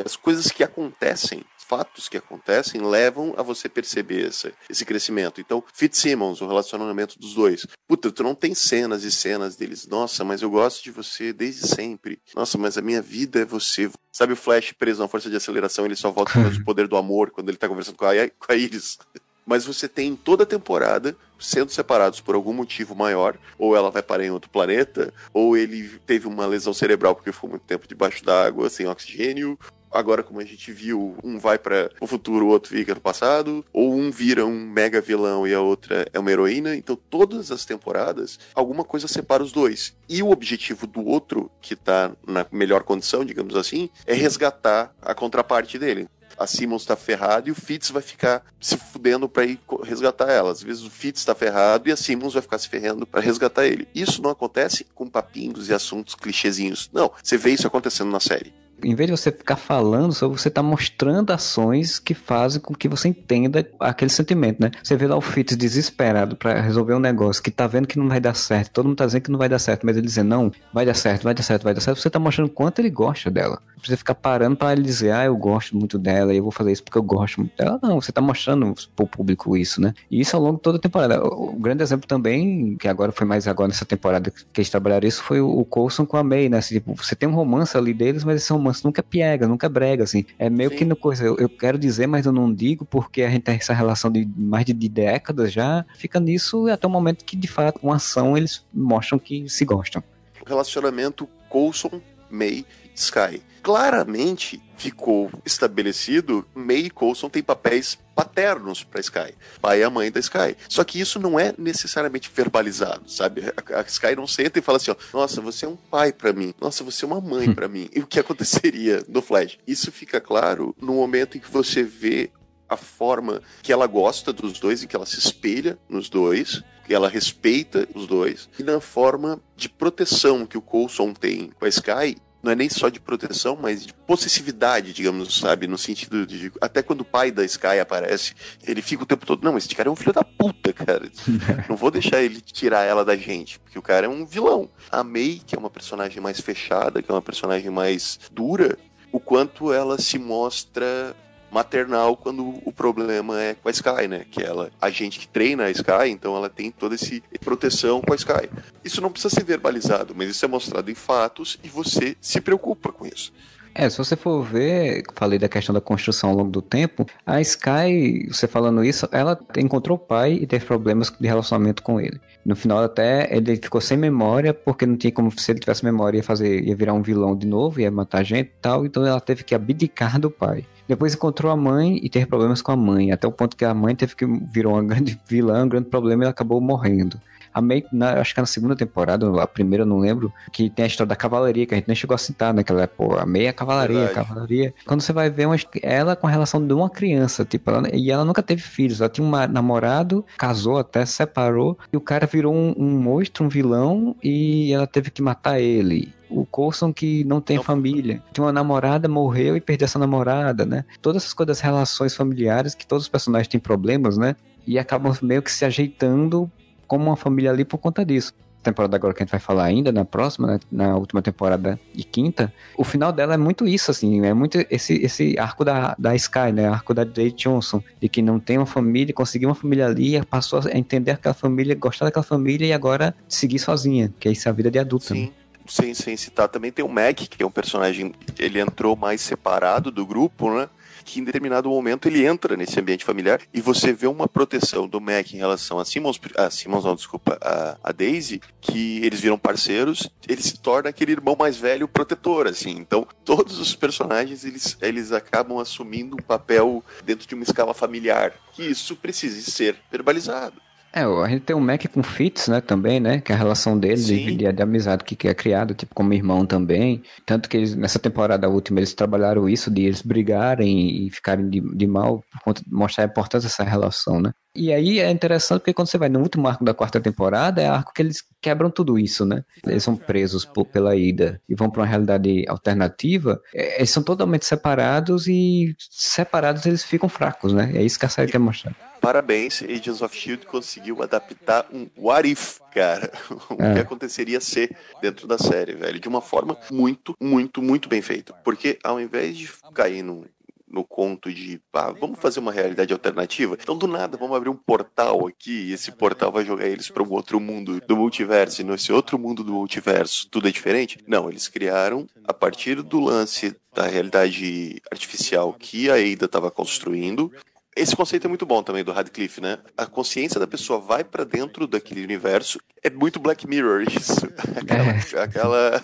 as 0.04 0.16
coisas 0.16 0.52
que 0.52 0.64
acontecem 0.64 1.44
fatos 1.74 2.08
que 2.08 2.18
acontecem 2.18 2.82
levam 2.82 3.34
a 3.36 3.42
você 3.42 3.68
perceber 3.68 4.28
esse, 4.28 4.54
esse 4.70 4.86
crescimento. 4.86 5.42
Então, 5.42 5.64
Fitzsimmons, 5.74 6.40
o 6.40 6.48
relacionamento 6.48 7.18
dos 7.18 7.34
dois. 7.34 7.66
Puta, 7.88 8.12
tu 8.12 8.22
não 8.22 8.36
tem 8.36 8.54
cenas 8.54 9.04
e 9.04 9.12
cenas 9.12 9.56
deles. 9.56 9.88
Nossa, 9.88 10.24
mas 10.24 10.44
eu 10.44 10.52
gosto 10.52 10.84
de 10.84 10.92
você 10.92 11.34
desde 11.34 11.68
sempre. 11.68 12.20
Nossa, 12.36 12.60
mas 12.60 12.78
a 12.78 12.82
minha 12.82 13.02
vida 13.02 13.40
é 13.40 13.46
você. 13.46 13.90
Sabe 14.12 14.34
o 14.34 14.36
Flash 14.36 14.72
preso 14.74 15.02
na 15.02 15.08
força 15.08 15.32
de 15.32 15.36
aceleração, 15.36 15.84
ele 15.84 15.96
só 15.96 16.12
volta 16.12 16.34
com 16.34 16.42
o 16.42 16.62
poder 16.64 16.88
do 16.88 16.96
amor 16.96 17.32
quando 17.32 17.50
ele 17.50 17.58
tá 17.58 17.68
conversando 17.68 17.98
com 17.98 18.06
a, 18.06 18.12
com 18.38 18.52
a 18.52 18.56
Iris. 18.56 19.00
mas 19.46 19.66
você 19.66 19.88
tem 19.88 20.16
toda 20.16 20.44
a 20.44 20.48
temporada 20.48 21.18
sendo 21.40 21.72
separados 21.72 22.22
por 22.22 22.36
algum 22.36 22.54
motivo 22.54 22.96
maior, 22.96 23.38
ou 23.58 23.76
ela 23.76 23.92
vai 23.92 24.02
parar 24.02 24.24
em 24.24 24.32
outro 24.32 24.50
planeta, 24.50 25.14
ou 25.34 25.58
ele 25.58 26.00
teve 26.06 26.28
uma 26.28 26.46
lesão 26.46 26.74
cerebral 26.74 27.16
porque 27.16 27.34
ficou 27.34 27.50
muito 27.50 27.64
tempo 27.64 27.88
debaixo 27.88 28.24
d'água, 28.24 28.70
sem 28.70 28.88
oxigênio, 28.88 29.60
Agora, 29.94 30.24
como 30.24 30.40
a 30.40 30.46
gente 30.46 30.72
viu, 30.72 31.16
um 31.24 31.38
vai 31.38 31.60
para 31.60 31.92
o 32.02 32.08
futuro, 32.08 32.46
o 32.46 32.50
outro 32.50 32.76
fica 32.76 32.96
no 32.96 33.02
passado, 33.02 33.64
ou 33.72 33.94
um 33.94 34.10
vira 34.10 34.46
um 34.46 34.60
mega 34.60 35.00
vilão 35.00 35.48
e 35.48 35.54
a 35.54 35.62
outra 35.62 36.08
é 36.12 36.20
uma 36.20 36.32
heroína. 36.32 36.76
Então, 36.76 36.96
todas 36.96 37.52
as 37.52 37.64
temporadas, 37.64 38.40
alguma 38.56 38.84
coisa 38.84 39.08
separa 39.08 39.44
os 39.44 39.52
dois. 39.52 39.96
E 40.10 40.24
o 40.24 40.32
objetivo 40.32 40.88
do 40.88 41.06
outro, 41.06 41.52
que 41.62 41.76
tá 41.76 42.12
na 42.28 42.46
melhor 42.52 42.84
condição, 42.84 43.24
digamos 43.24 43.56
assim, 43.56 43.90
é 44.08 44.14
resgatar 44.14 44.94
a 45.02 45.14
contraparte 45.14 45.78
dele 45.78 46.08
a 46.38 46.48
Simmons 46.48 46.86
tá 46.86 46.96
ferrada 46.96 47.48
e 47.48 47.52
o 47.52 47.56
Fitz 47.56 47.92
vai 47.92 48.02
ficar 48.02 48.44
se 48.60 48.78
fudendo 48.78 49.30
para 49.30 49.46
ir 49.46 49.60
resgatar 49.84 50.32
ela. 50.32 50.52
Às 50.52 50.64
vezes 50.64 50.84
o 50.84 50.90
Fitz 50.90 51.24
tá 51.24 51.36
ferrado 51.36 51.88
e 51.88 51.92
a 51.92 51.98
Simmons 51.98 52.34
vai 52.34 52.42
ficar 52.42 52.58
se 52.58 52.68
ferrando 52.68 53.06
para 53.06 53.22
resgatar 53.22 53.66
ele. 53.66 53.88
Isso 53.94 54.22
não 54.22 54.32
acontece 54.32 54.86
com 54.96 55.08
papinhos 55.08 55.70
e 55.70 55.74
assuntos 55.74 56.16
clichêzinhos. 56.16 56.90
Não, 56.94 57.12
você 57.22 57.38
vê 57.38 57.52
isso 57.52 57.68
acontecendo 57.68 58.12
na 58.12 58.20
série 58.20 58.63
em 58.84 58.96
vez 58.96 59.10
de 59.10 59.18
você 59.18 59.32
ficar 59.32 59.56
falando, 59.56 60.14
você 60.14 60.48
está 60.48 60.62
mostrando 60.62 61.32
ações 61.32 62.00
que 62.00 62.14
fazem 62.14 62.62
com 62.62 62.74
que 62.74 62.88
você 62.88 63.08
entenda 63.08 63.68
aquele 63.80 64.10
sentimento, 64.10 64.62
né? 64.62 64.72
Você 64.84 64.96
vê 64.96 65.08
lá 65.08 65.16
o 65.16 65.22
Fitz 65.22 65.56
desesperado 65.56 66.36
para 66.36 66.60
resolver 66.62 66.94
um 66.94 67.00
negócio 67.00 67.42
que 67.42 67.52
tá 67.52 67.68
vendo 67.68 67.88
que 67.88 67.98
não 67.98 68.08
vai 68.08 68.20
dar 68.20 68.36
certo, 68.36 68.72
todo 68.72 68.86
mundo 68.88 68.98
tá 68.98 69.06
dizendo 69.06 69.22
que 69.22 69.32
não 69.32 69.40
vai 69.40 69.50
dar 69.50 69.60
certo, 69.60 69.86
mas 69.86 69.98
ele 69.98 70.06
dizendo, 70.06 70.30
não, 70.30 70.52
vai 70.74 70.86
dar 70.86 70.94
certo, 70.94 71.24
vai 71.24 71.34
dar 71.34 71.44
certo, 71.44 71.64
vai 71.64 71.74
dar 71.74 71.82
certo, 71.82 72.00
você 72.00 72.10
tá 72.10 72.20
mostrando 72.20 72.50
quanto 72.50 72.80
ele 72.80 72.90
gosta 72.90 73.30
dela. 73.30 73.62
Você 73.84 73.98
ficar 73.98 74.16
parando 74.16 74.56
para 74.56 74.72
ele 74.72 74.82
dizer, 74.82 75.12
ah, 75.12 75.26
eu 75.26 75.36
gosto 75.36 75.76
muito 75.76 76.00
dela 76.00 76.34
e 76.34 76.38
eu 76.38 76.44
vou 76.44 76.52
fazer 76.52 76.72
isso 76.72 76.84
porque 76.84 76.98
eu 76.98 77.04
gosto 77.04 77.42
muito 77.42 77.56
dela. 77.58 77.78
Não, 77.84 78.00
você 78.00 78.14
tá 78.14 78.22
mostrando 78.22 78.74
pro 78.96 79.06
público 79.06 79.58
isso, 79.58 79.82
né? 79.82 79.94
E 80.10 80.22
isso 80.22 80.36
ao 80.38 80.42
longo 80.42 80.56
de 80.56 80.62
toda 80.62 80.78
a 80.78 80.82
temporada. 80.82 81.22
O 81.22 81.54
grande 81.60 81.84
exemplo 81.84 82.08
também, 82.08 82.78
que 82.78 82.88
agora 82.88 83.12
foi 83.12 83.28
mais 83.28 83.46
agora 83.46 83.68
nessa 83.68 83.84
temporada 83.84 84.32
que 84.32 84.62
eles 84.62 84.70
trabalharam 84.70 85.06
isso, 85.06 85.22
foi 85.22 85.42
o 85.42 85.66
Coulson 85.66 86.06
com 86.06 86.16
a 86.16 86.24
May, 86.24 86.48
né? 86.48 86.60
Assim, 86.60 86.76
tipo, 86.76 86.96
você 86.96 87.14
tem 87.14 87.28
um 87.28 87.36
romance 87.36 87.78
ali 87.78 87.94
deles, 87.94 88.24
mas 88.24 88.38
esse 88.38 88.54
romance 88.54 88.73
nunca 88.82 89.04
piega, 89.04 89.48
nunca 89.48 89.68
é 89.68 89.70
brega, 89.70 90.04
assim. 90.04 90.26
É 90.40 90.50
meio 90.50 90.70
Sim. 90.70 90.78
que 90.78 90.86
no 90.86 90.96
coisa, 90.96 91.24
eu, 91.26 91.38
eu, 91.38 91.50
quero 91.50 91.78
dizer, 91.78 92.08
mas 92.08 92.26
eu 92.26 92.32
não 92.32 92.54
digo, 92.54 92.86
porque 92.86 93.22
a 93.24 93.30
gente 93.30 93.44
tem 93.44 93.56
essa 93.56 93.74
relação 93.74 94.10
de 94.10 94.28
mais 94.36 94.66
de, 94.66 94.74
de 94.74 94.90
décadas 94.90 95.52
já, 95.52 95.86
fica 95.98 96.20
nisso 96.20 96.68
até 96.68 96.88
o 96.88 96.90
momento 96.90 97.26
que, 97.26 97.36
de 97.36 97.48
fato, 97.48 97.80
uma 97.84 97.96
ação 97.96 98.38
eles 98.38 98.66
mostram 98.74 99.20
que 99.20 99.48
se 99.50 99.66
gostam. 99.66 100.04
O 100.42 100.48
relacionamento 100.48 101.28
Coulson, 101.50 102.02
May, 102.34 102.66
Sky 102.96 103.42
claramente 103.64 104.62
ficou 104.76 105.32
estabelecido, 105.46 106.46
May 106.54 106.80
e 106.80 106.90
Coulson 106.90 107.30
têm 107.30 107.42
papéis 107.42 107.98
paternos 108.14 108.84
para 108.84 109.00
Sky, 109.00 109.34
pai 109.62 109.80
e 109.80 109.84
a 109.84 109.90
mãe 109.90 110.12
da 110.12 110.20
Sky. 110.20 110.58
Só 110.68 110.84
que 110.84 111.00
isso 111.00 111.18
não 111.18 111.40
é 111.40 111.54
necessariamente 111.58 112.30
verbalizado, 112.36 113.10
sabe? 113.10 113.42
A, 113.42 113.80
a 113.80 113.82
Sky 113.84 114.16
não 114.16 114.28
senta 114.28 114.60
e 114.60 114.62
fala 114.62 114.76
assim, 114.78 114.92
ó, 114.92 114.96
nossa, 115.14 115.40
você 115.40 115.66
é 115.66 115.70
um 115.70 115.78
pai 115.78 116.12
para 116.12 116.34
mim, 116.34 116.54
nossa, 116.60 116.84
você 116.84 117.06
é 117.06 117.08
uma 117.08 117.22
mãe 117.22 117.54
para 117.54 117.70
mim. 117.70 117.90
E 117.96 118.02
o 118.02 118.08
que 118.08 118.20
aconteceria 118.20 119.04
no 119.08 119.22
Flash? 119.22 119.58
Isso 119.66 119.92
fica 119.92 120.20
claro 120.20 120.76
no 120.82 120.96
momento 120.96 121.38
em 121.38 121.40
que 121.40 121.50
você 121.50 121.82
vê 121.82 122.30
a 122.74 122.78
forma 122.78 123.42
que 123.62 123.72
ela 123.72 123.88
gosta 123.88 124.34
dos 124.34 124.60
dois 124.60 124.84
e 124.84 124.88
que 124.88 124.96
ela 124.96 125.06
se 125.06 125.20
espelha 125.20 125.78
nos 125.88 126.10
dois, 126.10 126.64
que 126.86 126.94
ela 126.94 127.08
respeita 127.08 127.88
os 127.96 128.06
dois, 128.08 128.50
e 128.60 128.64
na 128.64 128.80
forma 128.80 129.40
de 129.56 129.70
proteção 129.70 130.46
que 130.46 130.58
o 130.58 130.62
Coulson 130.62 131.14
tem 131.14 131.50
com 131.58 131.66
a 131.66 131.70
Sky 131.70 132.18
não 132.44 132.52
é 132.52 132.56
nem 132.56 132.68
só 132.68 132.90
de 132.90 133.00
proteção, 133.00 133.58
mas 133.60 133.86
de 133.86 133.94
possessividade, 133.94 134.92
digamos, 134.92 135.40
sabe? 135.40 135.66
No 135.66 135.78
sentido 135.78 136.28
de. 136.28 136.52
Até 136.60 136.84
quando 136.84 137.00
o 137.00 137.06
pai 137.06 137.32
da 137.32 137.46
Sky 137.46 137.80
aparece, 137.80 138.36
ele 138.68 138.82
fica 138.82 139.04
o 139.04 139.06
tempo 139.06 139.26
todo. 139.26 139.46
Não, 139.46 139.58
esse 139.58 139.74
cara 139.74 139.88
é 139.88 139.92
um 139.92 139.96
filho 139.96 140.12
da 140.12 140.26
puta, 140.26 140.74
cara. 140.74 141.10
Não 141.70 141.78
vou 141.78 141.90
deixar 141.90 142.22
ele 142.22 142.42
tirar 142.42 142.84
ela 142.84 143.06
da 143.06 143.16
gente, 143.16 143.60
porque 143.60 143.80
o 143.80 143.82
cara 143.82 144.08
é 144.08 144.10
um 144.10 144.26
vilão. 144.26 144.70
A 144.92 145.06
May, 145.06 145.42
que 145.48 145.56
é 145.56 145.58
uma 145.58 145.70
personagem 145.70 146.22
mais 146.22 146.42
fechada, 146.42 147.02
que 147.02 147.10
é 147.10 147.14
uma 147.14 147.22
personagem 147.22 147.70
mais 147.70 148.20
dura, 148.30 148.78
o 149.10 149.22
quanto 149.22 149.72
ela 149.72 149.98
se 149.98 150.20
mostra 150.20 151.16
maternal 151.54 152.18
quando 152.18 152.60
o 152.66 152.72
problema 152.72 153.40
é 153.42 153.54
com 153.54 153.70
a 153.70 153.72
Sky, 153.72 154.08
né? 154.10 154.26
Que 154.30 154.42
ela, 154.44 154.72
a 154.82 154.90
gente 154.90 155.20
que 155.20 155.28
treina 155.28 155.66
a 155.66 155.72
Sky, 155.72 156.10
então 156.10 156.36
ela 156.36 156.50
tem 156.50 156.72
toda 156.72 156.96
essa 156.96 157.14
proteção 157.40 158.02
com 158.02 158.12
a 158.12 158.16
Sky. 158.16 158.50
Isso 158.84 159.02
não 159.02 159.12
precisa 159.12 159.34
ser 159.34 159.44
verbalizado, 159.44 160.14
mas 160.16 160.30
isso 160.30 160.44
é 160.44 160.48
mostrado 160.48 160.90
em 160.90 160.96
fatos 160.96 161.60
e 161.64 161.70
você 161.70 162.18
se 162.20 162.42
preocupa 162.42 162.92
com 162.92 163.06
isso. 163.06 163.32
É, 163.76 163.90
se 163.90 163.98
você 163.98 164.16
for 164.16 164.44
ver, 164.44 165.04
falei 165.16 165.40
da 165.40 165.50
questão 165.50 165.74
da 165.74 165.82
construção 165.82 166.30
ao 166.30 166.36
longo 166.36 166.52
do 166.52 166.62
tempo, 166.62 167.08
a 167.26 167.42
Sky, 167.42 168.28
você 168.28 168.48
falando 168.48 168.84
isso, 168.84 169.10
ela 169.12 169.40
encontrou 169.58 169.98
o 169.98 170.00
pai 170.00 170.34
e 170.34 170.46
teve 170.46 170.64
problemas 170.64 171.12
de 171.20 171.28
relacionamento 171.28 171.82
com 171.82 172.00
ele. 172.00 172.20
No 172.46 172.56
final 172.56 172.84
até 172.84 173.36
ele 173.36 173.56
ficou 173.56 173.82
sem 173.82 173.98
memória, 173.98 174.54
porque 174.54 174.86
não 174.86 174.96
tinha 174.96 175.12
como 175.12 175.32
se 175.32 175.52
ele 175.52 175.60
tivesse 175.60 175.84
memória 175.84 176.18
ia 176.18 176.24
fazer, 176.24 176.64
ia 176.64 176.76
virar 176.76 176.94
um 176.94 177.02
vilão 177.02 177.36
de 177.36 177.48
novo, 177.48 177.82
ia 177.82 177.90
matar 177.90 178.24
gente 178.24 178.48
e 178.48 178.62
tal, 178.62 178.86
então 178.86 179.06
ela 179.06 179.20
teve 179.20 179.44
que 179.44 179.56
abdicar 179.56 180.20
do 180.20 180.30
pai. 180.30 180.66
Depois 180.88 181.16
encontrou 181.16 181.52
a 181.52 181.56
mãe 181.56 182.00
e 182.04 182.10
teve 182.10 182.26
problemas 182.26 182.62
com 182.62 182.72
a 182.72 182.76
mãe, 182.76 183.12
até 183.12 183.26
o 183.28 183.32
ponto 183.32 183.56
que 183.58 183.66
a 183.66 183.74
mãe 183.74 183.96
teve 183.96 184.16
que 184.16 184.26
virou 184.26 184.74
uma 184.74 184.84
grande 184.84 185.20
vilã, 185.28 185.64
um 185.64 185.70
grande 185.70 185.90
problema 185.90 186.24
e 186.24 186.26
ela 186.26 186.32
acabou 186.32 186.62
morrendo. 186.62 187.20
A 187.54 187.62
May, 187.62 187.84
na, 187.92 188.20
acho 188.20 188.34
que 188.34 188.42
na 188.42 188.48
segunda 188.48 188.76
temporada, 188.76 189.42
a 189.42 189.48
primeira 189.48 189.84
eu 189.84 189.88
não 189.88 190.00
lembro, 190.00 190.34
que 190.52 190.70
tem 190.70 190.84
a 190.84 190.88
história 190.88 191.10
da 191.10 191.16
cavalaria, 191.16 191.66
que 191.66 191.74
a 191.74 191.78
gente 191.78 191.88
nem 191.88 191.96
chegou 191.96 192.16
a 192.16 192.18
citar, 192.18 192.54
né? 192.54 192.64
Que 192.64 192.72
ela 192.72 192.84
é, 192.84 192.88
pô, 192.88 193.18
a 193.18 193.26
May 193.26 193.46
é 193.46 193.50
a 193.50 193.54
cavalaria, 193.54 194.06
a 194.06 194.10
cavalaria. 194.10 194.74
Quando 194.86 195.02
você 195.02 195.14
vai 195.14 195.30
ver 195.30 195.46
uma, 195.46 195.56
ela 195.82 196.16
com 196.16 196.28
a 196.28 196.30
relação 196.30 196.66
de 196.66 196.74
uma 196.74 196.90
criança, 196.90 197.46
tipo, 197.46 197.70
ela, 197.70 197.90
e 197.94 198.12
ela 198.12 198.26
nunca 198.26 198.42
teve 198.42 198.62
filhos, 198.62 199.02
ela 199.02 199.10
tinha 199.10 199.26
um 199.26 199.32
namorado, 199.48 200.26
casou 200.38 200.78
até, 200.78 201.06
separou, 201.06 201.78
e 201.92 201.98
o 201.98 202.02
cara 202.02 202.26
virou 202.26 202.54
um, 202.54 202.74
um 202.78 203.00
monstro, 203.00 203.46
um 203.46 203.50
vilão, 203.50 204.16
e 204.24 204.74
ela 204.74 204.88
teve 204.88 205.12
que 205.12 205.22
matar 205.22 205.60
ele 205.60 206.14
o 206.34 206.46
Coulson 206.46 206.92
que 206.92 207.24
não 207.26 207.40
tem 207.40 207.58
não. 207.58 207.64
família. 207.64 208.22
Tinha 208.34 208.46
uma 208.46 208.52
namorada, 208.52 209.08
morreu 209.08 209.56
e 209.56 209.62
perdeu 209.62 209.86
essa 209.86 210.00
namorada, 210.00 210.66
né? 210.66 210.84
Todas 211.02 211.24
essas 211.24 211.34
coisas, 211.34 211.60
relações 211.60 212.16
familiares, 212.16 212.74
que 212.74 212.88
todos 212.88 213.04
os 213.04 213.10
personagens 213.10 213.48
têm 213.48 213.60
problemas, 213.60 214.18
né? 214.18 214.36
E 214.66 214.80
acabam 214.80 215.16
meio 215.22 215.42
que 215.42 215.52
se 215.52 215.64
ajeitando 215.64 216.52
como 216.94 217.06
uma 217.06 217.18
família 217.18 217.50
ali 217.50 217.66
por 217.66 217.80
conta 217.80 218.06
disso. 218.06 218.36
Temporada 218.62 218.96
agora 218.96 219.16
que 219.16 219.24
a 219.24 219.26
gente 219.26 219.32
vai 219.32 219.40
falar 219.40 219.64
ainda, 219.64 219.92
na 219.92 220.06
próxima, 220.06 220.48
né, 220.48 220.60
na 220.72 220.96
última 220.96 221.24
temporada 221.24 221.80
de 221.92 222.04
quinta, 222.04 222.54
o 222.78 222.84
final 222.84 223.12
dela 223.12 223.34
é 223.34 223.38
muito 223.38 223.68
isso, 223.68 223.90
assim, 223.90 224.24
é 224.24 224.32
muito 224.32 224.64
esse, 224.70 224.94
esse 225.04 225.38
arco 225.40 225.66
da, 225.66 225.96
da 225.98 226.16
Sky, 226.16 226.52
né, 226.54 226.68
arco 226.68 226.94
da 226.94 227.04
Jay 227.04 227.32
Johnson, 227.32 227.84
de 228.00 228.08
que 228.08 228.22
não 228.22 228.40
tem 228.40 228.60
uma 228.60 228.68
família, 228.68 229.12
conseguiu 229.12 229.50
uma 229.50 229.56
família 229.56 229.88
ali, 229.88 230.24
passou 230.26 230.60
a 230.60 230.78
entender 230.78 231.12
aquela 231.12 231.34
família, 231.34 231.74
gostar 231.74 232.06
daquela 232.06 232.24
família 232.24 232.68
e 232.68 232.74
agora 232.74 233.16
seguir 233.28 233.58
sozinha, 233.58 234.14
que 234.20 234.30
é 234.30 234.32
isso 234.32 234.48
a 234.48 234.52
vida 234.52 234.70
de 234.70 234.78
adulta. 234.78 235.16
Sim. 235.16 235.24
Né? 235.24 235.32
Sem, 235.68 235.96
sem 235.96 236.16
citar 236.16 236.48
também 236.48 236.72
tem 236.72 236.86
o 236.86 236.90
Mac, 236.90 237.16
que 237.16 237.42
é 237.42 237.46
um 237.46 237.52
personagem, 237.52 238.14
ele 238.38 238.60
entrou 238.60 238.96
mais 238.96 239.20
separado 239.20 239.90
do 239.90 240.06
grupo, 240.06 240.54
né? 240.54 240.70
Que 241.04 241.20
em 241.20 241.24
determinado 241.24 241.70
momento 241.70 242.08
ele 242.08 242.26
entra 242.26 242.56
nesse 242.56 242.80
ambiente 242.80 243.06
familiar 243.06 243.42
e 243.54 243.62
você 243.62 243.94
vê 243.94 244.08
uma 244.08 244.28
proteção 244.28 244.88
do 244.88 245.00
Mac 245.00 245.34
em 245.34 245.38
relação 245.38 245.80
a 245.80 245.86
Simmons, 245.86 246.20
a 246.38 246.50
Simmons 246.50 246.86
não, 246.86 246.96
desculpa, 246.96 247.38
a, 247.42 247.78
a 247.84 247.92
Daisy, 247.92 248.42
que 248.62 249.04
eles 249.06 249.20
viram 249.20 249.38
parceiros, 249.38 250.10
ele 250.28 250.42
se 250.42 250.58
torna 250.58 250.90
aquele 250.90 251.12
irmão 251.12 251.36
mais 251.38 251.58
velho 251.58 251.88
protetor, 251.88 252.48
assim. 252.48 252.72
Então, 252.72 253.08
todos 253.24 253.60
os 253.60 253.76
personagens, 253.76 254.46
eles, 254.46 254.78
eles 254.82 255.12
acabam 255.12 255.60
assumindo 255.60 256.16
um 256.16 256.24
papel 256.24 256.84
dentro 257.04 257.28
de 257.28 257.36
uma 257.36 257.44
escala 257.44 257.74
familiar, 257.74 258.34
que 258.54 258.64
isso 258.64 258.96
precise 258.96 259.44
ser 259.52 259.78
verbalizado. 259.92 260.62
É, 260.96 261.02
a 261.02 261.28
gente 261.28 261.42
tem 261.42 261.56
o 261.56 261.60
Mac 261.60 261.84
com 261.92 262.04
Fitz, 262.04 262.48
né, 262.48 262.62
também, 262.62 263.00
né, 263.00 263.20
que 263.20 263.32
é 263.32 263.36
a 263.36 263.38
relação 263.38 263.78
dele 263.78 263.96
de, 263.96 264.36
de, 264.38 264.52
de, 264.54 264.62
amizade 264.62 265.04
que, 265.04 265.16
que 265.16 265.28
é 265.28 265.34
criada, 265.34 265.74
tipo, 265.74 265.96
como 265.96 266.14
irmão 266.14 266.46
também. 266.46 267.02
Tanto 267.26 267.50
que 267.50 267.58
eles, 267.58 267.76
nessa 267.76 267.98
temporada 267.98 268.48
última 268.48 268.80
eles 268.80 268.94
trabalharam 268.94 269.50
isso 269.50 269.72
de 269.72 269.82
eles 269.82 270.04
brigarem 270.04 271.08
e 271.08 271.10
ficarem 271.10 271.50
de, 271.50 271.62
de 271.62 271.88
mal, 271.88 272.24
por 272.32 272.42
conta 272.42 272.62
de 272.64 272.72
mostrar 272.72 273.06
a 273.06 273.08
importância 273.08 273.50
dessa 273.50 273.64
relação, 273.64 274.22
né. 274.22 274.32
E 274.56 274.72
aí 274.72 275.00
é 275.00 275.10
interessante 275.10 275.62
porque 275.62 275.74
quando 275.74 275.88
você 275.88 275.98
vai 275.98 276.10
no 276.10 276.20
último 276.20 276.48
arco 276.48 276.64
da 276.64 276.76
quarta 276.76 277.02
temporada, 277.02 277.60
é 277.60 277.68
arco 277.68 277.92
que 277.92 278.04
eles 278.04 278.24
quebram 278.40 278.70
tudo 278.70 279.00
isso, 279.00 279.26
né? 279.26 279.44
Eles 279.66 279.82
são 279.82 279.96
presos 279.96 280.46
por, 280.46 280.66
pela 280.68 280.96
ida 280.96 281.42
e 281.50 281.56
vão 281.56 281.72
para 281.72 281.82
uma 281.82 281.88
realidade 281.88 282.46
alternativa. 282.48 283.42
É, 283.52 283.78
eles 283.78 283.90
são 283.90 284.04
totalmente 284.04 284.46
separados 284.46 285.26
e 285.28 285.76
separados 285.90 286.68
eles 286.68 286.84
ficam 286.84 287.10
fracos, 287.10 287.52
né? 287.52 287.72
É 287.74 287.82
isso 287.82 287.98
que 287.98 288.06
a 288.06 288.10
série 288.10 288.32
quer 288.32 288.38
mostrar 288.38 288.76
parabéns, 289.04 289.62
Agents 289.62 290.02
of 290.02 290.16
Shield 290.16 290.46
conseguiu 290.46 291.04
adaptar 291.04 291.68
um 291.74 291.90
what 291.98 292.26
if, 292.26 292.62
cara. 292.72 293.12
o 293.52 293.62
é. 293.62 293.74
que 293.74 293.80
aconteceria 293.82 294.40
ser 294.40 294.74
dentro 295.02 295.28
da 295.28 295.38
série, 295.38 295.74
velho, 295.74 296.00
de 296.00 296.08
uma 296.08 296.22
forma 296.22 296.58
muito, 296.72 297.14
muito, 297.20 297.62
muito 297.62 297.90
bem 297.90 298.02
feita. 298.02 298.32
Porque 298.46 298.80
ao 298.82 299.02
invés 299.02 299.38
de 299.38 299.52
cair 299.74 300.02
no, 300.02 300.26
no 300.66 300.86
conto 300.86 301.34
de 301.34 301.60
ah, 301.74 301.92
vamos 301.92 302.18
fazer 302.18 302.40
uma 302.40 302.54
realidade 302.54 302.94
alternativa. 302.94 303.58
Então, 303.62 303.78
do 303.78 303.88
nada, 303.88 304.16
vamos 304.16 304.38
abrir 304.38 304.50
um 304.50 304.56
portal 304.56 305.28
aqui 305.28 305.68
e 305.68 305.74
esse 305.74 305.92
portal 305.92 306.32
vai 306.32 306.46
jogar 306.46 306.66
eles 306.66 306.90
para 306.90 307.04
um 307.04 307.12
outro 307.12 307.42
mundo 307.42 307.82
do 307.86 307.98
multiverso. 307.98 308.62
E 308.62 308.64
nesse 308.64 308.94
outro 308.94 309.20
mundo 309.20 309.44
do 309.44 309.52
multiverso 309.52 310.30
tudo 310.32 310.48
é 310.48 310.52
diferente? 310.52 310.98
Não, 311.06 311.30
eles 311.30 311.50
criaram 311.50 312.08
a 312.24 312.34
partir 312.34 312.82
do 312.82 313.02
lance 313.02 313.54
da 313.76 313.86
realidade 313.86 314.82
artificial 314.90 315.52
que 315.52 315.90
a 315.90 315.96
Ada 315.96 316.26
estava 316.26 316.50
construindo 316.50 317.30
Esse 317.76 317.96
conceito 317.96 318.26
é 318.26 318.28
muito 318.28 318.46
bom 318.46 318.62
também 318.62 318.84
do 318.84 318.92
Radcliffe, 318.92 319.42
né? 319.42 319.58
A 319.76 319.86
consciência 319.86 320.40
da 320.40 320.46
pessoa 320.46 320.80
vai 320.80 321.04
para 321.04 321.24
dentro 321.24 321.66
daquele 321.66 322.04
universo. 322.04 322.60
É 322.84 322.90
muito 322.90 323.20
Black 323.20 323.48
Mirror 323.48 323.84
isso. 323.84 324.28
Aquela, 324.56 324.92
é. 324.92 325.24
aquela, 325.24 325.82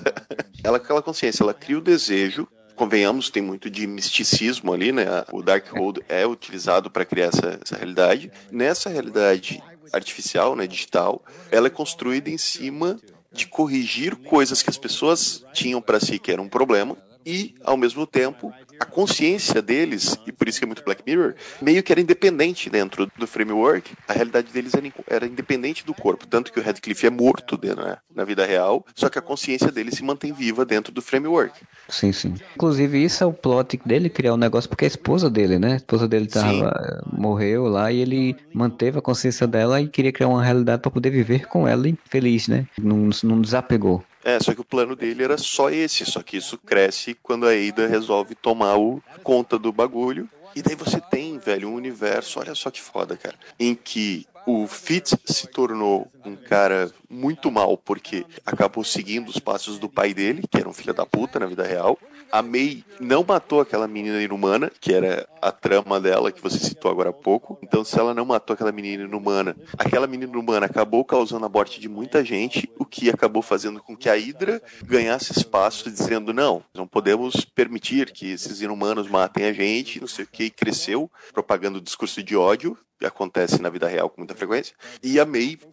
ela, 0.63 0.77
aquela 0.77 1.01
consciência, 1.01 1.43
ela 1.43 1.53
cria 1.53 1.77
o 1.77 1.81
desejo, 1.81 2.47
convenhamos, 2.75 3.29
tem 3.29 3.41
muito 3.41 3.69
de 3.69 3.87
misticismo 3.87 4.71
ali, 4.71 4.91
né? 4.91 5.05
O 5.31 5.41
Darkhold 5.41 6.01
é 6.07 6.25
utilizado 6.25 6.89
para 6.89 7.05
criar 7.05 7.27
essa, 7.27 7.59
essa 7.61 7.75
realidade. 7.75 8.31
Nessa 8.51 8.89
realidade 8.89 9.61
artificial, 9.91 10.55
né, 10.55 10.67
digital, 10.67 11.23
ela 11.51 11.67
é 11.67 11.69
construída 11.71 12.29
em 12.29 12.37
cima 12.37 12.99
de 13.31 13.47
corrigir 13.47 14.15
coisas 14.15 14.61
que 14.61 14.69
as 14.69 14.77
pessoas 14.77 15.43
tinham 15.53 15.81
para 15.81 15.99
si 15.99 16.19
que 16.19 16.31
era 16.31 16.41
um 16.41 16.49
problema 16.49 16.97
e, 17.25 17.55
ao 17.63 17.77
mesmo 17.77 18.07
tempo, 18.07 18.53
a 18.79 18.85
consciência 18.85 19.61
deles, 19.61 20.17
e 20.25 20.31
por 20.31 20.47
isso 20.47 20.59
que 20.59 20.65
é 20.65 20.67
muito 20.67 20.83
Black 20.83 21.03
Mirror, 21.05 21.35
meio 21.61 21.83
que 21.83 21.91
era 21.91 21.99
independente 22.01 22.69
dentro 22.69 23.11
do 23.17 23.27
framework. 23.27 23.93
A 24.07 24.13
realidade 24.13 24.51
deles 24.51 24.73
era, 24.73 24.91
era 25.07 25.25
independente 25.25 25.85
do 25.85 25.93
corpo. 25.93 26.25
Tanto 26.25 26.51
que 26.51 26.59
o 26.59 26.63
Radcliffe 26.63 27.05
é 27.05 27.09
morto 27.09 27.57
dentro, 27.57 27.83
né, 27.83 27.97
na 28.13 28.23
vida 28.23 28.45
real, 28.45 28.85
só 28.95 29.09
que 29.09 29.19
a 29.19 29.21
consciência 29.21 29.71
dele 29.71 29.91
se 29.91 30.03
mantém 30.03 30.31
viva 30.31 30.65
dentro 30.65 30.93
do 30.93 31.01
framework. 31.01 31.61
Sim, 31.87 32.11
sim. 32.11 32.33
Inclusive, 32.55 33.03
isso 33.03 33.23
é 33.23 33.27
o 33.27 33.33
plot 33.33 33.79
dele 33.85 34.09
criar 34.09 34.31
o 34.31 34.35
um 34.35 34.37
negócio, 34.37 34.69
porque 34.69 34.85
a 34.85 34.87
esposa 34.87 35.29
dele, 35.29 35.59
né? 35.59 35.73
A 35.73 35.77
esposa 35.77 36.07
dele 36.07 36.27
tava, 36.27 37.03
morreu 37.11 37.67
lá 37.67 37.91
e 37.91 37.99
ele 37.99 38.35
manteve 38.53 38.99
a 38.99 39.01
consciência 39.01 39.45
dela 39.45 39.81
e 39.81 39.87
queria 39.87 40.11
criar 40.11 40.29
uma 40.29 40.43
realidade 40.43 40.81
para 40.81 40.91
poder 40.91 41.09
viver 41.09 41.47
com 41.47 41.67
ela 41.67 41.83
feliz, 42.05 42.47
né? 42.47 42.67
Não, 42.77 43.09
não 43.23 43.41
desapegou. 43.41 44.03
É, 44.23 44.39
só 44.39 44.53
que 44.53 44.61
o 44.61 44.65
plano 44.65 44.95
dele 44.95 45.23
era 45.23 45.37
só 45.37 45.69
esse, 45.69 46.05
só 46.05 46.21
que 46.21 46.37
isso 46.37 46.57
cresce 46.57 47.13
quando 47.23 47.47
a 47.47 47.51
Ada 47.51 47.87
resolve 47.87 48.35
tomar 48.35 48.77
o 48.77 49.01
conta 49.23 49.57
do 49.57 49.71
bagulho. 49.71 50.29
E 50.55 50.61
daí 50.61 50.75
você 50.75 50.99
tem, 50.99 51.37
velho, 51.37 51.69
um 51.69 51.75
universo, 51.75 52.39
olha 52.39 52.55
só 52.55 52.71
que 52.71 52.81
foda, 52.81 53.15
cara, 53.15 53.35
em 53.59 53.75
que 53.75 54.25
o 54.45 54.67
Fitz 54.67 55.15
se 55.25 55.47
tornou 55.47 56.11
um 56.25 56.35
cara 56.35 56.91
muito 57.09 57.51
mal 57.51 57.77
porque 57.77 58.25
acabou 58.45 58.83
seguindo 58.83 59.29
os 59.29 59.39
passos 59.39 59.77
do 59.77 59.87
pai 59.87 60.13
dele, 60.13 60.43
que 60.49 60.57
era 60.57 60.67
um 60.67 60.73
filho 60.73 60.93
da 60.93 61.05
puta 61.05 61.39
na 61.39 61.45
vida 61.45 61.63
real. 61.63 61.99
A 62.31 62.41
May 62.41 62.83
não 62.99 63.23
matou 63.23 63.61
aquela 63.61 63.87
menina 63.87 64.21
inumana, 64.21 64.71
que 64.79 64.93
era 64.93 65.27
a 65.41 65.51
trama 65.51 65.99
dela 65.99 66.31
que 66.31 66.41
você 66.41 66.59
citou 66.59 66.91
agora 66.91 67.09
há 67.09 67.13
pouco. 67.13 67.57
Então, 67.63 67.83
se 67.83 67.97
ela 67.99 68.13
não 68.13 68.25
matou 68.25 68.53
aquela 68.53 68.71
menina 68.71 69.03
inumana, 69.03 69.55
aquela 69.77 70.05
menina 70.05 70.31
inumana 70.31 70.65
acabou 70.65 71.03
causando 71.03 71.45
a 71.45 71.49
morte 71.49 71.79
de 71.79 71.89
muita 71.89 72.23
gente, 72.23 72.69
o 72.77 72.85
que 72.85 73.09
acabou 73.09 73.41
fazendo 73.41 73.81
com 73.81 73.95
que 73.95 74.09
a 74.09 74.15
Hydra 74.15 74.61
ganhasse 74.83 75.31
espaço, 75.31 75.89
dizendo: 75.89 76.33
não, 76.33 76.63
não 76.73 76.87
podemos 76.87 77.45
permitir 77.45 78.11
que 78.11 78.31
esses 78.31 78.61
inumanos 78.61 79.09
matem 79.09 79.45
a 79.45 79.53
gente, 79.53 79.99
não 79.99 80.07
sei 80.07 80.25
o 80.25 80.27
que, 80.27 80.45
e 80.45 80.49
cresceu 80.49 81.09
propagando 81.33 81.79
o 81.79 81.81
discurso 81.81 82.21
de 82.21 82.35
ódio 82.35 82.77
acontece 83.05 83.61
na 83.61 83.69
vida 83.69 83.87
real 83.87 84.09
com 84.09 84.21
muita 84.21 84.35
frequência. 84.35 84.75
E 85.01 85.19
a 85.19 85.27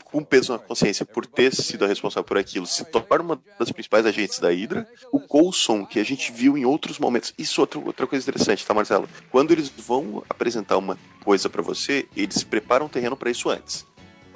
com 0.05 0.23
peso 0.23 0.53
na 0.53 0.59
consciência 0.59 1.05
por 1.05 1.27
ter 1.27 1.55
sido 1.55 1.85
a 1.85 1.89
responsável 1.89 2.25
por 2.25 2.39
aquilo, 2.39 2.67
se 2.67 2.85
torna 2.85 3.23
uma 3.23 3.43
das 3.59 3.71
principais 3.73 4.07
agentes 4.07 4.39
da 4.39 4.51
Hydra. 4.51 4.89
O 5.11 5.21
Coulson, 5.21 5.85
que 5.85 5.99
a 5.99 6.05
gente 6.05 6.31
viu 6.33 6.57
em 6.57 6.65
outros 6.65 6.99
momentos. 6.99 7.35
Isso 7.37 7.61
outra, 7.61 7.81
outra 7.81 8.07
coisa 8.07 8.25
interessante, 8.25 8.65
tá, 8.65 8.73
Marcelo? 8.73 9.09
Quando 9.31 9.53
eles 9.53 9.69
vão 9.69 10.23
apresentar 10.29 10.77
uma 10.77 10.99
coisa 11.25 11.49
para 11.49 11.63
você, 11.63 12.07
eles 12.17 12.45
preparam 12.45 12.87
o 12.87 12.89
terreno 12.89 13.17
para 13.17 13.31
isso 13.31 13.49
antes 13.49 13.87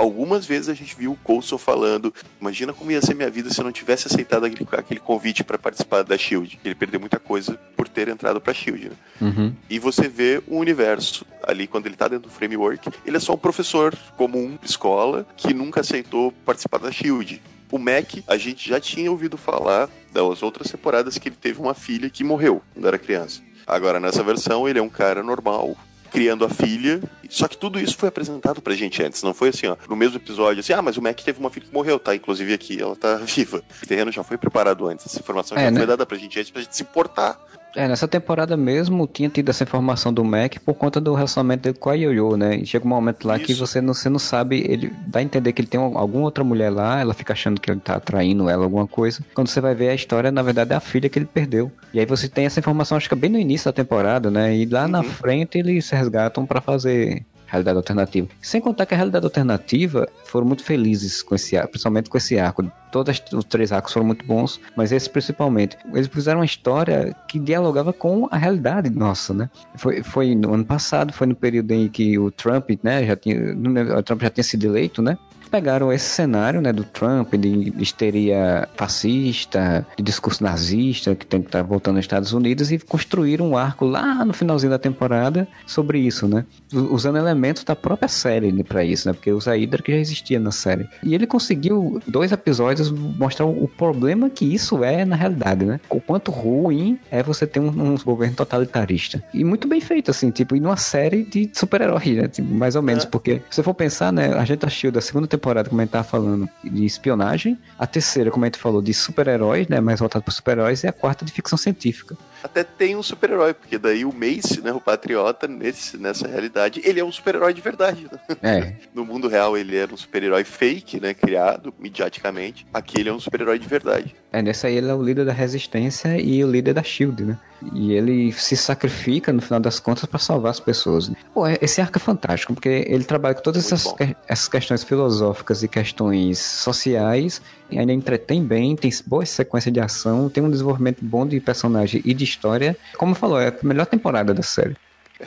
algumas 0.00 0.46
vezes 0.46 0.68
a 0.68 0.74
gente 0.74 0.96
viu 0.96 1.12
o 1.12 1.16
Coulson 1.16 1.58
falando: 1.58 2.12
Imagina 2.40 2.72
como 2.72 2.90
ia 2.90 3.02
ser 3.02 3.14
minha 3.14 3.30
vida 3.30 3.50
se 3.50 3.60
eu 3.60 3.64
não 3.64 3.72
tivesse 3.72 4.06
aceitado 4.08 4.44
aquele, 4.44 4.66
aquele 4.72 5.00
convite 5.00 5.44
para 5.44 5.58
participar 5.58 6.02
da 6.02 6.16
Shield. 6.16 6.58
Ele 6.64 6.74
perdeu 6.74 6.98
muita 6.98 7.18
coisa 7.18 7.58
por 7.76 7.86
ter 7.86 8.08
entrado 8.08 8.40
pra 8.40 8.54
Shield. 8.54 8.90
Né? 8.90 8.96
Uhum. 9.20 9.54
E 9.68 9.78
você 9.78 10.08
vê 10.08 10.42
o 10.46 10.56
universo 10.56 11.26
ali, 11.42 11.66
quando 11.66 11.86
ele 11.86 11.96
tá 11.96 12.08
dentro 12.08 12.28
do 12.28 12.34
framework, 12.34 12.90
ele 13.04 13.16
é 13.16 13.20
só 13.20 13.34
um 13.34 13.38
professor 13.38 13.94
comum 14.16 14.58
de 14.60 14.68
escola 14.68 15.26
que 15.36 15.52
nunca 15.52 15.80
aceitou 15.80 16.32
participar 16.44 16.78
da 16.78 16.90
Shield. 16.90 17.42
O 17.70 17.78
Mac, 17.78 18.16
a 18.26 18.36
gente 18.36 18.68
já 18.68 18.80
tinha 18.80 19.10
ouvido 19.10 19.36
falar 19.36 19.88
das 20.12 20.42
outras 20.42 20.70
temporadas 20.70 21.18
que 21.18 21.28
ele 21.28 21.36
teve 21.36 21.60
uma 21.60 21.72
filha 21.72 22.10
que 22.10 22.24
morreu 22.24 22.62
quando 22.74 22.88
era 22.88 22.98
criança. 22.98 23.42
Agora, 23.64 24.00
nessa 24.00 24.24
versão, 24.24 24.68
ele 24.68 24.80
é 24.80 24.82
um 24.82 24.88
cara 24.88 25.22
normal, 25.22 25.76
criando 26.10 26.44
a 26.44 26.48
filha. 26.48 27.00
Só 27.28 27.46
que 27.46 27.56
tudo 27.56 27.78
isso 27.78 27.96
foi 27.96 28.08
apresentado 28.08 28.60
pra 28.60 28.74
gente 28.74 29.02
antes. 29.02 29.22
Não 29.22 29.32
foi 29.32 29.50
assim, 29.50 29.66
ó, 29.66 29.76
no 29.88 29.96
mesmo 29.96 30.16
episódio, 30.16 30.60
assim, 30.60 30.72
ah, 30.72 30.82
mas 30.82 30.96
o 30.96 31.02
Mac 31.02 31.18
teve 31.20 31.38
uma 31.38 31.50
filha 31.50 31.66
que 31.66 31.72
morreu, 31.72 31.98
tá? 31.98 32.14
Inclusive 32.14 32.52
aqui, 32.52 32.80
ela 32.80 32.96
tá 32.96 33.16
viva. 33.24 33.62
O 33.82 33.86
terreno 33.86 34.10
já 34.10 34.22
foi 34.22 34.36
preparado 34.36 34.86
antes. 34.86 35.06
Essa 35.06 35.20
informação 35.20 35.56
é, 35.56 35.64
já 35.64 35.70
né? 35.70 35.78
foi 35.78 35.86
dada 35.86 36.04
pra 36.04 36.18
gente 36.18 36.38
antes 36.38 36.50
pra 36.50 36.62
gente 36.62 36.76
se 36.76 36.82
importar 36.82 37.38
é, 37.76 37.86
nessa 37.86 38.08
temporada 38.08 38.56
mesmo 38.56 39.06
tinha 39.06 39.28
tido 39.28 39.48
essa 39.48 39.62
informação 39.62 40.12
do 40.12 40.24
Mac 40.24 40.56
por 40.64 40.74
conta 40.74 41.00
do 41.00 41.14
relacionamento 41.14 41.62
dele 41.62 41.78
com 41.78 41.90
a 41.90 41.94
Yoyo, 41.94 42.36
né? 42.36 42.56
E 42.56 42.66
chega 42.66 42.84
um 42.84 42.88
momento 42.88 43.26
lá 43.26 43.36
Isso. 43.36 43.46
que 43.46 43.54
você 43.54 43.80
não, 43.80 43.94
você 43.94 44.08
não 44.08 44.18
sabe, 44.18 44.64
ele 44.68 44.92
dá 45.06 45.20
a 45.20 45.22
entender 45.22 45.52
que 45.52 45.60
ele 45.60 45.68
tem 45.68 45.80
alguma 45.80 46.24
outra 46.24 46.42
mulher 46.42 46.70
lá, 46.70 47.00
ela 47.00 47.14
fica 47.14 47.32
achando 47.32 47.60
que 47.60 47.70
ele 47.70 47.80
tá 47.80 48.00
traindo 48.00 48.48
ela, 48.48 48.64
alguma 48.64 48.86
coisa. 48.86 49.24
Quando 49.34 49.48
você 49.48 49.60
vai 49.60 49.74
ver 49.74 49.90
a 49.90 49.94
história, 49.94 50.30
na 50.30 50.42
verdade 50.42 50.72
é 50.72 50.76
a 50.76 50.80
filha 50.80 51.08
que 51.08 51.18
ele 51.18 51.26
perdeu. 51.26 51.70
E 51.94 52.00
aí 52.00 52.06
você 52.06 52.28
tem 52.28 52.46
essa 52.46 52.60
informação, 52.60 52.96
acho 52.96 53.08
que 53.08 53.14
é 53.14 53.18
bem 53.18 53.30
no 53.30 53.38
início 53.38 53.66
da 53.66 53.72
temporada, 53.72 54.30
né? 54.30 54.54
E 54.56 54.66
lá 54.66 54.84
uhum. 54.84 54.88
na 54.88 55.02
frente 55.02 55.58
eles 55.58 55.84
se 55.84 55.94
resgatam 55.94 56.44
para 56.44 56.60
fazer 56.60 57.24
realidade 57.50 57.76
alternativa. 57.76 58.28
Sem 58.40 58.60
contar 58.60 58.86
que 58.86 58.94
a 58.94 58.96
realidade 58.96 59.24
alternativa 59.24 60.08
foram 60.24 60.46
muito 60.46 60.62
felizes 60.62 61.22
com 61.22 61.34
esse 61.34 61.56
arco, 61.56 61.72
principalmente 61.72 62.08
com 62.08 62.16
esse 62.16 62.38
arco. 62.38 62.70
Todos 62.90 63.22
os 63.32 63.44
três 63.44 63.72
arcos 63.72 63.92
foram 63.92 64.06
muito 64.06 64.24
bons, 64.26 64.60
mas 64.76 64.92
esse 64.92 65.08
principalmente. 65.08 65.76
Eles 65.92 66.08
fizeram 66.08 66.40
uma 66.40 66.44
história 66.44 67.14
que 67.28 67.38
dialogava 67.38 67.92
com 67.92 68.28
a 68.30 68.36
realidade 68.36 68.90
nossa, 68.90 69.32
né? 69.32 69.50
Foi, 69.76 70.02
foi 70.02 70.34
no 70.34 70.54
ano 70.54 70.64
passado, 70.64 71.12
foi 71.12 71.26
no 71.26 71.34
período 71.34 71.72
em 71.72 71.88
que 71.88 72.18
o 72.18 72.30
Trump, 72.30 72.70
né, 72.82 73.04
já 73.06 73.16
tinha, 73.16 73.54
o 73.98 74.02
Trump 74.02 74.22
já 74.22 74.30
tinha 74.30 74.44
sido 74.44 74.64
eleito, 74.64 75.02
né? 75.02 75.16
Pegaram 75.50 75.92
esse 75.92 76.08
cenário, 76.08 76.60
né, 76.60 76.72
do 76.72 76.84
Trump, 76.84 77.34
de 77.34 77.72
histeria 77.78 78.68
fascista, 78.76 79.86
de 79.96 80.02
discurso 80.02 80.42
nazista, 80.42 81.14
que 81.14 81.26
tem 81.26 81.40
que 81.42 81.48
estar 81.48 81.62
voltando 81.62 81.96
aos 81.96 82.04
Estados 82.04 82.32
Unidos, 82.32 82.70
e 82.70 82.78
construíram 82.78 83.50
um 83.50 83.56
arco 83.56 83.84
lá 83.84 84.24
no 84.24 84.32
finalzinho 84.32 84.70
da 84.70 84.78
temporada 84.78 85.46
sobre 85.66 85.98
isso, 85.98 86.28
né? 86.28 86.44
Usando 86.72 87.18
elementos 87.18 87.64
da 87.64 87.74
própria 87.74 88.08
série 88.08 88.52
né, 88.52 88.62
para 88.62 88.84
isso, 88.84 89.08
né? 89.08 89.12
Porque 89.12 89.32
usa 89.32 89.52
a 89.52 89.56
Hydra 89.56 89.82
que 89.82 89.92
já 89.92 89.98
existia 89.98 90.38
na 90.38 90.52
série. 90.52 90.88
E 91.02 91.14
ele 91.14 91.26
conseguiu, 91.26 92.00
dois 92.06 92.32
episódios, 92.32 92.90
mostrar 92.90 93.46
o 93.46 93.68
problema 93.68 94.30
que 94.30 94.44
isso 94.44 94.84
é 94.84 95.04
na 95.04 95.16
realidade, 95.16 95.64
né? 95.64 95.80
O 95.90 96.00
quanto 96.00 96.30
ruim 96.30 96.98
é 97.10 97.22
você 97.22 97.46
ter 97.46 97.60
um, 97.60 97.68
um 97.68 97.96
governo 97.96 98.36
totalitarista. 98.36 99.22
E 99.34 99.44
muito 99.44 99.66
bem 99.66 99.80
feito, 99.80 100.10
assim, 100.10 100.30
tipo, 100.30 100.54
e 100.54 100.60
numa 100.60 100.76
série 100.76 101.24
de 101.24 101.50
super-herói, 101.52 102.14
né? 102.14 102.28
Tipo, 102.28 102.52
mais 102.54 102.76
ou 102.76 102.82
menos, 102.82 103.04
é. 103.04 103.06
porque 103.08 103.42
se 103.50 103.56
você 103.56 103.62
for 103.62 103.74
pensar, 103.74 104.12
né, 104.12 104.32
a 104.32 104.44
gente 104.44 104.64
assistiu 104.64 104.92
da 104.92 105.00
segunda 105.00 105.26
temporada 105.26 105.39
temporada, 105.40 105.68
como 105.70 105.80
a 105.80 105.84
gente 105.84 105.92
tava 105.92 106.04
falando, 106.04 106.48
de 106.62 106.84
espionagem. 106.84 107.58
A 107.78 107.86
terceira, 107.86 108.30
como 108.30 108.44
a 108.44 108.48
gente 108.48 108.58
falou, 108.58 108.82
de 108.82 108.92
super-heróis, 108.92 109.66
né? 109.68 109.80
Mais 109.80 109.98
voltado 109.98 110.22
para 110.22 110.32
super-heróis. 110.32 110.84
E 110.84 110.86
a 110.86 110.92
quarta 110.92 111.24
de 111.24 111.32
ficção 111.32 111.56
científica. 111.56 112.16
Até 112.42 112.64
tem 112.64 112.96
um 112.96 113.02
super-herói, 113.02 113.54
porque 113.54 113.78
daí 113.78 114.04
o 114.04 114.12
Mace, 114.12 114.60
né? 114.60 114.72
O 114.72 114.80
Patriota, 114.80 115.46
nesse, 115.46 115.96
nessa 115.96 116.26
realidade, 116.26 116.80
ele 116.84 117.00
é 117.00 117.04
um 117.04 117.12
super-herói 117.12 117.52
de 117.52 117.60
verdade. 117.60 118.08
Né? 118.10 118.36
É. 118.42 118.74
No 118.94 119.04
mundo 119.04 119.28
real, 119.28 119.56
ele 119.56 119.76
era 119.76 119.92
um 119.92 119.96
super-herói 119.96 120.44
fake, 120.44 121.00
né? 121.00 121.14
Criado 121.14 121.72
mediaticamente. 121.78 122.66
Aqui 122.74 123.00
ele 123.00 123.08
é 123.08 123.12
um 123.12 123.20
super-herói 123.20 123.58
de 123.58 123.66
verdade. 123.66 124.14
É, 124.32 124.42
nessa 124.42 124.66
aí 124.66 124.76
ele 124.76 124.88
é 124.88 124.94
o 124.94 125.02
líder 125.02 125.24
da 125.24 125.32
resistência 125.32 126.20
e 126.20 126.44
o 126.44 126.50
líder 126.50 126.74
da 126.74 126.82
SHIELD, 126.82 127.24
né? 127.24 127.38
E 127.74 127.92
ele 127.92 128.32
se 128.32 128.56
sacrifica, 128.56 129.32
no 129.32 129.42
final 129.42 129.60
das 129.60 129.78
contas, 129.78 130.06
para 130.06 130.18
salvar 130.18 130.50
as 130.50 130.60
pessoas. 130.60 131.10
Pô, 131.34 131.46
é, 131.46 131.58
esse 131.60 131.80
arco 131.80 131.98
é 131.98 132.00
fantástico, 132.00 132.54
porque 132.54 132.84
ele 132.86 133.04
trabalha 133.04 133.34
com 133.34 133.42
todas 133.42 133.66
essas, 133.66 133.92
que, 133.92 134.16
essas 134.26 134.48
questões 134.48 134.82
filosóficas 134.82 135.62
e 135.62 135.68
questões 135.68 136.38
sociais, 136.38 137.42
ainda 137.78 137.92
entretém 137.92 138.42
bem, 138.44 138.76
tem 138.76 138.90
boa 139.06 139.24
sequência 139.24 139.70
de 139.70 139.80
ação, 139.80 140.28
tem 140.28 140.42
um 140.42 140.50
desenvolvimento 140.50 141.04
bom 141.04 141.26
de 141.26 141.40
personagem 141.40 142.02
e 142.04 142.14
de 142.14 142.24
história. 142.24 142.76
Como 142.96 143.14
falou, 143.14 143.40
é 143.40 143.48
a 143.48 143.66
melhor 143.66 143.86
temporada 143.86 144.32
da 144.34 144.42
série 144.42 144.76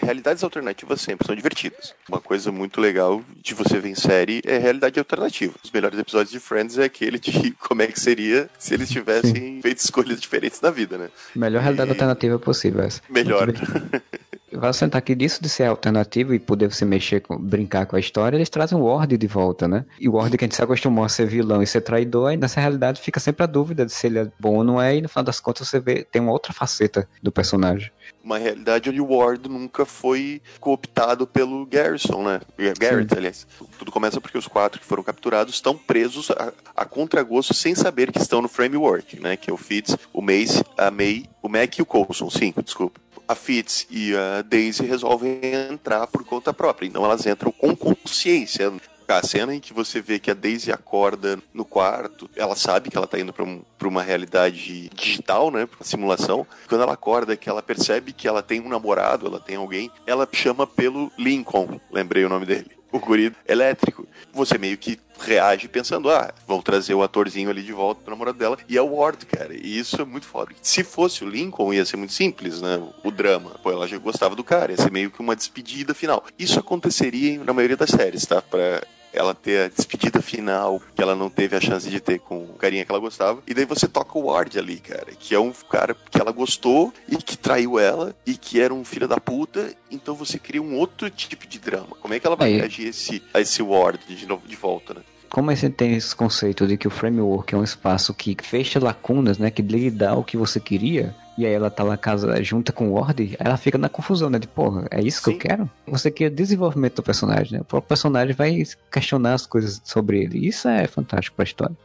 realidades 0.02 0.44
alternativas 0.44 1.02
sempre 1.02 1.26
são 1.26 1.36
divertidas. 1.36 1.94
Uma 2.08 2.20
coisa 2.20 2.52
muito 2.52 2.82
legal 2.82 3.22
de 3.41 3.54
você 3.54 3.80
ver 3.80 3.89
em 3.89 3.96
série 3.96 4.41
é 4.46 4.58
realidade 4.58 5.00
alternativa. 5.00 5.54
Os 5.64 5.72
melhores 5.72 5.98
episódios 6.00 6.32
de 6.32 6.39
Friends 6.39 6.78
é 6.78 6.86
aquele 6.86 7.20
de 7.20 7.52
como 7.60 7.82
é 7.82 7.88
que 7.88 8.00
seria 8.00 8.50
se 8.58 8.74
eles 8.74 8.89
tivessem 8.89 9.34
Sim. 9.36 9.60
feito 9.62 9.78
escolhas 9.78 10.20
diferentes 10.20 10.60
na 10.62 10.72
vida, 10.72 10.98
né? 10.98 11.10
Melhor 11.36 11.62
realidade 11.62 11.89
e... 11.89 11.94
alternativa 11.94 12.39
possível 12.39 12.82
essa. 12.82 13.02
Melhor. 13.10 13.54
Vai 14.56 14.74
sentar 14.74 14.99
aqui 14.99 15.16
disso 15.16 15.41
de 15.41 15.49
ser 15.49 15.66
alternativo 15.66 16.34
e 16.34 16.39
poder 16.39 16.72
você 16.72 16.86
mexer, 16.86 17.22
com, 17.22 17.38
brincar 17.38 17.86
com 17.86 17.95
a 17.95 17.99
história, 17.99 18.38
eles 18.38 18.49
trazem 18.49 18.78
o 18.78 18.84
Ward 18.84 19.18
de 19.18 19.28
volta, 19.28 19.68
né? 19.68 19.86
E 19.99 20.08
o 20.08 20.14
Ward 20.14 20.38
que 20.38 20.43
a 20.43 20.47
gente 20.47 20.56
se 20.56 20.64
acostumou 20.64 21.04
a 21.04 21.10
ser 21.10 21.28
vilão 21.28 21.62
e 21.62 21.68
ser 21.68 21.82
traidor, 21.82 22.30
aí 22.30 22.38
nessa 22.38 22.60
realidade 22.60 23.01
fica 23.01 23.20
sempre 23.20 23.43
a 23.43 23.47
dúvida 23.47 23.86
de 23.86 23.91
se 23.91 24.08
ele 24.08 24.20
é 24.20 24.32
bom 24.39 24.56
ou 24.58 24.64
não 24.64 24.82
é, 24.82 24.95
e 24.95 25.01
no 25.01 25.10
final 25.10 25.24
das 25.24 25.39
contas 25.39 25.68
você 25.68 25.80
vê, 25.80 26.04
tem 26.04 26.22
uma 26.22 26.32
outra 26.32 26.54
faceta 26.54 27.08
do 27.22 27.32
personagem 27.32 27.91
uma 28.24 28.38
realidade 28.38 28.89
onde 28.89 29.01
o 29.01 29.14
Ward 29.14 29.49
nunca 29.49 29.86
foi 29.86 30.41
cooptado 30.60 31.28
pelo 31.28 31.66
Garrison, 31.66 32.24
né? 32.24 32.39
Garrett, 32.80 33.10
Sim. 33.14 33.18
aliás. 33.18 33.47
Tudo 33.78 33.91
começa 33.91 34.22
porque 34.22 34.38
os 34.38 34.47
quatro 34.47 34.80
que 34.80 34.86
foram 34.86 35.04
capturados 35.04 35.54
estão 35.54 35.78
presos 35.78 36.32
a, 36.32 36.54
a 36.76 36.86
contragosto 36.86 37.54
sem 37.54 37.76
saber 37.76 38.12
que 38.12 38.20
estão 38.20 38.41
no 38.41 38.47
framework, 38.47 39.20
né? 39.20 39.36
Que 39.36 39.49
é 39.49 39.54
o 39.54 39.58
Fitz, 39.58 39.97
o 40.14 40.22
Mace, 40.22 40.64
a 40.78 40.89
May, 40.89 41.26
o 41.41 41.49
Mac 41.49 41.78
e 41.78 41.82
o 41.82 41.86
Coulson. 41.86 42.30
Cinco, 42.30 42.64
desculpa. 42.64 43.03
A 43.28 43.36
Fitz 43.36 43.88
e 43.89 44.15
a 44.15 44.41
Daisy 44.41 44.84
resolvem 44.86 45.39
entrar 45.71 46.07
por 46.07 46.24
conta 46.24 46.53
própria. 46.53 46.88
Então 46.88 47.03
elas 47.03 47.26
entram 47.26 47.51
com 47.51 47.76
consciência. 47.76 48.71
A 49.05 49.21
cena 49.21 49.53
em 49.53 49.59
que 49.59 49.74
você 49.74 50.01
vê 50.01 50.17
que 50.17 50.32
a 50.32 50.34
Daisy 50.34 50.71
acorda 50.71 51.38
no 51.53 51.65
quarto, 51.65 52.30
ela 52.36 52.55
sabe 52.55 52.89
que 52.89 52.97
ela 52.97 53.05
tá 53.05 53.19
indo 53.19 53.34
pra, 53.34 53.43
um, 53.43 53.61
uma 53.84 54.01
realidade 54.01 54.89
digital, 54.89 55.51
né? 55.51 55.65
Pra 55.65 55.86
simulação. 55.86 56.47
Quando 56.67 56.82
ela 56.82 56.93
acorda, 56.93 57.36
que 57.36 57.49
ela 57.49 57.61
percebe 57.61 58.13
que 58.13 58.28
ela 58.28 58.41
tem 58.41 58.61
um 58.61 58.69
namorado, 58.69 59.28
ela 59.28 59.39
tem 59.39 59.57
alguém, 59.57 59.91
ela 60.07 60.28
chama 60.32 60.65
pelo 60.65 61.11
Lincoln, 61.17 61.80
lembrei 61.91 62.24
o 62.26 62.30
nome 62.30 62.45
dele 62.45 62.83
o 62.94 63.00
guri 63.00 63.36
elétrico. 63.48 64.08
Você 64.32 64.58
meio 64.58 64.78
que 64.78 65.00
reage 65.20 65.68
pensando, 65.68 66.10
ah, 66.10 66.34
vão 66.48 66.62
trazer 66.62 66.94
o 66.94 67.02
atorzinho 67.02 67.50
ali 67.50 67.64
de 67.64 67.74
volta 67.74 68.02
pro 68.02 68.12
namorado 68.12 68.38
dela. 68.38 68.58
E 68.70 68.78
é 68.78 68.82
o 68.82 68.96
Ward, 68.96 69.26
cara. 69.26 69.54
E 69.54 69.78
isso 69.78 70.00
é 70.00 70.06
muito 70.06 70.28
foda. 70.28 70.52
Se 70.62 70.84
fosse 70.84 71.24
o 71.24 71.30
Lincoln, 71.30 71.74
ia 71.74 71.86
ser 71.86 71.98
muito 71.98 72.14
simples, 72.14 72.62
né? 72.62 72.82
O 73.04 73.12
drama. 73.12 73.52
Pô, 73.64 73.72
ela 73.72 73.88
já 73.88 73.98
gostava 73.98 74.36
do 74.36 74.44
cara. 74.44 74.72
Ia 74.72 74.78
ser 74.78 74.91
meio 74.91 75.10
que 75.10 75.20
uma 75.20 75.36
despedida 75.36 75.94
final. 75.94 76.24
Isso 76.38 76.60
aconteceria 76.60 77.44
na 77.44 77.52
maioria 77.52 77.78
das 77.78 77.89
séries, 77.89 78.26
tá? 78.26 78.41
Pra 78.41 78.84
ela 79.14 79.34
ter 79.34 79.66
a 79.66 79.68
despedida 79.68 80.22
final 80.22 80.82
que 80.95 81.01
ela 81.01 81.16
não 81.16 81.30
teve 81.30 81.55
a 81.55 81.61
chance 81.61 81.89
de 81.89 81.99
ter 81.99 82.20
com 82.20 82.43
o 82.43 82.53
carinha 82.53 82.84
que 82.84 82.91
ela 82.91 82.99
gostava. 82.99 83.41
E 83.47 83.53
daí 83.53 83.66
você 83.66 83.88
toca 83.88 84.18
o 84.18 84.26
Ward 84.26 84.57
ali, 84.57 84.78
cara, 84.78 85.11
que 85.18 85.36
é 85.36 85.39
um 85.39 85.51
cara 85.70 85.93
que 85.93 86.20
ela 86.20 86.32
gostou 86.32 86.93
e 87.07 87.18
que 87.18 87.38
traiu 87.38 87.80
ela 87.80 88.16
e 88.26 88.36
que 88.36 88.59
era 88.59 88.74
um 88.74 88.84
filho 88.84 89.07
da 89.07 89.20
puta. 89.20 89.74
Então 89.91 90.16
você 90.16 90.39
cria 90.39 90.61
um 90.61 90.76
outro 90.78 91.09
tipo 91.09 91.45
de 91.47 91.59
drama. 91.59 91.95
Como 92.01 92.14
é 92.14 92.20
que 92.20 92.26
ela 92.26 92.36
vai 92.36 92.53
reagir 92.53 92.88
a 92.88 92.89
esse, 92.89 93.24
a 93.34 93.39
esse 93.39 93.61
Ward 93.61 94.03
de 94.07 94.26
novo 94.26 94.47
de 94.47 94.55
volta, 94.55 94.95
né? 94.95 95.01
Como 95.34 95.50
você 95.50 95.68
tem 95.68 95.96
esse 95.96 96.16
conceito 96.16 96.68
de 96.68 96.78
que 96.78 96.88
o 96.88 96.92
framework 96.92 97.56
é 97.56 97.58
um 97.58 97.64
espaço 97.64 98.14
que 98.14 98.38
fecha 98.40 98.80
lacunas, 98.80 99.40
né, 99.40 99.50
que 99.50 99.64
lhe 99.64 99.90
dá 99.90 100.14
o 100.14 100.24
que 100.24 100.38
você 100.38 100.60
queria, 100.60 101.16
e 101.36 101.44
aí 101.44 101.52
ela 101.52 101.72
tá 101.72 101.84
lá 101.84 101.98
casa 101.98 102.44
junta 102.44 102.72
com 102.72 102.90
o 102.90 102.94
Ward, 102.94 103.36
ela 103.40 103.58
fica 103.58 103.80
na 103.80 103.90
confusão, 103.90 104.30
né? 104.30 104.38
De 104.38 104.48
porra, 104.48 104.86
é 104.92 105.02
isso 105.02 105.24
Sim. 105.24 105.32
que 105.32 105.48
eu 105.48 105.50
quero? 105.50 105.72
Você 105.88 106.12
quer 106.12 106.30
desenvolvimento 106.30 106.98
do 106.98 107.04
personagem, 107.04 107.54
né? 107.54 107.62
O 107.62 107.66
próprio 107.66 107.90
personagem 107.90 108.36
vai 108.36 108.62
questionar 108.92 109.34
as 109.34 109.48
coisas 109.48 109.82
sobre 109.84 110.22
ele. 110.22 110.48
Isso 110.48 110.68
é 110.68 110.86
fantástico 110.86 111.36
pra 111.36 111.44
história 111.46 111.76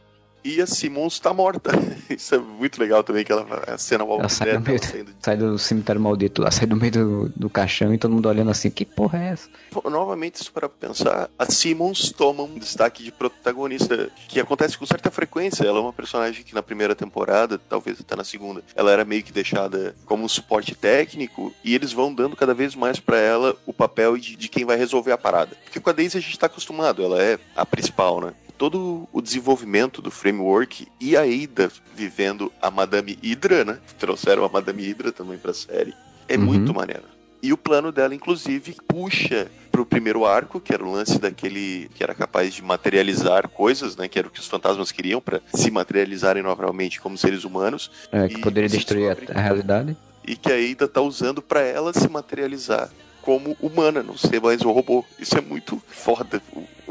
e 0.43 0.61
a 0.61 0.67
Simmons 0.67 1.13
está 1.13 1.33
morta. 1.33 1.71
Isso 2.09 2.35
é 2.35 2.37
muito 2.37 2.79
legal 2.79 3.03
também, 3.03 3.23
que 3.23 3.31
ela 3.31 3.45
a 3.67 3.77
cena 3.77 4.03
ela 4.03 4.29
sai, 4.29 4.57
do 4.57 4.61
meio, 4.61 4.83
saindo... 4.83 5.11
sai 5.21 5.37
do 5.37 5.57
cemitério 5.57 6.01
maldito 6.01 6.41
lá, 6.41 6.49
sai 6.51 6.65
do 6.65 6.75
meio 6.75 6.91
do, 6.91 7.29
do 7.35 7.49
caixão 7.49 7.93
e 7.93 7.97
todo 7.97 8.13
mundo 8.13 8.27
olhando 8.27 8.51
assim, 8.51 8.69
que 8.69 8.85
porra 8.85 9.19
é 9.19 9.27
essa? 9.29 9.49
Novamente, 9.85 10.35
isso 10.35 10.51
para 10.51 10.69
pensar, 10.69 11.29
a 11.37 11.45
Simmons 11.45 12.11
toma 12.11 12.43
um 12.43 12.57
destaque 12.57 13.03
de 13.03 13.11
protagonista 13.11 14.09
que 14.27 14.39
acontece 14.39 14.77
com 14.77 14.85
certa 14.85 15.11
frequência. 15.11 15.65
Ela 15.65 15.79
é 15.79 15.81
uma 15.81 15.93
personagem 15.93 16.43
que 16.43 16.53
na 16.53 16.63
primeira 16.63 16.95
temporada, 16.95 17.57
talvez 17.57 17.99
até 17.99 18.15
na 18.15 18.23
segunda, 18.23 18.63
ela 18.75 18.91
era 18.91 19.05
meio 19.05 19.23
que 19.23 19.31
deixada 19.31 19.95
como 20.05 20.23
um 20.23 20.29
suporte 20.29 20.75
técnico 20.75 21.53
e 21.63 21.75
eles 21.75 21.91
vão 21.91 22.13
dando 22.13 22.35
cada 22.35 22.53
vez 22.53 22.75
mais 22.75 22.99
para 22.99 23.17
ela 23.17 23.55
o 23.65 23.73
papel 23.73 24.17
de, 24.17 24.35
de 24.35 24.47
quem 24.47 24.65
vai 24.65 24.77
resolver 24.77 25.11
a 25.11 25.17
parada. 25.17 25.55
Porque 25.63 25.79
com 25.79 25.89
a 25.89 25.93
Daisy 25.93 26.17
a 26.17 26.21
gente 26.21 26.37
tá 26.37 26.47
acostumado, 26.47 27.03
ela 27.03 27.21
é 27.21 27.39
a 27.55 27.65
principal, 27.65 28.21
né? 28.21 28.33
Todo 28.59 29.07
o 29.13 29.21
desenvolvimento 29.21 30.01
do 30.01 30.11
framework 30.11 30.85
e 30.99 31.15
a 31.15 31.21
Ada 31.21 31.71
vivendo 31.95 32.51
a 32.61 32.69
Madame 32.69 33.17
Hydra, 33.23 33.63
né? 33.63 33.79
Trouxeram 33.97 34.43
a 34.43 34.49
Madame 34.49 34.83
Hydra 34.83 35.13
também 35.13 35.37
pra 35.37 35.53
série. 35.53 35.93
É 36.27 36.35
uhum. 36.35 36.43
muito 36.43 36.73
maneiro. 36.73 37.03
E 37.41 37.53
o 37.53 37.57
plano 37.57 37.89
dela, 37.89 38.13
inclusive, 38.13 38.75
puxa 38.85 39.49
pro 39.71 39.85
primeiro 39.85 40.25
arco, 40.25 40.59
que 40.59 40.73
era 40.73 40.83
o 40.83 40.91
lance 40.91 41.17
daquele 41.17 41.89
que 41.95 42.03
era 42.03 42.13
capaz 42.13 42.53
de 42.53 42.61
materializar 42.61 43.47
coisas, 43.47 43.95
né? 43.95 44.09
Que 44.09 44.19
era 44.19 44.27
o 44.27 44.31
que 44.31 44.41
os 44.41 44.47
fantasmas 44.47 44.91
queriam 44.91 45.21
para 45.21 45.41
se 45.53 45.71
materializarem 45.71 46.43
novamente 46.43 46.99
como 46.99 47.17
seres 47.17 47.45
humanos. 47.45 47.89
É, 48.11 48.27
que 48.27 48.41
poderia 48.41 48.67
destruir 48.67 49.09
a, 49.09 49.39
a 49.39 49.41
realidade. 49.41 49.95
E 50.27 50.35
que 50.35 50.51
a 50.51 50.55
Ada 50.55 50.85
tá 50.85 50.99
usando 50.99 51.41
para 51.41 51.61
ela 51.61 51.93
se 51.93 52.09
materializar 52.09 52.89
como 53.29 53.55
humana, 53.61 54.01
não 54.01 54.17
ser 54.17 54.41
mais 54.41 54.63
um 54.63 54.71
robô. 54.71 55.05
Isso 55.19 55.37
é 55.37 55.41
muito 55.41 55.79
foda. 55.87 56.41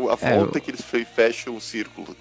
A 0.08 0.14
volta 0.14 0.58
é, 0.58 0.60
que 0.60 0.70
eles 0.70 0.84
fecham 1.12 1.56
o 1.56 1.60
círculo. 1.60 2.16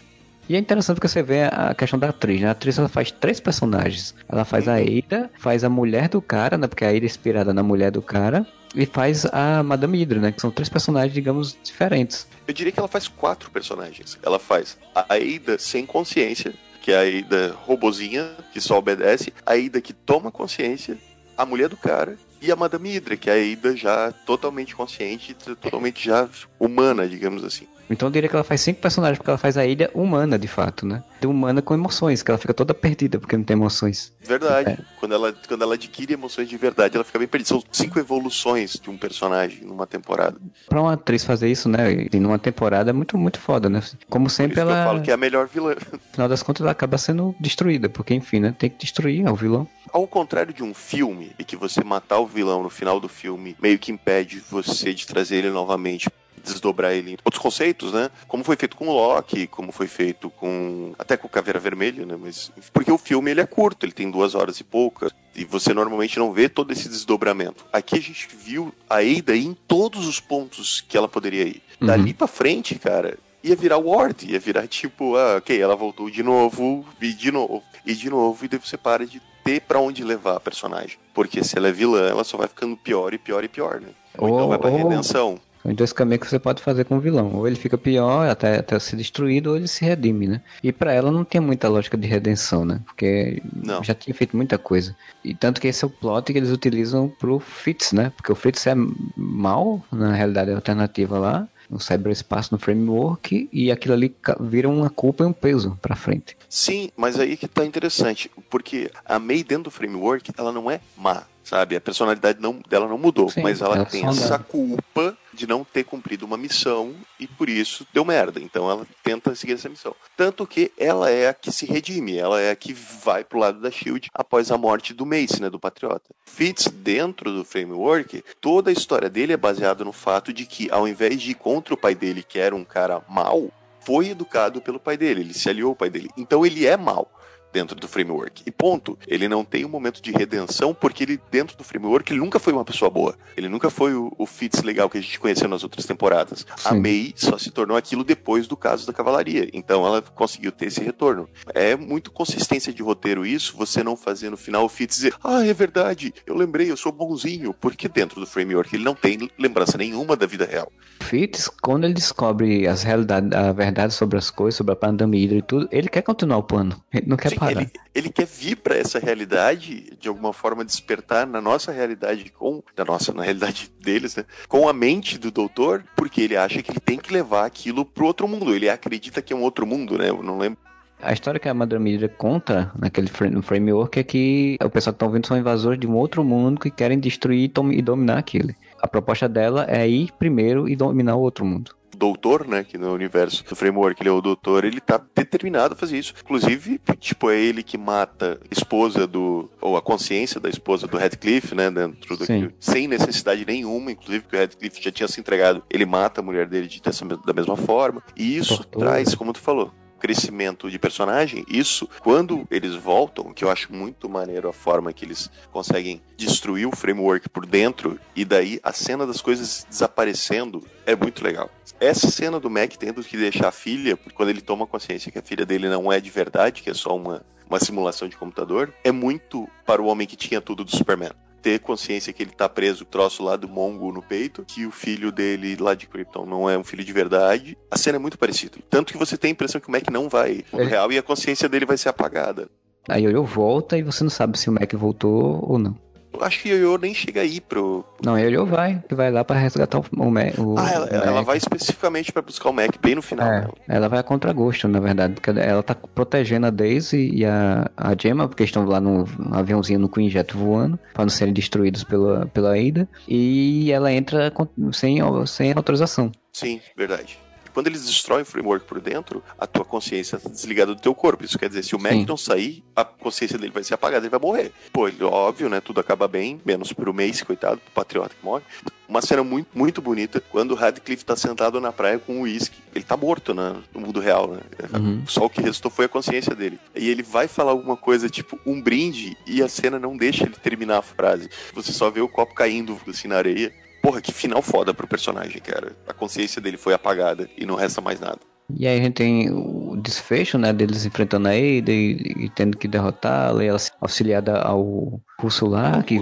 E 0.49 0.55
é 0.55 0.57
interessante 0.57 0.95
porque 0.95 1.07
você 1.07 1.21
vê 1.21 1.43
a 1.43 1.75
questão 1.75 1.99
da 1.99 2.09
atriz, 2.09 2.41
né? 2.41 2.47
A 2.47 2.51
atriz 2.51 2.79
ela 2.79 2.89
faz 2.89 3.11
três 3.11 3.39
personagens. 3.39 4.15
Ela 4.27 4.43
faz 4.43 4.65
uhum. 4.65 4.73
a 4.73 4.77
Ada, 4.77 5.29
faz 5.37 5.63
a 5.63 5.69
mulher 5.69 6.09
do 6.09 6.19
cara, 6.19 6.57
né? 6.57 6.65
Porque 6.65 6.83
a 6.83 6.87
Ada 6.87 6.97
é 6.97 7.05
inspirada 7.05 7.53
na 7.53 7.61
mulher 7.61 7.91
do 7.91 8.01
cara. 8.01 8.43
E 8.75 8.87
faz 8.87 9.23
a 9.27 9.61
Madame 9.61 9.99
Hydra, 9.99 10.19
né? 10.19 10.31
Que 10.31 10.41
são 10.41 10.49
três 10.49 10.67
personagens, 10.67 11.13
digamos, 11.13 11.55
diferentes. 11.63 12.27
Eu 12.47 12.55
diria 12.55 12.71
que 12.71 12.79
ela 12.79 12.87
faz 12.87 13.07
quatro 13.07 13.51
personagens. 13.51 14.17
Ela 14.23 14.39
faz 14.39 14.79
a 14.95 15.13
Ada 15.13 15.59
sem 15.59 15.85
consciência, 15.85 16.55
que 16.81 16.91
é 16.91 16.97
a 16.97 17.19
Ada 17.19 17.55
robozinha, 17.67 18.31
que 18.51 18.59
só 18.59 18.79
obedece. 18.79 19.31
A 19.45 19.53
Ada 19.53 19.79
que 19.79 19.93
toma 19.93 20.31
consciência. 20.31 20.97
A 21.37 21.45
mulher 21.45 21.69
do 21.69 21.77
cara 21.77 22.17
e 22.41 22.51
a 22.51 22.55
Madame 22.55 22.89
Hydra, 22.89 23.17
que 23.17 23.29
é 23.29 23.33
a 23.33 23.37
Ida 23.37 23.75
já 23.75 24.11
totalmente 24.11 24.75
consciente, 24.75 25.33
totalmente 25.33 26.05
já 26.05 26.29
humana, 26.59 27.07
digamos 27.07 27.43
assim. 27.43 27.67
Então 27.89 28.07
eu 28.07 28.11
diria 28.11 28.29
que 28.29 28.35
ela 28.35 28.43
faz 28.43 28.61
cinco 28.61 28.81
personagens, 28.81 29.17
porque 29.17 29.29
ela 29.29 29.37
faz 29.37 29.57
a 29.57 29.65
ilha 29.65 29.89
humana, 29.93 30.37
de 30.37 30.47
fato, 30.47 30.85
né? 30.85 31.03
De 31.19 31.27
humana 31.27 31.61
com 31.61 31.73
emoções, 31.73 32.21
que 32.21 32.29
ela 32.29 32.37
fica 32.37 32.53
toda 32.53 32.73
perdida 32.73 33.19
porque 33.19 33.35
não 33.37 33.43
tem 33.43 33.55
emoções. 33.55 34.13
Verdade. 34.21 34.71
É. 34.71 34.77
Quando, 34.99 35.13
ela, 35.13 35.33
quando 35.47 35.61
ela 35.61 35.75
adquire 35.75 36.13
emoções 36.13 36.49
de 36.49 36.57
verdade, 36.57 36.95
ela 36.95 37.03
fica 37.03 37.19
bem 37.19 37.27
perdida. 37.27 37.49
São 37.49 37.63
cinco 37.71 37.99
evoluções 37.99 38.73
de 38.73 38.89
um 38.89 38.97
personagem 38.97 39.63
numa 39.63 39.87
temporada. 39.87 40.37
Pra 40.67 40.81
uma 40.81 40.93
atriz 40.93 41.23
fazer 41.23 41.49
isso, 41.49 41.69
né? 41.69 42.07
E 42.11 42.19
numa 42.19 42.37
temporada 42.37 42.89
é 42.89 42.93
muito, 42.93 43.17
muito 43.17 43.39
foda, 43.39 43.69
né? 43.69 43.81
Como 44.09 44.29
sempre 44.29 44.59
ela. 44.59 44.79
eu 44.79 44.85
falo 44.85 45.01
que 45.01 45.11
é 45.11 45.13
a 45.13 45.17
melhor 45.17 45.47
vilã. 45.47 45.75
No 45.91 45.99
final 46.11 46.29
das 46.29 46.43
contas, 46.43 46.61
ela 46.61 46.71
acaba 46.71 46.97
sendo 46.97 47.35
destruída, 47.39 47.87
porque 47.89 48.13
enfim, 48.13 48.39
né? 48.39 48.55
Tem 48.57 48.69
que 48.69 48.77
destruir 48.77 49.27
o 49.27 49.35
vilão. 49.35 49.67
Ao 49.91 50.05
contrário 50.07 50.53
de 50.53 50.63
um 50.63 50.73
filme, 50.73 51.31
e 51.39 51.43
que 51.43 51.55
você 51.55 51.83
matar 51.83 52.19
o 52.19 52.27
vilão 52.27 52.61
no 52.63 52.69
final 52.69 52.99
do 52.99 53.07
filme 53.07 53.55
meio 53.61 53.79
que 53.79 53.91
impede 53.91 54.41
você 54.49 54.93
de 54.93 55.07
trazer 55.07 55.37
ele 55.37 55.49
novamente 55.49 56.09
desdobrar 56.51 56.93
ele 56.93 57.11
em 57.11 57.17
outros 57.23 57.41
conceitos, 57.41 57.93
né? 57.93 58.09
Como 58.27 58.43
foi 58.43 58.55
feito 58.55 58.75
com 58.75 58.87
o 58.87 58.93
Loki, 58.93 59.47
como 59.47 59.71
foi 59.71 59.87
feito 59.87 60.29
com. 60.29 60.93
até 60.97 61.17
com 61.17 61.27
o 61.27 61.29
Caveira 61.29 61.59
Vermelha, 61.59 62.05
né? 62.05 62.17
Mas. 62.19 62.51
Porque 62.73 62.91
o 62.91 62.97
filme 62.97 63.31
ele 63.31 63.41
é 63.41 63.45
curto, 63.45 63.85
ele 63.85 63.93
tem 63.93 64.09
duas 64.09 64.35
horas 64.35 64.59
e 64.59 64.63
poucas. 64.63 65.11
E 65.35 65.45
você 65.45 65.73
normalmente 65.73 66.17
não 66.17 66.33
vê 66.33 66.49
todo 66.49 66.71
esse 66.71 66.89
desdobramento. 66.89 67.65
Aqui 67.71 67.95
a 67.95 68.01
gente 68.01 68.27
viu 68.35 68.73
a 68.89 68.97
Ada 68.97 69.35
em 69.35 69.55
todos 69.67 70.07
os 70.07 70.19
pontos 70.19 70.81
que 70.81 70.97
ela 70.97 71.07
poderia 71.07 71.43
ir. 71.43 71.61
Uhum. 71.79 71.87
Dali 71.87 72.13
pra 72.13 72.25
frente, 72.25 72.75
cara, 72.75 73.17
ia 73.43 73.55
virar 73.55 73.77
Ward, 73.77 74.25
ia 74.29 74.39
virar 74.39 74.67
tipo, 74.67 75.15
ah, 75.15 75.37
ok, 75.37 75.59
ela 75.59 75.75
voltou 75.75 76.09
de 76.09 76.23
novo, 76.23 76.85
e 77.01 77.13
de 77.13 77.31
novo, 77.31 77.63
e 77.85 77.93
de 77.93 78.09
novo, 78.09 78.43
e 78.43 78.47
daí 78.47 78.59
você 78.59 78.77
para 78.77 79.05
de 79.05 79.21
ter 79.43 79.61
para 79.61 79.79
onde 79.79 80.03
levar 80.03 80.35
a 80.35 80.39
personagem. 80.39 80.97
Porque 81.13 81.43
se 81.43 81.57
ela 81.57 81.69
é 81.69 81.71
vilã, 81.71 82.07
ela 82.07 82.23
só 82.23 82.37
vai 82.37 82.47
ficando 82.47 82.75
pior 82.75 83.13
e 83.13 83.17
pior 83.17 83.43
e 83.43 83.47
pior, 83.47 83.79
né? 83.79 83.89
Ou, 84.17 84.27
então 84.27 84.47
vai 84.49 84.57
pra 84.57 84.69
redenção. 84.69 85.39
São 85.61 85.73
dois 85.73 85.93
caminhos 85.93 86.21
que 86.21 86.29
você 86.29 86.39
pode 86.39 86.61
fazer 86.61 86.85
com 86.85 86.97
o 86.97 86.99
vilão. 86.99 87.35
Ou 87.35 87.47
ele 87.47 87.55
fica 87.55 87.77
pior 87.77 88.27
até, 88.27 88.57
até 88.57 88.77
ser 88.79 88.95
destruído, 88.95 89.51
ou 89.51 89.57
ele 89.57 89.67
se 89.67 89.83
redime, 89.83 90.27
né? 90.27 90.41
E 90.63 90.71
para 90.71 90.93
ela 90.93 91.11
não 91.11 91.23
tem 91.23 91.41
muita 91.41 91.67
lógica 91.67 91.97
de 91.97 92.07
redenção, 92.07 92.65
né? 92.65 92.81
Porque 92.85 93.41
não. 93.53 93.83
já 93.83 93.93
tinha 93.93 94.13
feito 94.13 94.35
muita 94.35 94.57
coisa. 94.57 94.95
E 95.23 95.33
tanto 95.33 95.59
que 95.59 95.67
esse 95.67 95.83
é 95.83 95.87
o 95.87 95.91
plot 95.91 96.31
que 96.31 96.37
eles 96.37 96.51
utilizam 96.51 97.09
pro 97.19 97.39
Fitz, 97.39 97.91
né? 97.91 98.11
Porque 98.15 98.31
o 98.31 98.35
Fitz 98.35 98.65
é 98.67 98.73
mal, 99.15 99.83
na 99.91 100.13
realidade, 100.13 100.51
alternativa 100.51 101.17
lá 101.19 101.47
no 101.69 101.79
cyberespaço, 101.79 102.53
no 102.53 102.59
framework, 102.59 103.49
e 103.51 103.71
aquilo 103.71 103.93
ali 103.93 104.15
vira 104.39 104.69
uma 104.69 104.89
culpa 104.89 105.23
e 105.23 105.27
um 105.27 105.33
peso 105.33 105.77
para 105.81 105.95
frente. 105.95 106.37
Sim, 106.49 106.89
mas 106.95 107.19
aí 107.19 107.35
que 107.35 107.47
tá 107.47 107.65
interessante, 107.65 108.31
porque 108.49 108.89
a 109.05 109.19
May 109.19 109.43
dentro 109.43 109.65
do 109.65 109.71
framework, 109.71 110.31
ela 110.37 110.51
não 110.51 110.71
é 110.71 110.79
má, 110.95 111.23
sabe? 111.47 111.77
A 111.77 111.81
personalidade 111.81 112.41
não, 112.41 112.59
dela 112.67 112.87
não 112.87 112.97
mudou, 112.97 113.29
Sim, 113.29 113.41
mas 113.41 113.61
ela, 113.61 113.77
ela 113.77 113.85
tem 113.85 114.05
essa 114.05 114.37
culpa 114.37 115.17
de 115.33 115.47
não 115.47 115.63
ter 115.63 115.85
cumprido 115.85 116.25
uma 116.25 116.35
missão 116.35 116.93
e 117.17 117.25
por 117.25 117.47
isso 117.47 117.87
deu 117.93 118.03
merda. 118.03 118.39
Então 118.41 118.69
ela 118.69 118.85
tenta 119.01 119.33
seguir 119.33 119.53
essa 119.53 119.69
missão. 119.69 119.95
Tanto 120.17 120.45
que 120.45 120.71
ela 120.77 121.09
é 121.09 121.29
a 121.29 121.33
que 121.33 121.49
se 121.49 121.65
redime, 121.65 122.17
ela 122.17 122.41
é 122.41 122.51
a 122.51 122.55
que 122.55 122.73
vai 122.73 123.23
pro 123.23 123.39
lado 123.39 123.61
da 123.61 123.71
Shield 123.71 124.09
após 124.13 124.51
a 124.51 124.57
morte 124.57 124.93
do 124.93 125.05
Mace, 125.05 125.41
né, 125.41 125.49
do 125.49 125.59
Patriota. 125.59 126.13
Fitz, 126.25 126.67
dentro 126.67 127.31
do 127.31 127.45
framework, 127.45 128.23
toda 128.41 128.69
a 128.69 128.73
história 128.73 129.09
dele 129.09 129.31
é 129.31 129.37
baseada 129.37 129.85
no 129.85 129.93
fato 129.93 130.33
de 130.33 130.45
que, 130.45 130.69
ao 130.69 130.85
invés 130.85 131.21
de 131.21 131.31
ir 131.31 131.35
contra 131.35 131.73
o 131.73 131.77
pai 131.77 131.95
dele, 131.95 132.23
que 132.23 132.39
era 132.39 132.53
um 132.53 132.65
cara 132.65 133.01
mau, 133.07 133.49
foi 133.79 134.09
educado 134.09 134.59
pelo 134.61 134.81
pai 134.81 134.97
dele, 134.97 135.21
ele 135.21 135.33
se 135.33 135.49
aliou 135.49 135.69
ao 135.69 135.75
pai 135.75 135.89
dele. 135.89 136.09
Então 136.17 136.45
ele 136.45 136.67
é 136.67 136.75
mau 136.75 137.09
dentro 137.51 137.75
do 137.75 137.87
framework. 137.87 138.43
E 138.45 138.51
ponto. 138.51 138.97
Ele 139.07 139.27
não 139.27 139.43
tem 139.43 139.65
um 139.65 139.69
momento 139.69 140.01
de 140.01 140.11
redenção 140.11 140.73
porque 140.73 141.03
ele, 141.03 141.19
dentro 141.31 141.57
do 141.57 141.63
framework, 141.63 142.11
ele 142.11 142.19
nunca 142.19 142.39
foi 142.39 142.53
uma 142.53 142.65
pessoa 142.65 142.89
boa. 142.89 143.15
Ele 143.35 143.49
nunca 143.49 143.69
foi 143.69 143.93
o, 143.93 144.13
o 144.17 144.25
Fitz 144.25 144.63
legal 144.63 144.89
que 144.89 144.97
a 144.97 145.01
gente 145.01 145.19
conheceu 145.19 145.47
nas 145.47 145.63
outras 145.63 145.85
temporadas. 145.85 146.45
Sim. 146.57 146.69
A 146.69 146.73
May 146.73 147.13
só 147.15 147.37
se 147.37 147.51
tornou 147.51 147.77
aquilo 147.77 148.03
depois 148.03 148.47
do 148.47 148.57
caso 148.57 148.85
da 148.85 148.93
cavalaria. 148.93 149.49
Então 149.53 149.85
ela 149.85 150.01
conseguiu 150.01 150.51
ter 150.51 150.67
esse 150.67 150.81
retorno. 150.81 151.27
É 151.53 151.75
muito 151.75 152.11
consistência 152.11 152.73
de 152.73 152.81
roteiro 152.81 153.25
isso, 153.25 153.55
você 153.57 153.83
não 153.83 153.95
fazer 153.95 154.29
no 154.29 154.37
final 154.37 154.65
o 154.65 154.69
Fitz 154.69 154.97
dizer, 154.97 155.15
ah, 155.23 155.45
é 155.45 155.53
verdade, 155.53 156.13
eu 156.25 156.35
lembrei, 156.35 156.71
eu 156.71 156.77
sou 156.77 156.91
bonzinho. 156.91 157.53
Porque 157.53 157.87
dentro 157.87 158.19
do 158.19 158.25
framework 158.25 158.75
ele 158.75 158.83
não 158.83 158.95
tem 158.95 159.29
lembrança 159.37 159.77
nenhuma 159.77 160.15
da 160.15 160.25
vida 160.25 160.45
real. 160.45 160.71
Fitz, 161.01 161.49
quando 161.61 161.85
ele 161.85 161.93
descobre 161.93 162.67
as 162.67 162.83
realidades, 162.83 163.31
a 163.31 163.51
verdade 163.51 163.93
sobre 163.93 164.17
as 164.17 164.29
coisas, 164.29 164.55
sobre 164.55 164.73
a 164.73 164.75
pandemia 164.75 165.17
e 165.37 165.41
tudo, 165.41 165.67
ele 165.71 165.89
quer 165.89 166.01
continuar 166.01 166.37
o 166.37 166.43
plano. 166.43 166.81
Ele 166.93 167.07
não 167.07 167.17
quer 167.17 167.36
Ele, 167.49 167.71
ele 167.93 168.09
quer 168.09 168.25
vir 168.25 168.55
para 168.57 168.75
essa 168.75 168.99
realidade, 168.99 169.95
de 169.99 170.07
alguma 170.07 170.33
forma 170.33 170.65
despertar 170.65 171.27
na 171.27 171.41
nossa 171.41 171.71
realidade, 171.71 172.31
com 172.31 172.63
na 172.75 172.85
nossa, 172.85 173.13
na 173.13 173.23
realidade 173.23 173.71
deles, 173.79 174.15
né? 174.15 174.25
Com 174.47 174.67
a 174.67 174.73
mente 174.73 175.17
do 175.17 175.31
doutor, 175.31 175.83
porque 175.95 176.21
ele 176.21 176.35
acha 176.35 176.61
que 176.61 176.71
ele 176.71 176.79
tem 176.79 176.97
que 176.97 177.13
levar 177.13 177.45
aquilo 177.45 177.85
pro 177.85 178.05
outro 178.05 178.27
mundo. 178.27 178.53
Ele 178.53 178.69
acredita 178.69 179.21
que 179.21 179.33
é 179.33 179.35
um 179.35 179.41
outro 179.41 179.65
mundo, 179.65 179.97
né? 179.97 180.09
Eu 180.09 180.23
não 180.23 180.37
lembro 180.37 180.59
a 180.99 181.13
história 181.13 181.39
que 181.39 181.47
a 181.47 181.53
Madame 181.53 181.91
Mira 181.91 182.09
conta 182.09 182.71
naquele 182.77 183.07
frame, 183.07 183.39
framework 183.43 183.99
é 183.99 184.03
que 184.03 184.57
o 184.59 184.69
pessoal 184.69 184.93
que 184.93 184.95
estão 184.95 185.11
vindo 185.11 185.27
são 185.27 185.37
invasores 185.37 185.79
de 185.79 185.85
um 185.85 185.95
outro 185.95 186.23
mundo 186.23 186.59
que 186.59 186.71
querem 186.71 186.99
destruir 186.99 187.51
e 187.71 187.81
dominar 187.83 188.17
aquilo. 188.17 188.49
A 188.81 188.87
proposta 188.87 189.29
dela 189.29 189.65
é 189.69 189.87
ir 189.87 190.11
primeiro 190.17 190.67
e 190.67 190.75
dominar 190.75 191.15
o 191.15 191.21
outro 191.21 191.45
mundo 191.45 191.76
doutor, 191.97 192.47
né, 192.47 192.63
que 192.63 192.77
no 192.77 192.93
universo 192.93 193.43
do 193.43 193.55
framework 193.55 194.01
ele 194.01 194.09
é 194.09 194.11
o 194.11 194.21
doutor, 194.21 194.63
ele 194.63 194.79
tá 194.79 195.01
determinado 195.15 195.73
a 195.73 195.77
fazer 195.77 195.97
isso. 195.97 196.13
Inclusive, 196.23 196.79
tipo, 196.99 197.29
é 197.29 197.39
ele 197.39 197.63
que 197.63 197.77
mata 197.77 198.39
a 198.41 198.53
esposa 198.53 199.07
do, 199.07 199.49
ou 199.59 199.75
a 199.75 199.81
consciência 199.81 200.39
da 200.39 200.49
esposa 200.49 200.87
do 200.87 200.97
Radcliffe, 200.97 201.55
né, 201.55 201.69
dentro 201.69 202.15
do 202.15 202.25
sem 202.59 202.87
necessidade 202.87 203.45
nenhuma, 203.45 203.91
inclusive 203.91 204.25
que 204.25 204.35
o 204.35 204.39
Radcliffe 204.39 204.81
já 204.81 204.91
tinha 204.91 205.07
se 205.07 205.19
entregado, 205.19 205.63
ele 205.69 205.85
mata 205.85 206.21
a 206.21 206.23
mulher 206.23 206.47
dele 206.47 206.67
de, 206.67 206.81
dessa, 206.81 207.05
da 207.05 207.33
mesma 207.33 207.57
forma. 207.57 208.03
E 208.15 208.37
isso 208.37 208.57
Tortura. 208.57 208.85
traz, 208.85 209.15
como 209.15 209.33
tu 209.33 209.39
falou, 209.39 209.71
crescimento 209.97 210.69
de 210.69 210.79
personagem, 210.79 211.45
isso, 211.47 211.89
quando 211.99 212.47
eles 212.49 212.75
voltam, 212.75 213.33
que 213.33 213.43
eu 213.43 213.49
acho 213.49 213.73
muito 213.73 214.07
maneiro 214.07 214.47
a 214.47 214.53
forma 214.53 214.93
que 214.93 215.05
eles 215.05 215.29
conseguem 215.51 216.01
destruir 216.15 216.67
o 216.67 216.75
framework 216.75 217.29
por 217.29 217.45
dentro, 217.45 217.99
e 218.15 218.23
daí 218.23 218.59
a 218.63 218.71
cena 218.71 219.05
das 219.05 219.21
coisas 219.21 219.65
desaparecendo 219.69 220.63
é 220.85 220.95
muito 220.95 221.23
legal. 221.23 221.49
Essa 221.79 222.09
cena 222.09 222.39
do 222.39 222.49
Mac 222.49 222.75
tendo 222.77 223.03
que 223.03 223.17
deixar 223.17 223.49
a 223.49 223.51
filha, 223.51 223.97
quando 224.15 224.29
ele 224.29 224.41
toma 224.41 224.65
consciência 224.65 225.11
que 225.11 225.19
a 225.19 225.23
filha 225.23 225.45
dele 225.45 225.69
não 225.69 225.91
é 225.91 225.99
de 225.99 226.09
verdade, 226.09 226.61
que 226.61 226.69
é 226.69 226.73
só 226.73 226.95
uma, 226.95 227.23
uma 227.49 227.59
simulação 227.59 228.07
de 228.07 228.17
computador, 228.17 228.73
é 228.83 228.91
muito 228.91 229.47
para 229.65 229.81
o 229.81 229.85
homem 229.85 230.07
que 230.07 230.15
tinha 230.15 230.41
tudo 230.41 230.63
do 230.63 230.75
Superman 230.75 231.11
ter 231.47 231.59
consciência 231.59 232.11
que 232.11 232.21
ele 232.21 232.31
tá 232.31 232.49
preso, 232.49 232.83
troço 232.83 233.23
lá 233.23 233.37
do 233.37 233.47
Mongo 233.47 233.89
no 233.93 234.01
peito, 234.01 234.43
que 234.45 234.65
o 234.65 234.71
filho 234.71 235.13
dele 235.13 235.55
lá 235.55 235.73
de 235.73 235.87
Krypton 235.87 236.25
não 236.25 236.49
é 236.49 236.57
um 236.57 236.63
filho 236.63 236.83
de 236.83 236.91
verdade. 236.91 237.57
A 237.71 237.77
cena 237.77 237.95
é 237.95 237.99
muito 237.99 238.19
parecida. 238.19 238.57
Tanto 238.69 238.91
que 238.91 238.99
você 238.99 239.17
tem 239.17 239.29
a 239.29 239.31
impressão 239.31 239.61
que 239.61 239.69
o 239.69 239.71
Mac 239.71 239.89
não 239.89 240.09
vai 240.09 240.43
no 240.51 240.59
é. 240.59 240.65
real 240.65 240.91
e 240.91 240.97
a 240.97 241.01
consciência 241.01 241.47
dele 241.47 241.65
vai 241.65 241.77
ser 241.77 241.87
apagada. 241.87 242.49
Aí 242.89 243.05
ele 243.05 243.17
volta 243.19 243.77
e 243.77 243.81
você 243.81 244.03
não 244.03 244.11
sabe 244.11 244.37
se 244.37 244.49
o 244.49 244.51
Mac 244.51 244.73
voltou 244.73 245.39
ou 245.49 245.57
não 245.57 245.86
acho 246.21 246.41
que 246.41 246.49
Yoyo 246.49 246.77
nem 246.77 246.93
chega 246.93 247.21
aí 247.21 247.39
pro. 247.39 247.85
Não, 248.03 248.17
Yoyo 248.17 248.45
vai, 248.45 248.83
que 248.87 248.95
vai 248.95 249.11
lá 249.11 249.23
para 249.23 249.39
resgatar 249.39 249.79
o, 249.79 249.85
o, 249.97 250.53
o 250.53 250.59
Ah, 250.59 250.71
ela, 250.71 250.85
o 250.85 250.95
ela 250.95 251.21
vai 251.21 251.37
especificamente 251.37 252.11
para 252.11 252.21
buscar 252.21 252.49
o 252.49 252.53
Mac 252.53 252.75
bem 252.81 252.95
no 252.95 253.01
final. 253.01 253.27
É, 253.27 253.47
ela 253.67 253.87
vai 253.87 253.99
a 253.99 254.03
contragosto, 254.03 254.67
na 254.67 254.79
verdade, 254.79 255.13
porque 255.13 255.29
ela 255.29 255.63
tá 255.63 255.75
protegendo 255.75 256.47
a 256.47 256.49
Daisy 256.49 257.11
e 257.13 257.25
a, 257.25 257.69
a 257.75 257.95
Gemma, 257.99 258.27
porque 258.27 258.43
estão 258.43 258.65
lá 258.65 258.79
no, 258.79 259.05
aviãozinho 259.31 259.79
no 259.79 259.89
Queen 259.89 260.09
Jet 260.09 260.35
voando, 260.35 260.79
para 260.93 261.05
não 261.05 261.09
serem 261.09 261.33
destruídos 261.33 261.83
pela, 261.83 262.25
pela 262.27 262.57
Ada. 262.57 262.87
E 263.07 263.71
ela 263.71 263.91
entra 263.91 264.31
sem, 264.71 264.99
sem 265.25 265.53
autorização. 265.53 266.11
Sim, 266.33 266.61
verdade 266.75 267.19
quando 267.57 267.65
eles 267.65 267.87
destroem 267.87 268.21
o 268.21 268.25
framework 268.25 268.67
por 268.67 268.79
dentro, 268.79 269.23
a 269.35 269.47
tua 269.47 269.65
consciência 269.65 270.17
está 270.17 270.29
desligada 270.29 270.75
do 270.75 270.79
teu 270.79 270.93
corpo. 270.93 271.25
Isso 271.25 271.39
quer 271.39 271.49
dizer, 271.49 271.63
se 271.63 271.75
o 271.75 271.79
Mac 271.79 271.93
Sim. 271.93 272.05
não 272.05 272.15
sair, 272.15 272.63
a 272.75 272.85
consciência 272.85 273.35
dele 273.35 273.51
vai 273.51 273.63
ser 273.63 273.73
apagada, 273.73 274.05
ele 274.05 274.11
vai 274.11 274.19
morrer. 274.19 274.51
Pô, 274.71 274.87
ele, 274.87 275.03
óbvio, 275.03 275.49
né? 275.49 275.59
Tudo 275.59 275.79
acaba 275.79 276.07
bem, 276.07 276.39
menos 276.45 276.71
pro 276.71 276.93
Mace, 276.93 277.25
coitado, 277.25 277.57
pro 277.57 277.71
Patriota 277.71 278.13
que 278.13 278.23
morre. 278.23 278.43
Uma 278.87 279.01
cena 279.01 279.23
muito, 279.23 279.47
muito 279.55 279.81
bonita, 279.81 280.21
quando 280.21 280.51
o 280.51 280.53
Radcliffe 280.53 281.03
tá 281.03 281.15
sentado 281.15 281.59
na 281.59 281.73
praia 281.73 281.97
com 281.97 282.19
o 282.19 282.21
uísque. 282.21 282.59
Ele 282.75 282.85
tá 282.85 282.95
morto 282.95 283.33
né, 283.33 283.55
no 283.73 283.81
mundo 283.81 283.99
real, 283.99 284.27
né? 284.27 284.41
Uhum. 284.75 285.03
Só 285.07 285.25
o 285.25 285.29
que 285.29 285.41
restou 285.41 285.71
foi 285.71 285.85
a 285.85 285.89
consciência 285.89 286.35
dele. 286.35 286.59
E 286.75 286.87
ele 286.87 287.01
vai 287.01 287.27
falar 287.27 287.49
alguma 287.49 287.75
coisa, 287.75 288.07
tipo, 288.07 288.39
um 288.45 288.61
brinde, 288.61 289.17
e 289.25 289.41
a 289.41 289.49
cena 289.49 289.79
não 289.79 289.97
deixa 289.97 290.25
ele 290.25 290.35
terminar 290.35 290.77
a 290.77 290.83
frase. 290.83 291.27
Você 291.55 291.73
só 291.73 291.89
vê 291.89 292.01
o 292.01 292.07
copo 292.07 292.35
caindo 292.35 292.79
assim 292.87 293.07
na 293.07 293.17
areia 293.17 293.51
porra, 293.87 294.01
que 294.01 294.11
final 294.11 294.41
foda 294.41 294.73
pro 294.73 294.85
personagem, 294.85 295.41
cara. 295.41 295.71
A 295.87 295.93
consciência 295.93 296.41
dele 296.41 296.57
foi 296.57 296.73
apagada 296.73 297.29
e 297.37 297.45
não 297.45 297.55
resta 297.55 297.79
mais 297.79 298.01
nada. 298.01 298.19
E 298.53 298.67
aí 298.67 298.77
a 298.77 298.83
gente 298.83 298.95
tem 298.95 299.29
o 299.31 299.77
desfecho, 299.77 300.37
né, 300.37 300.51
deles 300.51 300.85
enfrentando 300.85 301.29
a 301.29 301.31
Ada 301.31 301.71
e, 301.71 302.15
e 302.17 302.29
tendo 302.29 302.57
que 302.57 302.67
derrotá-la, 302.67 303.43
e 303.43 303.47
ela 303.47 303.57
auxiliada 303.79 304.39
ao 304.41 304.99
Russo 305.17 305.45
lá, 305.45 305.81
que, 305.83 305.97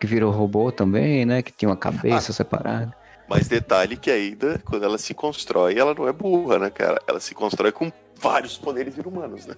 que 0.00 0.06
virou 0.06 0.32
robô 0.32 0.72
também, 0.72 1.24
né, 1.24 1.40
que 1.40 1.52
tinha 1.52 1.68
uma 1.68 1.76
cabeça 1.76 2.32
ah, 2.32 2.34
separada. 2.34 2.96
Mas 3.28 3.46
detalhe 3.46 3.96
que 3.96 4.10
a 4.10 4.14
Ada, 4.14 4.60
quando 4.64 4.84
ela 4.84 4.98
se 4.98 5.14
constrói, 5.14 5.78
ela 5.78 5.94
não 5.94 6.08
é 6.08 6.12
burra, 6.12 6.58
né, 6.58 6.70
cara? 6.70 7.00
Ela 7.06 7.20
se 7.20 7.32
constrói 7.32 7.70
com 7.70 7.92
vários 8.16 8.58
poderes 8.58 8.96
humanos, 8.98 9.46
né? 9.46 9.54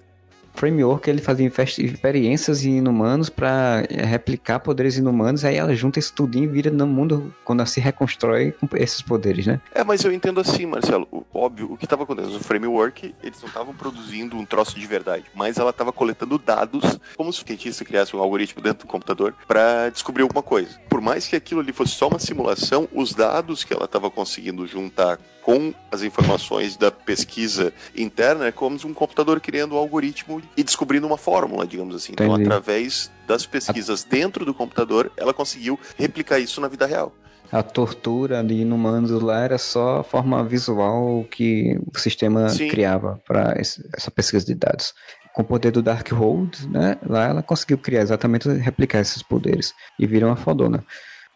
Framework 0.57 1.09
ele 1.09 1.21
fazia 1.21 1.47
experiências 1.47 2.65
em 2.65 2.77
inumanos 2.77 3.29
para 3.29 3.83
eh, 3.89 4.03
replicar 4.03 4.59
poderes 4.59 4.97
inumanos, 4.97 5.45
aí 5.45 5.55
ela 5.55 5.73
junta 5.75 5.99
isso 5.99 6.13
tudo 6.13 6.37
e 6.37 6.47
vira 6.47 6.71
no 6.71 6.87
mundo 6.87 7.33
quando 7.45 7.59
ela 7.59 7.67
se 7.67 7.79
reconstrói 7.79 8.51
com 8.51 8.67
esses 8.75 9.01
poderes, 9.01 9.45
né? 9.45 9.61
É, 9.73 9.83
mas 9.83 10.03
eu 10.03 10.11
entendo 10.11 10.39
assim, 10.39 10.65
Marcelo, 10.65 11.07
óbvio, 11.33 11.71
o 11.71 11.77
que 11.77 11.85
estava 11.85 12.03
acontecendo 12.03 12.33
no 12.33 12.39
framework, 12.39 13.13
eles 13.23 13.39
não 13.41 13.47
estavam 13.47 13.73
produzindo 13.73 14.35
um 14.35 14.45
troço 14.45 14.79
de 14.79 14.87
verdade, 14.87 15.25
mas 15.35 15.57
ela 15.57 15.69
estava 15.69 15.91
coletando 15.91 16.37
dados, 16.37 16.99
como 17.15 17.31
se 17.31 17.43
o 17.43 17.47
cientista 17.47 17.85
criasse 17.85 18.15
um 18.15 18.19
algoritmo 18.19 18.61
dentro 18.61 18.87
do 18.87 18.91
computador 18.91 19.35
para 19.47 19.89
descobrir 19.89 20.23
alguma 20.23 20.43
coisa. 20.43 20.79
Por 20.89 21.01
mais 21.01 21.27
que 21.27 21.35
aquilo 21.35 21.61
ali 21.61 21.71
fosse 21.71 21.93
só 21.93 22.07
uma 22.07 22.19
simulação, 22.19 22.87
os 22.93 23.13
dados 23.13 23.63
que 23.63 23.73
ela 23.73 23.85
estava 23.85 24.09
conseguindo 24.09 24.65
juntar 24.65 25.19
com 25.47 25.73
as 25.89 26.03
informações 26.03 26.75
da 26.75 26.91
pesquisa 26.91 27.73
interna 27.95 28.47
é 28.47 28.51
como 28.51 28.77
um 28.83 28.93
computador 28.93 29.39
criando 29.39 29.75
um 29.75 29.77
algoritmo 29.77 30.41
e 30.55 30.63
descobrindo 30.63 31.07
uma 31.07 31.17
fórmula, 31.17 31.65
digamos 31.65 31.95
assim. 31.95 32.13
Então, 32.13 32.25
Entendi. 32.27 32.43
Então, 32.43 32.57
através 32.57 33.11
das 33.27 33.45
pesquisas 33.45 34.03
dentro 34.03 34.45
do 34.45 34.53
computador, 34.53 35.11
ela 35.17 35.33
conseguiu 35.33 35.79
replicar 35.97 36.39
isso 36.39 36.61
na 36.61 36.67
vida 36.67 36.85
real. 36.85 37.13
A 37.51 37.63
tortura 37.63 38.43
de 38.43 38.55
inumanos 38.55 39.09
lá 39.11 39.39
era 39.39 39.57
só 39.57 39.99
a 39.99 40.03
forma 40.03 40.43
visual 40.43 41.25
que 41.31 41.79
o 41.93 41.97
sistema 41.97 42.49
Sim. 42.49 42.67
criava 42.67 43.21
para 43.25 43.53
essa 43.57 44.11
pesquisa 44.11 44.45
de 44.45 44.53
dados 44.53 44.93
com 45.33 45.43
o 45.43 45.45
poder 45.45 45.71
do 45.71 45.83
Darkhold, 45.83 46.67
né? 46.67 46.97
Lá 47.05 47.25
ela 47.27 47.43
conseguiu 47.43 47.77
criar 47.77 48.01
exatamente 48.01 48.49
replicar 48.49 48.99
esses 48.99 49.21
poderes 49.21 49.73
e 49.99 50.07
vira 50.07 50.25
uma 50.25 50.35
fodona 50.35 50.83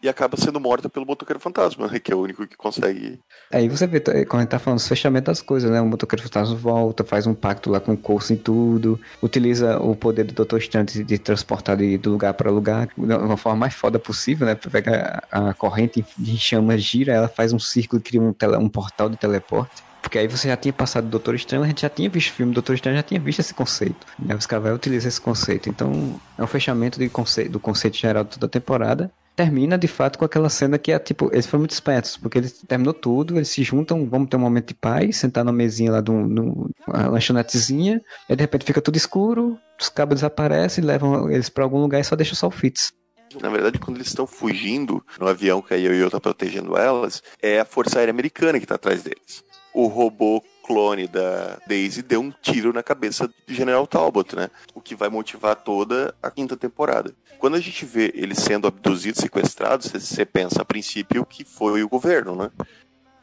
e 0.02 0.08
acaba 0.08 0.36
sendo 0.36 0.58
morta 0.58 0.88
pelo 0.88 1.06
motoqueiro 1.06 1.38
fantasma, 1.38 1.88
que 2.00 2.12
é 2.12 2.14
o 2.14 2.20
único 2.20 2.46
que 2.46 2.56
consegue. 2.56 3.20
Aí 3.52 3.68
você 3.68 3.86
vê, 3.86 4.00
quando 4.00 4.34
a 4.34 4.40
gente 4.40 4.50
tá 4.50 4.58
falando 4.58 4.80
do 4.80 4.84
fechamento 4.84 5.26
das 5.26 5.40
coisas, 5.40 5.70
né? 5.70 5.80
O 5.80 5.86
motoqueiro 5.86 6.22
fantasma 6.22 6.56
volta, 6.56 7.04
faz 7.04 7.26
um 7.26 7.34
pacto 7.34 7.70
lá 7.70 7.78
com 7.78 7.92
o 7.92 7.96
Coulson 7.96 8.34
e 8.34 8.36
tudo, 8.36 9.00
utiliza 9.22 9.78
o 9.78 9.94
poder 9.94 10.24
do 10.24 10.34
Doutor 10.34 10.58
Estranho 10.58 10.86
de 10.86 11.18
transportar 11.18 11.76
de, 11.76 11.96
do 11.98 12.10
lugar 12.10 12.34
para 12.34 12.50
lugar, 12.50 12.88
de 12.88 13.14
uma 13.14 13.36
forma 13.36 13.60
mais 13.60 13.74
foda 13.74 13.98
possível, 13.98 14.46
né? 14.46 14.56
Pega 14.56 15.22
a, 15.30 15.50
a 15.50 15.54
corrente 15.54 16.04
de 16.18 16.36
chamas, 16.36 16.82
gira, 16.82 17.12
ela 17.12 17.28
faz 17.28 17.52
um 17.52 17.58
círculo 17.58 18.00
e 18.00 18.02
cria 18.02 18.20
um, 18.20 18.32
tele, 18.32 18.56
um 18.56 18.68
portal 18.68 19.08
de 19.08 19.16
teleporte. 19.16 19.82
Porque 20.02 20.18
aí 20.18 20.26
você 20.26 20.48
já 20.48 20.56
tinha 20.56 20.72
passado 20.72 21.04
do 21.04 21.10
Doutor 21.10 21.36
Estranho, 21.36 21.62
a 21.62 21.66
gente 21.68 21.82
já 21.82 21.88
tinha 21.88 22.10
visto 22.10 22.30
o 22.30 22.32
filme 22.32 22.52
Doutor 22.52 22.74
Estranho, 22.74 22.96
já 22.96 23.04
tinha 23.04 23.20
visto 23.20 23.38
esse 23.38 23.54
conceito. 23.54 24.04
Né? 24.18 24.34
Os 24.34 24.46
caras 24.46 24.74
utilizar 24.74 25.06
esse 25.06 25.20
conceito. 25.20 25.68
Então, 25.68 26.20
é 26.36 26.42
um 26.42 26.46
fechamento 26.48 26.98
de 26.98 27.08
conceito, 27.08 27.52
do 27.52 27.60
conceito 27.60 27.96
geral 27.96 28.24
de 28.24 28.30
toda 28.30 28.46
a 28.46 28.48
temporada 28.48 29.12
termina 29.34 29.78
de 29.78 29.88
fato 29.88 30.18
com 30.18 30.24
aquela 30.24 30.48
cena 30.48 30.78
que 30.78 30.92
é 30.92 30.98
tipo, 30.98 31.30
eles 31.32 31.46
foram 31.46 31.60
muito 31.60 31.72
espertos, 31.72 32.16
porque 32.16 32.38
eles 32.38 32.62
terminou 32.66 32.94
tudo, 32.94 33.36
eles 33.36 33.48
se 33.48 33.62
juntam, 33.62 34.06
vamos 34.08 34.28
ter 34.28 34.36
um 34.36 34.40
momento 34.40 34.68
de 34.68 34.74
paz, 34.74 35.16
sentar 35.16 35.44
na 35.44 35.52
mesinha 35.52 35.92
lá 35.92 36.02
no, 36.02 36.70
uma 36.86 37.08
lanchonetezinha, 37.08 38.00
e 38.28 38.36
de 38.36 38.42
repente 38.42 38.64
fica 38.64 38.80
tudo 38.80 38.96
escuro, 38.96 39.58
os 39.80 39.88
cabos 39.88 40.16
desaparecem, 40.16 40.84
levam 40.84 41.30
eles 41.30 41.48
para 41.48 41.64
algum 41.64 41.80
lugar 41.80 42.00
e 42.00 42.04
só 42.04 42.14
deixa 42.14 42.34
só 42.34 42.46
o 42.46 42.50
Fitz. 42.50 42.92
Na 43.40 43.48
verdade, 43.48 43.78
quando 43.78 43.96
eles 43.96 44.08
estão 44.08 44.26
fugindo 44.26 45.02
no 45.18 45.26
avião 45.26 45.62
que 45.62 45.72
a 45.72 45.76
Yo-Yo 45.76 46.10
tá 46.10 46.20
protegendo 46.20 46.76
elas, 46.76 47.22
é 47.40 47.60
a 47.60 47.64
Força 47.64 47.98
Aérea 47.98 48.12
Americana 48.12 48.60
que 48.60 48.66
tá 48.66 48.74
atrás 48.74 49.02
deles. 49.02 49.42
O 49.74 49.86
robô 49.86 50.42
clone 50.66 51.06
da 51.08 51.58
Daisy 51.66 52.02
deu 52.02 52.20
um 52.20 52.30
tiro 52.30 52.72
na 52.72 52.82
cabeça 52.82 53.28
de 53.46 53.54
General 53.54 53.86
Talbot, 53.86 54.36
né? 54.36 54.48
O 54.74 54.80
que 54.80 54.94
vai 54.94 55.08
motivar 55.08 55.56
toda 55.56 56.14
a 56.22 56.30
quinta 56.30 56.56
temporada. 56.56 57.12
Quando 57.38 57.56
a 57.56 57.60
gente 57.60 57.84
vê 57.84 58.12
eles 58.14 58.38
sendo 58.38 58.66
abduzidos, 58.66 59.20
sequestrados, 59.20 59.88
você 59.88 60.24
pensa 60.24 60.62
a 60.62 60.64
princípio 60.64 61.26
que 61.26 61.44
foi 61.44 61.82
o 61.82 61.88
governo, 61.88 62.36
né? 62.36 62.50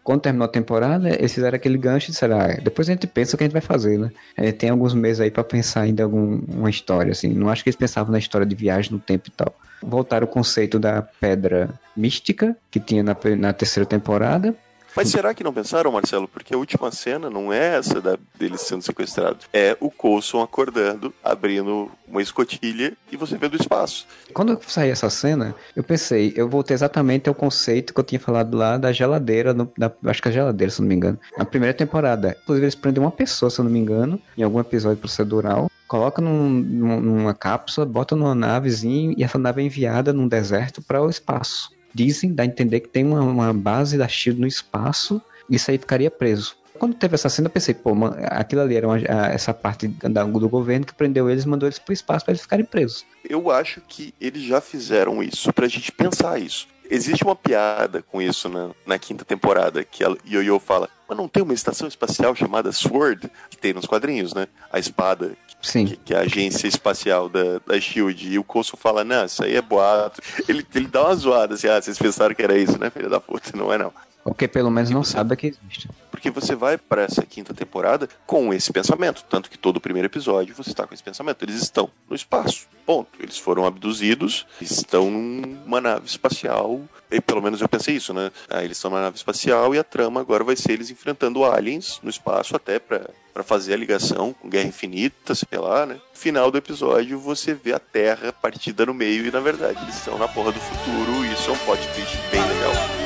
Quando 0.04 0.22
terminou 0.22 0.46
a 0.46 0.52
temporada, 0.52 1.10
eles 1.10 1.34
fizeram 1.34 1.56
aquele 1.56 1.78
gancho 1.78 2.10
e 2.10 2.12
disseram, 2.12 2.40
ah, 2.40 2.48
depois 2.64 2.90
a 2.90 2.94
gente 2.94 3.06
pensa 3.06 3.36
o 3.36 3.38
que 3.38 3.44
a 3.44 3.48
gente 3.48 3.54
vai 3.54 3.62
fazer, 3.62 4.00
né? 4.00 4.12
É, 4.36 4.52
tem 4.52 4.70
alguns 4.70 4.94
meses 4.94 5.20
aí 5.20 5.30
para 5.30 5.44
pensar 5.44 5.82
ainda 5.82 6.04
alguma 6.04 6.70
história, 6.70 7.12
assim. 7.12 7.30
Não 7.30 7.48
acho 7.48 7.64
que 7.64 7.70
eles 7.70 7.78
pensavam 7.78 8.12
na 8.12 8.18
história 8.18 8.48
de 8.48 8.56
viagem 8.56 8.92
no 8.92 9.00
tempo 9.00 9.28
e 9.28 9.32
tal. 9.32 9.56
Voltaram 9.82 10.26
o 10.26 10.30
conceito 10.30 10.80
da 10.80 11.02
pedra 11.02 11.70
mística, 11.96 12.58
que 12.72 12.80
tinha 12.80 13.04
na, 13.04 13.16
na 13.38 13.54
terceira 13.54 13.86
temporada, 13.88 14.56
mas 14.96 15.10
será 15.10 15.34
que 15.34 15.44
não 15.44 15.54
pensaram, 15.54 15.92
Marcelo? 15.92 16.28
Porque 16.28 16.54
a 16.54 16.58
última 16.58 16.92
cena 16.92 17.30
não 17.30 17.52
é 17.52 17.78
essa 17.78 18.02
da, 18.02 18.18
deles 18.38 18.62
sendo 18.62 18.82
sequestrados. 18.82 19.46
É 19.54 19.78
o 19.80 19.90
Coulson 19.90 20.42
acordando, 20.42 21.14
abrindo 21.24 21.90
uma 22.08 22.22
escotilha 22.22 22.94
e 23.12 23.18
você 23.18 23.38
vê 23.38 23.48
do 23.48 23.56
espaço. 23.56 24.08
Quando 24.34 24.54
eu 24.54 24.62
saí 24.68 24.90
essa 24.90 25.10
cena, 25.10 25.56
eu 25.76 25.84
pensei, 25.84 26.34
eu 26.36 26.50
voltei 26.50 26.74
exatamente 26.74 27.30
ao 27.30 27.36
conceito 27.36 27.94
que 27.94 28.00
eu 28.00 28.04
tinha 28.04 28.20
falado 28.20 28.58
lá 28.58 28.78
da 28.78 28.92
geladeira, 28.92 29.54
no, 29.54 29.72
da, 29.78 29.92
acho 30.06 30.22
que 30.22 30.28
é 30.28 30.32
a 30.32 30.34
geladeira, 30.34 30.72
se 30.72 30.82
não 30.82 30.88
me 30.88 30.96
engano, 30.96 31.20
na 31.38 31.46
primeira 31.46 31.74
temporada. 31.74 32.36
Inclusive, 32.44 32.66
eles 32.66 32.76
prendem 32.76 33.02
uma 33.02 33.12
pessoa, 33.12 33.50
se 33.50 33.60
eu 33.60 33.66
não 33.66 33.72
me 33.72 33.80
engano, 33.80 34.20
em 34.38 34.44
algum 34.44 34.60
episódio 34.60 34.98
procedural 34.98 35.70
coloca 35.88 36.22
num, 36.22 36.50
numa 36.50 37.34
cápsula, 37.34 37.84
bota 37.84 38.16
numa 38.16 38.36
navezinha 38.36 39.16
e 39.18 39.24
essa 39.24 39.40
nave 39.40 39.64
é 39.64 39.66
enviada 39.66 40.14
num 40.14 40.28
deserto 40.28 40.84
para 40.84 41.02
o 41.02 41.10
espaço. 41.10 41.72
Dizem, 41.94 42.34
dá 42.34 42.44
a 42.44 42.46
entender 42.46 42.82
que 42.82 42.90
tem 42.90 43.06
uma, 43.06 43.22
uma 43.22 43.54
base 43.54 43.98
da 43.98 44.08
SHIELD 44.08 44.42
no 44.42 44.48
espaço, 44.48 45.22
e 45.50 45.56
isso 45.56 45.72
aí 45.72 45.78
ficaria 45.78 46.12
preso. 46.12 46.56
Quando 46.80 46.96
teve 46.96 47.16
essa 47.16 47.28
cena, 47.28 47.48
eu 47.48 47.52
pensei, 47.52 47.74
pô, 47.74 47.94
man, 47.94 48.16
aquilo 48.28 48.62
ali 48.62 48.76
era 48.76 48.88
uma, 48.88 48.98
essa 48.98 49.54
parte 49.54 49.88
do 49.88 50.50
governo 50.50 50.86
que 50.86 50.94
prendeu 50.94 51.30
eles, 51.30 51.44
mandou 51.44 51.68
eles 51.68 51.78
pro 51.78 51.94
espaço 51.94 52.24
para 52.24 52.32
eles 52.32 52.42
ficarem 52.42 52.64
presos. 52.64 53.06
Eu 53.28 53.52
acho 53.52 53.82
que 53.82 54.14
eles 54.20 54.44
já 54.44 54.62
fizeram 54.62 55.22
isso, 55.22 55.52
pra 55.52 55.68
gente 55.68 55.92
pensar 55.92 56.40
isso. 56.40 56.68
Existe 56.90 57.24
uma 57.24 57.36
piada 57.36 58.02
com 58.02 58.22
isso 58.22 58.50
na, 58.50 58.72
na 58.86 58.98
quinta 58.98 59.26
temporada, 59.26 59.84
que 59.84 60.04
a 60.04 60.16
Yo-Yo 60.26 60.58
fala, 60.58 60.90
mas 61.08 61.18
não 61.18 61.28
tem 61.28 61.44
uma 61.44 61.54
estação 61.54 61.88
espacial 61.88 62.34
chamada 62.34 62.72
SWORD, 62.72 63.30
que 63.50 63.58
tem 63.58 63.74
nos 63.74 63.86
quadrinhos, 63.86 64.34
né? 64.34 64.48
A 64.72 64.80
espada, 64.80 65.34
Sim. 65.62 65.86
Que, 65.86 65.98
que 65.98 66.14
é 66.14 66.18
a 66.18 66.22
agência 66.22 66.68
espacial 66.68 67.30
da, 67.30 67.60
da 67.66 67.80
SHIELD. 67.80 68.34
E 68.34 68.40
o 68.40 68.44
Coulson 68.44 68.78
fala, 68.78 69.04
não, 69.04 69.26
isso 69.26 69.44
aí 69.44 69.56
é 69.56 69.62
boato. 69.62 70.22
Ele, 70.48 70.66
ele 70.74 70.88
dá 70.88 71.04
uma 71.04 71.16
zoada, 71.16 71.56
assim, 71.56 71.68
ah, 71.68 71.82
vocês 71.82 71.98
pensaram 71.98 72.34
que 72.34 72.42
era 72.42 72.58
isso, 72.58 72.80
né, 72.80 72.90
filha 72.90 73.10
da 73.10 73.20
puta? 73.20 73.52
Não 73.56 73.72
é 73.72 73.78
não. 73.78 73.94
Porque 74.24 74.48
pelo 74.48 74.70
menos 74.70 74.90
não 74.90 75.04
sabe 75.04 75.36
que 75.36 75.48
existe. 75.48 75.90
Porque 76.12 76.30
você 76.30 76.54
vai 76.56 76.78
para 76.78 77.04
essa 77.04 77.26
quinta 77.26 77.54
temporada 77.54 78.08
com 78.26 78.54
esse 78.54 78.72
pensamento. 78.72 79.24
Tanto 79.30 79.50
que 79.50 79.58
todo 79.58 79.78
o 79.78 79.82
primeiro 79.82 80.08
episódio 80.08 80.56
você 80.56 80.70
está 80.70 80.86
com 80.86 80.94
esse 80.94 81.04
pensamento. 81.04 81.44
Eles 81.44 81.56
estão 81.56 81.90
no 82.10 82.16
espaço. 82.16 82.68
Ponto. 82.86 83.10
Eles 83.20 83.38
foram 83.38 83.66
abduzidos, 83.66 84.46
estão 84.62 85.10
numa 85.10 85.80
nave 85.80 86.06
espacial. 86.06 86.82
E 87.10 87.22
pelo 87.22 87.42
menos 87.42 87.62
eu 87.62 87.70
pensei 87.70 87.96
isso, 87.96 88.14
né? 88.14 88.32
Ah, 88.50 88.64
eles 88.64 88.78
estão 88.78 88.92
numa 88.92 89.02
nave 89.02 89.16
espacial 89.16 89.74
e 89.74 89.80
a 89.80 89.84
trama 89.84 90.20
agora 90.20 90.44
vai 90.44 90.56
ser 90.56 90.74
eles 90.74 90.92
enfrentando 90.92 91.46
aliens 91.46 92.00
no 92.04 92.10
espaço 92.10 92.56
até 92.56 92.78
para 92.80 93.10
para 93.40 93.44
fazer 93.44 93.74
a 93.74 93.78
ligação 93.78 94.34
com 94.34 94.50
Guerra 94.50 94.68
Infinita, 94.68 95.34
sei 95.34 95.58
lá, 95.58 95.86
né? 95.86 95.98
Final 96.14 96.52
do 96.52 96.58
episódio, 96.58 97.18
você 97.18 97.54
vê 97.54 97.72
a 97.72 97.80
Terra 97.80 98.34
partida 98.34 98.86
no 98.86 98.94
meio 98.94 99.26
e, 99.26 99.32
na 99.32 99.40
verdade, 99.40 99.82
eles 99.82 99.96
estão 99.96 100.18
na 100.18 100.28
porra 100.28 100.52
do 100.52 100.60
futuro 100.60 101.26
e 101.26 101.32
isso 101.32 101.50
é 101.50 101.54
um 101.54 101.58
plot 101.60 101.82
twist 101.94 102.18
bem 102.32 102.42
legal. 102.42 102.99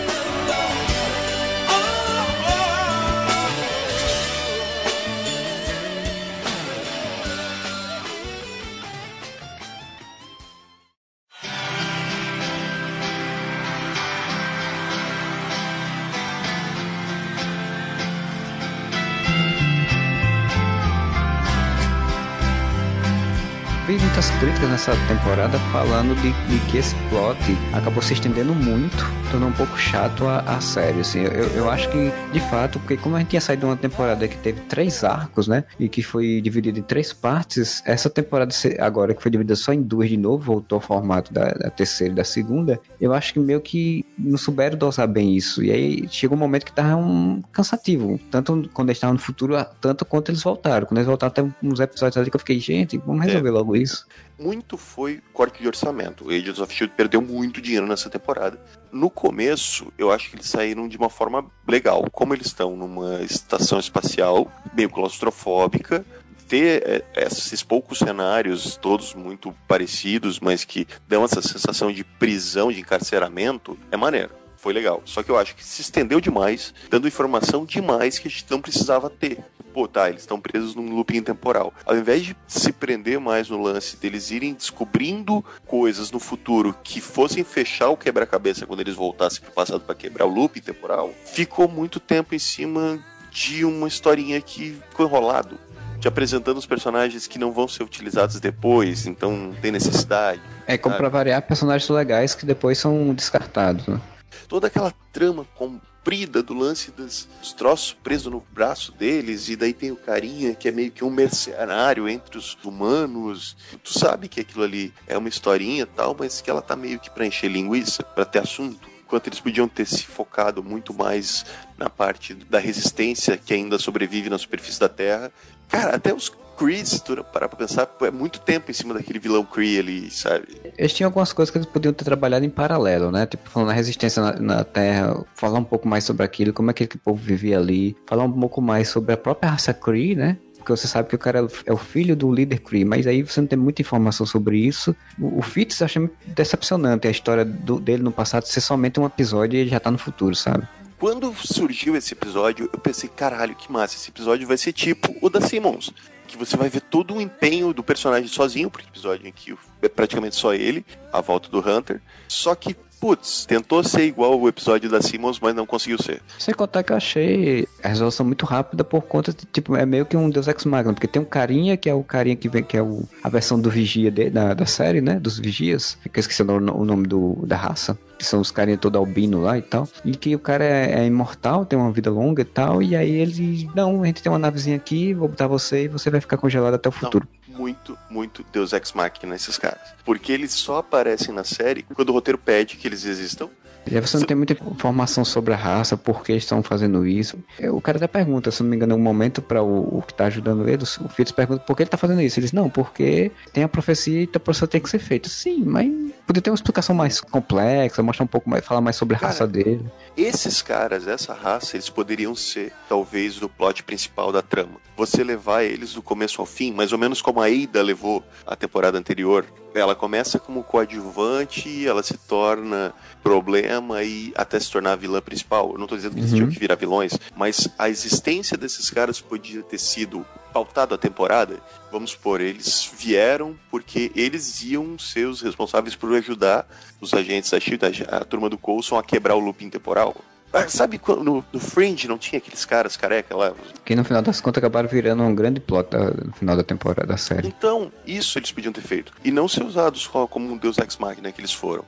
Vi 23.98 24.03
muitas 24.03 24.30
críticas 24.40 24.70
nessa 24.70 24.91
temporada 25.07 25.60
falando 25.72 26.15
de, 26.15 26.32
de, 26.32 26.72
que 26.72 26.78
esse 26.78 26.95
plot 27.10 27.38
acabou 27.74 28.02
se 28.02 28.14
estendendo 28.14 28.53
muito, 28.53 29.06
tornou 29.30 29.49
um 29.49 29.53
pouco 29.53 29.78
chato 29.78 30.26
a, 30.26 30.40
a 30.40 30.61
série, 30.61 31.02
assim. 31.02 31.22
Eu, 31.22 31.48
eu 31.56 31.70
acho 31.70 31.90
que, 31.90 32.11
de 32.32 32.40
fato, 32.49 32.80
porque 32.80 32.98
como 32.98 33.15
a 33.15 33.20
gente 33.20 33.30
tinha 33.30 33.41
saído 33.41 33.61
de 33.61 33.65
uma 33.68 33.78
temporada 33.78 34.28
que 34.28 34.38
teve 34.38 34.61
três 34.61 35.03
arcos, 35.03 35.48
né, 35.48 35.64
e 35.80 35.88
que 35.88 36.02
foi 36.02 36.41
dividida 36.41 36.80
em 36.80 36.82
três 36.82 37.14
partes, 37.14 37.84
essa 37.86 38.10
temporada 38.10 38.53
agora 38.80 39.14
que 39.14 39.22
foi 39.22 39.30
dividida 39.30 39.56
só 39.56 39.74
em 39.74 39.82
duas 39.82 40.10
de 40.10 40.18
novo, 40.18 40.44
voltou 40.44 40.78
ao 40.78 40.82
formato 40.82 41.34
da, 41.34 41.52
da 41.52 41.70
terceira 41.70 42.14
e 42.14 42.15
da 42.15 42.24
segunda, 42.24 42.80
eu 42.99 43.14
acho 43.14 43.34
que 43.34 43.40
meio 43.40 43.61
que 43.61 44.06
não 44.18 44.38
souberam 44.38 44.78
dosar 44.78 45.07
bem 45.07 45.36
isso. 45.36 45.64
E 45.64 45.72
aí 45.72 46.07
chegou 46.10 46.38
um 46.38 46.40
momento 46.40 46.65
que 46.65 46.74
tava 46.74 46.95
um 46.95 47.44
cansativo, 47.52 48.20
tanto 48.32 48.70
quando 48.74 48.90
eles 48.90 48.98
estavam 48.98 49.15
no 49.15 49.20
futuro, 49.20 49.56
tanto 49.80 50.06
quanto 50.06 50.30
eles 50.30 50.41
voltaram. 50.41 50.86
Quando 50.88 50.98
eles 50.98 51.07
voltaram, 51.07 51.32
até 51.32 51.44
uns 51.61 51.80
episódios 51.80 52.18
ali 52.18 52.30
que 52.30 52.36
eu 52.36 52.40
fiquei, 52.40 52.60
gente, 52.60 52.98
vamos 52.98 53.24
resolver 53.24 53.49
é. 53.49 53.52
logo 53.52 53.76
isso. 53.84 54.07
Muito 54.39 54.77
foi 54.77 55.22
corte 55.31 55.61
de 55.61 55.68
orçamento. 55.68 56.26
O 56.26 56.30
Agents 56.30 56.60
of 56.60 56.73
Shield 56.73 56.93
perdeu 56.95 57.22
muito 57.22 57.61
dinheiro 57.61 57.85
nessa 57.85 58.10
temporada. 58.10 58.60
No 58.91 59.10
começo, 59.10 59.93
eu 59.97 60.11
acho 60.11 60.30
que 60.30 60.35
eles 60.35 60.47
saíram 60.47 60.88
de 60.88 60.97
uma 60.97 61.10
forma 61.10 61.45
legal. 61.68 62.05
Como 62.11 62.34
eles 62.34 62.47
estão 62.47 62.76
numa 62.76 63.22
estação 63.22 63.80
espacial 63.80 64.51
meio 64.73 64.89
claustrofóbica, 64.89 66.03
ter 66.47 66.84
é, 67.15 67.26
esses 67.26 67.64
poucos 67.64 67.99
cenários, 67.99 68.76
todos 68.76 69.14
muito 69.14 69.55
parecidos, 69.68 70.39
mas 70.39 70.64
que 70.64 70.88
dão 71.07 71.23
essa 71.23 71.41
sensação 71.41 71.91
de 71.91 72.03
prisão, 72.03 72.72
de 72.72 72.80
encarceramento, 72.80 73.77
é 73.91 73.97
maneiro. 73.97 74.43
Foi 74.64 74.72
legal. 74.72 75.02
Só 75.03 75.22
que 75.22 75.30
eu 75.30 75.38
acho 75.38 75.57
que 75.57 75.64
se 75.64 75.81
estendeu 75.81 76.22
demais, 76.22 76.73
dando 76.90 77.06
informação 77.06 77.65
demais 77.65 78.18
que 78.18 78.30
a 78.30 78.31
gente 78.31 78.45
não 78.49 78.61
precisava 78.61 79.10
ter 79.10 79.44
pô, 79.73 79.88
tá, 79.88 80.07
eles 80.07 80.22
estão 80.22 80.40
presos 80.40 80.76
num 80.76 80.94
looping 80.94 81.23
temporal. 81.23 81.73
Ao 81.84 81.98
invés 81.98 82.23
de 82.23 82.38
se 82.48 82.72
prender 82.72 83.19
mais 83.19 83.49
no 83.49 83.60
lance 83.60 83.98
deles 83.98 84.30
irem 84.30 84.53
descobrindo 84.53 85.44
coisas 85.65 86.11
no 86.11 86.19
futuro 86.19 86.76
que 86.84 87.02
fossem 87.02 87.44
fechar 87.44 87.90
o 87.90 87.98
quebra-cabeça 87.98 88.68
quando 88.68 88.81
eles 88.81 88.94
voltassem 88.94 89.41
pro 89.41 89.52
passado 89.52 89.81
para 89.81 89.95
quebrar 89.95 90.27
o 90.27 90.30
looping 90.30 90.61
temporal, 90.61 91.11
ficou 91.26 91.68
muito 91.68 91.99
tempo 91.99 92.35
em 92.35 92.40
cima 92.40 93.03
de 93.31 93.65
uma 93.65 93.88
historinha 93.88 94.40
que 94.40 94.80
ficou 94.90 95.07
enrolado. 95.07 95.57
Te 95.99 96.07
apresentando 96.07 96.57
os 96.57 96.68
personagens 96.68 97.26
que 97.26 97.40
não 97.40 97.52
vão 97.52 97.68
ser 97.68 97.81
utilizados 97.81 98.40
depois, 98.40 99.07
então 99.07 99.31
não 99.31 99.53
tem 99.53 99.72
necessidade. 99.72 100.41
É 100.68 100.77
como 100.77 100.95
pra 100.95 101.10
variar 101.10 101.41
personagens 101.41 101.90
legais 101.90 102.35
que 102.35 102.45
depois 102.45 102.77
são 102.77 103.11
descartados, 103.14 103.88
né? 103.88 103.99
Toda 104.47 104.68
aquela 104.68 104.93
trama 105.11 105.45
com 105.55 105.80
comprida 106.03 106.43
do 106.43 106.53
lance 106.53 106.91
dos, 106.91 107.30
dos 107.39 107.53
troços 107.53 107.93
presos 107.93 108.31
no 108.31 108.43
braço 108.51 108.91
deles, 108.91 109.47
e 109.47 109.55
daí 109.55 109.73
tem 109.73 109.89
o 109.89 109.95
carinha 109.95 110.53
que 110.53 110.68
é 110.68 110.72
meio 110.72 110.91
que 110.91 111.03
um 111.03 111.10
mercenário 111.10 112.10
entre 112.10 112.38
os 112.38 112.57
humanos. 112.61 113.55
Tu 113.81 113.97
sabe 113.97 114.27
que 114.27 114.41
aquilo 114.41 114.65
ali 114.65 114.93
é 115.07 115.18
uma 115.18 115.30
historinha 115.30 115.85
tal, 115.85 116.14
mas 116.18 116.41
que 116.41 116.49
ela 116.49 116.61
tá 116.61 116.76
meio 116.76 116.99
que 116.99 117.10
pra 117.10 117.26
encher 117.26 117.49
linguiça, 117.49 118.03
pra 118.03 118.26
ter 118.26 118.39
assunto. 118.39 118.85
Enquanto 119.05 119.27
eles 119.27 119.39
podiam 119.39 119.68
ter 119.68 119.85
se 119.85 120.03
focado 120.03 120.61
muito 120.61 120.93
mais 120.93 121.45
na 121.77 121.89
parte 121.89 122.34
da 122.34 122.60
resistência 122.60 123.38
que 123.38 123.53
ainda 123.53 123.80
sobrevive 123.80 124.30
na 124.30 124.38
superfície 124.38 124.81
da 124.81 124.89
Terra. 124.89 125.31
Cara, 125.69 125.95
até 125.95 126.14
os 126.14 126.27
Kree, 126.64 126.85
se 126.85 127.03
tu 127.03 127.22
parar 127.26 127.49
pra 127.49 127.57
pensar, 127.57 127.90
é 128.02 128.11
muito 128.11 128.40
tempo 128.40 128.72
em 128.72 128.73
cima 128.73 128.94
daquele 128.94 129.19
vilão 129.19 129.44
Kree 129.44 129.80
ali, 129.80 130.10
sabe? 130.10 130.48
Eles 130.77 130.94
tinham 130.94 131.10
algumas 131.10 131.34
coisas 131.34 131.52
que 131.52 131.57
eles 131.57 131.68
podiam 131.68 131.94
ter 131.94 132.06
trabalhado 132.06 132.45
em 132.45 132.49
paralelo, 132.49 133.11
né? 133.11 133.26
Tipo, 133.26 133.49
falando 133.49 133.68
da 133.68 133.73
resistência 133.73 134.22
na, 134.22 134.40
na, 134.40 134.64
Terra, 134.64 135.26
falar 135.35 135.60
um 135.60 135.64
pouco 135.64 135.88
mais 135.88 136.06
sobre 136.06 136.23
aquilo, 136.23 136.53
como 136.53 136.72
é 136.72 136.73
que 136.73 136.85
aquele 136.85 137.02
povo 137.03 137.22
vivia 137.22 137.60
ali, 137.60 137.98
falar 138.07 138.23
um 138.23 138.31
pouco 138.31 138.61
mais 138.61 138.88
sobre 138.88 139.14
a 139.14 139.18
própria 139.18 139.52
raça 139.52 139.73
Kree, 139.73 140.15
né? 140.15 140.38
porque 140.64 140.77
você 140.77 140.88
sabe 140.88 141.10
que 141.10 141.15
o 141.15 141.19
cara 141.19 141.45
é 141.65 141.73
o 141.73 141.77
filho 141.77 142.15
do 142.15 142.34
líder 142.34 142.60
Kree, 142.60 142.85
mas 142.85 143.06
aí 143.06 143.22
você 143.22 143.41
não 143.41 143.48
tem 143.48 143.60
muita 143.60 143.81
informação 143.81 144.26
sobre 144.26 144.57
isso. 144.57 144.95
O, 145.19 145.40
o 145.40 145.41
Fitz 145.41 145.81
eu 145.81 145.85
achei 145.85 146.10
decepcionante 146.27 147.06
a 147.06 147.11
história 147.11 147.44
do, 147.44 147.81
dele 147.81 148.02
no 148.02 148.14
passado 148.14 148.45
ser 148.45 148.61
somente 148.61 148.98
um 148.98 149.06
episódio 149.06 149.57
e 149.57 149.60
ele 149.60 149.69
já 149.69 149.81
tá 149.81 149.91
no 149.91 149.98
futuro, 149.98 150.34
sabe? 150.34 150.65
Quando 150.98 151.35
surgiu 151.35 151.98
esse 151.98 152.14
episódio, 152.14 152.69
eu 152.72 152.80
pensei, 152.80 153.10
caralho, 153.10 153.53
que 153.53 153.69
massa, 153.69 153.98
esse 153.98 154.10
episódio 154.10 154.48
vai 154.48 154.56
ser 154.56 154.72
tipo 154.72 155.14
o 155.22 155.30
da 155.30 155.41
Simmons 155.41 155.91
que 156.28 156.38
você 156.38 156.58
vai 156.58 156.70
ver 156.70 156.82
todo 156.82 157.16
o 157.16 157.22
empenho 157.22 157.74
do 157.74 157.84
personagem 157.84 158.28
sozinho, 158.28 158.70
porque 158.70 158.88
episódio 158.88 159.28
em 159.28 159.32
que 159.32 159.56
é 159.82 159.90
praticamente 159.90 160.36
só 160.36 160.54
ele, 160.54 160.86
a 161.12 161.22
volta 161.22 161.50
do 161.50 161.60
Hunter. 161.60 162.02
Só 162.28 162.56
que 162.56 162.76
putz, 163.03 163.45
tentou 163.45 163.84
ser 163.84 164.05
igual 164.05 164.39
o 164.39 164.47
episódio 164.47 164.89
da 164.89 165.01
Simmons, 165.01 165.38
mas 165.38 165.53
não 165.53 165.65
conseguiu 165.65 166.01
ser. 166.01 166.21
Sem 166.39 166.53
contar 166.53 166.84
que 166.84 166.93
eu 166.93 166.95
achei 166.95 167.67
a 167.84 167.89
resolução 167.89 168.25
muito 168.25 168.45
rápida 168.45 168.81
por 168.81 169.01
conta 169.01 169.34
de, 169.34 169.45
tipo, 169.51 169.75
é 169.75 169.85
meio 169.85 170.05
que 170.05 170.15
um 170.15 170.30
Deus 170.30 170.47
Ex 170.47 170.63
Machina, 170.63 170.93
porque 170.93 171.05
tem 171.05 171.21
um 171.21 171.25
carinha 171.25 171.75
que 171.75 171.89
é 171.89 171.93
o 171.93 172.01
carinha 172.01 172.38
que 172.38 172.47
vem, 172.47 172.63
que 172.63 172.77
é 172.77 172.81
o, 172.81 173.03
a 173.21 173.27
versão 173.27 173.59
do 173.59 173.69
Vigia 173.69 174.09
de, 174.09 174.30
da, 174.30 174.53
da 174.53 174.65
série, 174.65 175.01
né, 175.01 175.19
dos 175.19 175.38
Vigias, 175.38 175.97
que 176.01 176.17
eu 176.17 176.21
esqueci 176.21 176.43
o 176.43 176.45
nome, 176.45 176.71
o 176.71 176.85
nome 176.85 177.05
do, 177.05 177.39
da 177.45 177.57
raça, 177.57 177.99
que 178.17 178.25
são 178.25 178.39
os 178.39 178.51
carinha 178.51 178.77
todo 178.77 178.97
albino 178.97 179.41
lá 179.41 179.57
e 179.57 179.61
tal, 179.61 179.85
e 180.05 180.15
que 180.15 180.34
o 180.34 180.39
cara 180.39 180.63
é, 180.63 181.01
é, 181.01 181.05
imortal, 181.05 181.65
tem 181.65 181.77
uma 181.77 181.91
vida 181.91 182.09
longa 182.09 182.41
e 182.41 182.45
tal, 182.45 182.81
e 182.81 182.95
aí 182.95 183.11
ele, 183.11 183.69
não, 183.75 184.01
a 184.01 184.05
gente 184.05 184.23
tem 184.23 184.31
uma 184.31 184.39
navezinha 184.39 184.77
aqui, 184.77 185.13
vou 185.13 185.27
botar 185.27 185.47
você 185.47 185.84
e 185.84 185.88
você 185.89 186.09
vai 186.09 186.21
ficar 186.21 186.38
congelado 186.38 186.75
até 186.75 186.88
o 186.88 186.91
futuro. 186.93 187.27
Não 187.30 187.43
muito, 187.53 187.97
muito 188.09 188.45
Deus 188.51 188.73
Ex 188.73 188.91
Machina 188.93 189.34
nesses 189.34 189.57
caras. 189.57 189.93
Porque 190.03 190.31
eles 190.31 190.51
só 190.51 190.77
aparecem 190.77 191.34
na 191.34 191.43
série 191.43 191.84
quando 191.84 192.09
o 192.09 192.13
roteiro 192.13 192.38
pede 192.38 192.77
que 192.77 192.88
eles 192.88 193.05
existam. 193.05 193.49
Aí 193.85 193.99
você 193.99 194.18
não 194.18 194.26
tem 194.26 194.35
muita 194.35 194.53
informação 194.53 195.26
sobre 195.26 195.53
a 195.53 195.57
raça, 195.57 195.97
por 195.97 196.23
que 196.23 196.34
estão 196.34 196.64
fazendo 196.64 197.05
isso. 197.05 197.38
É, 197.60 197.69
o 197.69 197.81
cara 197.81 197.97
até 197.97 198.07
pergunta, 198.07 198.51
se 198.51 198.64
não 198.64 198.69
me 198.69 198.76
engano, 198.76 198.93
em 198.93 198.97
um 198.97 199.01
momento 199.01 199.41
para 199.41 199.61
o, 199.61 199.97
o, 199.97 200.01
que 200.01 200.14
está 200.14 200.26
ajudando 200.26 200.68
ele, 200.68 200.84
o 200.84 201.10
Fitz 201.10 201.31
pergunta 201.31 201.64
por 201.64 201.76
que 201.76 201.84
ele 201.84 201.88
está 201.88 201.97
fazendo 201.97 202.22
isso. 202.22 202.39
Ele 202.39 202.45
diz, 202.45 202.53
não, 202.53 202.69
porque 202.69 203.31
tem 203.51 203.64
a 203.64 203.68
profecia 203.68 204.22
e 204.22 204.30
a 204.34 204.39
profecia 204.39 204.68
tem 204.68 204.81
que 204.81 204.89
ser 204.89 204.99
feita. 204.99 205.30
Sim, 205.30 205.64
mas 205.65 205.91
poderia 206.26 206.41
ter 206.41 206.49
uma 206.49 206.55
explicação 206.55 206.95
mais 206.95 207.19
complexa, 207.19 208.01
mostrar 208.01 208.23
um 208.23 208.27
pouco 208.27 208.49
mais, 208.49 208.65
falar 208.65 208.81
mais 208.81 208.95
sobre 208.95 209.15
a 209.15 209.19
cara, 209.19 209.31
raça 209.31 209.47
dele. 209.47 209.85
Esses 210.15 210.61
caras, 210.61 211.07
essa 211.07 211.34
raça, 211.34 211.76
eles 211.76 211.89
poderiam 211.89 212.35
ser 212.35 212.72
talvez 212.88 213.41
o 213.41 213.49
plot 213.49 213.84
principal 213.84 214.31
da 214.31 214.41
trama. 214.41 214.81
Você 214.95 215.23
levar 215.23 215.64
eles 215.64 215.93
do 215.93 216.01
começo 216.01 216.39
ao 216.39 216.45
fim, 216.45 216.72
mais 216.72 216.91
ou 216.91 216.97
menos 216.97 217.22
como 217.22 217.41
a 217.41 217.47
Ada 217.47 217.81
levou 217.81 218.23
a 218.45 218.55
temporada 218.55 218.97
anterior 218.97 219.45
Ela 219.74 219.95
começa 219.95 220.38
como 220.38 220.64
coadjuvante, 220.64 221.88
ela 221.88 222.04
se 222.04 222.16
torna 222.18 222.94
problema 223.24 224.04
e 224.04 224.32
até 224.36 224.60
se 224.60 224.70
tornar 224.72 224.91
a 224.94 224.95
vilã 224.95 225.22
principal. 225.22 225.72
Eu 225.74 225.80
não 225.80 225.88
tô 225.88 225.95
dizendo 225.95 226.14
que 226.14 226.20
eles 226.20 226.32
Uhum. 226.32 226.38
tinham 226.38 226.50
que 226.52 226.60
virar 226.60 226.76
vilões, 226.76 227.18
mas 227.36 227.68
a 227.78 227.90
existência 227.90 228.56
desses 228.58 228.90
caras 228.90 229.20
podia 229.20 229.64
ter 229.64 229.80
sido 229.80 230.26
pautado 230.54 230.94
a 230.94 230.98
temporada. 230.98 231.60
Vamos 231.91 232.12
supor, 232.12 232.40
eles 232.40 232.90
vieram 232.98 233.56
porque 233.72 234.12
eles 234.16 234.62
iam 234.64 234.98
ser 235.00 235.26
os 235.28 235.41
responsáveis 235.41 235.95
por 235.95 236.14
ajudar 236.14 236.68
os 237.02 237.14
agentes 237.14 237.50
da 237.50 237.60
SHIELD, 237.60 238.06
a, 238.08 238.18
a 238.18 238.26
turma 238.26 238.50
do 238.50 238.58
Coulson, 238.58 238.98
a 238.98 239.04
quebrar 239.04 239.36
o 239.36 239.40
looping 239.40 239.70
temporal. 239.70 240.16
Ah, 240.53 240.67
Sabe 240.67 240.99
quando 240.99 241.23
no, 241.23 241.43
no 241.51 241.59
Fringe 241.59 242.07
não 242.07 242.17
tinha 242.17 242.38
aqueles 242.38 242.63
caras 242.63 242.95
careca 242.95 243.35
lá? 243.35 243.53
Que 243.84 243.95
no 243.95 244.03
final 244.03 244.21
das 244.21 244.39
contas 244.39 244.59
acabaram 244.59 244.88
virando 244.88 245.23
um 245.23 245.34
grande 245.34 245.59
plot 245.59 245.89
da- 245.89 246.11
no 246.11 246.31
final 246.34 246.55
da 246.55 246.63
temporada 246.63 247.07
da 247.07 247.17
série. 247.17 247.47
Então, 247.47 247.91
isso 248.05 248.38
eles 248.38 248.51
podiam 248.51 248.71
ter 248.71 248.81
feito. 248.81 249.11
E 249.23 249.31
não 249.31 249.47
ser 249.47 249.63
usados 249.63 250.05
como 250.07 250.51
um 250.53 250.57
deus 250.57 250.77
ex-máquina 250.77 251.31
que 251.31 251.41
eles 251.41 251.53
foram. 251.53 251.84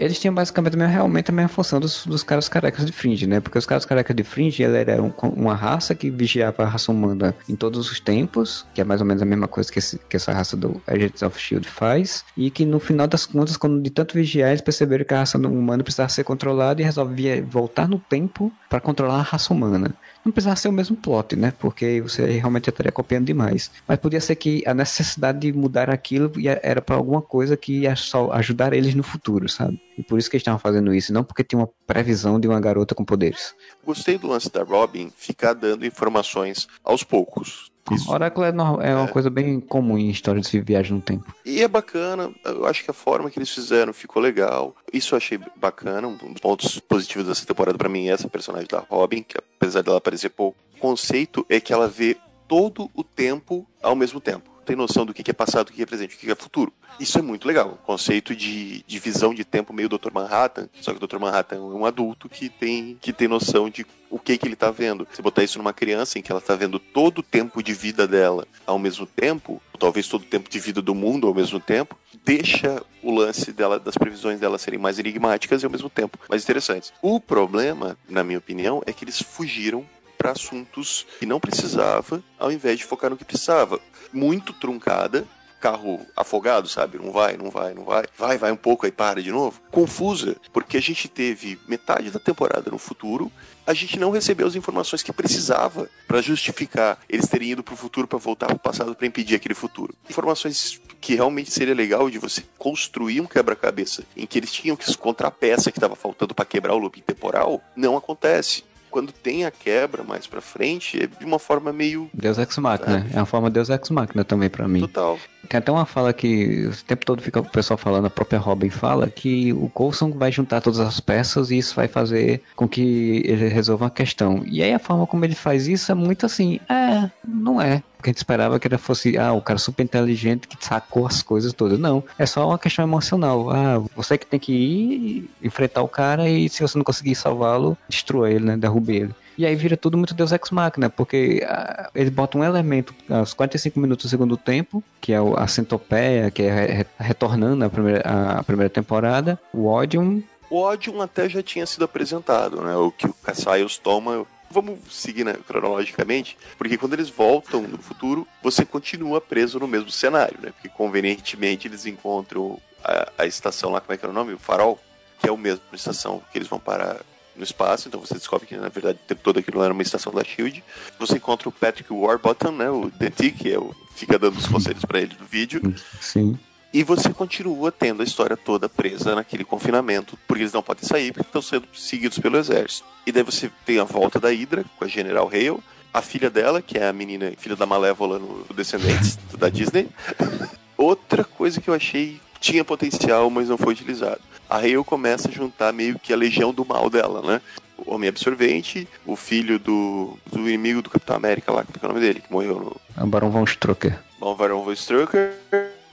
Eles 0.00 0.18
tinham 0.18 0.32
basicamente 0.34 0.76
mesma- 0.78 0.90
realmente 0.92 1.30
a 1.30 1.34
mesma 1.34 1.48
função 1.50 1.78
dos, 1.78 2.06
dos 2.06 2.22
caras 2.22 2.48
carecas 2.48 2.86
de 2.86 2.90
Fringe, 2.92 3.26
né? 3.26 3.38
Porque 3.38 3.58
os 3.58 3.66
caras 3.66 3.84
carecas 3.84 4.16
de 4.16 4.24
Fringe, 4.24 4.62
ele 4.62 4.78
era 4.78 5.02
um- 5.02 5.12
uma 5.36 5.54
raça 5.54 5.94
que 5.94 6.10
vigiava 6.10 6.62
a 6.62 6.66
raça 6.66 6.90
humana 6.90 7.34
em 7.46 7.54
todos 7.54 7.90
os 7.92 8.00
tempos, 8.00 8.66
que 8.72 8.80
é 8.80 8.84
mais 8.84 9.02
ou 9.02 9.06
menos 9.06 9.22
a 9.22 9.26
mesma 9.26 9.46
coisa 9.46 9.70
que, 9.70 9.78
esse- 9.78 9.98
que 10.08 10.16
essa 10.16 10.32
raça 10.32 10.56
do 10.56 10.80
Agents 10.86 11.20
of 11.22 11.36
S.H.I.E.L.D. 11.36 11.68
faz, 11.68 12.24
e 12.34 12.50
que 12.50 12.64
no 12.64 12.80
final 12.80 13.06
das 13.06 13.26
contas, 13.26 13.58
quando 13.58 13.82
de 13.82 13.90
tanto 13.90 14.14
vigiar, 14.14 14.48
eles 14.48 14.62
perceberam 14.62 15.04
que 15.04 15.12
a 15.12 15.18
raça 15.18 15.36
humana 15.36 15.82
precisava 15.84 16.08
ser 16.08 16.24
controlada 16.24 16.80
e 16.80 16.84
resolvia 16.84 17.44
voltar 17.46 17.86
no 17.86 17.98
tempo 17.98 18.50
para 18.70 18.80
controlar 18.80 19.18
a 19.18 19.22
raça 19.22 19.52
humana. 19.52 19.94
Não 20.24 20.32
precisava 20.32 20.56
ser 20.56 20.68
o 20.68 20.72
mesmo 20.72 20.96
plot, 20.96 21.34
né? 21.34 21.52
Porque 21.58 22.00
você 22.00 22.26
realmente 22.26 22.66
já 22.66 22.70
estaria 22.70 22.92
copiando 22.92 23.26
demais. 23.26 23.70
Mas 23.88 23.98
podia 23.98 24.20
ser 24.20 24.36
que 24.36 24.62
a 24.66 24.74
necessidade 24.74 25.40
de 25.40 25.52
mudar 25.52 25.88
aquilo 25.88 26.30
era 26.62 26.82
para 26.82 26.96
alguma 26.96 27.22
coisa 27.22 27.56
que 27.56 27.80
ia 27.80 27.96
só 27.96 28.30
ajudar 28.32 28.72
eles 28.72 28.94
no 28.94 29.02
futuro, 29.02 29.48
sabe? 29.48 29.80
E 29.96 30.02
por 30.02 30.18
isso 30.18 30.28
que 30.30 30.36
eles 30.36 30.42
estavam 30.42 30.58
fazendo 30.58 30.94
isso, 30.94 31.12
não 31.12 31.24
porque 31.24 31.44
tinha 31.44 31.58
uma 31.58 31.68
previsão 31.86 32.38
de 32.38 32.46
uma 32.46 32.60
garota 32.60 32.94
com 32.94 33.04
poderes. 33.04 33.54
Gostei 33.84 34.18
do 34.18 34.26
lance 34.26 34.50
da 34.50 34.62
Robin 34.62 35.10
ficar 35.16 35.54
dando 35.54 35.86
informações 35.86 36.68
aos 36.84 37.02
poucos. 37.02 37.69
Isso. 37.90 38.10
Oráculo 38.10 38.46
é, 38.46 38.52
no- 38.52 38.80
é 38.80 38.94
uma 38.94 39.04
É. 39.08 39.08
coisa 39.08 39.28
bem 39.30 39.58
comum 39.60 39.98
em 39.98 40.10
histórias 40.10 40.46
de 40.50 40.60
viagem 40.60 40.94
no 40.94 41.00
tempo. 41.00 41.34
E 41.44 41.62
é 41.62 41.68
bacana, 41.68 42.30
eu 42.44 42.66
acho 42.66 42.84
que 42.84 42.90
a 42.90 42.94
forma 42.94 43.30
que 43.30 43.38
eles 43.38 43.50
fizeram 43.50 43.92
ficou 43.92 44.22
legal. 44.22 44.74
Isso 44.92 45.14
eu 45.14 45.16
achei 45.16 45.38
bacana. 45.56 46.06
Um 46.08 46.16
dos 46.32 46.40
pontos 46.40 46.78
positivos 46.80 47.26
dessa 47.26 47.46
temporada 47.46 47.76
pra 47.78 47.88
mim 47.88 48.08
é 48.08 48.12
essa 48.12 48.28
personagem 48.28 48.68
da 48.70 48.80
Robin, 48.80 49.22
que 49.22 49.36
apesar 49.38 49.82
dela 49.82 49.98
aparecer 49.98 50.30
pouco, 50.30 50.56
o 50.76 50.78
conceito 50.78 51.44
é 51.48 51.58
que 51.60 51.72
ela 51.72 51.88
vê 51.88 52.16
todo 52.48 52.90
o 52.94 53.02
tempo 53.04 53.66
ao 53.82 53.94
mesmo 53.94 54.20
tempo. 54.20 54.49
Tem 54.70 54.76
noção 54.76 55.04
do 55.04 55.12
que 55.12 55.28
é 55.28 55.34
passado, 55.34 55.66
do 55.66 55.72
que 55.72 55.82
é 55.82 55.84
presente, 55.84 56.14
do 56.14 56.20
que 56.20 56.30
é 56.30 56.34
futuro. 56.36 56.72
Isso 57.00 57.18
é 57.18 57.22
muito 57.22 57.44
legal. 57.44 57.70
O 57.70 57.84
conceito 57.84 58.36
de, 58.36 58.84
de 58.86 58.98
visão 59.00 59.34
de 59.34 59.44
tempo 59.44 59.72
meio 59.72 59.88
Dr. 59.88 60.12
Manhattan, 60.12 60.68
só 60.80 60.94
que 60.94 61.04
o 61.04 61.08
Dr. 61.08 61.18
Manhattan 61.18 61.56
é 61.56 61.58
um 61.58 61.84
adulto 61.84 62.28
que 62.28 62.48
tem, 62.48 62.96
que 63.00 63.12
tem 63.12 63.26
noção 63.26 63.68
de 63.68 63.84
o 64.08 64.16
que 64.16 64.38
que 64.38 64.46
ele 64.46 64.54
tá 64.54 64.70
vendo. 64.70 65.08
Se 65.12 65.20
botar 65.20 65.42
isso 65.42 65.58
numa 65.58 65.72
criança 65.72 66.20
em 66.20 66.22
que 66.22 66.30
ela 66.30 66.40
tá 66.40 66.54
vendo 66.54 66.78
todo 66.78 67.18
o 67.18 67.22
tempo 67.24 67.60
de 67.60 67.74
vida 67.74 68.06
dela 68.06 68.46
ao 68.64 68.78
mesmo 68.78 69.06
tempo, 69.06 69.60
talvez 69.76 70.06
todo 70.06 70.22
o 70.22 70.26
tempo 70.26 70.48
de 70.48 70.60
vida 70.60 70.80
do 70.80 70.94
mundo 70.94 71.26
ao 71.26 71.34
mesmo 71.34 71.58
tempo, 71.58 71.98
deixa 72.24 72.80
o 73.02 73.12
lance 73.12 73.50
dela 73.52 73.76
das 73.76 73.98
previsões 73.98 74.38
dela 74.38 74.56
serem 74.56 74.78
mais 74.78 75.00
enigmáticas 75.00 75.62
e 75.62 75.66
ao 75.66 75.72
mesmo 75.72 75.90
tempo 75.90 76.16
mais 76.28 76.44
interessantes. 76.44 76.92
O 77.02 77.18
problema, 77.18 77.98
na 78.08 78.22
minha 78.22 78.38
opinião, 78.38 78.84
é 78.86 78.92
que 78.92 79.02
eles 79.02 79.20
fugiram 79.20 79.84
para 80.20 80.32
assuntos 80.32 81.06
que 81.18 81.24
não 81.24 81.40
precisava, 81.40 82.22
ao 82.38 82.52
invés 82.52 82.78
de 82.78 82.84
focar 82.84 83.08
no 83.08 83.16
que 83.16 83.24
precisava. 83.24 83.80
Muito 84.12 84.52
truncada, 84.52 85.26
carro 85.58 86.06
afogado, 86.14 86.68
sabe? 86.68 86.98
Não 86.98 87.10
vai, 87.10 87.38
não 87.38 87.48
vai, 87.48 87.72
não 87.72 87.84
vai. 87.84 88.04
Vai, 88.18 88.36
vai 88.36 88.52
um 88.52 88.56
pouco, 88.56 88.84
aí 88.84 88.92
para 88.92 89.22
de 89.22 89.32
novo. 89.32 89.62
Confusa, 89.70 90.36
porque 90.52 90.76
a 90.76 90.82
gente 90.82 91.08
teve 91.08 91.58
metade 91.66 92.10
da 92.10 92.18
temporada 92.18 92.70
no 92.70 92.76
futuro, 92.76 93.32
a 93.66 93.72
gente 93.72 93.98
não 93.98 94.10
recebeu 94.10 94.46
as 94.46 94.54
informações 94.54 95.02
que 95.02 95.10
precisava 95.10 95.88
para 96.06 96.20
justificar 96.20 96.98
eles 97.08 97.26
terem 97.26 97.52
ido 97.52 97.62
pro 97.62 97.74
futuro 97.74 98.06
para 98.06 98.18
voltar 98.18 98.48
pro 98.48 98.58
passado 98.58 98.94
para 98.94 99.06
impedir 99.06 99.36
aquele 99.36 99.54
futuro. 99.54 99.94
Informações 100.08 100.78
que 101.00 101.14
realmente 101.14 101.50
seria 101.50 101.74
legal 101.74 102.10
de 102.10 102.18
você 102.18 102.44
construir 102.58 103.22
um 103.22 103.26
quebra-cabeça 103.26 104.04
em 104.14 104.26
que 104.26 104.38
eles 104.38 104.52
tinham 104.52 104.76
que 104.76 104.90
encontrar 104.90 105.28
a 105.28 105.30
peça 105.30 105.72
que 105.72 105.78
estava 105.78 105.96
faltando 105.96 106.34
para 106.34 106.44
quebrar 106.44 106.74
o 106.74 106.78
looping 106.78 107.00
temporal, 107.00 107.62
não 107.74 107.96
acontece. 107.96 108.64
Quando 108.90 109.12
tem 109.12 109.44
a 109.44 109.50
quebra 109.50 110.02
mais 110.02 110.26
pra 110.26 110.40
frente, 110.40 111.02
é 111.02 111.06
de 111.06 111.24
uma 111.24 111.38
forma 111.38 111.72
meio 111.72 112.10
Deus 112.12 112.38
Ex 112.38 112.58
Machina, 112.58 113.06
é 113.12 113.16
uma 113.16 113.26
forma 113.26 113.48
de 113.48 113.54
Deus 113.54 113.70
Ex 113.70 113.90
Machina 113.90 114.24
também 114.24 114.48
pra 114.48 114.66
mim. 114.66 114.80
total. 114.80 115.18
Tem 115.48 115.58
até 115.58 115.72
uma 115.72 115.86
fala 115.86 116.12
que 116.12 116.66
o 116.66 116.84
tempo 116.84 117.04
todo 117.04 117.22
fica 117.22 117.40
o 117.40 117.44
pessoal 117.44 117.76
falando, 117.76 118.06
a 118.06 118.10
própria 118.10 118.38
Robin 118.38 118.70
fala, 118.70 119.08
que 119.08 119.52
o 119.52 119.68
Coulson 119.68 120.12
vai 120.12 120.30
juntar 120.30 120.60
todas 120.60 120.78
as 120.78 121.00
peças 121.00 121.50
e 121.50 121.58
isso 121.58 121.74
vai 121.74 121.88
fazer 121.88 122.42
com 122.54 122.68
que 122.68 123.22
ele 123.24 123.48
resolva 123.48 123.86
a 123.86 123.90
questão. 123.90 124.42
E 124.46 124.62
aí 124.62 124.72
a 124.72 124.78
forma 124.78 125.06
como 125.06 125.24
ele 125.24 125.34
faz 125.34 125.66
isso 125.66 125.90
é 125.90 125.94
muito 125.94 126.26
assim, 126.26 126.60
é, 126.68 127.10
não 127.26 127.60
é. 127.60 127.82
Porque 128.00 128.08
a 128.08 128.12
gente 128.12 128.16
esperava 128.18 128.58
que 128.58 128.66
ele 128.66 128.78
fosse, 128.78 129.18
ah, 129.18 129.32
o 129.34 129.42
cara 129.42 129.58
super 129.58 129.82
inteligente 129.82 130.48
que 130.48 130.56
sacou 130.64 131.06
as 131.06 131.22
coisas 131.22 131.52
todas. 131.52 131.78
Não, 131.78 132.02
é 132.18 132.24
só 132.24 132.48
uma 132.48 132.58
questão 132.58 132.82
emocional. 132.82 133.50
Ah, 133.50 133.82
você 133.94 134.16
que 134.16 134.24
tem 134.26 134.40
que 134.40 134.52
ir 134.52 135.30
enfrentar 135.42 135.82
o 135.82 135.88
cara 135.88 136.26
e 136.28 136.48
se 136.48 136.62
você 136.62 136.78
não 136.78 136.84
conseguir 136.84 137.14
salvá-lo, 137.14 137.76
destrua 137.88 138.30
ele, 138.30 138.46
né, 138.46 138.56
derrube 138.56 138.96
ele. 138.96 139.14
E 139.36 139.44
aí 139.44 139.54
vira 139.54 139.76
tudo 139.76 139.98
muito 139.98 140.14
Deus 140.14 140.32
Ex 140.32 140.50
Machina, 140.50 140.88
porque 140.88 141.42
ah, 141.46 141.90
eles 141.94 142.10
botam 142.10 142.40
um 142.40 142.44
elemento 142.44 142.94
aos 143.08 143.34
45 143.34 143.78
minutos 143.78 144.06
do 144.06 144.08
segundo 144.08 144.36
tempo, 144.36 144.82
que 145.00 145.12
é 145.12 145.18
a 145.36 145.46
centopeia, 145.46 146.30
que 146.30 146.42
é 146.42 146.50
re- 146.50 146.72
re- 146.72 146.86
retornando 146.98 147.64
a 147.64 147.68
primeira, 147.68 148.00
a 148.00 148.42
primeira 148.42 148.70
temporada, 148.70 149.38
o 149.52 149.66
Odium, 149.66 150.22
O 150.50 150.62
Odium 150.62 151.00
até 151.02 151.28
já 151.28 151.42
tinha 151.42 151.64
sido 151.66 151.84
apresentado, 151.84 152.60
né? 152.62 152.74
O 152.76 152.90
que 152.90 153.06
o 153.06 153.14
Cassius 153.22 153.78
toma. 153.78 154.24
Vamos 154.50 154.78
seguir 154.90 155.24
né, 155.24 155.34
cronologicamente, 155.46 156.36
porque 156.58 156.76
quando 156.76 156.94
eles 156.94 157.08
voltam 157.08 157.62
no 157.62 157.78
futuro, 157.78 158.26
você 158.42 158.64
continua 158.64 159.20
preso 159.20 159.58
no 159.58 159.68
mesmo 159.68 159.90
cenário, 159.90 160.38
né? 160.40 160.50
Porque 160.50 160.68
convenientemente 160.68 161.68
eles 161.68 161.86
encontram 161.86 162.60
a, 162.82 163.12
a 163.18 163.26
estação 163.26 163.70
lá, 163.70 163.80
como 163.80 163.92
é 163.94 163.96
que 163.96 164.04
era 164.04 164.10
o 164.10 164.14
nome? 164.14 164.32
O 164.32 164.38
farol, 164.38 164.78
que 165.20 165.28
é 165.28 165.32
o 165.32 165.36
mesmo 165.36 165.62
estação 165.72 166.22
que 166.32 166.38
eles 166.38 166.48
vão 166.48 166.58
parar 166.58 167.00
no 167.36 167.44
espaço, 167.44 167.88
então 167.88 168.00
você 168.00 168.14
descobre 168.14 168.46
que 168.46 168.56
na 168.56 168.68
verdade 168.68 168.98
o 169.02 169.06
tempo 169.06 169.22
todo 169.22 169.38
aquilo 169.38 169.62
era 169.62 169.72
uma 169.72 169.82
estação 169.82 170.12
da 170.12 170.22
SHIELD. 170.22 170.62
Você 170.98 171.16
encontra 171.16 171.48
o 171.48 171.52
Patrick 171.52 171.92
Warbottom, 171.92 172.52
né? 172.52 172.70
O 172.70 172.90
DT, 172.90 173.30
que 173.30 173.52
é 173.52 173.58
o, 173.58 173.74
fica 173.94 174.18
dando 174.18 174.36
os 174.36 174.46
conselhos 174.46 174.84
pra 174.84 175.00
ele 175.00 175.16
no 175.18 175.26
vídeo. 175.26 175.60
sim. 176.00 176.38
E 176.72 176.84
você 176.84 177.12
continua 177.12 177.72
tendo 177.72 178.00
a 178.00 178.04
história 178.04 178.36
toda 178.36 178.68
presa 178.68 179.14
naquele 179.14 179.44
confinamento, 179.44 180.16
porque 180.26 180.42
eles 180.42 180.52
não 180.52 180.62
podem 180.62 180.84
sair 180.84 181.12
porque 181.12 181.28
estão 181.28 181.42
sendo 181.42 181.66
seguidos 181.74 182.18
pelo 182.18 182.38
exército. 182.38 182.86
E 183.04 183.10
daí 183.10 183.24
você 183.24 183.50
tem 183.66 183.80
a 183.80 183.84
volta 183.84 184.20
da 184.20 184.28
Hydra 184.28 184.64
com 184.78 184.84
a 184.84 184.88
General 184.88 185.26
Hale, 185.26 185.58
a 185.92 186.00
filha 186.00 186.30
dela, 186.30 186.62
que 186.62 186.78
é 186.78 186.88
a 186.88 186.92
menina, 186.92 187.32
filha 187.36 187.56
da 187.56 187.66
Malévola 187.66 188.20
no 188.20 188.46
Descendentes, 188.54 189.18
da 189.36 189.48
Disney. 189.48 189.88
Outra 190.78 191.24
coisa 191.24 191.60
que 191.60 191.68
eu 191.68 191.74
achei 191.74 192.20
tinha 192.40 192.64
potencial, 192.64 193.28
mas 193.28 193.48
não 193.48 193.58
foi 193.58 193.72
utilizado. 193.72 194.20
A 194.48 194.58
Hale 194.58 194.84
começa 194.84 195.28
a 195.28 195.32
juntar 195.32 195.72
meio 195.72 195.98
que 195.98 196.12
a 196.12 196.16
legião 196.16 196.52
do 196.54 196.64
mal 196.64 196.88
dela, 196.88 197.20
né? 197.20 197.40
O 197.76 197.94
Homem 197.94 198.08
Absorvente, 198.08 198.86
o 199.04 199.16
filho 199.16 199.58
do, 199.58 200.16
do 200.30 200.38
inimigo 200.40 200.82
do 200.82 200.90
Capitão 200.90 201.16
América 201.16 201.52
lá, 201.52 201.62
é 201.62 201.64
que 201.64 201.84
é 201.84 201.84
o 201.84 201.88
nome 201.88 202.00
dele, 202.00 202.20
que 202.20 202.32
morreu 202.32 202.60
no, 202.60 202.80
É 202.96 203.02
o 203.02 203.06
Barão 203.06 203.30
Von 203.30 203.44
Strucker. 203.44 203.98
Bom, 204.18 204.34
Varão 204.34 204.64
Von 204.64 204.72
Strucker, 204.72 205.34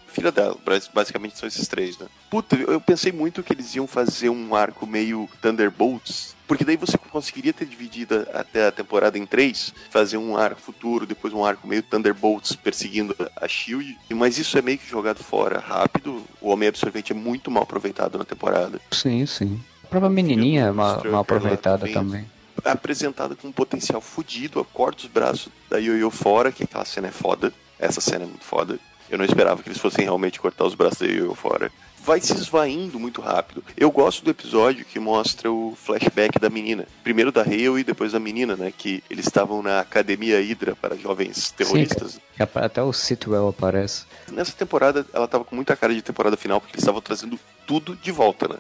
filha 0.08 0.32
dela. 0.32 0.58
Bas- 0.66 0.90
Basicamente 0.94 1.38
são 1.38 1.48
esses 1.48 1.68
três, 1.68 1.98
né? 1.98 2.08
Puta, 2.30 2.56
eu 2.56 2.80
pensei 2.82 3.12
muito 3.12 3.44
que 3.44 3.54
eles 3.54 3.76
iam 3.76 3.86
fazer 3.88 4.30
um 4.30 4.56
arco 4.56 4.86
meio 4.88 5.30
Thunderbolts. 5.42 6.36
Porque 6.48 6.64
daí 6.64 6.78
você 6.78 6.98
conseguiria 6.98 7.52
ter 7.52 7.66
dividido 7.66 8.26
até 8.34 8.68
a 8.68 8.72
temporada 8.72 9.18
em 9.18 9.26
três, 9.26 9.74
fazer 9.90 10.16
um 10.16 10.38
arco 10.38 10.62
futuro, 10.62 11.06
depois 11.06 11.34
um 11.34 11.44
arco 11.44 11.68
meio 11.68 11.84
Thunderbolts 11.84 12.56
perseguindo 12.56 13.14
a 13.36 13.48
Shield. 13.50 13.98
Mas 14.12 14.38
isso 14.38 14.58
é 14.58 14.62
meio 14.62 14.78
que 14.78 14.90
jogado 14.90 15.22
fora 15.22 15.60
rápido. 15.60 16.24
O 16.40 16.50
Homem 16.50 16.70
Absorvente 16.70 17.12
é 17.12 17.16
muito 17.16 17.52
mal 17.52 17.64
aproveitado 17.64 18.18
na 18.18 18.24
temporada. 18.24 18.80
Sim, 18.92 19.26
sim. 19.26 19.60
A 19.84 19.88
própria 19.88 20.10
menininha 20.10 20.68
é 20.68 20.72
mal, 20.72 21.04
mal 21.06 21.22
aproveitada 21.22 21.80
também. 21.80 21.94
também. 21.94 22.32
Apresentada 22.64 23.36
com 23.36 23.50
um 23.50 23.52
potencial 23.52 24.02
fudido, 24.02 24.64
corta 24.74 25.04
os 25.04 25.10
braços 25.10 25.50
da 25.70 25.78
Yo-Yo 25.78 26.10
fora, 26.10 26.52
que 26.52 26.64
aquela 26.64 26.86
cena 26.86 27.08
é 27.10 27.12
foda. 27.12 27.54
Essa 27.78 28.02
cena 28.02 28.24
é 28.24 28.28
muito 28.28 28.44
foda. 28.44 28.80
Eu 29.10 29.18
não 29.18 29.26
esperava 29.26 29.62
que 29.64 29.70
eles 29.70 29.80
fossem 29.82 30.04
realmente 30.06 30.40
cortar 30.40 30.66
os 30.66 30.76
braços 30.76 31.00
da 31.00 31.06
Yo-Yo 31.06 31.34
fora. 31.36 31.72
Vai 32.04 32.22
se 32.22 32.34
esvaindo 32.34 32.98
muito 32.98 33.20
rápido. 33.22 33.62
Eu 33.76 33.92
gosto 33.92 34.24
do 34.24 34.32
episódio 34.32 34.86
que 34.86 34.98
mostra 34.98 35.52
o 35.52 35.76
flashback 35.76 36.40
da 36.40 36.50
menina. 36.50 36.88
Primeiro 37.04 37.34
da 37.34 37.42
Hale 37.42 37.80
e 37.80 37.84
depois 37.84 38.14
da 38.14 38.20
menina, 38.20 38.56
né? 38.56 38.72
Que 38.76 39.04
eles 39.10 39.26
estavam 39.26 39.62
na 39.62 39.82
Academia 39.82 40.40
Hydra 40.40 40.74
para 40.76 40.96
jovens 40.96 41.52
terroristas. 41.52 42.18
Apa- 42.40 42.62
Até 42.66 42.82
o 42.82 42.94
Sitwell 42.94 43.50
aparece. 43.50 44.06
Nessa 44.32 44.54
temporada, 44.54 45.06
ela 45.14 45.28
tava 45.28 45.44
com 45.44 45.54
muita 45.56 45.76
cara 45.76 45.94
de 45.94 46.02
temporada 46.02 46.38
final, 46.38 46.62
porque 46.62 46.76
eles 46.76 46.84
estavam 46.84 47.02
trazendo 47.02 47.38
tudo 47.66 47.94
de 47.98 48.12
volta, 48.12 48.48
né? 48.48 48.56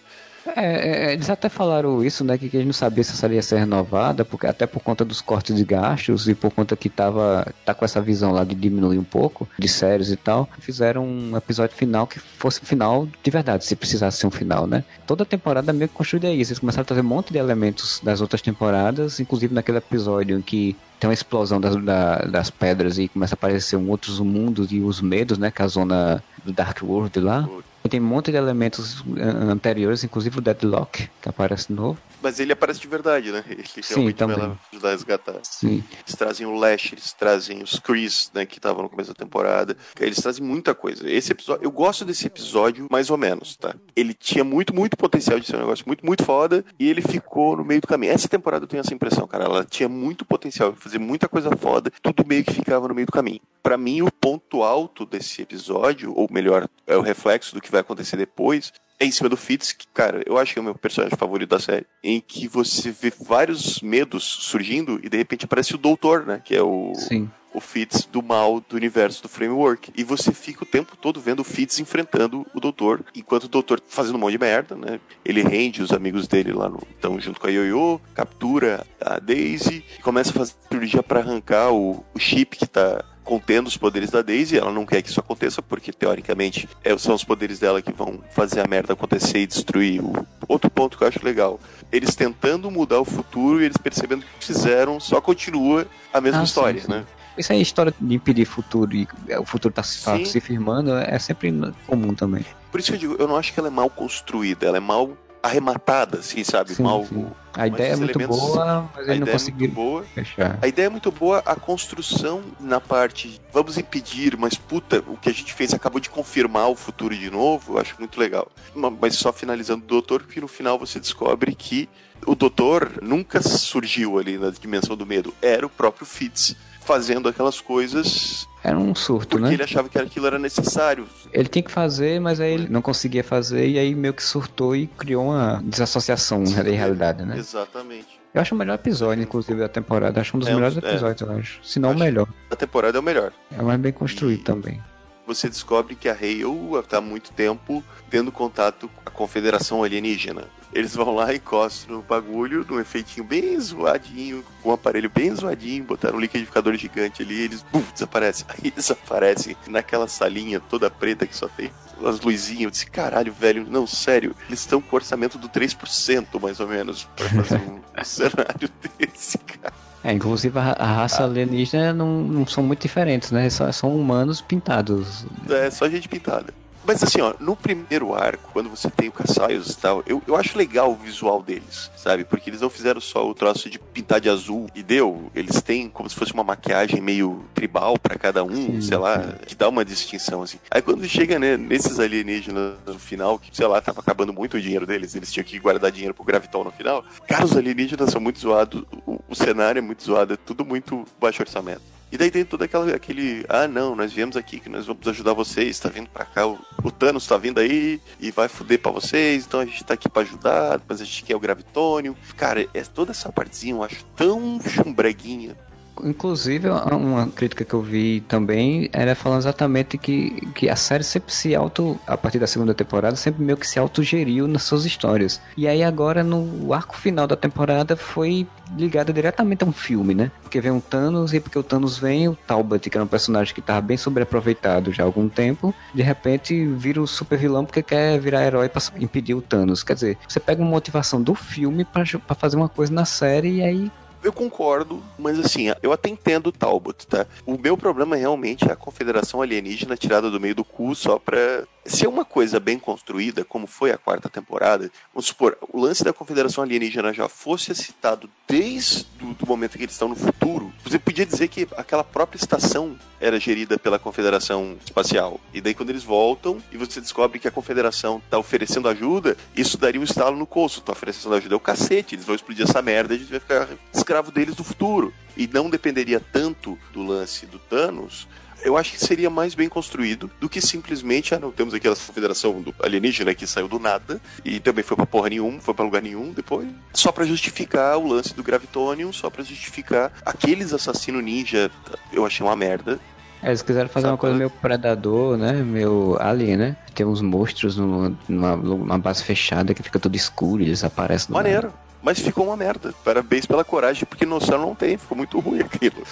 É, 0.55 1.09
é, 1.09 1.13
eles 1.13 1.29
até 1.29 1.49
falaram 1.49 2.03
isso, 2.03 2.23
né? 2.23 2.37
Que, 2.37 2.49
que 2.49 2.57
eles 2.57 2.65
não 2.65 2.73
sabiam 2.73 3.03
se 3.03 3.11
essa 3.11 3.27
ia 3.33 3.41
ser 3.41 3.59
renovada, 3.59 4.23
porque, 4.23 4.47
até 4.47 4.65
por 4.65 4.81
conta 4.81 5.03
dos 5.03 5.21
cortes 5.21 5.55
de 5.55 5.63
gastos 5.63 6.27
e 6.27 6.35
por 6.35 6.51
conta 6.51 6.75
que 6.75 6.89
tava 6.89 7.47
tá 7.65 7.73
com 7.73 7.85
essa 7.85 8.01
visão 8.01 8.31
lá 8.31 8.43
de 8.43 8.55
diminuir 8.55 8.97
um 8.97 9.03
pouco 9.03 9.47
de 9.57 9.67
séries 9.67 10.11
e 10.11 10.15
tal. 10.15 10.49
Fizeram 10.59 11.05
um 11.05 11.35
episódio 11.35 11.75
final 11.75 12.07
que 12.07 12.19
fosse 12.19 12.61
final 12.61 13.07
de 13.23 13.31
verdade, 13.31 13.65
se 13.65 13.75
precisasse 13.75 14.17
ser 14.17 14.27
um 14.27 14.31
final, 14.31 14.67
né? 14.67 14.83
Toda 15.05 15.25
temporada 15.25 15.73
meio 15.73 15.89
que 15.89 15.95
construída 15.95 16.29
isso. 16.29 16.51
Eles 16.51 16.59
começaram 16.59 16.83
a 16.83 16.85
trazer 16.85 17.01
um 17.01 17.05
monte 17.05 17.31
de 17.31 17.39
elementos 17.39 17.99
das 18.03 18.21
outras 18.21 18.41
temporadas, 18.41 19.19
inclusive 19.19 19.53
naquele 19.53 19.77
episódio 19.77 20.37
em 20.37 20.41
que 20.41 20.75
tem 20.99 21.07
uma 21.07 21.13
explosão 21.13 21.61
das, 21.61 21.75
da, 21.83 22.17
das 22.19 22.49
pedras 22.49 22.97
e 22.97 23.07
começa 23.07 23.35
a 23.35 23.37
aparecer 23.37 23.75
um 23.75 23.89
outros 23.89 24.19
mundos 24.19 24.71
e 24.71 24.79
os 24.79 25.01
medos, 25.01 25.37
né? 25.37 25.51
Que 25.51 25.61
é 25.61 25.65
a 25.65 25.67
zona 25.67 26.23
do 26.43 26.51
Dark 26.51 26.81
World 26.81 27.19
lá. 27.19 27.47
E 27.87 27.89
tem 27.89 28.01
um 28.01 28.03
monte 28.03 28.31
de 28.31 28.37
elementos 28.37 29.01
eh, 29.15 29.23
anteriores, 29.49 30.03
inclusive 30.03 30.39
o 30.39 30.41
Deadlock, 30.41 31.09
que 31.21 31.29
aparece 31.29 31.71
novo. 31.71 31.97
Mas 32.21 32.37
ele 32.37 32.51
aparece 32.51 32.81
de 32.81 32.87
verdade, 32.87 33.31
né? 33.31 33.41
Ele 33.47 33.63
Sim, 33.63 33.81
realmente 33.87 34.15
também. 34.17 34.37
vai 34.37 34.47
lá 34.47 34.57
ajudar 34.73 34.87
a 34.89 34.91
resgatar. 34.91 35.39
Sim. 35.43 35.81
Eles 36.05 36.15
trazem 36.17 36.45
o 36.45 36.53
Lash, 36.53 36.91
eles 36.91 37.13
trazem 37.13 37.63
os 37.63 37.79
Chris, 37.79 38.29
né, 38.33 38.45
que 38.45 38.57
estavam 38.57 38.83
no 38.83 38.89
começo 38.89 39.11
da 39.11 39.15
temporada. 39.15 39.77
Eles 39.97 40.17
trazem 40.17 40.43
muita 40.43 40.75
coisa. 40.75 41.09
Esse 41.09 41.31
episódio, 41.31 41.63
eu 41.63 41.71
gosto 41.71 42.03
desse 42.03 42.27
episódio 42.27 42.87
mais 42.91 43.09
ou 43.09 43.17
menos, 43.17 43.55
tá? 43.55 43.73
Ele 43.95 44.13
tinha 44.13 44.43
muito, 44.43 44.75
muito 44.75 44.97
potencial 44.97 45.39
de 45.39 45.45
ser 45.45 45.55
um 45.55 45.59
negócio 45.59 45.85
muito, 45.87 46.05
muito 46.05 46.25
foda 46.25 46.65
e 46.77 46.89
ele 46.89 47.01
ficou 47.01 47.55
no 47.55 47.63
meio 47.63 47.79
do 47.79 47.87
caminho. 47.87 48.11
Essa 48.11 48.27
temporada 48.27 48.65
eu 48.65 48.67
tenho 48.67 48.81
essa 48.81 48.93
impressão, 48.93 49.25
cara. 49.27 49.45
Ela 49.45 49.63
tinha 49.63 49.87
muito 49.87 50.25
potencial 50.25 50.73
de 50.73 50.79
fazer 50.79 50.99
muita 50.99 51.29
coisa 51.29 51.55
foda, 51.55 51.89
tudo 52.01 52.25
meio 52.27 52.43
que 52.43 52.53
ficava 52.53 52.87
no 52.87 52.95
meio 52.95 53.05
do 53.07 53.13
caminho. 53.13 53.39
Para 53.63 53.77
mim, 53.77 54.01
o 54.01 54.11
ponto 54.11 54.63
alto 54.63 55.05
desse 55.05 55.41
episódio, 55.41 56.13
ou 56.15 56.27
melhor, 56.31 56.67
é 56.85 56.97
o 56.97 57.01
reflexo 57.01 57.53
do 57.53 57.61
que 57.61 57.71
vai 57.71 57.76
acontecer 57.79 58.17
depois, 58.17 58.71
é 58.99 59.05
em 59.05 59.11
cima 59.11 59.29
do 59.29 59.37
Fitz, 59.37 59.71
que, 59.71 59.85
cara, 59.93 60.23
eu 60.25 60.37
acho 60.37 60.53
que 60.53 60.59
é 60.59 60.61
o 60.61 60.65
meu 60.65 60.75
personagem 60.75 61.17
favorito 61.17 61.49
da 61.49 61.59
série, 61.59 61.85
em 62.03 62.19
que 62.19 62.47
você 62.47 62.91
vê 62.91 63.13
vários 63.21 63.79
medos 63.81 64.23
surgindo 64.23 64.99
e 65.03 65.09
de 65.09 65.17
repente 65.17 65.45
aparece 65.45 65.75
o 65.75 65.77
Doutor, 65.77 66.25
né? 66.25 66.41
Que 66.43 66.55
é 66.55 66.61
o. 66.61 66.93
Sim. 66.95 67.29
O 67.53 67.61
Fitz 67.61 68.05
do 68.05 68.21
mal 68.21 68.59
do 68.59 68.75
universo 68.75 69.23
do 69.23 69.29
framework. 69.29 69.91
E 69.95 70.03
você 70.03 70.31
fica 70.31 70.63
o 70.63 70.65
tempo 70.65 70.95
todo 70.95 71.19
vendo 71.19 71.39
o 71.39 71.43
Fitz 71.43 71.79
enfrentando 71.79 72.45
o 72.53 72.59
Doutor, 72.59 73.03
enquanto 73.15 73.45
o 73.45 73.47
Doutor 73.47 73.81
fazendo 73.87 74.15
um 74.15 74.19
monte 74.19 74.33
de 74.33 74.37
merda, 74.37 74.75
né? 74.75 74.99
Ele 75.25 75.41
rende 75.41 75.81
os 75.81 75.91
amigos 75.91 76.27
dele 76.27 76.53
lá 76.53 76.69
no. 76.69 76.79
Então, 76.99 77.19
junto 77.19 77.39
com 77.39 77.47
a 77.47 77.49
Yoyo, 77.49 77.99
captura 78.13 78.85
a 79.01 79.17
Daisy 79.17 79.83
e 79.97 80.01
começa 80.03 80.29
a 80.29 80.33
fazer 80.33 80.53
cirurgia 80.69 81.01
para 81.01 81.21
arrancar 81.21 81.71
o, 81.71 82.05
o 82.13 82.19
chip 82.19 82.57
que 82.57 82.67
tá 82.67 83.03
contendo 83.27 83.67
os 83.67 83.75
poderes 83.75 84.09
da 84.09 84.21
Daisy. 84.21 84.57
Ela 84.57 84.71
não 84.71 84.85
quer 84.85 85.01
que 85.01 85.09
isso 85.09 85.19
aconteça, 85.19 85.61
porque 85.61 85.91
teoricamente 85.91 86.67
é, 86.83 86.97
são 86.97 87.13
os 87.13 87.23
poderes 87.23 87.59
dela 87.59 87.81
que 87.81 87.91
vão 87.91 88.19
fazer 88.31 88.61
a 88.61 88.67
merda 88.67 88.93
acontecer 88.93 89.39
e 89.39 89.47
destruir. 89.47 90.01
O 90.01 90.25
outro 90.47 90.69
ponto 90.69 90.97
que 90.97 91.03
eu 91.03 91.07
acho 91.09 91.23
legal: 91.23 91.59
eles 91.91 92.15
tentando 92.15 92.71
mudar 92.71 93.01
o 93.01 93.05
futuro 93.05 93.61
e 93.61 93.65
eles 93.65 93.77
percebendo 93.77 94.23
que 94.23 94.45
fizeram, 94.45 94.99
só 94.99 95.19
continua 95.19 95.85
a 96.13 96.21
mesma 96.21 96.41
ah, 96.41 96.45
história, 96.45 96.79
sim, 96.79 96.87
sim. 96.87 96.93
né? 96.93 97.05
Isso 97.37 97.53
aí, 97.53 97.61
história 97.61 97.93
de 97.99 98.15
impedir 98.15 98.45
futuro 98.45 98.95
e 98.95 99.07
é, 99.27 99.37
o 99.39 99.45
futuro 99.45 99.71
tá, 99.73 99.83
tá 99.83 100.25
se 100.25 100.41
firmando, 100.41 100.95
é 100.95 101.19
sempre 101.19 101.53
comum 101.85 102.15
também. 102.15 102.43
Por 102.71 102.79
isso 102.79 102.89
que 102.89 102.95
eu 102.95 102.99
digo, 102.99 103.15
eu 103.19 103.27
não 103.27 103.35
acho 103.35 103.53
que 103.53 103.59
ela 103.59 103.67
é 103.67 103.71
mal 103.71 103.89
construída, 103.89 104.65
ela 104.65 104.77
é 104.77 104.79
mal 104.79 105.15
arrematada, 105.41 106.19
assim, 106.19 106.43
sabe? 106.43 106.75
Sim, 106.75 106.83
mal. 106.83 107.05
Sim. 107.05 107.27
A 107.53 107.65
ideia 107.65 107.93
é 107.93 107.95
muito 107.95 108.19
boa, 108.19 108.89
mas 108.95 109.07
ele 109.07 109.19
não 109.19 109.27
conseguiu 109.27 109.99
é 110.01 110.03
fechar. 110.03 110.59
A 110.61 110.67
ideia 110.67 110.85
é 110.85 110.89
muito 110.89 111.11
boa, 111.11 111.39
a 111.39 111.55
construção 111.55 112.43
na 112.59 112.79
parte 112.79 113.41
vamos 113.51 113.77
impedir, 113.77 114.37
mas 114.37 114.55
puta, 114.55 115.03
o 115.07 115.17
que 115.17 115.27
a 115.27 115.33
gente 115.33 115.53
fez 115.53 115.73
acabou 115.73 115.99
de 115.99 116.09
confirmar 116.09 116.69
o 116.69 116.75
futuro 116.75 117.17
de 117.17 117.31
novo, 117.31 117.73
eu 117.73 117.79
acho 117.79 117.95
muito 117.97 118.19
legal. 118.19 118.47
Mas 118.75 119.15
só 119.15 119.33
finalizando 119.33 119.83
o 119.83 119.87
doutor, 119.87 120.21
porque 120.21 120.39
no 120.39 120.47
final 120.47 120.77
você 120.77 120.99
descobre 120.99 121.55
que 121.55 121.89
o 122.25 122.35
doutor 122.35 122.99
nunca 123.01 123.41
surgiu 123.41 124.19
ali 124.19 124.37
na 124.37 124.51
dimensão 124.51 124.95
do 124.95 125.05
medo, 125.05 125.33
era 125.41 125.65
o 125.65 125.69
próprio 125.69 126.05
Fitz 126.05 126.55
fazendo 126.87 127.27
aquelas 127.27 127.59
coisas. 127.59 128.47
Era 128.63 128.77
um 128.77 128.95
surto, 128.95 129.27
porque 129.27 129.43
né? 129.43 129.53
ele 129.53 129.63
achava 129.63 129.89
que 129.89 129.99
aquilo 129.99 130.25
era 130.25 130.39
necessário. 130.39 131.05
Ele 131.33 131.47
tinha 131.49 131.61
que 131.61 131.71
fazer, 131.71 132.19
mas 132.21 132.39
aí 132.39 132.53
ele 132.53 132.69
não 132.69 132.81
conseguia 132.81 133.23
fazer, 133.23 133.67
e 133.67 133.77
aí 133.77 133.93
meio 133.93 134.13
que 134.13 134.23
surtou 134.23 134.73
e 134.73 134.87
criou 134.87 135.25
uma 135.25 135.61
desassociação 135.63 136.43
da 136.43 136.63
realidade, 136.63 137.25
né? 137.25 137.37
Exatamente. 137.37 138.17
Eu 138.33 138.41
acho 138.41 138.55
o 138.55 138.57
melhor 138.57 138.75
episódio, 138.75 139.23
inclusive, 139.23 139.59
da 139.59 139.67
temporada. 139.67 140.21
Acho 140.21 140.37
um 140.37 140.39
dos 140.39 140.47
é, 140.47 140.53
melhores 140.53 140.77
é. 140.77 140.79
episódios, 140.79 141.21
eu 141.21 141.37
acho. 141.37 141.59
Se 141.63 141.79
não 141.79 141.91
o 141.91 141.97
melhor. 141.97 142.27
A 142.49 142.55
temporada 142.55 142.97
é 142.97 142.99
o 142.99 143.03
melhor. 143.03 143.33
É 143.51 143.61
mais 143.61 143.79
bem 143.79 143.91
construído 143.91 144.39
e 144.39 144.43
também. 144.43 144.81
Você 145.25 145.49
descobre 145.49 145.95
que 145.95 146.07
a 146.07 146.13
Hale 146.13 146.43
está 146.79 146.99
há 146.99 147.01
muito 147.01 147.31
tempo 147.31 147.83
tendo 148.09 148.31
contato 148.31 148.87
com 148.87 149.01
a 149.05 149.11
Confederação 149.11 149.83
Alienígena. 149.83 150.45
Eles 150.73 150.95
vão 150.95 151.15
lá, 151.15 151.33
encostam 151.33 151.97
no 151.97 152.01
bagulho, 152.01 152.65
num 152.69 152.79
efeitinho 152.79 153.25
bem 153.25 153.59
zoadinho, 153.59 154.43
com 154.61 154.69
um 154.69 154.73
aparelho 154.73 155.09
bem 155.09 155.33
zoadinho, 155.33 155.83
botaram 155.83 156.17
um 156.17 156.21
liquidificador 156.21 156.75
gigante 156.75 157.23
ali, 157.23 157.41
eles 157.41 157.65
bum, 157.71 157.83
desaparecem. 157.93 158.45
Aí 158.63 158.71
desaparecem 158.71 159.55
naquela 159.67 160.07
salinha 160.07 160.59
toda 160.59 160.89
preta 160.89 161.25
que 161.25 161.35
só 161.35 161.47
tem 161.47 161.71
as 162.05 162.19
luzinhas. 162.19 162.63
Eu 162.63 162.71
disse, 162.71 162.85
caralho, 162.87 163.31
velho, 163.31 163.65
não, 163.69 163.87
sério, 163.87 164.35
eles 164.47 164.59
estão 164.59 164.81
com 164.81 164.95
orçamento 164.95 165.37
do 165.37 165.49
3%, 165.49 166.39
mais 166.41 166.59
ou 166.59 166.67
menos, 166.67 167.07
pra 167.15 167.29
fazer 167.29 167.61
um 167.61 167.81
cenário 168.03 168.69
desse, 168.99 169.37
cara. 169.37 169.73
É, 170.03 170.13
inclusive 170.13 170.57
a, 170.57 170.75
a 170.77 170.85
raça 170.85 171.23
alienígena 171.23 171.91
não, 171.93 172.23
não 172.23 172.47
são 172.47 172.63
muito 172.63 172.81
diferentes, 172.81 173.31
né? 173.31 173.49
Só, 173.49 173.71
são 173.71 173.95
humanos 173.95 174.41
pintados. 174.41 175.25
É, 175.49 175.69
só 175.69 175.89
gente 175.89 176.07
pintada. 176.07 176.53
Mas 176.87 177.03
assim, 177.03 177.19
ó, 177.19 177.33
no 177.37 177.53
primeiro 177.53 178.15
arco, 178.15 178.49
quando 178.53 178.69
você 178.69 178.89
tem 178.89 179.09
o 179.09 179.11
Caçaios 179.11 179.71
e 179.71 179.77
tal, 179.77 180.01
eu, 180.07 180.23
eu 180.25 180.37
acho 180.37 180.57
legal 180.57 180.89
o 180.89 180.95
visual 180.95 181.43
deles, 181.43 181.91
sabe? 181.97 182.23
Porque 182.23 182.49
eles 182.49 182.61
não 182.61 182.69
fizeram 182.69 183.01
só 183.01 183.29
o 183.29 183.33
troço 183.33 183.69
de 183.69 183.77
pintar 183.77 184.21
de 184.21 184.29
azul 184.29 184.69
e 184.73 184.81
deu. 184.81 185.29
Eles 185.35 185.61
têm 185.61 185.89
como 185.89 186.09
se 186.09 186.15
fosse 186.15 186.33
uma 186.33 186.45
maquiagem 186.45 187.01
meio 187.01 187.43
tribal 187.53 187.99
para 187.99 188.17
cada 188.17 188.41
um, 188.41 188.81
sei 188.81 188.95
lá, 188.95 189.33
que 189.45 189.53
dá 189.53 189.67
uma 189.67 189.83
distinção, 189.83 190.43
assim. 190.43 190.59
Aí 190.71 190.81
quando 190.81 191.05
chega, 191.09 191.37
né, 191.37 191.57
nesses 191.57 191.99
alienígenas 191.99 192.75
no 192.85 192.97
final, 192.97 193.37
que, 193.37 193.49
sei 193.53 193.67
lá, 193.67 193.81
tava 193.81 193.99
acabando 193.99 194.31
muito 194.31 194.55
o 194.55 194.61
dinheiro 194.61 194.87
deles, 194.87 195.13
eles 195.13 195.29
tinham 195.29 195.43
que 195.43 195.59
guardar 195.59 195.91
dinheiro 195.91 196.13
pro 196.13 196.23
Graviton 196.23 196.63
no 196.63 196.71
final. 196.71 197.03
Cara, 197.27 197.43
os 197.43 197.57
alienígenas 197.57 198.11
são 198.11 198.21
muito 198.21 198.39
zoados, 198.39 198.85
o, 199.05 199.19
o 199.27 199.35
cenário 199.35 199.79
é 199.79 199.81
muito 199.81 200.05
zoado, 200.05 200.35
é 200.35 200.37
tudo 200.37 200.63
muito 200.63 201.03
baixo 201.19 201.41
orçamento. 201.41 201.96
E 202.11 202.17
daí 202.17 202.31
tem 202.31 202.45
todo 202.45 202.63
aquela, 202.63 202.95
aquele, 202.95 203.45
ah 203.49 203.67
não, 203.67 203.95
nós 203.95 204.13
viemos 204.13 204.37
aqui 204.37 204.59
que 204.59 204.69
nós 204.69 204.85
vamos 204.85 205.05
ajudar 205.07 205.33
vocês, 205.33 205.77
tá 205.77 205.89
vindo 205.89 206.09
pra 206.09 206.23
cá, 206.23 206.47
o, 206.47 206.57
o 206.81 206.89
Thanos 206.89 207.27
tá 207.27 207.37
vindo 207.37 207.59
aí 207.59 207.99
e 208.19 208.31
vai 208.31 208.47
fuder 208.47 208.79
pra 208.79 208.91
vocês, 208.91 209.45
então 209.45 209.59
a 209.59 209.65
gente 209.65 209.83
tá 209.83 209.93
aqui 209.93 210.07
pra 210.07 210.21
ajudar, 210.21 210.79
mas 210.87 211.01
a 211.01 211.03
gente 211.03 211.23
quer 211.23 211.35
o 211.35 211.39
Gravitônio. 211.39 212.15
Cara, 212.37 212.65
é 212.73 212.81
toda 212.81 213.11
essa 213.11 213.29
partezinha 213.29 213.75
eu 213.75 213.83
acho 213.83 214.05
tão 214.15 214.59
chumbreguinha, 214.61 215.57
Inclusive, 216.03 216.69
uma 216.69 217.27
crítica 217.27 217.63
que 217.63 217.73
eu 217.73 217.81
vi 217.81 218.21
também 218.21 218.89
era 218.93 219.15
falando 219.15 219.39
exatamente 219.39 219.97
que, 219.97 220.47
que 220.53 220.69
a 220.69 220.75
série 220.75 221.03
sempre 221.03 221.33
se 221.33 221.55
auto, 221.55 221.99
a 222.05 222.17
partir 222.17 222.39
da 222.39 222.47
segunda 222.47 222.73
temporada, 222.73 223.15
sempre 223.15 223.43
meio 223.43 223.57
que 223.57 223.67
se 223.67 223.79
autogeriu 223.79 224.47
nas 224.47 224.63
suas 224.63 224.85
histórias. 224.85 225.41
E 225.55 225.67
aí 225.67 225.83
agora, 225.83 226.23
no 226.23 226.73
arco 226.73 226.97
final 226.97 227.27
da 227.27 227.35
temporada, 227.35 227.95
foi 227.95 228.47
ligada 228.75 229.13
diretamente 229.13 229.63
a 229.63 229.67
um 229.67 229.71
filme, 229.71 230.13
né? 230.13 230.31
Porque 230.41 230.59
vem 230.59 230.71
o 230.71 230.81
Thanos 230.81 231.33
e 231.33 231.39
porque 231.39 231.57
o 231.57 231.63
Thanos 231.63 231.97
vem, 231.97 232.27
o 232.27 232.35
Talbot, 232.35 232.89
que 232.89 232.97
era 232.97 233.03
um 233.03 233.07
personagem 233.07 233.53
que 233.53 233.59
estava 233.59 233.81
bem 233.81 233.97
sobreaproveitado 233.97 234.91
já 234.91 235.03
há 235.03 235.05
algum 235.05 235.29
tempo, 235.29 235.73
de 235.93 236.01
repente 236.01 236.65
vira 236.65 237.01
o 237.01 237.07
super 237.07 237.37
vilão 237.37 237.65
porque 237.65 237.81
quer 237.81 238.19
virar 238.19 238.45
herói 238.45 238.69
para 238.69 238.81
impedir 238.99 239.35
o 239.35 239.41
Thanos. 239.41 239.83
Quer 239.83 239.93
dizer, 239.93 240.17
você 240.27 240.39
pega 240.39 240.61
uma 240.61 240.69
motivação 240.69 241.21
do 241.21 241.33
filme 241.33 241.85
para 241.85 242.03
fazer 242.35 242.57
uma 242.57 242.69
coisa 242.69 242.93
na 242.93 243.05
série 243.05 243.57
e 243.57 243.61
aí 243.61 243.91
eu 244.23 244.33
concordo, 244.33 245.03
mas 245.17 245.39
assim, 245.39 245.67
eu 245.81 245.91
até 245.91 246.09
entendo 246.09 246.47
o 246.47 246.51
Talbot, 246.51 247.05
tá? 247.07 247.25
O 247.45 247.57
meu 247.57 247.77
problema 247.77 248.15
realmente 248.15 248.67
é 248.67 248.71
a 248.71 248.75
confederação 248.75 249.41
alienígena 249.41 249.95
tirada 249.95 250.29
do 250.29 250.39
meio 250.39 250.55
do 250.55 250.63
cu 250.63 250.95
só 250.95 251.19
pra 251.19 251.63
se 251.87 252.05
é 252.05 252.09
uma 252.09 252.25
coisa 252.25 252.59
bem 252.59 252.77
construída, 252.77 253.45
como 253.45 253.65
foi 253.65 253.91
a 253.91 253.97
quarta 253.97 254.29
temporada, 254.29 254.91
vamos 255.13 255.27
supor, 255.27 255.57
o 255.71 255.79
lance 255.79 256.03
da 256.03 256.13
Confederação 256.13 256.63
Alienígena 256.63 257.13
já 257.13 257.29
fosse 257.29 257.73
citado 257.73 258.29
desde 258.47 259.05
o 259.21 259.47
momento 259.47 259.77
que 259.77 259.83
eles 259.83 259.93
estão 259.93 260.09
no 260.09 260.15
futuro, 260.15 260.71
você 260.83 260.99
podia 260.99 261.25
dizer 261.25 261.47
que 261.47 261.67
aquela 261.75 262.03
própria 262.03 262.37
estação 262.37 262.97
era 263.19 263.39
gerida 263.39 263.79
pela 263.79 263.97
Confederação 263.97 264.77
Espacial. 264.85 265.39
E 265.53 265.59
daí 265.59 265.73
quando 265.73 265.89
eles 265.89 266.03
voltam 266.03 266.61
e 266.71 266.77
você 266.77 267.01
descobre 267.01 267.39
que 267.39 267.47
a 267.47 267.51
Confederação 267.51 268.21
está 268.23 268.37
oferecendo 268.37 268.87
ajuda, 268.87 269.35
isso 269.55 269.77
daria 269.77 269.99
um 269.99 270.03
estalo 270.03 270.37
no 270.37 270.45
colso. 270.45 270.81
Tá 270.81 270.91
oferecendo 270.91 271.35
ajuda 271.35 271.55
é 271.55 271.57
o 271.57 271.59
cacete, 271.59 272.15
eles 272.15 272.25
vão 272.25 272.35
explodir 272.35 272.67
essa 272.67 272.81
merda 272.81 273.13
e 273.13 273.17
a 273.17 273.19
gente 273.19 273.31
vai 273.31 273.39
ficar 273.39 273.67
escravo 273.93 274.31
deles 274.31 274.55
no 274.55 274.63
futuro. 274.63 275.13
E 275.35 275.47
não 275.47 275.69
dependeria 275.69 276.19
tanto 276.19 276.77
do 276.91 277.03
lance 277.03 277.45
do 277.45 277.59
Thanos 277.59 278.27
eu 278.63 278.77
acho 278.77 278.91
que 278.93 278.99
seria 278.99 279.29
mais 279.29 279.55
bem 279.55 279.69
construído 279.69 280.29
do 280.39 280.49
que 280.49 280.61
simplesmente, 280.61 281.33
ah, 281.33 281.39
não, 281.39 281.51
temos 281.51 281.73
aqui 281.73 281.87
a 281.87 281.91
confederação 281.91 282.61
do 282.61 282.73
alienígena 282.79 283.33
que 283.33 283.47
saiu 283.47 283.67
do 283.67 283.79
nada 283.79 284.19
e 284.43 284.59
também 284.59 284.83
foi 284.83 284.97
pra 284.97 285.05
porra 285.05 285.29
nenhum, 285.29 285.59
foi 285.59 285.73
pra 285.73 285.85
lugar 285.85 286.01
nenhum 286.01 286.31
depois, 286.31 286.67
só 286.93 287.11
para 287.11 287.25
justificar 287.25 287.97
o 287.97 288.07
lance 288.07 288.33
do 288.33 288.43
Gravitonium, 288.43 289.11
só 289.13 289.29
para 289.29 289.43
justificar 289.43 290.11
aqueles 290.25 290.73
assassinos 290.73 291.23
ninja, 291.23 291.71
eu 292.11 292.25
achei 292.25 292.45
uma 292.45 292.55
merda. 292.55 292.99
É, 293.41 293.49
eles 293.49 293.61
quiseram 293.61 293.87
fazer 293.87 294.05
Sabe 294.05 294.13
uma 294.13 294.17
coisa 294.17 294.35
meio 294.35 294.49
predador, 294.49 295.37
né? 295.37 295.53
Meio 295.53 296.17
alien, 296.19 296.57
né? 296.57 296.75
Tem 296.95 297.05
uns 297.05 297.21
monstros 297.21 297.77
numa, 297.77 298.17
numa, 298.27 298.55
numa 298.55 298.97
base 298.97 299.23
fechada 299.23 299.73
que 299.75 299.83
fica 299.83 299.99
tudo 299.99 300.15
escuro 300.15 300.63
e 300.63 300.65
eles 300.65 300.83
aparecem. 300.83 301.29
no 301.29 301.35
Maneiro. 301.35 301.71
Mas 302.07 302.21
ficou 302.21 302.45
uma 302.45 302.55
merda. 302.55 302.93
Parabéns 303.03 303.45
pela 303.45 303.65
coragem, 303.65 304.05
porque 304.05 304.25
noção 304.25 304.57
não 304.57 304.73
tem, 304.73 304.97
ficou 304.97 305.17
muito 305.17 305.37
ruim 305.41 305.59
aquilo. 305.59 306.01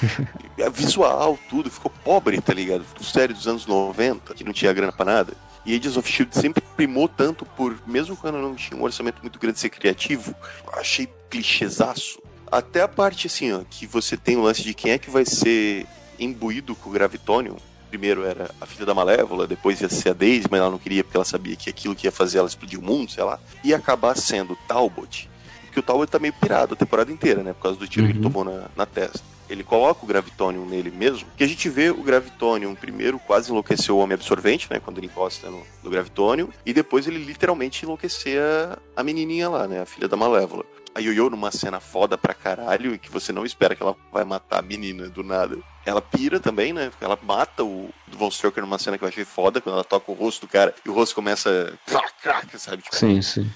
É 0.58 0.70
Visual, 0.70 1.38
tudo, 1.50 1.70
ficou 1.70 1.92
pobre, 2.04 2.40
tá 2.42 2.54
ligado? 2.54 2.84
Ficou 2.84 3.04
série 3.04 3.34
dos 3.34 3.48
anos 3.48 3.66
90, 3.66 4.34
que 4.34 4.44
não 4.44 4.52
tinha 4.52 4.74
grana 4.74 4.92
pra 4.92 5.06
nada. 5.06 5.34
E 5.66 5.74
Agents 5.74 5.96
of 5.96 6.10
Shield 6.10 6.36
sempre 6.38 6.62
primou 6.76 7.08
tanto 7.08 7.46
por, 7.46 7.78
mesmo 7.88 8.18
quando 8.18 8.40
não 8.40 8.56
tinha 8.56 8.78
um 8.78 8.84
orçamento 8.84 9.22
muito 9.22 9.40
grande 9.40 9.56
de 9.56 9.62
ser 9.62 9.70
criativo, 9.70 10.36
achei 10.74 11.08
clichêzaço. 11.30 12.22
Até 12.52 12.82
a 12.82 12.88
parte 12.90 13.28
assim, 13.28 13.54
ó, 13.54 13.62
que 13.70 13.86
você 13.86 14.18
tem 14.18 14.36
o 14.36 14.42
lance 14.42 14.64
de 14.64 14.74
quem 14.74 14.92
é 14.92 14.98
que 14.98 15.10
vai 15.10 15.26
ser 15.26 15.86
imbuído 16.20 16.76
com 16.76 16.90
o 16.90 16.94
Gravitonium. 16.94 17.56
Primeiro 17.90 18.26
era 18.26 18.50
a 18.60 18.66
filha 18.66 18.86
da 18.86 18.94
Malévola, 18.94 19.48
depois 19.48 19.80
ia 19.80 19.90
ser 19.90 20.10
a 20.10 20.14
Daisy, 20.14 20.48
mas 20.50 20.60
ela 20.60 20.72
não 20.72 20.80
queria 20.80 21.06
porque 21.06 21.16
ela 21.16 21.26
sabia 21.26 21.56
que 21.56 21.70
aquilo 21.70 21.96
que 21.96 22.08
ia 22.08 22.12
fazer 22.12 22.40
ela 22.40 22.48
explodir 22.48 22.80
o 22.80 22.84
mundo, 22.84 23.12
sei 23.12 23.24
lá. 23.24 23.40
Ia 23.64 23.78
acabar 23.78 24.18
sendo 24.18 24.58
Talbot. 24.68 25.30
Porque 25.76 25.80
o 25.82 25.84
Talbot 25.84 26.10
tá 26.10 26.20
meio 26.20 26.32
pirado 26.32 26.74
a 26.74 26.78
temporada 26.78 27.12
inteira, 27.12 27.44
né? 27.44 27.52
Por 27.52 27.64
causa 27.64 27.78
do 27.78 27.86
tiro 27.86 28.06
que 28.06 28.14
ele 28.14 28.20
Uhum. 28.20 28.32
tomou 28.32 28.46
na, 28.46 28.70
na 28.78 28.86
testa. 28.86 29.20
Ele 29.50 29.62
coloca 29.62 30.06
o 30.06 30.08
Gravitonium 30.08 30.66
nele 30.66 30.90
mesmo, 30.90 31.28
que 31.36 31.44
a 31.44 31.48
gente 31.48 31.68
vê 31.70 31.90
o 31.90 32.02
Gravitonium 32.02 32.74
primeiro 32.74 33.20
quase 33.20 33.52
enlouquecer 33.52 33.94
o 33.94 33.98
Homem 33.98 34.16
Absorvente, 34.16 34.68
né? 34.72 34.80
Quando 34.80 35.00
ele 35.00 35.08
encosta 35.08 35.50
no, 35.50 35.62
no 35.84 35.90
Gravitonium, 35.90 36.48
e 36.66 36.72
depois 36.74 37.06
ele 37.08 37.18
literalmente 37.24 37.84
enlouquecer 37.84 38.40
a, 38.42 38.78
a 38.96 39.04
menininha 39.04 39.50
lá, 39.50 39.68
né? 39.68 39.82
A 39.82 39.86
filha 39.86 40.08
da 40.08 40.16
Malévola. 40.16 40.64
A 40.96 41.02
Yoyo 41.02 41.30
numa 41.30 41.52
cena 41.52 41.82
foda 41.82 42.18
pra 42.18 42.34
caralho, 42.34 42.96
e 42.96 42.98
que 42.98 43.12
você 43.12 43.34
não 43.34 43.46
espera 43.46 43.76
que 43.76 43.84
ela 43.84 43.98
vai 44.14 44.24
matar 44.24 44.60
a 44.60 44.62
menina 44.62 45.10
do 45.10 45.24
nada. 45.24 45.58
Ela 45.86 46.02
pira 46.02 46.40
também, 46.40 46.72
né? 46.72 46.90
Ela 47.02 47.20
mata 47.22 47.66
o 47.66 47.90
Von 48.08 48.32
Stroker 48.32 48.64
numa 48.64 48.80
cena 48.80 48.98
que 48.98 49.04
eu 49.04 49.10
achei 49.10 49.26
foda, 49.26 49.60
quando 49.60 49.76
ela 49.76 49.84
toca 49.84 50.10
o 50.10 50.16
rosto 50.16 50.48
do 50.48 50.50
cara 50.50 50.74
e 50.86 50.90
o 50.90 50.94
rosto 50.94 51.14
começa. 51.14 51.78
Crac, 51.86 52.14
crac, 52.24 52.58
sabe? 52.58 52.82
Tipo, 52.82 52.96
Sim, 52.96 53.22
sim. 53.22 53.52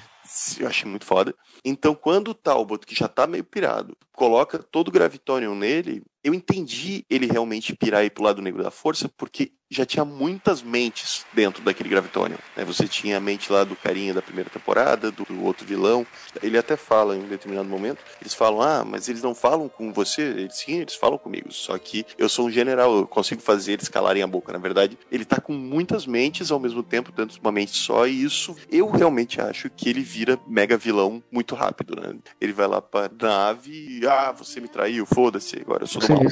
Eu 0.60 0.68
achei 0.68 0.89
muito 0.89 1.06
foda. 1.06 1.34
Então, 1.64 1.95
quando 1.95 2.30
o 2.30 2.34
Talbot, 2.34 2.85
que 2.85 2.95
já 2.95 3.07
tá 3.07 3.26
meio 3.27 3.43
pirado, 3.43 3.95
coloca 4.11 4.60
todo 4.60 4.89
o 4.89 4.91
Gravitonium 4.91 5.56
nele, 5.56 6.03
eu 6.23 6.34
entendi 6.34 7.06
ele 7.10 7.26
realmente 7.26 7.76
pirar 7.76 8.03
e 8.03 8.07
ir 8.07 8.10
pro 8.10 8.23
lado 8.23 8.41
negro 8.41 8.64
da 8.64 8.72
força, 8.72 9.10
porque 9.18 9.51
já 9.70 9.86
tinha 9.86 10.04
muitas 10.04 10.64
mentes 10.64 11.26
dentro 11.34 11.62
daquele 11.62 11.90
Gravitonium. 11.90 12.38
né? 12.58 12.66
Você 12.66 12.88
tinha 12.88 13.18
a 13.18 13.20
mente 13.20 13.52
lá 13.52 13.64
do 13.64 13.76
carinha 13.76 14.14
da 14.14 14.22
primeira 14.22 14.50
temporada, 14.50 15.12
do, 15.12 15.24
do 15.24 15.44
outro 15.44 15.66
vilão. 15.66 16.06
Ele 16.41 16.58
até 16.58 16.76
fala 16.76 17.16
em 17.16 17.24
um 17.24 17.28
determinado 17.28 17.70
momento, 17.70 18.00
eles 18.20 18.34
falam, 18.34 18.62
ah, 18.62 18.84
mas 18.84 19.08
eles 19.08 19.22
não 19.22 19.36
falam 19.36 19.70
com 19.70 19.94
você? 19.94 20.22
Eles, 20.22 20.60
Sim, 20.60 20.80
eles 20.80 20.96
falam 20.96 21.18
comigo, 21.18 21.52
só 21.52 21.78
que 21.78 22.06
eu 22.18 22.28
sou 22.28 22.48
um 22.48 22.52
general, 22.52 22.98
eu 22.98 23.08
consigo 23.08 23.41
fazer 23.41 23.74
eles 23.74 23.88
calarem 23.88 24.24
a 24.24 24.28
boca. 24.28 24.52
Na 24.52 24.60
verdade, 24.60 24.98
ele 25.12 25.24
tá 25.24 25.40
com 25.40 25.54
muitas 25.54 26.06
mentes 26.06 26.52
ao 26.52 26.60
mesmo 26.60 26.84
tempo, 26.84 27.12
dentro 27.12 27.36
de 27.36 27.40
uma 27.40 27.52
mente 27.52 27.78
só, 27.78 28.08
e 28.08 28.24
isso 28.24 28.56
eu 28.72 28.90
realmente 28.90 29.40
acho 29.40 29.70
que 29.70 29.90
ele 29.90 30.02
vira 30.02 30.40
mega 30.48 30.78
vilão 30.78 31.24
muito 31.32 31.56
rápido, 31.56 31.96
né? 31.96 32.16
Ele 32.41 32.54
vai 32.54 32.68
lá 32.68 32.82
pra 32.82 33.10
nave 33.22 33.72
e, 33.72 34.08
ah, 34.08 34.32
você 34.32 34.60
me 34.60 34.68
traiu, 34.68 35.06
foda-se, 35.06 35.60
agora 35.62 35.84
eu 35.84 35.88
sou 35.88 36.02
do 36.02 36.14
mal. 36.14 36.24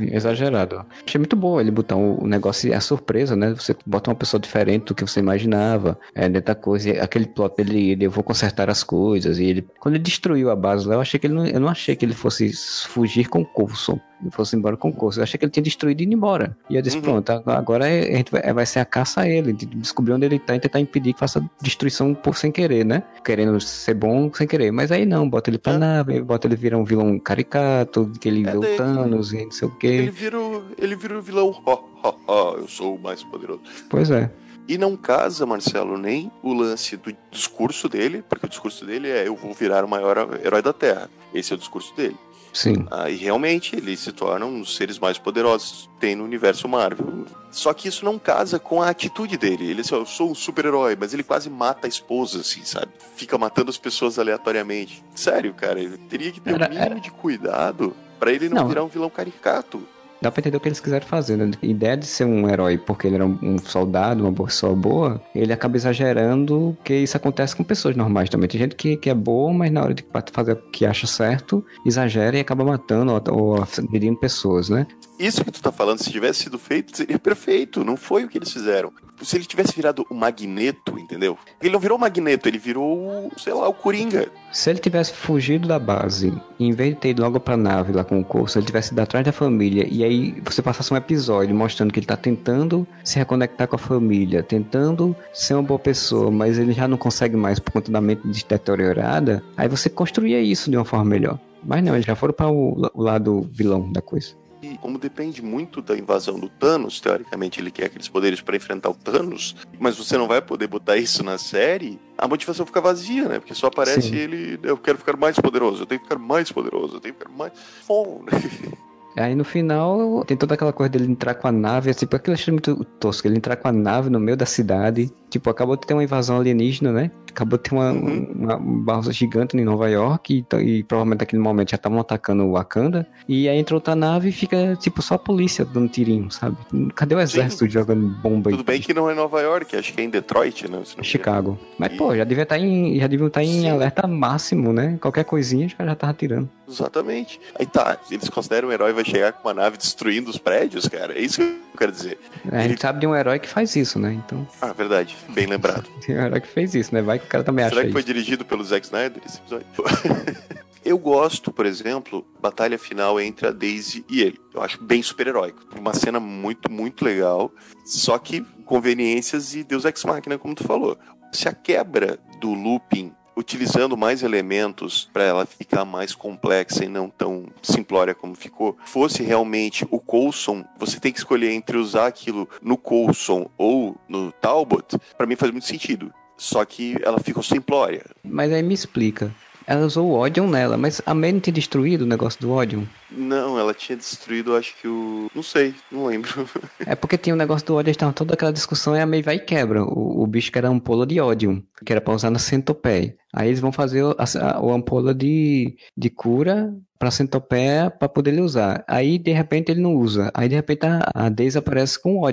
exagerado. 0.00 0.84
Achei 1.06 1.18
muito 1.18 1.36
bom 1.36 1.60
ele 1.60 1.70
botar 1.70 1.96
o 1.96 2.26
negócio, 2.26 2.72
surpresa, 2.86 3.36
né? 3.36 3.54
Você 3.54 3.76
bota 3.84 4.10
uma 4.10 4.16
pessoa 4.16 4.40
diferente 4.40 4.86
do 4.86 4.94
que 4.94 5.02
você 5.02 5.20
imaginava, 5.20 5.98
é, 6.14 6.28
dentro 6.28 6.46
da 6.46 6.54
coisa. 6.54 6.90
E 6.90 7.00
aquele 7.00 7.26
plot 7.26 7.56
dele, 7.56 7.90
ele, 7.90 8.06
eu 8.06 8.10
vou 8.10 8.24
consertar 8.24 8.70
as 8.70 8.82
coisas. 8.82 9.38
E 9.38 9.44
ele, 9.44 9.66
quando 9.78 9.94
ele 9.94 10.04
destruiu 10.04 10.50
a 10.50 10.56
base 10.56 10.86
lá, 10.86 10.94
eu 10.94 11.00
achei 11.00 11.18
que 11.18 11.26
ele 11.26 11.34
não, 11.34 11.46
eu 11.46 11.60
não 11.60 11.68
achei 11.68 11.96
que 11.96 12.04
ele 12.04 12.14
fosse 12.14 12.52
fugir 12.88 13.28
com 13.28 13.42
o 13.42 13.46
Coulson. 13.46 13.98
Ele 14.20 14.30
fosse 14.30 14.56
embora 14.56 14.76
com 14.78 14.88
o 14.88 14.92
Coulson. 14.92 15.20
Eu 15.20 15.24
achei 15.24 15.38
que 15.38 15.44
ele 15.44 15.52
tinha 15.52 15.62
destruído 15.62 16.00
e 16.00 16.04
ido 16.04 16.14
embora. 16.14 16.56
E 16.70 16.76
eu 16.76 16.80
disse, 16.82 16.96
Uhum. 16.96 17.02
pronto, 17.02 17.30
agora- 17.30 17.86
é- 17.86 18.14
a 18.14 18.16
gente 18.16 18.32
vai, 18.32 18.52
vai 18.52 18.64
ser 18.64 18.78
a 18.80 18.84
caça 18.84 19.20
a 19.20 19.28
ele, 19.28 19.52
de 19.52 19.66
descobrir 19.66 20.12
onde 20.14 20.24
ele 20.24 20.38
tá 20.38 20.56
e 20.56 20.60
tentar 20.60 20.80
impedir 20.80 21.12
que 21.12 21.20
faça 21.20 21.44
destruição 21.60 22.14
por 22.14 22.34
sem 22.36 22.50
querer, 22.50 22.84
né? 22.84 23.02
Querendo 23.24 23.60
ser 23.60 23.92
bom 23.94 24.32
sem 24.32 24.46
querer. 24.46 24.70
Mas 24.70 24.90
aí 24.90 25.04
não, 25.04 25.28
bota 25.28 25.50
ele 25.50 25.58
pra 25.58 25.74
É. 25.74 25.78
nave, 25.78 26.20
bota 26.22 26.46
ele 26.46 26.56
virar 26.56 26.78
um 26.78 26.84
vilão 26.84 27.18
caricato, 27.18 28.10
que 28.20 28.28
ele 28.28 28.46
É 28.48 28.52
vê 28.52 28.56
o 28.58 28.76
Thanos 28.76 29.32
e 29.32 29.44
não 29.44 29.50
sei 29.50 29.68
o 29.68 29.70
quê. 29.70 29.86
Ele 29.86 30.10
vira, 30.10 30.38
ele 30.78 30.96
vira 30.96 31.18
o 31.18 31.22
vilão, 31.22 31.62
ó, 31.66 31.78
ó, 32.02 32.14
ó, 32.26 32.54
eu 32.56 32.68
sou 32.68 32.96
o 32.96 32.98
mais 32.98 33.22
poderoso. 33.22 33.60
Pois 33.90 34.10
é. 34.10 34.30
E 34.68 34.76
não 34.76 34.96
casa, 34.96 35.46
Marcelo, 35.46 35.96
nem 35.96 36.28
o 36.42 36.52
lance 36.52 36.96
do 36.96 37.14
discurso 37.30 37.88
dele, 37.88 38.24
porque 38.28 38.46
o 38.46 38.48
discurso 38.48 38.84
dele 38.84 39.08
é 39.08 39.28
eu 39.28 39.36
vou 39.36 39.52
virar 39.54 39.84
o 39.84 39.88
maior 39.88 40.40
herói 40.44 40.60
da 40.60 40.72
Terra. 40.72 41.08
Esse 41.32 41.52
é 41.52 41.54
o 41.56 41.58
discurso 41.58 41.94
dele. 41.94 42.16
Sim. 42.56 42.86
Ah, 42.90 43.10
e 43.10 43.16
realmente 43.16 43.76
ele 43.76 43.94
se 43.98 44.10
torna 44.12 44.46
um 44.46 44.60
dos 44.60 44.76
seres 44.76 44.98
mais 44.98 45.18
poderosos 45.18 45.90
que 45.94 46.00
tem 46.00 46.16
no 46.16 46.24
universo 46.24 46.66
Marvel. 46.66 47.26
Só 47.50 47.74
que 47.74 47.86
isso 47.88 48.02
não 48.02 48.18
casa 48.18 48.58
com 48.58 48.80
a 48.80 48.88
atitude 48.88 49.36
dele. 49.36 49.68
Ele 49.70 49.82
assim, 49.82 49.94
eu 49.94 50.06
sou 50.06 50.30
um 50.30 50.34
super-herói, 50.34 50.96
mas 50.98 51.12
ele 51.12 51.22
quase 51.22 51.50
mata 51.50 51.86
a 51.86 51.88
esposa, 51.88 52.40
assim, 52.40 52.64
sabe? 52.64 52.88
Fica 53.14 53.36
matando 53.36 53.70
as 53.70 53.76
pessoas 53.76 54.18
aleatoriamente. 54.18 55.04
Sério, 55.14 55.52
cara, 55.52 55.78
ele 55.80 55.98
teria 55.98 56.32
que 56.32 56.40
ter 56.40 56.52
o 56.52 56.54
Era- 56.54 56.68
mínimo 56.70 56.98
de 57.00 57.10
cuidado 57.10 57.94
pra 58.18 58.32
ele 58.32 58.48
não, 58.48 58.62
Não. 58.62 58.68
virar 58.68 58.84
um 58.84 58.88
vilão 58.88 59.10
caricato. 59.10 59.86
Dá 60.26 60.32
pra 60.32 60.40
entender 60.40 60.56
o 60.56 60.60
que 60.60 60.66
eles 60.66 60.80
quiseram 60.80 61.06
fazer, 61.06 61.36
né? 61.36 61.48
A 61.62 61.66
ideia 61.66 61.96
de 61.96 62.04
ser 62.04 62.24
um 62.24 62.48
herói 62.48 62.76
porque 62.76 63.06
ele 63.06 63.14
era 63.14 63.24
um, 63.24 63.58
soldado, 63.58 64.24
uma 64.24 64.32
pessoa 64.32 64.74
boa, 64.74 65.22
ele 65.32 65.52
acaba 65.52 65.76
exagerando, 65.76 66.74
porque 66.78 66.96
isso 66.96 67.16
acontece 67.16 67.54
com 67.54 67.62
pessoas 67.62 67.94
normais 67.94 68.28
também. 68.28 68.48
Tem 68.48 68.58
gente 68.58 68.74
que, 68.74 68.96
que 68.96 69.08
é 69.08 69.14
boa, 69.14 69.52
mas 69.52 69.70
na 69.70 69.84
hora 69.84 69.94
de 69.94 70.04
fazer 70.32 70.54
o 70.54 70.56
que 70.72 70.84
acha 70.84 71.06
certo, 71.06 71.64
exagera 71.86 72.36
e 72.36 72.40
acaba 72.40 72.64
matando 72.64 73.12
ou, 73.12 73.58
ou 73.60 73.66
ferindo 73.66 74.18
pessoas, 74.18 74.68
né? 74.68 74.84
Isso 75.18 75.44
que 75.44 75.50
tu 75.50 75.62
tá 75.62 75.72
falando, 75.72 75.98
se 75.98 76.10
tivesse 76.10 76.44
sido 76.44 76.58
feito, 76.58 76.96
seria 76.96 77.18
perfeito. 77.18 77.84
Não 77.84 77.96
foi 77.96 78.24
o 78.24 78.28
que 78.28 78.36
eles 78.36 78.52
fizeram. 78.52 78.92
Se 79.22 79.36
ele 79.36 79.46
tivesse 79.46 79.74
virado 79.74 80.06
o 80.10 80.14
Magneto, 80.14 80.98
entendeu? 80.98 81.38
Ele 81.60 81.72
não 81.72 81.80
virou 81.80 81.96
o 81.96 82.00
Magneto, 82.00 82.46
ele 82.46 82.58
virou, 82.58 83.32
sei 83.38 83.54
lá, 83.54 83.66
o 83.66 83.72
Coringa. 83.72 84.28
Se 84.52 84.68
ele 84.68 84.78
tivesse 84.78 85.12
fugido 85.14 85.66
da 85.66 85.78
base, 85.78 86.34
em 86.60 86.72
vez 86.72 86.94
de 86.94 87.00
ter 87.00 87.08
ido 87.10 87.22
logo 87.22 87.40
pra 87.40 87.56
nave 87.56 87.92
lá 87.92 88.04
com 88.04 88.20
o 88.20 88.24
curso, 88.24 88.58
ele 88.58 88.66
tivesse 88.66 88.92
ido 88.92 89.00
atrás 89.00 89.24
da 89.24 89.32
família, 89.32 89.86
e 89.90 90.04
aí 90.04 90.38
você 90.44 90.60
passasse 90.60 90.92
um 90.92 90.96
episódio 90.98 91.54
mostrando 91.54 91.92
que 91.92 91.98
ele 91.98 92.06
tá 92.06 92.16
tentando 92.16 92.86
se 93.02 93.18
reconectar 93.18 93.66
com 93.66 93.76
a 93.76 93.78
família, 93.78 94.42
tentando 94.42 95.16
ser 95.32 95.54
uma 95.54 95.62
boa 95.62 95.78
pessoa, 95.78 96.30
mas 96.30 96.58
ele 96.58 96.72
já 96.72 96.86
não 96.86 96.98
consegue 96.98 97.36
mais 97.36 97.58
por 97.58 97.72
conta 97.72 97.90
da 97.90 98.02
mente 98.02 98.22
deteriorada, 98.46 99.42
aí 99.56 99.66
você 99.66 99.88
construía 99.88 100.40
isso 100.42 100.70
de 100.70 100.76
uma 100.76 100.84
forma 100.84 101.06
melhor. 101.06 101.38
Mas 101.64 101.82
não, 101.82 101.94
eles 101.94 102.06
já 102.06 102.14
foram 102.14 102.34
para 102.34 102.48
o, 102.48 102.90
o 102.92 103.02
lado 103.02 103.48
vilão 103.50 103.90
da 103.90 104.02
coisa. 104.02 104.34
E 104.62 104.78
como 104.78 104.98
depende 104.98 105.42
muito 105.42 105.82
da 105.82 105.96
invasão 105.96 106.38
do 106.38 106.48
Thanos, 106.48 107.00
teoricamente 107.00 107.60
ele 107.60 107.70
quer 107.70 107.86
aqueles 107.86 108.08
poderes 108.08 108.40
pra 108.40 108.56
enfrentar 108.56 108.90
o 108.90 108.94
Thanos, 108.94 109.54
mas 109.78 109.96
você 109.96 110.16
não 110.16 110.26
vai 110.26 110.40
poder 110.40 110.66
botar 110.66 110.96
isso 110.96 111.22
na 111.22 111.38
série, 111.38 111.98
a 112.16 112.26
motivação 112.26 112.64
fica 112.64 112.80
vazia, 112.80 113.28
né? 113.28 113.38
Porque 113.38 113.54
só 113.54 113.66
aparece 113.66 114.08
Sim. 114.08 114.16
ele, 114.16 114.58
eu 114.62 114.78
quero 114.78 114.98
ficar 114.98 115.16
mais 115.16 115.38
poderoso, 115.38 115.82
eu 115.82 115.86
tenho 115.86 116.00
que 116.00 116.06
ficar 116.06 116.18
mais 116.18 116.50
poderoso, 116.50 116.96
eu 116.96 117.00
tenho 117.00 117.14
que 117.14 117.20
ficar 117.20 117.32
mais. 117.36 117.52
Bom, 117.86 118.24
né? 118.24 118.32
Aí 119.16 119.34
no 119.34 119.44
final 119.44 120.24
tem 120.26 120.36
toda 120.36 120.54
aquela 120.54 120.72
coisa 120.72 120.90
dele 120.90 121.10
entrar 121.10 121.34
com 121.34 121.48
a 121.48 121.52
nave, 121.52 121.92
tipo, 121.94 122.14
aquilo 122.16 122.32
eu 122.32 122.38
achei 122.40 122.52
muito 122.52 122.84
tosco, 123.00 123.26
ele 123.26 123.36
entrar 123.36 123.56
com 123.56 123.68
a 123.68 123.72
nave 123.72 124.10
no 124.10 124.20
meio 124.20 124.36
da 124.36 124.44
cidade, 124.46 125.10
tipo, 125.30 125.48
acabou 125.48 125.76
de 125.76 125.86
ter 125.86 125.94
uma 125.94 126.04
invasão 126.04 126.36
alienígena, 126.38 126.92
né? 126.92 127.10
Acabou 127.30 127.58
de 127.58 127.64
ter 127.64 127.74
uma, 127.74 127.92
Uhum. 127.92 128.56
uma, 128.58 129.02
gigante 129.12 129.56
em 129.56 129.64
Nova 129.64 129.88
York 129.90 130.44
e, 130.54 130.56
e 130.60 130.82
provavelmente 130.84 131.20
naquele 131.20 131.42
momento 131.42 131.70
já 131.70 131.76
estavam 131.76 131.98
atacando 132.00 132.44
o 132.44 132.52
Wakanda. 132.52 133.06
E 133.28 133.48
aí 133.48 133.58
entra 133.58 133.74
outra 133.74 133.94
nave 133.94 134.28
e 134.28 134.32
fica, 134.32 134.74
tipo, 134.76 135.00
só 135.02 135.14
a 135.14 135.18
polícia 135.18 135.64
dando 135.64 135.88
tirinho, 135.88 136.30
sabe? 136.30 136.56
Cadê 136.94 137.14
o 137.14 137.20
exército 137.20 137.68
jogando 137.68 138.06
bomba 138.22 138.50
Tudo 138.50 138.64
bem 138.64 138.80
que 138.80 138.92
não 138.94 139.08
é 139.10 139.14
Nova 139.14 139.40
York, 139.40 139.76
acho 139.76 139.92
que 139.92 140.00
é 140.00 140.04
em 140.04 140.10
Detroit, 140.10 140.70
né? 140.70 140.80
Chicago. 141.02 141.58
Mas, 141.78 141.92
E- 141.92 141.96
pô, 141.96 142.14
já 142.16 142.24
devia 142.24 142.42
estar 142.44 142.58
em. 142.58 142.98
Já 142.98 143.06
deviam 143.06 143.28
estar 143.28 143.42
em 143.42 143.60
Sim. 143.62 143.70
alerta 143.70 144.06
máximo, 144.06 144.72
né? 144.72 144.96
Qualquer 145.00 145.24
coisinha, 145.24 145.68
caras 145.76 145.92
já 145.92 145.96
tava 145.96 146.14
tirando. 146.14 146.48
Exatamente. 146.68 147.40
Aí 147.58 147.66
tá, 147.66 147.98
eles 148.10 148.28
consideram 148.28 148.68
um 148.68 148.72
herói 148.72 148.92
vai 148.92 149.04
chegar 149.04 149.32
com 149.32 149.46
uma 149.48 149.54
nave 149.54 149.76
destruindo 149.76 150.30
os 150.30 150.38
prédios, 150.38 150.88
cara. 150.88 151.14
É 151.18 151.20
isso 151.20 151.36
que 151.38 151.42
eu 151.44 151.78
quero 151.78 151.92
dizer. 151.92 152.18
A 152.50 152.66
gente 152.66 152.80
sabe 152.80 153.00
de 153.00 153.06
um 153.06 153.14
herói 153.14 153.38
que 153.38 153.48
faz 153.48 153.74
isso, 153.76 153.98
né? 153.98 154.12
Então, 154.12 154.46
Ah, 154.60 154.72
verdade. 154.72 155.16
Bem 155.28 155.46
lembrado. 155.46 155.88
tem 156.04 156.16
um 156.16 156.20
herói 156.22 156.40
que 156.40 156.48
fez 156.48 156.74
isso, 156.74 156.94
né? 156.94 157.02
Vai 157.02 157.18
que 157.18 157.26
o 157.26 157.28
cara 157.28 157.44
também 157.44 157.64
acha 157.64 157.74
Será 157.74 157.82
que 157.82 157.88
isso. 157.88 157.92
foi 157.94 158.02
dirigido 158.02 158.44
pelo 158.44 158.64
Zack 158.64 158.84
Snyder 158.86 159.22
esse 159.24 159.38
episódio? 159.38 159.66
Eu 160.84 160.96
gosto, 160.98 161.50
por 161.50 161.66
exemplo, 161.66 162.24
batalha 162.40 162.78
final 162.78 163.20
entre 163.20 163.48
a 163.48 163.50
Daisy 163.50 164.04
e 164.08 164.22
ele. 164.22 164.38
Eu 164.54 164.62
acho 164.62 164.80
bem 164.80 165.02
super-heróico. 165.02 165.60
Uma 165.76 165.92
cena 165.92 166.20
muito, 166.20 166.70
muito 166.70 167.04
legal. 167.04 167.50
Só 167.84 168.16
que 168.18 168.42
conveniências 168.64 169.52
e 169.56 169.64
Deus 169.64 169.84
Ex 169.84 170.04
Machina, 170.04 170.38
como 170.38 170.54
tu 170.54 170.62
falou. 170.62 170.96
Se 171.32 171.48
a 171.48 171.52
quebra 171.52 172.20
do 172.40 172.54
looping, 172.54 173.12
utilizando 173.36 173.96
mais 173.96 174.22
elementos 174.22 175.08
para 175.12 175.24
ela 175.24 175.46
ficar 175.46 175.84
mais 175.84 176.14
complexa 176.14 176.84
e 176.84 176.88
não 176.88 177.10
tão 177.10 177.46
simplória 177.62 178.14
como 178.14 178.34
ficou, 178.34 178.76
fosse 178.84 179.22
realmente 179.22 179.86
o 179.90 180.00
Coulson, 180.00 180.64
você 180.78 180.98
tem 180.98 181.12
que 181.12 181.18
escolher 181.18 181.52
entre 181.52 181.76
usar 181.76 182.06
aquilo 182.06 182.48
no 182.62 182.76
Coulson 182.76 183.50
ou 183.58 183.96
no 184.08 184.32
Talbot, 184.32 184.98
para 185.16 185.26
mim 185.26 185.36
faz 185.36 185.52
muito 185.52 185.66
sentido. 185.66 186.12
Só 186.38 186.64
que 186.66 186.96
ela 187.02 187.18
ficou 187.18 187.42
simplória. 187.42 188.04
Mas 188.22 188.52
aí 188.52 188.62
me 188.62 188.74
explica. 188.74 189.34
Ela 189.66 189.84
usou 189.84 190.08
o 190.08 190.18
Odium 190.18 190.48
nela, 190.48 190.76
mas 190.76 191.02
a 191.04 191.12
May 191.12 191.32
não 191.32 191.40
tinha 191.40 191.52
destruído 191.52 192.02
o 192.02 192.06
negócio 192.06 192.40
do 192.40 192.52
Odium. 192.52 192.86
Não, 193.10 193.58
ela 193.58 193.74
tinha 193.74 193.96
destruído, 193.96 194.54
acho 194.54 194.76
que 194.80 194.86
o. 194.86 195.28
Não 195.34 195.42
sei, 195.42 195.74
não 195.90 196.06
lembro. 196.06 196.48
é 196.86 196.94
porque 196.94 197.18
tinha 197.18 197.34
o 197.34 197.36
um 197.36 197.38
negócio 197.38 197.66
do 197.66 197.74
Odium, 197.74 197.90
estava 197.90 198.12
toda 198.12 198.34
aquela 198.34 198.52
discussão 198.52 198.96
e 198.96 199.00
a 199.00 199.06
May 199.06 199.22
vai 199.22 199.36
e 199.36 199.40
quebra. 199.40 199.82
O, 199.82 200.22
o 200.22 200.26
bicho 200.26 200.52
que 200.52 200.58
era 200.58 200.68
a 200.68 200.70
ampola 200.70 201.06
de 201.06 201.20
Odium, 201.20 201.62
que 201.84 201.92
era 201.92 202.00
pra 202.00 202.14
usar 202.14 202.30
na 202.30 202.38
centopeia. 202.38 203.16
Aí 203.34 203.48
eles 203.48 203.60
vão 203.60 203.72
fazer 203.72 204.04
a, 204.04 204.24
a, 204.24 204.50
a 204.56 204.74
ampola 204.74 205.12
de, 205.14 205.76
de 205.96 206.10
cura 206.10 206.72
pra 206.98 207.10
centopeia 207.10 207.90
pra 207.90 208.08
poder 208.08 208.32
ele 208.32 208.40
usar. 208.40 208.84
Aí 208.88 209.18
de 209.18 209.32
repente 209.32 209.70
ele 209.70 209.80
não 209.80 209.94
usa. 209.94 210.30
Aí 210.32 210.48
de 210.48 210.54
repente 210.54 210.86
a, 210.86 211.10
a 211.14 211.28
Daisy 211.28 211.58
aparece 211.58 212.00
com 212.00 212.18
o. 212.18 212.26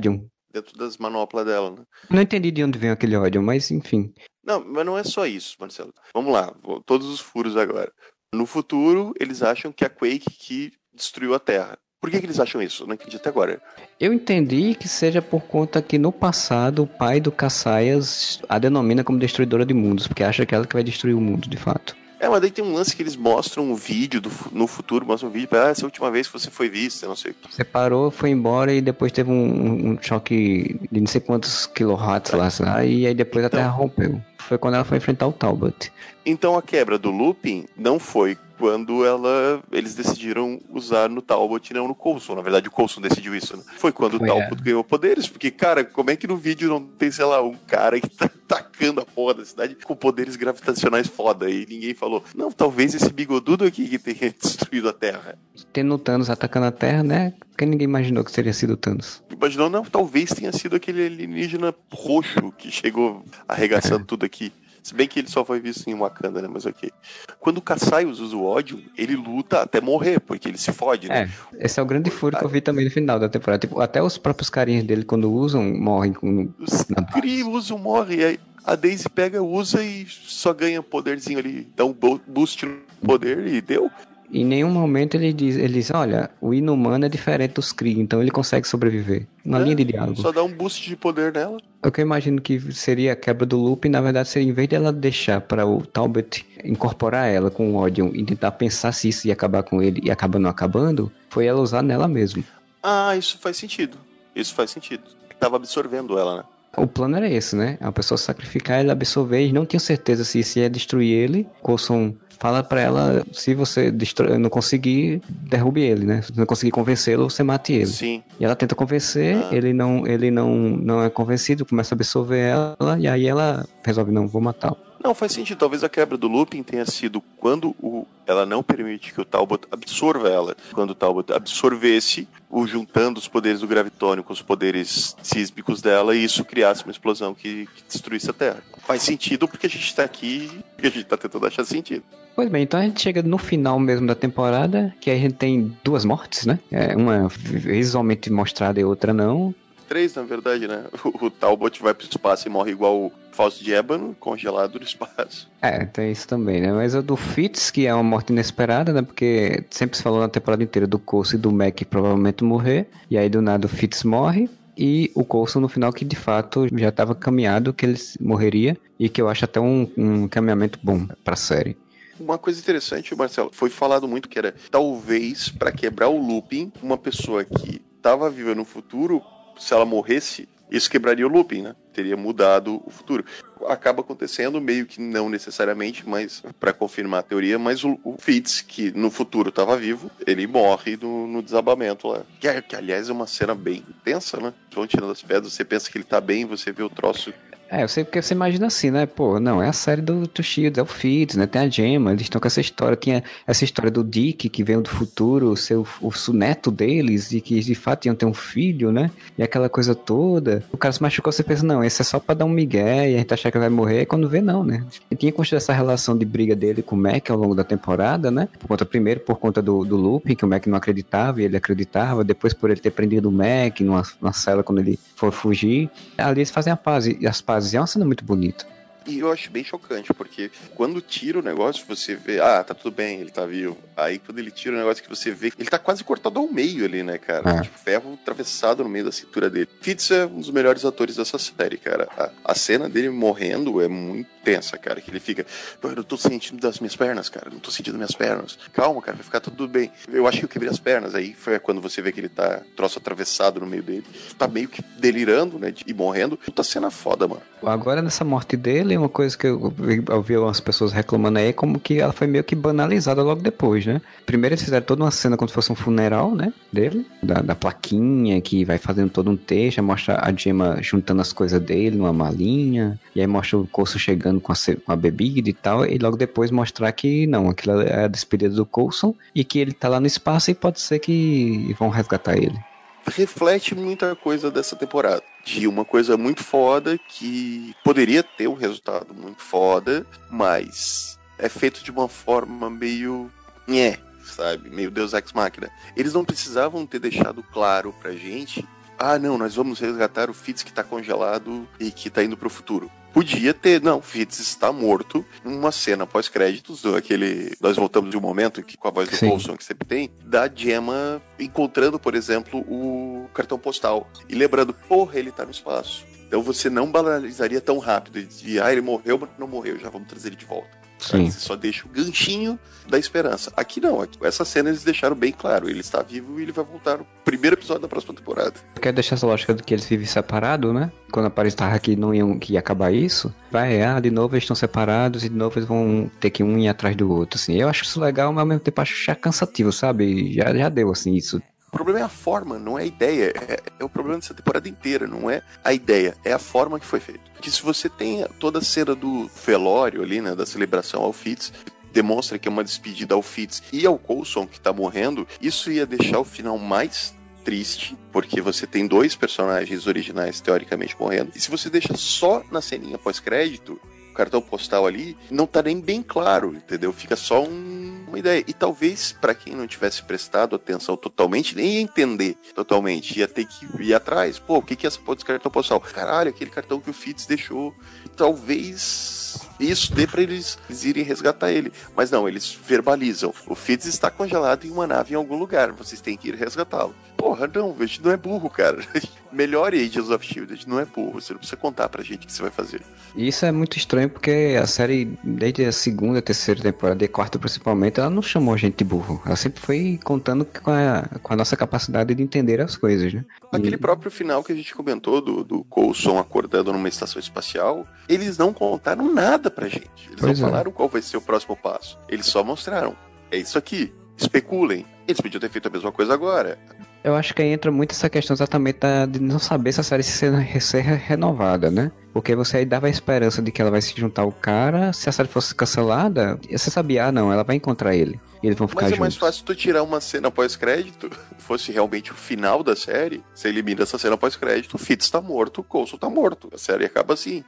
Dentro 0.54 0.78
das 0.78 0.98
manoplas 0.98 1.46
dela, 1.46 1.72
né? 1.72 1.84
Não 2.10 2.22
entendi 2.22 2.52
de 2.52 2.64
onde 2.64 2.78
vem 2.78 2.92
aquele 2.92 3.18
Odium, 3.18 3.42
mas 3.42 3.72
enfim. 3.72 4.14
Não, 4.46 4.64
mas 4.64 4.86
não 4.86 4.98
é 4.98 5.04
só 5.04 5.26
isso, 5.26 5.56
Marcelo. 5.60 5.94
Vamos 6.14 6.32
lá, 6.32 6.54
todos 6.86 7.08
os 7.08 7.20
furos 7.20 7.58
agora. 7.58 7.92
No 8.34 8.46
futuro, 8.46 9.14
eles 9.20 9.42
acham 9.42 9.72
que 9.72 9.84
é 9.84 9.88
a 9.88 9.90
Quake 9.90 10.30
que 10.30 10.72
destruiu 10.94 11.34
a 11.34 11.40
Terra. 11.40 11.78
Por 12.04 12.12
que, 12.12 12.20
que 12.20 12.26
eles 12.26 12.40
acham 12.40 12.62
isso? 12.62 12.84
Eu 12.84 12.88
não 12.88 12.96
entendi 12.96 13.16
até 13.16 13.30
agora. 13.30 13.62
Eu 13.98 14.12
entendi 14.12 14.76
que 14.76 14.90
seja 14.90 15.22
por 15.22 15.42
conta 15.44 15.82
que 15.82 15.98
no 15.98 16.12
passado 16.12 16.84
o 16.84 16.88
pai 16.88 17.22
do 17.22 17.32
Cassaias 17.32 18.42
a 18.50 18.60
denomina 18.60 19.06
como 19.06 19.18
destruidora 19.18 19.66
de 19.66 19.74
mundos, 19.74 20.06
porque 20.06 20.22
acha 20.22 20.46
que 20.46 20.54
ela 20.54 20.68
que 20.68 20.74
vai 20.74 20.84
destruir 20.84 21.14
o 21.14 21.22
mundo, 21.22 21.48
de 21.48 21.56
fato. 21.56 21.96
É, 22.24 22.30
mas 22.30 22.40
daí 22.40 22.52
tem 22.52 22.64
um 22.64 22.74
lance 22.74 22.96
que 22.96 23.04
eles 23.04 23.18
mostram 23.18 23.70
um 23.70 23.76
vídeo 23.76 24.22
do, 24.22 24.32
no 24.54 24.66
futuro, 24.66 25.06
mostram 25.06 25.30
um 25.30 25.34
vídeo, 25.34 25.50
ah, 25.52 25.68
essa 25.68 25.82
é 25.82 25.84
a 25.84 25.88
última 25.88 26.10
vez 26.10 26.26
que 26.26 26.32
você 26.32 26.50
foi 26.50 26.70
vista, 26.70 27.06
não 27.06 27.18
sei 27.18 27.32
o 27.32 27.34
que. 27.34 27.54
Você 27.54 27.66
parou, 27.66 28.10
foi 28.10 28.30
embora 28.30 28.72
e 28.72 28.80
depois 28.80 29.12
teve 29.12 29.30
um, 29.30 29.92
um 29.92 29.98
choque 30.02 30.80
de 30.90 31.02
não 31.02 31.08
sei 31.08 31.20
quantos 31.20 31.68
kilowatts 31.68 32.32
é. 32.32 32.64
lá, 32.64 32.86
e 32.86 33.06
aí 33.06 33.14
depois 33.14 33.44
então, 33.44 33.60
a 33.60 33.64
Terra 33.64 33.76
rompeu. 33.76 34.22
Foi 34.48 34.58
quando 34.58 34.76
ela 34.76 34.84
foi 34.84 34.98
enfrentar 34.98 35.28
o 35.28 35.34
Talbot. 35.34 35.92
Então 36.26 36.58
a 36.58 36.62
quebra 36.62 36.98
do 36.98 37.12
looping 37.12 37.66
não 37.78 38.00
foi 38.00 38.38
quando 38.58 39.06
ela 39.06 39.62
eles 39.72 39.94
decidiram 39.94 40.60
usar 40.70 41.10
no 41.10 41.22
Talbot 41.22 41.70
e 41.70 41.74
não 41.74 41.88
no 41.88 41.96
Coulson. 41.96 42.36
Na 42.36 42.42
verdade, 42.42 42.68
o 42.68 42.72
Coulson 42.72 43.02
decidiu 43.02 43.36
isso, 43.36 43.58
né? 43.58 43.64
Foi 43.78 43.92
quando 43.92 44.18
foi, 44.18 44.30
o 44.30 44.32
Talbot 44.32 44.62
é. 44.62 44.64
ganhou 44.64 44.84
poderes. 44.84 45.28
Porque, 45.28 45.52
cara, 45.52 45.84
como 45.84 46.12
é 46.12 46.16
que 46.16 46.28
no 46.28 46.38
vídeo 46.38 46.70
não 46.70 46.82
tem, 46.82 47.12
sei 47.12 47.26
lá, 47.26 47.42
um 47.42 47.56
cara 47.68 48.00
que 48.00 48.08
tá 48.08 48.30
tacando 48.48 49.02
a 49.02 49.06
porra 49.06 49.34
da 49.34 49.46
cidade 49.46 49.76
com 49.84 49.96
poderes 49.96 50.36
gravitacionais 50.36 51.08
foda? 51.08 51.50
E 51.50 51.66
ninguém 51.66 51.94
falou, 51.94 52.24
não, 52.36 52.52
talvez 52.52 52.94
esse 52.94 53.12
bigodudo 53.12 53.66
aqui 53.66 53.88
que 53.88 54.00
tenha 54.00 54.32
destruído 54.42 54.88
a 54.88 54.94
Terra. 54.94 55.38
Tendo 55.74 55.98
Thanos 55.98 56.30
atacando 56.30 56.68
a 56.68 56.72
Terra, 56.72 57.04
né? 57.04 57.34
Porque 57.54 57.68
ninguém 57.68 57.86
imaginou 57.86 58.24
que 58.24 58.32
teria 58.32 58.52
sido 58.52 58.74
o 58.74 58.78
Thanos. 58.78 59.22
Imaginou, 59.30 59.70
não, 59.70 59.84
talvez 59.84 60.32
tenha 60.32 60.52
sido 60.52 60.76
aquele 60.76 61.06
alienígena 61.06 61.74
roxo 61.92 62.52
que 62.58 62.72
chegou 62.72 63.24
arregaçando 63.48 64.02
é. 64.02 64.06
tudo 64.06 64.26
aqui. 64.26 64.52
Se 64.82 64.94
bem 64.94 65.08
que 65.08 65.20
ele 65.20 65.30
só 65.30 65.46
foi 65.46 65.62
visto 65.62 65.88
em 65.88 65.96
Wakanda, 65.96 66.42
né? 66.42 66.50
Mas 66.52 66.66
ok. 66.66 66.92
Quando 67.40 67.60
o 67.60 67.62
Kassaios 67.62 68.20
usa 68.20 68.36
o 68.36 68.44
ódio, 68.44 68.84
ele 68.98 69.16
luta 69.16 69.62
até 69.62 69.80
morrer, 69.80 70.20
porque 70.20 70.50
ele 70.50 70.58
se 70.58 70.74
fode, 70.74 71.08
né? 71.08 71.30
É, 71.54 71.66
esse 71.66 71.80
é 71.80 71.84
o 71.84 71.86
grande 71.86 72.10
furo 72.10 72.38
que 72.38 72.44
eu 72.44 72.50
vi 72.50 72.60
também 72.60 72.84
no 72.84 72.92
final 72.92 73.18
da 73.18 73.30
temporada. 73.30 73.60
Tipo, 73.60 73.80
até 73.80 74.02
os 74.02 74.18
próprios 74.18 74.50
carinhas 74.50 74.84
dele, 74.84 75.06
quando 75.06 75.32
usam, 75.32 75.64
morrem 75.64 76.12
com. 76.12 76.50
Os 76.60 76.86
Kree 77.14 77.44
usam, 77.44 77.78
morrem. 77.78 78.24
Aí 78.24 78.40
a 78.66 78.76
Daisy 78.76 79.08
pega, 79.10 79.42
usa 79.42 79.82
e 79.82 80.06
só 80.10 80.54
ganha 80.54 80.82
poderzinho 80.82 81.40
ali. 81.40 81.68
Dá 81.76 81.86
um 81.86 81.96
boost 82.28 82.66
no 82.66 82.82
poder 83.06 83.48
e 83.48 83.62
deu. 83.62 83.90
Em 84.34 84.44
nenhum 84.44 84.72
momento 84.72 85.14
ele 85.14 85.32
diz, 85.32 85.56
ele 85.58 85.74
diz, 85.74 85.92
olha, 85.92 86.32
o 86.42 86.56
inumano 86.56 87.06
é 87.06 87.10
diferente 87.10 87.54
dos 87.54 87.72
Kree, 87.72 88.00
então 88.00 88.20
ele 88.20 88.32
consegue 88.32 88.68
sobreviver. 88.68 89.28
Uma 89.46 89.60
é, 89.60 89.64
linha 89.64 89.76
de 89.76 89.84
diálogo. 89.84 90.20
Só 90.20 90.32
dá 90.32 90.44
um 90.44 90.52
boost 90.52 90.90
de 90.90 90.96
poder 90.96 91.32
nela. 91.32 91.58
O 91.86 91.92
que 91.92 92.02
eu 92.02 92.06
imagino 92.06 92.42
que 92.42 92.60
seria 92.74 93.14
a 93.14 93.16
quebra 93.16 93.46
do 93.46 93.58
loop, 93.58 93.88
na 93.88 94.02
verdade, 94.02 94.30
seria 94.30 94.50
em 94.50 94.52
vez 94.52 94.68
dela 94.68 94.92
deixar 94.92 95.40
para 95.40 95.68
o 95.68 95.86
Talbot 95.86 96.44
incorporar 96.64 97.30
ela 97.30 97.52
com 97.52 97.76
o 97.76 97.78
Odium 97.78 98.12
e 98.16 98.26
tentar 98.26 98.52
pensar 98.54 98.92
se 98.92 99.10
isso 99.10 99.28
ia 99.28 99.34
acabar 99.34 99.62
com 99.62 99.84
ele 99.84 100.02
e 100.04 100.10
acaba 100.10 100.40
não 100.40 100.50
acabando, 100.50 101.12
foi 101.30 101.46
ela 101.46 101.62
usar 101.62 101.84
nela 101.84 102.08
mesmo. 102.08 102.44
Ah, 102.82 103.16
isso 103.16 103.38
faz 103.38 103.56
sentido. 103.56 104.00
Isso 104.36 104.56
faz 104.56 104.72
sentido. 104.72 105.04
Tava 105.40 105.58
absorvendo 105.58 106.18
ela, 106.18 106.38
né? 106.38 106.44
O 106.76 106.88
plano 106.88 107.18
era 107.18 107.30
esse, 107.30 107.56
né? 107.56 107.78
A 107.80 107.92
pessoa 107.92 108.18
sacrificar 108.18 108.80
ele, 108.80 108.92
absorver, 108.92 109.46
e 109.46 109.54
não 109.54 109.66
tinha 109.66 109.80
certeza 109.80 110.24
se 110.24 110.40
isso 110.40 110.60
ia 110.60 110.70
destruir 110.70 111.12
ele. 111.12 111.48
Coulson 111.62 112.14
fala 112.40 112.62
para 112.62 112.82
ela, 112.82 113.26
se 113.32 113.54
você 113.54 113.94
não 114.40 114.50
conseguir, 114.50 115.22
derrube 115.30 115.82
ele, 115.82 116.06
né? 116.06 116.22
Se 116.22 116.38
não 116.38 116.46
conseguir 116.46 116.72
convencê-lo, 116.72 117.30
você 117.30 117.42
mate 117.42 117.74
ele. 117.74 117.86
Sim. 117.86 118.24
E 118.40 118.44
ela 118.44 118.56
tenta 118.56 118.76
convencer, 118.76 119.38
ah. 119.38 119.50
ele 119.56 119.72
não, 119.72 120.06
ele 120.06 120.30
não, 120.30 120.54
não 120.54 121.02
é 121.02 121.10
convencido, 121.10 121.66
começa 121.66 121.94
a 121.94 121.96
absorver 121.96 122.40
ela, 122.40 123.00
e 123.00 123.08
aí 123.08 123.28
ela 123.28 123.66
resolve, 123.86 124.12
não, 124.12 124.28
vou 124.28 124.42
matá-lo. 124.42 124.78
Não, 125.04 125.14
faz 125.14 125.34
sentido. 125.34 125.58
Talvez 125.58 125.84
a 125.84 125.90
quebra 125.90 126.18
do 126.18 126.30
looping 126.30 126.64
tenha 126.64 126.86
sido 126.86 127.22
quando 127.38 127.76
o, 127.82 128.08
ela 128.26 128.46
não 128.46 128.64
permite 128.64 129.14
que 129.14 129.20
o 129.20 129.26
Talbot 129.26 129.68
absorva 129.70 130.30
ela. 130.30 130.56
Quando 130.72 130.92
o 130.92 130.96
Talbot 130.96 131.34
absorvesse, 131.34 132.26
o 132.50 132.66
juntando 132.66 133.20
os 133.20 133.28
poderes 133.28 133.60
do 133.60 133.68
gravitônio 133.68 134.24
com 134.24 134.32
os 134.32 134.42
poderes 134.42 135.16
sísmicos 135.22 135.82
dela, 135.82 136.16
e 136.16 136.24
isso 136.24 136.46
criasse 136.46 136.84
uma 136.84 136.92
explosão 136.92 137.34
que, 137.34 137.68
que 137.76 137.84
destruísse 137.88 138.30
a 138.30 138.34
Terra. 138.34 138.64
Faz 138.80 139.02
sentido 139.02 139.46
porque 139.46 139.68
a 139.68 139.70
gente 139.70 139.86
está 139.86 140.04
aqui 140.04 140.50
e 140.82 140.88
a 140.88 140.90
gente 140.90 141.04
está 141.04 141.18
tentando 141.18 141.46
achar 141.46 141.66
sentido. 141.66 142.04
Pois 142.36 142.50
bem, 142.50 142.64
então 142.64 142.80
a 142.80 142.84
gente 142.84 143.02
chega 143.02 143.22
no 143.22 143.38
final 143.38 143.78
mesmo 143.80 144.08
da 144.08 144.16
temporada, 144.16 144.96
que 145.00 145.12
a 145.12 145.16
gente 145.16 145.36
tem 145.36 145.78
duas 145.84 146.06
mortes, 146.06 146.46
né? 146.46 146.58
É, 146.72 146.96
uma 146.96 147.28
visualmente 147.28 148.32
mostrada 148.32 148.80
e 148.80 148.84
outra 148.84 149.14
não. 149.14 149.54
Três, 149.88 150.16
na 150.16 150.24
verdade, 150.24 150.68
né? 150.68 150.86
O, 151.04 151.26
o 151.26 151.30
Talbot 151.30 151.82
vai 151.82 151.94
pro 151.94 152.08
espaço 152.08 152.48
e 152.48 152.50
morre 152.50 152.72
igual 152.72 152.98
o 152.98 153.12
Fausto 153.34 153.64
de 153.64 153.74
Ébano, 153.74 154.16
congelado 154.20 154.80
no 154.80 154.86
espaço. 154.86 155.50
É, 155.62 155.86
tem 155.86 156.12
isso 156.12 156.28
também, 156.28 156.62
né? 156.62 156.72
Mas 156.72 156.96
o 156.96 157.02
do 157.02 157.16
Fitz, 157.16 157.72
que 157.72 157.88
é 157.88 157.94
uma 157.94 158.04
morte 158.04 158.32
inesperada, 158.32 158.94
né? 158.94 159.02
Porque 159.02 159.64
sempre 159.70 159.98
se 159.98 160.04
falou 160.04 160.20
na 160.20 160.30
temporada 160.30 160.64
inteira 160.64 160.88
do 160.88 161.00
Coulson 161.00 161.38
e 161.38 161.40
do 161.40 161.52
Mac 161.52 161.82
provavelmente 161.90 162.44
morrer. 162.44 162.88
E 163.10 163.18
aí 163.18 163.30
do 163.30 163.42
nada 163.42 163.66
o 163.66 163.70
Fitz 163.70 164.04
morre 164.04 164.50
e 164.78 165.12
o 165.16 165.24
Coulson 165.24 165.60
no 165.60 165.70
final 165.70 165.94
que 165.94 166.04
de 166.04 166.16
fato 166.16 166.68
já 166.76 166.90
estava 166.90 167.14
caminhado 167.14 167.74
que 167.74 167.86
ele 167.86 168.00
morreria 168.20 168.78
e 169.00 169.08
que 169.08 169.22
eu 169.22 169.30
acho 169.30 169.46
até 169.46 169.60
um, 169.60 169.90
um 169.96 170.28
caminhamento 170.28 170.80
bom 170.82 171.08
para 171.24 171.34
a 171.34 171.38
série. 171.38 171.78
Uma 172.20 172.38
coisa 172.38 172.60
interessante, 172.60 173.16
Marcelo, 173.16 173.50
foi 173.52 173.70
falado 173.70 174.08
muito 174.08 174.30
que 174.30 174.38
era 174.38 174.54
talvez 174.70 175.50
para 175.50 175.72
quebrar 175.72 176.10
o 176.10 176.18
looping, 176.18 176.72
uma 176.82 176.98
pessoa 176.98 177.44
que 177.44 177.82
estava 177.98 178.30
viva 178.30 178.54
no 178.54 178.64
futuro, 178.64 179.22
se 179.58 179.74
ela 179.74 179.86
morresse, 179.86 180.48
isso 180.72 180.90
quebraria 180.90 181.26
o 181.26 181.30
looping, 181.30 181.62
né? 181.62 181.76
Teria 181.94 182.18
mudado 182.18 182.82
o 182.86 182.90
futuro. 182.90 183.24
Acaba 183.68 184.02
acontecendo 184.02 184.60
meio 184.60 184.86
que 184.86 185.00
não 185.00 185.30
necessariamente, 185.30 186.08
mas 186.08 186.44
para 186.60 186.74
confirmar 186.74 187.20
a 187.20 187.24
teoria, 187.24 187.60
mas 187.60 187.84
o, 187.84 188.00
o 188.04 188.18
Fitz, 188.18 188.62
que 188.62 188.92
no 188.92 189.12
futuro 189.12 189.50
estava 189.50 189.78
vivo, 189.78 190.10
ele 190.26 190.48
morre 190.48 190.98
no, 191.00 191.28
no 191.28 191.42
desabamento 191.42 192.08
lá. 192.08 192.24
Que, 192.40 192.62
que, 192.62 192.76
aliás 192.76 193.10
é 193.10 193.14
uma 193.14 193.28
cena 193.28 193.54
bem 193.54 193.84
intensa, 193.88 194.38
né? 194.40 194.54
Vão 194.74 194.88
tirando 194.88 195.12
as 195.12 195.22
pedras, 195.22 195.54
você 195.54 195.64
pensa 195.64 195.90
que 195.92 195.98
ele 195.98 196.06
tá 196.06 196.20
bem, 196.20 196.46
você 196.46 196.72
vê 196.72 196.82
o 196.82 196.90
troço 196.90 197.34
é, 197.74 197.84
eu 197.84 197.88
sei 197.88 198.04
porque 198.04 198.22
você 198.22 198.36
imagina 198.36 198.68
assim, 198.68 198.92
né? 198.92 199.08
Pô, 199.08 199.40
não, 199.40 199.62
é 199.62 199.68
a 199.68 199.74
série 199.74 200.02
do, 200.02 200.28
do 200.28 200.44
Shields, 200.44 200.78
é 200.78 200.82
o 200.84 200.86
Fitz, 200.86 201.36
né? 201.36 201.48
Tem 201.48 201.64
a 201.64 201.68
Gemma, 201.68 202.12
eles 202.12 202.22
estão 202.22 202.40
com 202.40 202.46
essa 202.46 202.62
história. 202.62 202.96
Tinha 202.96 203.24
essa 203.48 203.64
história 203.64 203.90
do 203.90 204.04
Dick, 204.04 204.48
que 204.48 204.64
veio 204.64 204.80
do 204.80 204.90
futuro, 204.90 205.58
ser 205.58 205.78
o, 205.78 205.88
o 206.00 206.34
neto 206.34 206.70
deles, 206.70 207.32
e 207.32 207.42
que 207.42 207.60
de 207.60 207.74
fato 207.74 208.06
iam 208.06 208.14
ter 208.14 208.28
um 208.28 208.34
filho, 208.34 208.92
né? 208.92 209.10
E 209.36 209.42
aquela 209.42 209.68
coisa 209.70 209.96
toda. 209.96 210.64
O 210.72 210.78
cara 210.78 210.92
se 210.92 211.02
machucou, 211.02 211.34
você 211.34 211.42
pensa, 211.42 211.66
não, 211.66 211.84
esse 211.84 212.00
é 212.02 212.06
só 212.06 212.20
pra 212.20 212.36
dar 212.36 212.46
um 212.46 212.50
migué 212.50 213.10
e 213.10 213.16
a 213.16 213.18
gente 213.18 213.34
achar 213.34 213.52
que 213.52 213.58
vai 213.58 213.70
morrer. 213.70 214.02
E 214.02 214.06
quando 214.06 214.30
vê, 214.30 214.40
não, 214.40 214.64
né? 214.64 214.86
E 215.10 215.16
tinha 215.16 215.32
construído 215.32 215.62
essa 215.62 215.74
relação 215.74 216.16
de 216.16 216.26
briga 216.26 216.56
dele 216.56 216.84
com 216.84 216.96
o 216.96 217.00
Mac 217.00 217.32
ao 217.32 217.38
longo 217.38 217.56
da 217.56 217.64
temporada, 217.64 218.30
né? 218.30 218.48
Por 218.60 218.68
conta, 218.68 218.86
primeiro, 218.86 219.22
por 219.22 219.40
conta 219.40 219.64
do, 219.64 219.84
do 219.84 219.98
looping, 219.98 220.36
que 220.36 220.46
o 220.46 220.48
Mac 220.48 220.68
não 220.68 220.78
acreditava 220.78 221.42
e 221.42 221.46
ele 221.46 221.58
acreditava. 221.58 222.24
Depois, 222.24 222.54
por 222.54 222.70
ele 222.70 222.80
ter 222.80 222.92
prendido 222.92 223.30
o 223.30 223.32
Mac 223.32 223.80
numa, 223.80 224.04
numa 224.22 224.32
cela 224.32 224.62
quando 224.62 224.78
ele 224.78 225.00
for 225.16 225.32
fugir. 225.32 225.90
Ali 226.20 226.42
eles 226.42 226.52
fazem 226.52 226.72
a 226.72 226.78
paz, 226.78 227.08
e 227.08 227.26
as 227.26 227.42
pazes. 227.42 227.63
É 227.72 227.80
uma 227.80 227.88
cena 227.88 228.06
muito 228.06 228.26
bonita. 228.26 228.66
E 229.06 229.20
eu 229.20 229.32
acho 229.32 229.52
bem 229.52 229.64
chocante, 229.64 230.14
porque 230.14 230.52
quando 230.76 231.02
tira 231.02 231.40
o 231.40 231.42
negócio, 231.42 231.86
você 231.88 232.16
vê, 232.16 232.40
ah, 232.40 232.64
tá 232.64 232.74
tudo 232.74 232.94
bem, 232.94 233.22
ele 233.22 233.32
tá 233.32 233.46
vivo. 233.46 233.78
Aí 233.96 234.20
quando 234.20 234.40
ele 234.40 234.52
tira 234.52 234.76
o 234.76 234.80
negócio 234.80 235.04
que 235.04 235.10
você 235.10 235.32
vê, 235.32 235.52
ele 235.58 235.70
tá 235.70 235.78
quase 235.80 236.04
cortado 236.04 236.40
ao 236.40 236.48
meio 236.48 236.86
ali, 236.86 237.04
né, 237.04 237.18
cara? 237.18 237.58
É. 237.58 237.62
Tipo, 237.62 237.78
ferro 237.78 238.14
atravessado 238.22 238.84
no 238.84 238.90
meio 238.90 239.06
da 239.06 239.12
cintura 239.12 239.50
dele. 239.50 239.68
Fitz 239.82 240.12
é 240.12 240.26
um 240.26 240.40
dos 240.40 240.52
melhores 240.52 240.86
atores 240.86 241.16
dessa 241.16 241.38
série, 241.38 241.78
cara. 241.78 242.08
A, 242.18 242.52
a 242.52 242.56
cena 242.56 242.90
dele 242.90 243.10
morrendo 243.10 243.82
é 243.82 243.88
muito 243.88 244.30
tensa, 244.44 244.78
cara. 244.78 245.02
Que 245.02 245.10
ele 245.10 245.20
fica, 245.20 245.46
eu 245.82 245.96
não 245.96 246.04
tô 246.04 246.18
sentindo 246.18 246.60
das 246.60 246.80
minhas 246.80 246.96
pernas, 246.96 247.30
cara. 247.30 247.50
Não 247.52 247.60
tô 247.60 247.72
sentindo 247.72 247.96
minhas 247.96 248.14
pernas. 248.14 248.58
Calma, 248.74 249.02
cara, 249.02 249.16
vai 249.16 249.24
ficar 249.24 249.40
tudo 249.40 249.68
bem. 249.68 249.92
Eu 250.12 250.28
acho 250.28 250.40
que 250.40 250.46
eu 250.46 250.50
quebrei 250.50 250.70
as 250.70 250.80
pernas. 250.80 251.16
Aí 251.16 251.34
foi 251.34 251.58
quando 251.60 251.82
você 251.82 252.02
vê 252.02 252.12
que 252.12 252.20
ele 252.20 252.30
tá 252.30 252.62
troço 252.76 253.00
atravessado 253.00 253.60
no 253.60 253.66
meio 253.66 253.84
dele. 253.84 254.06
Tá 254.38 254.48
meio 254.48 254.68
que 254.68 254.82
delirando, 255.00 255.58
né? 255.58 255.74
E 255.86 255.94
morrendo. 255.94 256.38
Puta 256.38 256.64
cena 256.64 256.92
foda, 256.92 257.28
mano. 257.28 257.42
Agora 257.64 258.02
nessa 258.02 258.26
morte 258.26 258.58
dele, 258.58 258.93
li 258.94 258.98
uma 258.98 259.10
coisa 259.10 259.38
que 259.38 259.48
eu 259.48 259.74
ouvi 260.12 260.38
umas 260.38 260.60
pessoas 260.60 260.92
reclamando 260.92 261.40
aí, 261.40 261.52
como 261.52 261.80
que 261.80 262.00
ela 262.00 262.14
foi 262.14 262.28
meio 262.28 262.44
que 262.44 262.56
banalizada 262.56 263.22
logo 263.22 263.42
depois, 263.42 263.86
né? 263.86 264.02
Primeiro 264.26 264.54
eles 264.54 264.64
fizeram 264.64 264.86
toda 264.86 265.04
uma 265.04 265.12
cena 265.12 265.36
como 265.36 265.50
se 265.50 265.54
fosse 265.54 265.72
um 265.72 265.76
funeral, 265.76 266.36
né? 266.36 266.54
Dele, 266.72 267.06
da, 267.22 267.42
da 267.42 267.56
plaquinha 267.56 268.40
que 268.42 268.64
vai 268.64 268.78
fazendo 268.78 269.10
todo 269.10 269.30
um 269.30 269.38
texto, 269.38 269.82
mostra 269.82 270.20
a 270.24 270.32
Gemma 270.32 270.78
juntando 270.82 271.22
as 271.22 271.34
coisas 271.34 271.60
dele 271.60 271.98
numa 271.98 272.14
malinha, 272.14 273.00
e 273.16 273.22
aí 273.22 273.28
mostra 273.28 273.58
o 273.58 273.68
Coulson 273.68 274.00
chegando 274.00 274.40
com 274.40 274.52
a, 274.52 274.56
com 274.86 274.92
a 274.92 274.96
bebida 274.96 275.50
e 275.50 275.54
tal, 275.54 275.86
e 275.86 275.98
logo 275.98 276.16
depois 276.16 276.52
mostrar 276.52 276.92
que 276.92 277.28
não, 277.28 277.50
aquilo 277.50 277.82
é 277.82 278.06
a 278.06 278.08
despedida 278.08 278.56
do 278.56 278.66
Coulson 278.66 279.16
e 279.34 279.44
que 279.44 279.60
ele 279.60 279.74
tá 279.74 279.90
lá 279.90 280.00
no 280.00 280.08
espaço 280.08 280.52
e 280.52 280.54
pode 280.54 280.80
ser 280.80 281.00
que 281.00 281.76
vão 281.78 281.90
resgatar 281.90 282.38
ele 282.38 282.60
reflete 283.06 283.76
muita 283.76 284.16
coisa 284.16 284.50
dessa 284.50 284.78
temporada. 284.78 285.22
De 285.44 285.68
uma 285.68 285.84
coisa 285.84 286.18
muito 286.18 286.44
foda 286.44 286.98
que 286.98 287.76
poderia 287.84 288.24
ter 288.24 288.48
um 288.48 288.54
resultado 288.54 289.14
muito 289.14 289.42
foda, 289.42 290.06
mas 290.30 291.20
é 291.38 291.50
feito 291.50 291.84
de 291.84 291.92
uma 291.92 292.08
forma 292.08 292.70
meio. 292.70 293.30
Nhé, 293.68 294.00
sabe? 294.24 294.70
Meio 294.70 294.90
Deus 294.90 295.14
Ex 295.14 295.34
Machina. 295.34 295.70
Eles 295.96 296.14
não 296.14 296.24
precisavam 296.24 296.86
ter 296.86 297.00
deixado 297.00 297.44
claro 297.44 297.94
pra 298.02 298.14
gente. 298.14 298.66
Ah, 299.06 299.20
não, 299.20 299.38
nós 299.38 299.54
vamos 299.54 299.82
resgatar 299.82 300.30
o 300.30 300.34
Fitz 300.34 300.64
que 300.64 300.72
tá 300.72 300.82
congelado 300.82 301.68
e 301.78 301.92
que 301.92 302.10
tá 302.10 302.24
indo 302.24 302.38
pro 302.38 302.50
futuro. 302.50 302.90
Podia 303.12 303.54
ter, 303.54 303.82
não, 303.82 304.02
Fitz 304.02 304.40
está 304.40 304.72
morto. 304.72 305.26
Uma 305.44 305.74
cena 305.74 306.08
pós-créditos, 306.08 306.86
aquele. 306.86 307.54
Nós 307.60 307.76
voltamos 307.76 308.12
de 308.12 308.18
um 308.18 308.22
momento 308.22 308.64
que, 308.64 308.78
com 308.78 308.88
a 308.88 308.92
voz 308.92 309.10
do 309.10 309.20
Coulson 309.20 309.58
que 309.58 309.66
sempre 309.66 309.86
tem, 309.86 310.10
da 310.24 310.48
Gemma 310.48 311.22
encontrando, 311.38 312.00
por 312.00 312.16
exemplo, 312.16 312.62
o 312.62 313.30
cartão 313.34 313.60
postal. 313.60 314.10
E 314.30 314.36
lembrando, 314.36 314.74
porra, 314.74 315.20
ele 315.20 315.34
tá 315.34 315.44
no 315.44 315.52
espaço. 315.52 316.06
Então 316.26 316.42
você 316.42 316.70
não 316.70 316.90
banalizaria 316.90 317.60
tão 317.60 317.80
rápido 317.80 318.24
de, 318.24 318.58
ah, 318.62 318.72
ele 318.72 318.80
morreu, 318.80 319.20
mas 319.20 319.32
não 319.38 319.50
morreu, 319.50 319.78
já 319.78 319.90
vamos 319.90 320.08
trazer 320.08 320.30
ele 320.30 320.38
de 320.38 320.46
volta. 320.46 320.83
Sim. 321.12 321.30
Você 321.30 321.40
só 321.40 321.56
deixa 321.56 321.86
o 321.86 321.90
ganchinho 321.90 322.58
da 322.88 322.98
esperança. 322.98 323.52
Aqui 323.56 323.82
não, 323.82 324.08
essa 324.22 324.46
cena 324.46 324.70
eles 324.70 324.84
deixaram 324.84 325.16
bem 325.16 325.32
claro. 325.32 325.70
Ele 325.70 325.80
está 325.80 326.02
vivo 326.02 326.40
e 326.40 326.44
ele 326.44 326.52
vai 326.52 326.64
voltar 326.64 326.98
no 326.98 327.08
primeiro 327.24 327.56
episódio 327.56 327.82
da 327.82 327.88
próxima 327.88 328.14
temporada. 328.14 328.54
Quer 328.82 328.94
deixar 328.94 329.16
essa 329.16 329.28
lógica 329.28 329.54
de 329.54 329.64
que 329.64 329.74
eles 329.74 329.86
vivem 329.86 330.06
separados, 330.06 330.74
né? 330.74 330.92
Quando 331.12 331.28
a 331.28 331.30
Paris 331.30 331.54
estava 331.54 331.76
aqui 331.76 331.96
não 331.96 332.14
iam 332.14 332.40
que 332.40 332.54
ia 332.54 332.60
acabar 332.60 332.94
isso. 332.94 333.34
Vai, 333.52 333.82
ah, 333.82 334.00
de 334.00 334.10
novo 334.10 334.36
eles 334.36 334.44
estão 334.44 334.56
separados 334.56 335.24
e 335.24 335.30
de 335.30 335.36
novo 335.36 335.58
eles 335.58 335.68
vão 335.68 336.10
ter 336.20 336.30
que 336.30 336.44
um 336.44 336.58
ir 336.58 336.68
atrás 336.68 336.96
do 336.96 337.12
outro, 337.12 337.38
assim. 337.38 337.56
Eu 337.56 337.70
acho 337.70 337.84
isso 337.84 338.00
legal, 338.00 338.32
mas 338.32 338.42
ao 338.42 338.46
mesmo 338.46 338.62
tempo 338.62 338.82
acho 338.82 339.04
já 339.04 339.16
cansativo, 339.16 339.72
sabe? 339.72 340.34
Já, 340.34 340.54
já 340.56 340.70
deu, 340.70 340.92
assim, 340.92 341.14
isso. 341.14 341.42
O 341.74 341.76
problema 341.76 342.02
é 342.02 342.04
a 342.04 342.10
forma, 342.10 342.60
não 342.60 342.78
é 342.78 342.84
a 342.84 342.86
ideia. 342.86 343.34
É, 343.48 343.60
é, 343.80 343.84
o 343.84 343.90
problema 343.90 344.20
dessa 344.20 344.36
temporada 344.36 344.70
inteira, 344.70 345.08
não 345.08 345.28
é 345.28 345.42
a 345.64 345.74
ideia, 345.74 346.16
é 346.24 346.32
a 346.32 346.38
forma 346.38 346.80
que 346.80 346.86
foi 346.86 347.00
feito. 347.00 347.32
Porque 347.34 347.50
se 347.50 347.64
você 347.64 347.90
tem 347.90 348.24
toda 348.40 348.60
a 348.60 348.62
cena 348.62 348.94
do 348.94 349.28
velório 349.44 350.04
ali, 350.04 350.22
né, 350.22 350.36
da 350.36 350.46
celebração 350.46 351.02
ao 351.02 351.12
Fitz, 351.12 351.52
demonstra 351.92 352.38
que 352.38 352.48
é 352.48 352.52
uma 352.52 352.64
despedida 352.64 353.16
ao 353.16 353.24
Fitz 353.24 353.64
e 353.74 353.88
ao 353.88 353.98
Coulson 353.98 354.46
que 354.46 354.60
tá 354.62 354.72
morrendo, 354.72 355.28
isso 355.42 355.72
ia 355.72 355.84
deixar 355.84 356.20
o 356.20 356.24
final 356.24 356.60
mais 356.60 357.16
triste, 357.44 357.98
porque 358.12 358.40
você 358.40 358.68
tem 358.68 358.86
dois 358.86 359.16
personagens 359.16 359.88
originais 359.88 360.40
teoricamente 360.40 360.96
morrendo. 361.00 361.32
E 361.36 361.42
se 361.42 361.50
você 361.50 361.72
deixa 361.72 361.98
só 361.98 362.44
na 362.52 362.62
ceninha 362.62 363.00
pós-crédito, 363.00 363.82
cartão 364.14 364.42
postal 364.42 364.86
ali, 364.86 365.18
não 365.30 365.46
tá 365.46 365.62
nem 365.62 365.80
bem 365.80 366.02
claro, 366.02 366.56
entendeu? 366.56 366.94
Fica 366.94 367.16
só 367.16 367.44
um, 367.44 368.06
uma 368.08 368.20
ideia. 368.20 368.44
E 368.48 368.54
talvez, 368.54 369.12
para 369.12 369.34
quem 369.34 369.56
não 369.56 369.68
tivesse 369.68 370.04
prestado 370.04 370.56
atenção 370.56 370.96
totalmente, 370.96 371.56
nem 371.56 371.76
ia 371.76 371.82
entender 371.82 372.36
totalmente. 372.54 373.20
Ia 373.20 373.28
ter 373.28 373.46
que 373.46 373.66
ir 373.82 373.94
atrás. 373.94 374.40
Pô, 374.40 374.58
o 374.58 374.62
que, 374.62 374.76
que 374.76 374.88
é 374.88 374.90
desse 374.90 375.26
cartão 375.26 375.52
postal? 375.52 375.80
Caralho, 375.82 376.30
aquele 376.30 376.52
cartão 376.52 376.80
que 376.80 376.90
o 376.90 376.94
Fitz 376.94 377.26
deixou. 377.26 377.74
Talvez 378.16 379.23
isso 379.60 379.94
dê 379.94 380.08
para 380.08 380.22
eles, 380.22 380.58
eles 380.70 380.84
irem 380.86 381.04
resgatar 381.04 381.52
ele. 381.52 381.72
Mas 381.96 382.12
não, 382.12 382.28
eles 382.28 382.58
verbalizam. 382.66 383.34
O 383.48 383.56
Fitz 383.56 383.86
está 383.86 384.10
congelado 384.10 384.66
em 384.66 384.72
uma 384.72 384.88
nave 384.88 385.14
em 385.14 385.18
algum 385.18 385.38
lugar. 385.38 385.72
Vocês 385.72 386.02
têm 386.02 386.18
que 386.18 386.30
ir 386.30 386.36
resgatá-lo. 386.36 386.96
Porra, 387.18 387.50
não, 387.54 387.76
a 387.80 387.86
gente 387.86 388.04
não 388.04 388.12
é 388.12 388.18
burro, 388.18 388.50
cara. 388.50 388.80
Melhore 389.32 389.80
Agents 389.80 390.10
of 390.10 390.26
Shield, 390.26 390.52
a 390.52 390.56
gente 390.56 390.70
não 390.70 390.80
é 390.80 390.86
burro. 390.86 391.22
Você 391.22 391.34
não 391.34 391.40
precisa 391.40 391.58
contar 391.58 391.90
pra 391.90 392.04
gente 392.04 392.26
o 392.26 392.28
que 392.28 392.34
você 392.34 392.42
vai 392.42 392.52
fazer. 392.52 392.82
Isso 393.16 393.46
é 393.46 393.52
muito 393.52 393.78
estranho 393.78 394.10
porque 394.10 394.58
a 394.62 394.68
série, 394.68 395.18
desde 395.24 395.66
a 395.66 395.72
segunda, 395.72 396.22
terceira 396.22 396.62
temporada 396.62 397.04
e 397.04 397.08
quarta 397.08 397.40
principalmente, 397.40 398.00
ela 398.00 398.10
não 398.10 398.22
chamou 398.22 398.54
a 398.54 398.58
gente 398.58 398.78
de 398.78 398.84
burro. 398.84 399.22
Ela 399.26 399.36
sempre 399.36 399.62
foi 399.62 400.00
contando 400.04 400.46
com 400.46 400.70
a, 400.70 401.08
com 401.22 401.34
a 401.34 401.36
nossa 401.36 401.56
capacidade 401.56 402.14
de 402.14 402.22
entender 402.22 402.60
as 402.60 402.76
coisas, 402.76 403.14
né? 403.14 403.24
Aquele 403.52 403.76
e... 403.76 403.80
próprio 403.80 404.12
final 404.12 404.44
que 404.44 404.52
a 404.52 404.56
gente 404.56 404.76
comentou 404.76 405.22
do, 405.22 405.44
do 405.44 405.64
Coulson 405.64 406.20
acordando 406.20 406.74
numa 406.74 406.90
estação 406.90 407.20
espacial, 407.20 407.88
eles 408.08 408.38
não 408.38 408.52
contaram 408.52 409.14
nada 409.14 409.23
pra 409.52 409.68
gente. 409.68 410.08
Eles 410.08 410.20
pois 410.20 410.40
não 410.40 410.48
é. 410.48 410.52
falaram 410.52 410.72
qual 410.72 410.90
vai 410.90 411.02
ser 411.02 411.18
o 411.18 411.22
próximo 411.22 411.56
passo. 411.56 411.98
Eles 412.10 412.26
só 412.26 412.44
mostraram. 412.44 412.96
É 413.32 413.38
isso 413.38 413.58
aqui. 413.58 413.94
Especulem. 414.18 414.86
Eles 415.08 415.20
podiam 415.20 415.40
ter 415.40 415.50
feito 415.50 415.68
a 415.68 415.72
mesma 415.72 415.92
coisa 415.92 416.14
agora. 416.14 416.58
Eu 417.04 417.16
acho 417.16 417.34
que 417.34 417.42
aí 417.42 417.50
entra 417.50 417.70
muito 417.70 417.92
essa 417.92 418.10
questão 418.10 418.34
exatamente 418.34 418.80
da, 418.80 419.06
de 419.06 419.20
não 419.20 419.38
saber 419.38 419.74
se 419.74 419.82
a 419.82 419.84
série 419.84 420.04
ser, 420.04 420.62
ser 420.62 420.82
renovada, 420.82 421.70
né? 421.70 421.92
Porque 422.14 422.34
você 422.34 422.58
aí 422.58 422.66
dava 422.66 422.88
a 422.88 422.90
esperança 422.90 423.42
de 423.42 423.52
que 423.52 423.62
ela 423.62 423.70
vai 423.70 423.82
se 423.82 423.94
juntar 424.00 424.22
ao 424.22 424.32
cara. 424.32 424.94
Se 424.94 425.10
a 425.10 425.12
série 425.12 425.28
fosse 425.28 425.54
cancelada, 425.54 426.40
você 426.50 426.72
sabia, 426.72 427.08
ah, 427.08 427.12
não, 427.12 427.34
ela 427.34 427.44
vai 427.44 427.58
encontrar 427.58 427.94
ele. 427.94 428.20
E 428.42 428.48
eles 428.48 428.58
vão 428.58 428.70
ficar 428.70 428.84
Mas 428.84 428.94
é 428.94 429.00
mais 429.00 429.16
fácil 429.18 429.44
tu 429.44 429.54
tirar 429.54 429.84
uma 429.84 430.00
cena 430.00 430.32
pós-crédito, 430.32 431.10
fosse 431.40 431.74
realmente 431.74 432.12
o 432.12 432.16
final 432.16 432.64
da 432.64 432.76
série, 432.76 433.22
você 433.34 433.50
elimina 433.50 433.84
essa 433.84 433.98
cena 433.98 434.18
pós-crédito, 434.18 434.76
o 434.76 434.78
Fitz 434.78 435.10
tá 435.10 435.20
morto, 435.20 435.60
o 435.60 435.64
Coulson 435.64 435.98
tá 435.98 436.10
morto. 436.10 436.50
A 436.54 436.58
série 436.58 436.86
acaba 436.86 437.16
assim. 437.16 437.44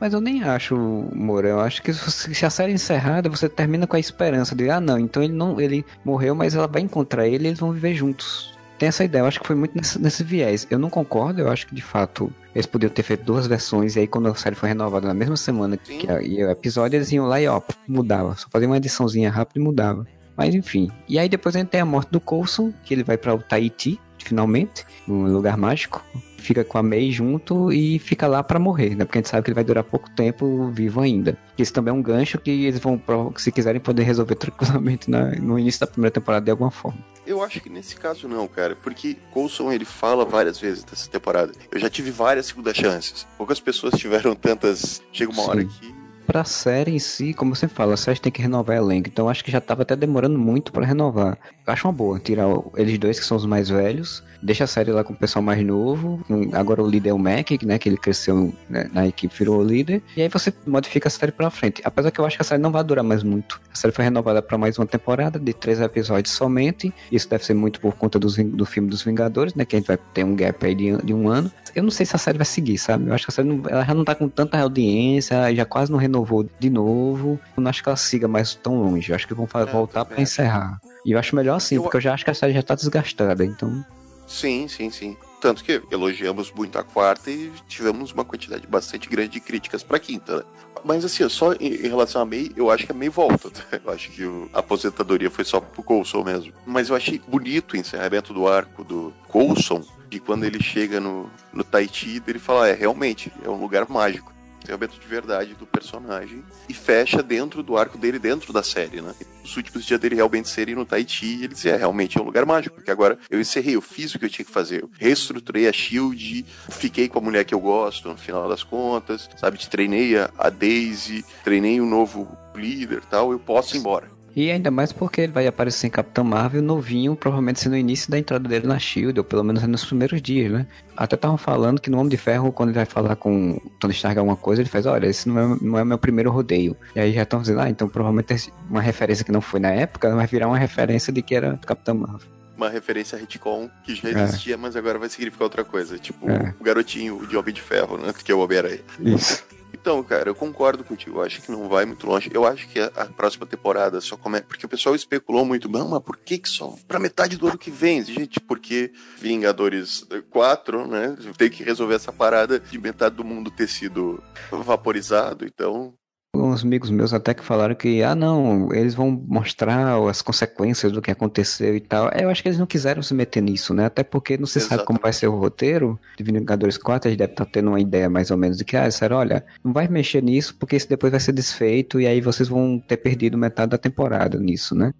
Mas 0.00 0.12
eu 0.12 0.20
nem 0.20 0.42
acho, 0.44 0.76
Moura. 0.76 1.48
Eu 1.48 1.60
acho 1.60 1.82
que 1.82 1.92
se 1.92 2.46
a 2.46 2.50
série 2.50 2.72
é 2.72 2.74
encerrada, 2.74 3.28
você 3.28 3.48
termina 3.48 3.86
com 3.86 3.96
a 3.96 4.00
esperança 4.00 4.54
de, 4.54 4.70
ah, 4.70 4.80
não, 4.80 4.98
então 4.98 5.22
ele 5.22 5.32
não, 5.32 5.60
ele 5.60 5.84
morreu, 6.04 6.34
mas 6.34 6.54
ela 6.54 6.66
vai 6.66 6.82
encontrar 6.82 7.26
ele 7.26 7.44
e 7.44 7.48
eles 7.48 7.58
vão 7.58 7.72
viver 7.72 7.94
juntos 7.94 8.56
tem 8.78 8.88
essa 8.88 9.04
ideia. 9.04 9.22
Eu 9.22 9.26
acho 9.26 9.40
que 9.40 9.46
foi 9.46 9.56
muito 9.56 9.76
nesse, 9.76 10.00
nesse, 10.00 10.22
viés. 10.22 10.66
Eu 10.70 10.78
não 10.78 10.88
concordo, 10.88 11.40
eu 11.40 11.50
acho 11.50 11.66
que 11.66 11.74
de 11.74 11.82
fato 11.82 12.32
eles 12.54 12.66
podiam 12.66 12.88
ter 12.88 13.02
feito 13.02 13.24
duas 13.24 13.46
versões 13.46 13.96
e 13.96 14.00
aí 14.00 14.06
quando 14.06 14.28
a 14.28 14.34
série 14.34 14.54
foi 14.54 14.68
renovada 14.68 15.06
na 15.06 15.14
mesma 15.14 15.36
semana 15.36 15.78
Sim. 15.82 15.98
que 15.98 16.10
a, 16.10 16.22
e 16.22 16.42
o 16.42 16.50
episódio, 16.50 16.96
eles 16.96 17.10
iam 17.12 17.26
lá 17.26 17.40
e 17.40 17.48
ó, 17.48 17.60
mudava. 17.86 18.36
Só 18.36 18.46
fazia 18.48 18.68
uma 18.68 18.76
ediçãozinha 18.76 19.30
rápida 19.30 19.58
e 19.58 19.62
mudava. 19.62 20.06
Mas 20.36 20.54
enfim. 20.54 20.88
E 21.08 21.18
aí 21.18 21.28
depois 21.28 21.56
a 21.56 21.58
gente 21.58 21.68
tem 21.68 21.80
a 21.80 21.84
morte 21.84 22.10
do 22.10 22.20
Coulson, 22.20 22.72
que 22.84 22.94
ele 22.94 23.02
vai 23.02 23.18
para 23.18 23.34
o 23.34 23.42
Tahiti, 23.42 24.00
finalmente, 24.18 24.86
um 25.08 25.24
lugar 25.24 25.56
mágico. 25.56 26.04
Fica 26.38 26.64
com 26.64 26.78
a 26.78 26.82
May 26.82 27.10
junto 27.10 27.72
e 27.72 27.98
fica 27.98 28.26
lá 28.26 28.42
para 28.42 28.58
morrer, 28.58 28.94
né? 28.94 29.04
Porque 29.04 29.18
a 29.18 29.20
gente 29.20 29.28
sabe 29.28 29.42
que 29.42 29.50
ele 29.50 29.54
vai 29.54 29.64
durar 29.64 29.84
pouco 29.84 30.08
tempo 30.10 30.70
vivo 30.70 31.00
ainda. 31.00 31.36
Isso 31.58 31.72
também 31.72 31.92
é 31.92 31.94
um 31.94 32.00
gancho 32.00 32.38
que 32.38 32.50
eles 32.50 32.78
vão, 32.78 33.00
se 33.36 33.52
quiserem, 33.52 33.80
poder 33.80 34.04
resolver 34.04 34.34
tranquilamente 34.36 35.10
na, 35.10 35.32
no 35.32 35.58
início 35.58 35.80
da 35.80 35.86
primeira 35.86 36.12
temporada 36.12 36.44
de 36.44 36.50
alguma 36.50 36.70
forma. 36.70 36.98
Eu 37.26 37.42
acho 37.42 37.60
que 37.60 37.68
nesse 37.68 37.96
caso 37.96 38.26
não, 38.26 38.48
cara, 38.48 38.74
porque 38.76 39.16
Coulson 39.32 39.70
ele 39.70 39.84
fala 39.84 40.24
várias 40.24 40.58
vezes 40.58 40.82
dessa 40.84 41.10
temporada. 41.10 41.52
Eu 41.70 41.78
já 41.78 41.90
tive 41.90 42.10
várias 42.10 42.46
segundas 42.46 42.76
chances. 42.76 43.26
Poucas 43.36 43.60
pessoas 43.60 43.94
tiveram 43.98 44.34
tantas. 44.34 45.02
Chega 45.12 45.30
uma 45.30 45.42
Sim. 45.42 45.50
hora 45.50 45.64
que 45.64 45.98
pra 46.28 46.44
série 46.44 46.94
em 46.94 46.98
si, 46.98 47.32
como 47.32 47.56
você 47.56 47.66
fala, 47.66 47.94
a 47.94 47.96
série 47.96 48.20
tem 48.20 48.30
que 48.30 48.42
renovar 48.42 48.76
elenco. 48.76 49.08
Então 49.08 49.30
acho 49.30 49.42
que 49.42 49.50
já 49.50 49.62
tava 49.62 49.80
até 49.80 49.96
demorando 49.96 50.38
muito 50.38 50.70
para 50.70 50.84
renovar. 50.84 51.38
Acho 51.72 51.86
uma 51.86 51.92
boa 51.92 52.18
tirar 52.18 52.46
eles 52.76 52.98
dois 52.98 53.18
que 53.18 53.24
são 53.24 53.36
os 53.36 53.46
mais 53.46 53.68
velhos, 53.68 54.22
deixa 54.42 54.64
a 54.64 54.66
série 54.66 54.90
lá 54.90 55.02
com 55.02 55.12
o 55.12 55.16
pessoal 55.16 55.42
mais 55.42 55.64
novo. 55.64 56.22
Agora 56.52 56.82
o 56.82 56.88
líder 56.88 57.10
é 57.10 57.12
o 57.12 57.18
Mac, 57.18 57.50
né, 57.62 57.78
que 57.78 57.88
ele 57.88 57.96
cresceu 57.96 58.52
né, 58.68 58.88
na 58.92 59.06
equipe, 59.06 59.34
virou 59.36 59.60
o 59.60 59.64
líder. 59.64 60.02
E 60.16 60.22
aí 60.22 60.28
você 60.28 60.52
modifica 60.66 61.08
a 61.08 61.10
série 61.10 61.32
pra 61.32 61.50
frente. 61.50 61.80
Apesar 61.84 62.10
que 62.10 62.20
eu 62.20 62.26
acho 62.26 62.36
que 62.36 62.42
a 62.42 62.44
série 62.44 62.60
não 62.60 62.70
vai 62.70 62.84
durar 62.84 63.04
mais 63.04 63.22
muito. 63.22 63.60
A 63.72 63.76
série 63.76 63.92
foi 63.92 64.04
renovada 64.04 64.42
para 64.42 64.58
mais 64.58 64.78
uma 64.78 64.86
temporada 64.86 65.38
de 65.38 65.52
três 65.52 65.80
episódios 65.80 66.34
somente. 66.34 66.92
Isso 67.10 67.28
deve 67.28 67.44
ser 67.44 67.54
muito 67.54 67.80
por 67.80 67.94
conta 67.94 68.18
dos, 68.18 68.36
do 68.36 68.64
filme 68.64 68.88
dos 68.88 69.02
Vingadores, 69.02 69.54
né, 69.54 69.64
que 69.64 69.76
a 69.76 69.78
gente 69.78 69.88
vai 69.88 69.98
ter 70.14 70.24
um 70.24 70.34
gap 70.34 70.64
aí 70.64 70.74
de, 70.74 70.96
de 70.98 71.14
um 71.14 71.28
ano. 71.28 71.50
Eu 71.74 71.82
não 71.82 71.90
sei 71.90 72.04
se 72.04 72.14
a 72.14 72.18
série 72.18 72.38
vai 72.38 72.46
seguir, 72.46 72.78
sabe? 72.78 73.06
Eu 73.06 73.14
acho 73.14 73.24
que 73.24 73.30
a 73.30 73.34
série 73.34 73.48
não, 73.48 73.62
ela 73.68 73.84
já 73.84 73.94
não 73.94 74.04
tá 74.04 74.14
com 74.14 74.28
tanta 74.28 74.58
audiência, 74.58 75.54
já 75.54 75.64
quase 75.64 75.92
não 75.92 75.98
renovou 75.98 76.18
renovou 76.18 76.48
de 76.58 76.70
novo. 76.70 77.40
Eu 77.56 77.62
não 77.62 77.70
acho 77.70 77.82
que 77.82 77.88
ela 77.88 77.96
siga 77.96 78.28
mais 78.28 78.54
tão 78.54 78.80
longe. 78.82 79.10
Eu 79.10 79.16
acho 79.16 79.26
que 79.26 79.34
vão 79.34 79.48
é, 79.54 79.64
voltar 79.64 80.04
para 80.04 80.20
encerrar. 80.20 80.80
E 81.04 81.12
eu 81.12 81.18
acho 81.18 81.34
melhor 81.34 81.57
assim, 81.58 81.76
eu... 81.76 81.82
porque 81.82 81.98
eu 81.98 82.00
já 82.00 82.14
acho 82.14 82.24
que 82.24 82.30
a 82.30 82.34
série 82.34 82.54
já 82.54 82.62
tá 82.62 82.74
desgastada, 82.74 83.44
então. 83.44 83.84
Sim, 84.26 84.68
sim, 84.68 84.90
sim. 84.90 85.16
Tanto 85.40 85.62
que 85.62 85.80
elogiamos 85.90 86.50
muito 86.52 86.78
a 86.78 86.82
quarta 86.82 87.30
e 87.30 87.52
tivemos 87.68 88.12
uma 88.12 88.24
quantidade 88.24 88.66
bastante 88.66 89.08
grande 89.08 89.30
de 89.30 89.40
críticas 89.40 89.82
pra 89.82 89.98
quinta, 89.98 90.38
né? 90.38 90.42
Mas 90.84 91.04
assim, 91.04 91.28
só 91.28 91.54
em, 91.54 91.88
relação 91.88 92.22
a 92.22 92.24
May, 92.24 92.50
eu 92.56 92.70
acho 92.70 92.86
que 92.86 92.92
a 92.92 92.94
May 92.94 93.08
volta. 93.08 93.50
Tá? 93.50 93.62
Eu 93.84 93.92
acho 93.92 94.10
que 94.10 94.22
a 94.52 94.60
aposentadoria 94.60 95.30
foi 95.30 95.44
só 95.44 95.60
pro 95.60 95.82
Coulson 95.82 96.22
mesmo. 96.22 96.52
Mas 96.64 96.88
eu 96.88 96.94
achei 96.94 97.20
bonito 97.26 97.72
o 97.72 97.76
encerramento 97.76 98.32
do 98.32 98.46
arco 98.46 98.84
do 98.84 99.12
Coulson, 99.26 99.82
de 100.08 100.20
quando 100.20 100.44
ele 100.44 100.62
chega 100.62 101.00
no, 101.00 101.28
no 101.52 101.64
Tahiti, 101.64 102.22
ele 102.26 102.38
fala, 102.38 102.68
é, 102.68 102.74
realmente, 102.74 103.32
é 103.44 103.48
um 103.48 103.60
lugar 103.60 103.88
mágico 103.88 104.32
desenvolvimento 104.60 105.00
de 105.00 105.06
verdade 105.06 105.54
do 105.54 105.66
personagem 105.66 106.44
e 106.68 106.74
fecha 106.74 107.22
dentro 107.22 107.62
do 107.62 107.76
arco 107.76 107.98
dele, 107.98 108.18
dentro 108.18 108.52
da 108.52 108.62
série, 108.62 109.00
né? 109.00 109.14
Os 109.44 109.56
últimos 109.56 109.84
dias 109.84 109.98
dele 109.98 110.16
realmente 110.16 110.48
serem 110.48 110.74
no 110.74 110.84
Tahiti, 110.84 111.26
ele 111.26 111.48
dizia, 111.48 111.72
é, 111.72 111.76
realmente 111.76 112.18
é 112.18 112.20
um 112.20 112.24
lugar 112.24 112.44
mágico, 112.44 112.74
porque 112.74 112.90
agora 112.90 113.18
eu 113.30 113.40
encerrei, 113.40 113.76
eu 113.76 113.80
fiz 113.80 114.14
o 114.14 114.18
que 114.18 114.26
eu 114.26 114.30
tinha 114.30 114.44
que 114.44 114.52
fazer, 114.52 114.82
eu 114.82 114.90
reestruturei 114.98 115.68
a 115.68 115.72
SHIELD, 115.72 116.44
fiquei 116.70 117.08
com 117.08 117.18
a 117.18 117.22
mulher 117.22 117.44
que 117.44 117.54
eu 117.54 117.60
gosto, 117.60 118.08
no 118.08 118.16
final 118.16 118.48
das 118.48 118.62
contas, 118.62 119.28
sabe? 119.36 119.58
Treinei 119.66 120.18
a, 120.18 120.30
a 120.36 120.50
Daisy, 120.50 121.24
treinei 121.42 121.80
um 121.80 121.88
novo 121.88 122.36
líder 122.54 123.02
tal, 123.06 123.32
eu 123.32 123.38
posso 123.38 123.76
ir 123.76 123.78
embora. 123.78 124.17
E 124.34 124.50
ainda 124.50 124.70
mais 124.70 124.92
porque 124.92 125.22
ele 125.22 125.32
vai 125.32 125.46
aparecer 125.46 125.86
em 125.86 125.90
Capitão 125.90 126.24
Marvel 126.24 126.62
novinho, 126.62 127.16
provavelmente 127.16 127.60
sendo 127.60 127.72
no 127.72 127.78
início 127.78 128.10
da 128.10 128.18
entrada 128.18 128.48
dele 128.48 128.66
na 128.66 128.78
SHIELD, 128.78 129.18
ou 129.18 129.24
pelo 129.24 129.42
menos 129.42 129.62
nos 129.64 129.84
primeiros 129.84 130.22
dias, 130.22 130.52
né? 130.52 130.66
Até 130.96 131.16
estavam 131.16 131.36
falando 131.36 131.80
que 131.80 131.90
no 131.90 131.98
Homem 131.98 132.08
de 132.08 132.16
Ferro, 132.16 132.52
quando 132.52 132.70
ele 132.70 132.76
vai 132.76 132.84
falar 132.84 133.16
com 133.16 133.60
Tony 133.78 133.94
Stark 133.94 134.18
alguma 134.18 134.36
coisa, 134.36 134.62
ele 134.62 134.68
faz, 134.68 134.86
olha, 134.86 135.06
esse 135.06 135.28
não 135.28 135.38
é, 135.38 135.58
não 135.60 135.78
é 135.78 135.84
meu 135.84 135.98
primeiro 135.98 136.30
rodeio. 136.30 136.76
E 136.94 137.00
aí 137.00 137.12
já 137.12 137.22
estão 137.22 137.40
dizendo, 137.40 137.60
ah, 137.60 137.68
então 137.68 137.88
provavelmente 137.88 138.52
uma 138.68 138.80
referência 138.80 139.24
que 139.24 139.32
não 139.32 139.40
foi 139.40 139.60
na 139.60 139.70
época 139.70 140.14
vai 140.14 140.26
virar 140.26 140.46
uma 140.48 140.58
referência 140.58 141.12
de 141.12 141.22
que 141.22 141.34
era 141.34 141.56
Capitão 141.58 141.94
Marvel 141.94 142.38
uma 142.56 142.68
referência 142.68 143.16
a 143.16 143.20
retcon 143.20 143.70
que 143.84 143.94
já 143.94 144.10
existia, 144.10 144.54
é. 144.54 144.56
mas 144.56 144.74
agora 144.74 144.98
vai 144.98 145.08
significar 145.08 145.44
outra 145.44 145.62
coisa. 145.62 145.96
Tipo, 145.96 146.28
é. 146.28 146.52
o 146.58 146.64
garotinho 146.64 147.24
de 147.24 147.36
Homem 147.36 147.54
de 147.54 147.62
Ferro, 147.62 147.96
né? 147.96 148.12
Que 148.12 148.32
é 148.32 148.34
o 148.34 148.40
Homem-Aranha. 148.40 148.80
Isso. 148.98 149.44
Então, 149.72 150.02
cara, 150.02 150.30
eu 150.30 150.34
concordo 150.34 150.84
contigo. 150.84 151.18
Eu 151.18 151.24
acho 151.24 151.42
que 151.42 151.50
não 151.50 151.68
vai 151.68 151.84
muito 151.84 152.06
longe. 152.06 152.30
Eu 152.32 152.46
acho 152.46 152.68
que 152.68 152.80
a, 152.80 152.86
a 152.86 153.06
próxima 153.06 153.46
temporada 153.46 154.00
só 154.00 154.16
começa. 154.16 154.44
Porque 154.44 154.66
o 154.66 154.68
pessoal 154.68 154.94
especulou 154.94 155.44
muito. 155.44 155.68
Não, 155.68 155.88
mas 155.88 156.02
por 156.02 156.16
que, 156.16 156.38
que 156.38 156.48
só 156.48 156.74
pra 156.86 156.98
metade 156.98 157.36
do 157.36 157.48
ano 157.48 157.58
que 157.58 157.70
vem? 157.70 158.04
Gente, 158.04 158.40
porque 158.40 158.92
Vingadores 159.18 160.06
4, 160.30 160.86
né? 160.86 161.16
Tem 161.36 161.50
que 161.50 161.62
resolver 161.62 161.94
essa 161.94 162.12
parada 162.12 162.58
de 162.58 162.78
metade 162.78 163.16
do 163.16 163.24
mundo 163.24 163.50
ter 163.50 163.68
sido 163.68 164.22
vaporizado. 164.50 165.44
Então, 165.44 165.94
uns 166.42 166.64
amigos 166.64 166.90
meus 166.90 167.12
até 167.12 167.34
que 167.34 167.44
falaram 167.44 167.74
que, 167.74 168.02
ah, 168.02 168.14
não, 168.14 168.72
eles 168.72 168.94
vão 168.94 169.10
mostrar 169.10 169.98
as 170.08 170.22
consequências 170.22 170.92
do 170.92 171.02
que 171.02 171.10
aconteceu 171.10 171.76
e 171.76 171.80
tal. 171.80 172.10
Eu 172.10 172.30
acho 172.30 172.42
que 172.42 172.48
eles 172.48 172.58
não 172.58 172.66
quiseram 172.66 173.02
se 173.02 173.14
meter 173.14 173.42
nisso, 173.42 173.74
né? 173.74 173.86
Até 173.86 174.02
porque 174.02 174.36
não 174.36 174.46
se 174.46 174.60
sabe 174.60 174.84
como 174.84 174.98
vai 175.00 175.12
ser 175.12 175.28
o 175.28 175.36
roteiro 175.36 175.98
de 176.16 176.24
Vingadores 176.24 176.78
4, 176.78 177.08
a 177.08 177.10
gente 177.10 177.18
deve 177.18 177.32
estar 177.32 177.46
tendo 177.46 177.68
uma 177.68 177.80
ideia 177.80 178.08
mais 178.08 178.30
ou 178.30 178.36
menos 178.36 178.56
de 178.56 178.64
que, 178.64 178.76
ah, 178.76 178.90
sério, 178.90 179.16
olha, 179.16 179.44
não 179.64 179.72
vai 179.72 179.88
mexer 179.88 180.22
nisso 180.22 180.56
porque 180.58 180.76
isso 180.76 180.88
depois 180.88 181.10
vai 181.10 181.20
ser 181.20 181.32
desfeito 181.32 182.00
e 182.00 182.06
aí 182.06 182.20
vocês 182.20 182.48
vão 182.48 182.78
ter 182.78 182.96
perdido 182.98 183.36
metade 183.36 183.70
da 183.70 183.78
temporada 183.78 184.38
nisso, 184.38 184.74
né? 184.74 184.92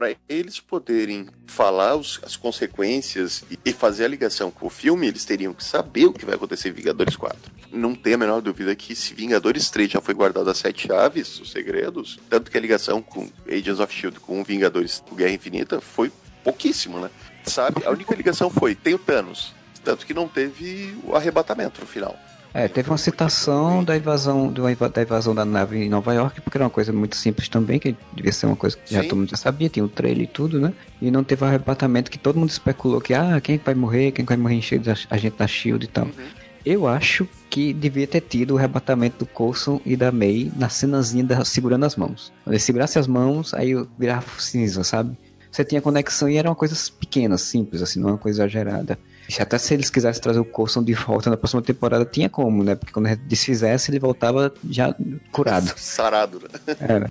para 0.00 0.16
eles 0.30 0.58
poderem 0.58 1.26
falar 1.46 1.94
os, 1.94 2.18
as 2.24 2.34
consequências 2.34 3.44
e, 3.50 3.58
e, 3.66 3.70
fazer 3.70 4.06
a 4.06 4.08
ligação 4.08 4.50
com 4.50 4.66
o 4.66 4.70
filme, 4.70 5.06
eles 5.06 5.26
teriam 5.26 5.52
que 5.52 5.62
saber 5.62 6.06
o 6.06 6.12
que 6.14 6.24
vai 6.24 6.36
acontecer 6.36 6.70
em 6.70 6.72
Vingadores 6.72 7.16
4. 7.16 7.38
Não 7.72 7.94
tem 7.94 8.14
a 8.14 8.18
menor 8.18 8.40
dúvida 8.40 8.74
que 8.74 8.94
se 8.94 9.14
Vingadores 9.14 9.70
3 9.70 9.92
já 9.92 10.00
foi 10.00 10.14
guardado 10.14 10.50
as 10.50 10.58
sete 10.58 10.88
chaves, 10.88 11.40
os 11.40 11.50
segredos, 11.50 12.18
tanto 12.28 12.50
que 12.50 12.58
a 12.58 12.60
ligação 12.60 13.00
com 13.00 13.28
Agents 13.46 13.80
of 13.80 13.94
S.H.I.E.L.D. 13.94 14.20
com 14.20 14.42
Vingadores 14.42 15.02
Guerra 15.14 15.32
Infinita 15.32 15.80
foi 15.80 16.10
pouquíssimo, 16.42 16.98
né? 16.98 17.10
Sabe? 17.44 17.84
A 17.84 17.90
única 17.90 18.14
ligação 18.14 18.50
foi, 18.50 18.74
tem 18.74 18.94
o 18.94 18.98
Thanos. 18.98 19.54
Tanto 19.84 20.04
que 20.04 20.12
não 20.12 20.28
teve 20.28 20.94
o 21.04 21.16
arrebatamento 21.16 21.80
no 21.80 21.86
final. 21.86 22.18
É, 22.52 22.66
teve 22.66 22.90
uma 22.90 22.98
citação 22.98 23.84
da 23.84 23.96
invasão, 23.96 24.52
da 24.52 25.02
invasão 25.02 25.34
da 25.34 25.44
nave 25.44 25.84
em 25.84 25.88
Nova 25.88 26.12
York, 26.12 26.40
porque 26.40 26.58
era 26.58 26.64
uma 26.64 26.70
coisa 26.70 26.92
muito 26.92 27.14
simples 27.14 27.48
também, 27.48 27.78
que 27.78 27.96
devia 28.12 28.32
ser 28.32 28.46
uma 28.46 28.56
coisa 28.56 28.76
que 28.76 28.92
já 28.92 29.04
todo 29.04 29.16
mundo 29.16 29.30
já 29.30 29.36
sabia, 29.36 29.68
tinha 29.68 29.84
o 29.84 29.86
um 29.86 29.90
trailer 29.90 30.24
e 30.24 30.26
tudo, 30.26 30.60
né? 30.60 30.72
E 31.00 31.10
não 31.10 31.22
teve 31.22 31.44
o 31.44 31.46
arrebatamento 31.46 32.10
que 32.10 32.18
todo 32.18 32.38
mundo 32.38 32.50
especulou 32.50 33.00
que, 33.00 33.14
ah, 33.14 33.40
quem 33.40 33.56
vai 33.58 33.74
morrer, 33.74 34.10
quem 34.10 34.24
vai 34.24 34.36
morrer 34.36 34.56
encher 34.56 34.80
a 35.08 35.16
gente 35.16 35.36
da 35.36 35.46
SHIELD 35.46 35.84
e 35.84 35.88
tal. 35.88 36.06
Uhum. 36.06 36.39
Eu 36.64 36.86
acho 36.86 37.26
que 37.48 37.72
devia 37.72 38.06
ter 38.06 38.20
tido 38.20 38.54
o 38.54 38.58
arrebatamento 38.58 39.18
do 39.18 39.26
Coulson 39.26 39.80
e 39.84 39.96
da 39.96 40.12
May 40.12 40.52
na 40.56 40.68
cenazinha 40.68 41.24
da, 41.24 41.44
segurando 41.44 41.86
as 41.86 41.96
mãos. 41.96 42.32
Quando 42.44 42.54
ele 42.54 42.60
segurasse 42.60 42.98
as 42.98 43.06
mãos, 43.06 43.54
aí 43.54 43.74
virava 43.98 44.26
cinza, 44.38 44.84
sabe? 44.84 45.16
Você 45.50 45.64
tinha 45.64 45.80
conexão 45.80 46.28
e 46.28 46.36
era 46.36 46.48
uma 46.48 46.54
coisa 46.54 46.76
pequena, 46.98 47.36
simples, 47.36 47.82
assim, 47.82 47.98
não 47.98 48.10
uma 48.10 48.18
coisa 48.18 48.42
exagerada. 48.42 48.98
Até 49.38 49.58
se 49.58 49.74
eles 49.74 49.90
quisessem 49.90 50.22
trazer 50.22 50.40
o 50.40 50.44
Coulson 50.44 50.82
de 50.82 50.94
volta 50.94 51.30
na 51.30 51.36
próxima 51.36 51.62
temporada, 51.62 52.04
tinha 52.04 52.28
como, 52.28 52.62
né? 52.62 52.74
Porque 52.74 52.92
quando 52.92 53.14
desfizesse, 53.16 53.90
ele 53.90 53.98
voltava 53.98 54.52
já 54.68 54.94
curado. 55.30 55.72
Sarado, 55.76 56.40
né? 56.40 56.76
Era. 56.78 57.10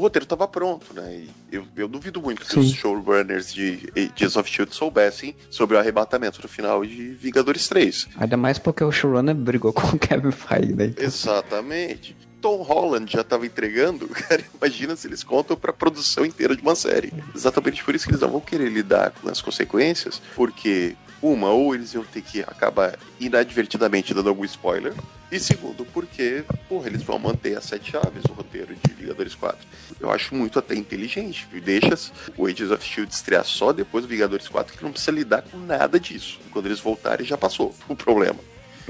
O 0.00 0.02
roteiro 0.02 0.24
estava 0.24 0.48
pronto, 0.48 0.94
né? 0.94 1.26
E 1.52 1.54
eu, 1.54 1.66
eu 1.76 1.86
duvido 1.86 2.22
muito 2.22 2.40
que 2.40 2.54
Sim. 2.54 2.60
os 2.60 2.72
showrunners 2.72 3.52
de 3.52 3.92
Agents 3.94 4.34
of 4.34 4.48
S.H.I.E.L.D. 4.48 4.74
soubessem 4.74 5.36
sobre 5.50 5.76
o 5.76 5.78
arrebatamento 5.78 6.40
no 6.42 6.48
final 6.48 6.82
de 6.86 7.10
Vingadores 7.10 7.68
3. 7.68 8.08
Ainda 8.16 8.34
mais 8.38 8.58
porque 8.58 8.82
o 8.82 8.90
showrunner 8.90 9.34
brigou 9.34 9.74
com 9.74 9.88
o 9.88 9.98
Kevin 9.98 10.30
Feige, 10.30 10.72
né? 10.72 10.94
Exatamente. 10.96 12.16
Tom 12.40 12.62
Holland 12.62 13.12
já 13.12 13.20
estava 13.20 13.44
entregando, 13.44 14.08
cara, 14.26 14.42
imagina 14.54 14.96
se 14.96 15.06
eles 15.06 15.22
contam 15.22 15.54
para 15.54 15.70
a 15.70 15.74
produção 15.74 16.24
inteira 16.24 16.56
de 16.56 16.62
uma 16.62 16.74
série. 16.74 17.12
Exatamente 17.36 17.84
por 17.84 17.94
isso 17.94 18.06
que 18.06 18.12
eles 18.12 18.22
não 18.22 18.30
vão 18.30 18.40
querer 18.40 18.70
lidar 18.70 19.10
com 19.10 19.28
as 19.28 19.42
consequências, 19.42 20.22
porque 20.34 20.96
uma, 21.22 21.50
ou 21.50 21.74
eles 21.74 21.94
iam 21.94 22.04
ter 22.04 22.22
que 22.22 22.40
acabar 22.40 22.98
inadvertidamente 23.18 24.14
dando 24.14 24.28
algum 24.28 24.44
spoiler. 24.44 24.94
E 25.30 25.38
segundo, 25.38 25.84
porque, 25.84 26.44
porra, 26.68 26.88
eles 26.88 27.02
vão 27.02 27.18
manter 27.18 27.56
as 27.56 27.64
sete 27.64 27.92
chaves 27.92 28.24
o 28.28 28.32
roteiro 28.32 28.74
de 28.74 28.94
Vingadores 28.94 29.34
4. 29.34 29.64
Eu 30.00 30.10
acho 30.10 30.34
muito 30.34 30.58
até 30.58 30.74
inteligente. 30.74 31.46
Deixa 31.62 32.10
o 32.36 32.46
Agents 32.46 32.72
of 32.72 32.82
S.H.I.E.L.D. 32.82 33.12
estrear 33.12 33.44
só 33.44 33.72
depois 33.72 34.04
do 34.04 34.08
Vingadores 34.08 34.48
4, 34.48 34.76
que 34.76 34.82
não 34.82 34.90
precisa 34.90 35.12
lidar 35.12 35.42
com 35.42 35.56
nada 35.56 36.00
disso. 36.00 36.40
Quando 36.50 36.66
eles 36.66 36.80
voltarem, 36.80 37.24
já 37.24 37.38
passou 37.38 37.74
o 37.88 37.94
problema. 37.94 38.40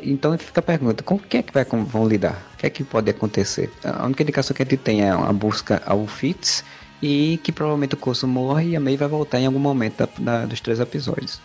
Então 0.02 0.36
fica 0.39 0.61
a 0.61 0.62
pergunta, 0.62 1.02
com 1.02 1.16
o 1.16 1.19
que 1.19 1.36
é 1.36 1.43
que 1.43 1.52
vai, 1.52 1.65
vão 1.65 2.09
lidar? 2.09 2.43
O 2.55 2.57
que 2.57 2.66
é 2.66 2.70
que 2.70 2.85
pode 2.85 3.11
acontecer? 3.11 3.70
A 3.85 4.07
única 4.07 4.23
indicação 4.23 4.57
que 4.57 4.62
a 4.62 4.65
gente 4.65 4.78
tem 4.78 5.02
é 5.02 5.11
a 5.11 5.32
busca 5.32 5.82
ao 5.85 6.07
Fitz 6.07 6.65
e 7.02 7.39
que 7.43 7.52
provavelmente 7.52 7.94
o 7.94 7.98
Coulson 7.98 8.27
morre 8.27 8.70
e 8.70 8.77
a 8.77 8.81
May 8.81 8.97
vai 8.97 9.09
voltar 9.09 9.40
em 9.40 9.47
algum 9.47 9.59
momento 9.59 9.98
da, 9.98 10.09
da, 10.19 10.47
dos 10.47 10.61
três 10.61 10.81
episódios. 10.81 11.40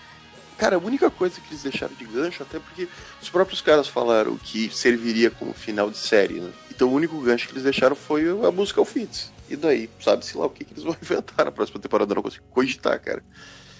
Cara, 0.58 0.78
a 0.78 0.80
única 0.80 1.10
coisa 1.10 1.40
que 1.40 1.50
eles 1.50 1.64
deixaram 1.64 1.94
de 1.96 2.06
gancho, 2.06 2.42
até 2.42 2.60
porque 2.60 2.88
os 3.22 3.30
próprios 3.30 3.62
caras 3.62 3.88
falaram 3.88 4.38
que 4.38 4.70
serviria 4.74 5.30
como 5.30 5.54
final 5.54 5.90
de 5.90 5.98
série, 5.98 6.40
né? 6.40 6.50
Então 6.74 6.90
o 6.90 6.94
único 6.94 7.20
gancho 7.22 7.48
que 7.48 7.54
eles 7.54 7.64
deixaram 7.64 7.96
foi 7.96 8.28
a 8.30 8.52
música 8.52 8.80
ao 8.80 8.86
Fitz. 8.86 9.32
E 9.50 9.56
daí, 9.56 9.90
sabe-se 10.00 10.38
lá 10.38 10.46
o 10.46 10.50
que, 10.50 10.64
que 10.64 10.74
eles 10.74 10.84
vão 10.84 10.96
inventar 11.02 11.46
na 11.46 11.52
próxima 11.52 11.80
temporada, 11.80 12.12
eu 12.12 12.16
não 12.16 12.24
consigo 12.24 12.46
cogitar, 12.52 13.00
cara. 13.00 13.22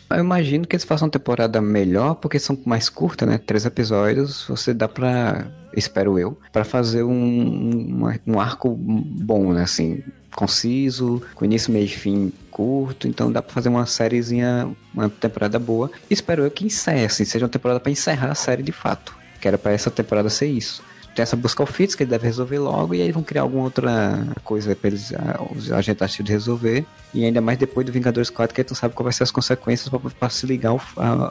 Eu 0.10 0.20
imagino 0.20 0.68
que 0.68 0.76
eles 0.76 0.86
façam 0.86 1.08
uma 1.08 1.12
temporada 1.12 1.60
melhor, 1.60 2.16
porque 2.16 2.38
são 2.38 2.58
mais 2.66 2.90
curtas, 2.90 3.28
né? 3.28 3.40
Três 3.40 3.66
episódios, 3.66 4.46
você 4.48 4.74
dá 4.74 4.88
pra, 4.88 5.48
espero 5.76 6.20
eu, 6.20 6.38
para 6.54 6.64
fazer 6.64 7.04
um, 7.04 7.12
um, 7.12 8.14
um 8.28 8.40
arco 8.40 8.70
bom, 8.70 9.52
né? 9.52 9.64
Assim, 9.64 10.04
conciso, 10.36 11.22
com 11.34 11.46
início, 11.46 11.74
meio 11.74 11.86
e 11.86 11.90
fim 11.90 12.32
curto, 12.56 13.06
então 13.06 13.30
dá 13.30 13.42
pra 13.42 13.54
fazer 13.54 13.68
uma 13.68 13.86
sériezinha, 13.86 14.72
uma 14.94 15.10
temporada 15.10 15.60
boa. 15.60 15.92
Espero 16.10 16.46
eu 16.46 16.50
que 16.50 16.66
encerre, 16.66 17.04
assim, 17.04 17.26
seja 17.26 17.44
uma 17.44 17.50
temporada 17.50 17.82
para 17.82 17.92
encerrar 17.92 18.32
a 18.32 18.36
série 18.36 18.64
de 18.64 18.72
fato. 18.72 19.14
Que 19.42 19.48
era 19.50 19.58
pra 19.58 19.74
essa 19.74 19.92
temporada 19.92 20.30
ser 20.30 20.46
isso. 20.46 20.82
Tem 21.14 21.22
essa 21.22 21.36
busca 21.36 21.62
ao 21.62 21.68
Fitz 21.68 21.96
que 21.96 22.04
ele 22.04 22.10
deve 22.10 22.26
resolver 22.26 22.58
logo, 22.60 22.96
e 22.96 23.02
aí 23.02 23.12
vão 23.12 23.24
criar 23.24 23.42
alguma 23.42 23.66
outra 23.66 24.26
coisa 24.42 24.74
pra 24.74 24.88
eles, 24.88 25.12
os 25.54 25.70
agentes 25.70 26.16
de 26.16 26.32
resolver. 26.32 26.86
E 27.14 27.26
ainda 27.26 27.42
mais 27.42 27.58
depois 27.58 27.86
do 27.86 27.92
Vingadores 27.92 28.30
4, 28.30 28.56
que 28.56 28.62
a 28.62 28.66
não 28.70 28.76
sabe 28.76 28.94
qual 28.94 29.04
vai 29.04 29.12
ser 29.12 29.24
as 29.24 29.32
consequências 29.32 29.90
para 30.18 30.30
se 30.30 30.46
ligar 30.46 30.70
ao, 30.70 30.82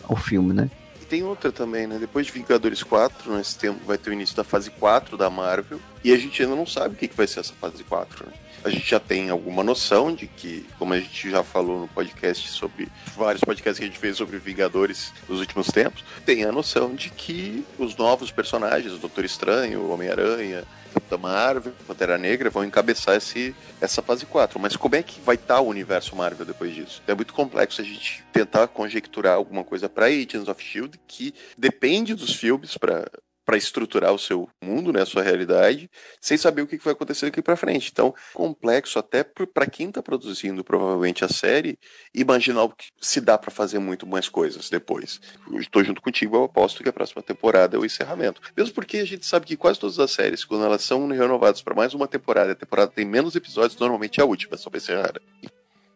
ao 0.07 0.17
filme, 0.17 0.53
né? 0.53 0.69
E 1.05 1.07
tem 1.07 1.23
outra 1.23 1.53
também, 1.53 1.87
né? 1.87 1.99
Depois 1.99 2.25
de 2.25 2.33
Vingadores 2.33 2.83
4, 2.83 3.37
nesse 3.37 3.59
tempo 3.59 3.85
vai 3.85 3.99
ter 3.99 4.09
o 4.09 4.13
início 4.15 4.35
da 4.35 4.43
fase 4.43 4.71
4 4.71 5.19
da 5.19 5.29
Marvel. 5.29 5.79
E 6.03 6.11
a 6.11 6.17
gente 6.17 6.43
ainda 6.43 6.57
não 6.57 6.67
sabe 6.67 6.95
o 6.95 6.97
que, 6.97 7.07
que 7.07 7.15
vai 7.15 7.27
ser 7.27 7.41
essa 7.41 7.53
fase 7.53 7.85
4, 7.85 8.27
né? 8.27 8.33
a 8.65 8.71
gente 8.71 8.89
já 8.89 8.99
tem 8.99 9.29
alguma 9.29 9.63
noção 9.63 10.15
de 10.15 10.27
que, 10.27 10.65
como 10.79 10.95
a 10.95 10.99
gente 10.99 11.31
já 11.31 11.45
falou 11.45 11.81
no 11.81 11.89
podcast 11.89 12.49
sobre 12.49 12.89
vários 13.15 13.45
podcasts 13.45 13.79
que 13.79 13.85
a 13.85 13.87
gente 13.87 13.99
fez 13.99 14.17
sobre 14.17 14.39
Vingadores 14.39 15.13
nos 15.29 15.41
últimos 15.41 15.67
tempos, 15.67 16.03
tem 16.25 16.45
a 16.45 16.51
noção 16.51 16.95
de 16.95 17.11
que 17.11 17.63
os 17.79 17.95
novos 17.95 18.31
personagens, 18.31 18.95
o 18.95 18.99
Doutor 18.99 19.27
Estranho, 19.27 19.81
o 19.81 19.93
Homem-Aranha, 19.93 20.65
Capitã 20.95 21.19
Marvel, 21.19 21.73
Pantera 21.87 22.17
Negra, 22.17 22.51
vão 22.51 22.65
encabeçar 22.65 23.17
esse, 23.17 23.55
essa 23.81 24.01
fase 24.01 24.25
4. 24.25 24.59
Mas 24.59 24.77
como 24.77 24.97
é 24.97 25.03
que 25.03 25.21
vai 25.21 25.35
estar 25.35 25.61
o 25.61 25.69
universo 25.69 26.15
Marvel 26.17 26.47
depois 26.47 26.75
disso? 26.75 27.03
É 27.07 27.15
muito 27.15 27.35
complexo 27.35 27.81
a 27.81 27.85
gente 27.85 28.25
tentar 28.33 28.69
conjecturar 28.69 29.35
alguma 29.35 29.65
coisa 29.65 29.89
para 29.89 30.07
Agents 30.07 30.49
of 30.49 30.63
S.H.I.E.L.D. 30.63 30.99
que 31.07 31.35
depende 31.59 32.15
dos 32.15 32.35
filmes 32.35 32.77
para 32.79 33.05
para 33.45 33.57
estruturar 33.57 34.13
o 34.13 34.19
seu 34.19 34.49
mundo, 34.63 34.93
né, 34.93 35.03
a 35.03 35.07
sua 35.07 35.23
realidade, 35.23 35.91
sem 36.21 36.37
saber 36.37 36.63
o 36.63 36.67
que 36.67 36.77
vai 36.79 36.93
acontecer 36.93 37.27
daqui 37.27 37.43
para 37.43 37.57
frente. 37.57 37.91
Então, 37.93 38.15
complexo 38.33 38.99
até 38.99 39.23
para 39.23 39.67
quem 39.67 39.89
está 39.89 40.03
produzindo 40.03 40.65
provavelmente 40.65 41.25
a 41.25 41.29
série, 41.29 41.79
imaginar 42.15 42.69
que 42.69 42.87
se 43.01 43.21
dá 43.21 43.37
para 43.37 43.51
fazer 43.51 43.79
muito 43.79 44.07
mais 44.07 44.29
coisas 44.29 44.71
depois. 44.71 45.21
Estou 45.59 45.85
junto 45.85 46.01
contigo, 46.01 46.37
eu 46.37 46.45
aposto 46.45 46.83
que 46.83 46.89
a 46.89 46.93
próxima 46.93 47.23
temporada 47.23 47.77
é 47.77 47.79
o 47.79 47.85
encerramento. 47.85 48.41
Mesmo 48.57 48.75
porque 48.75 48.99
a 48.99 49.05
gente 49.05 49.27
sabe 49.27 49.47
que 49.47 49.57
quase 49.57 49.79
todas 49.79 49.99
as 49.99 50.11
séries, 50.11 50.45
quando 50.45 50.65
elas 50.65 50.83
são 50.83 51.07
renovadas 51.09 51.63
para 51.63 51.75
mais 51.75 51.95
uma 51.95 52.09
temporada, 52.09 52.53
a 52.53 52.57
temporada 52.57 52.91
tem 52.91 53.05
menos 53.05 53.35
episódios, 53.35 53.79
normalmente 53.79 54.21
é 54.21 54.23
a 54.23 54.27
última, 54.27 54.57
só 54.57 54.71
para 54.71 54.79
encerrar. 54.79 55.15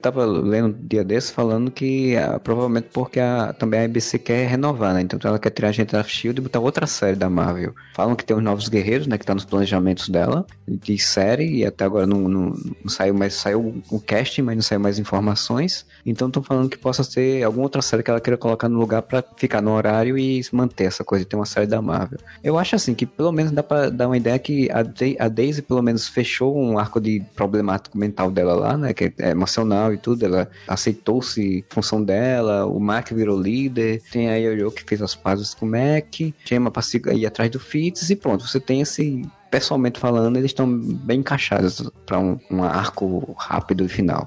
Tava 0.00 0.24
lendo 0.24 0.68
um 0.68 0.86
dia 0.86 1.02
desse 1.04 1.32
falando 1.32 1.70
que 1.70 2.16
ah, 2.16 2.38
provavelmente 2.38 2.88
porque 2.92 3.18
a, 3.18 3.52
também 3.52 3.80
a 3.80 3.84
ABC 3.84 4.18
quer 4.18 4.48
renovar, 4.48 4.94
né? 4.94 5.02
Então 5.02 5.18
ela 5.24 5.38
quer 5.38 5.50
tirar 5.50 5.68
a 5.68 5.72
gente 5.72 5.92
da 5.92 6.02
Shield 6.02 6.40
e 6.40 6.42
botar 6.42 6.60
outra 6.60 6.86
série 6.86 7.16
da 7.16 7.28
Marvel. 7.28 7.74
Falam 7.94 8.14
que 8.14 8.24
tem 8.24 8.36
os 8.36 8.42
Novos 8.42 8.68
Guerreiros, 8.68 9.06
né? 9.06 9.18
Que 9.18 9.26
tá 9.26 9.34
nos 9.34 9.44
planejamentos 9.44 10.08
dela, 10.08 10.46
de 10.66 10.98
série, 10.98 11.58
e 11.58 11.66
até 11.66 11.84
agora 11.84 12.06
não, 12.06 12.20
não, 12.28 12.46
não 12.50 12.88
saiu 12.88 13.14
mais, 13.14 13.34
saiu 13.34 13.82
o 13.90 14.00
casting, 14.00 14.42
mas 14.42 14.56
não 14.56 14.62
saiu 14.62 14.80
mais 14.80 14.98
informações. 14.98 15.84
Então 16.06 16.28
estão 16.28 16.42
falando 16.42 16.68
que 16.68 16.78
possa 16.78 17.02
ser 17.02 17.42
alguma 17.42 17.64
outra 17.64 17.82
série 17.82 18.02
que 18.02 18.10
ela 18.10 18.20
queira 18.20 18.36
colocar 18.36 18.68
no 18.68 18.78
lugar 18.78 19.02
para 19.02 19.24
ficar 19.36 19.60
no 19.60 19.72
horário 19.72 20.16
e 20.16 20.40
manter 20.52 20.84
essa 20.84 21.02
coisa 21.02 21.24
de 21.24 21.28
ter 21.28 21.36
uma 21.36 21.46
série 21.46 21.66
da 21.66 21.82
Marvel. 21.82 22.18
Eu 22.42 22.56
acho 22.56 22.76
assim 22.76 22.94
que 22.94 23.04
pelo 23.04 23.32
menos 23.32 23.50
dá 23.50 23.62
pra 23.62 23.90
dar 23.90 24.06
uma 24.06 24.16
ideia 24.16 24.38
que 24.38 24.70
a, 24.70 24.84
a 25.24 25.28
Daisy 25.28 25.62
pelo 25.62 25.82
menos 25.82 26.06
fechou 26.06 26.56
um 26.56 26.78
arco 26.78 27.00
de 27.00 27.20
problemático 27.34 27.98
mental 27.98 28.30
dela 28.30 28.54
lá, 28.54 28.76
né? 28.76 28.94
Que 28.94 29.12
é 29.18 29.30
emocional 29.30 29.87
e 29.92 29.98
tudo. 29.98 30.24
Ela 30.24 30.50
aceitou-se 30.66 31.64
função 31.70 32.02
dela, 32.02 32.66
o 32.66 32.78
Mac 32.78 33.10
virou 33.12 33.40
líder, 33.40 34.02
tem 34.10 34.30
a 34.30 34.36
Yoyo 34.36 34.70
que 34.70 34.84
fez 34.84 35.02
as 35.02 35.14
pazes 35.14 35.54
com 35.54 35.66
o 35.66 35.70
Mac, 35.70 36.34
Gemma 36.44 36.70
pra 36.70 36.82
ir 37.14 37.26
atrás 37.26 37.50
do 37.50 37.60
Fitz 37.60 38.10
e 38.10 38.16
pronto, 38.16 38.46
você 38.46 38.60
tem 38.60 38.80
esse 38.80 39.22
pessoalmente 39.50 39.98
falando, 39.98 40.36
eles 40.36 40.50
estão 40.50 40.68
bem 40.70 41.20
encaixados 41.20 41.90
para 42.04 42.18
um, 42.18 42.38
um, 42.50 42.62
arco 42.62 43.34
rápido 43.38 43.84
e 43.84 43.88
final. 43.88 44.26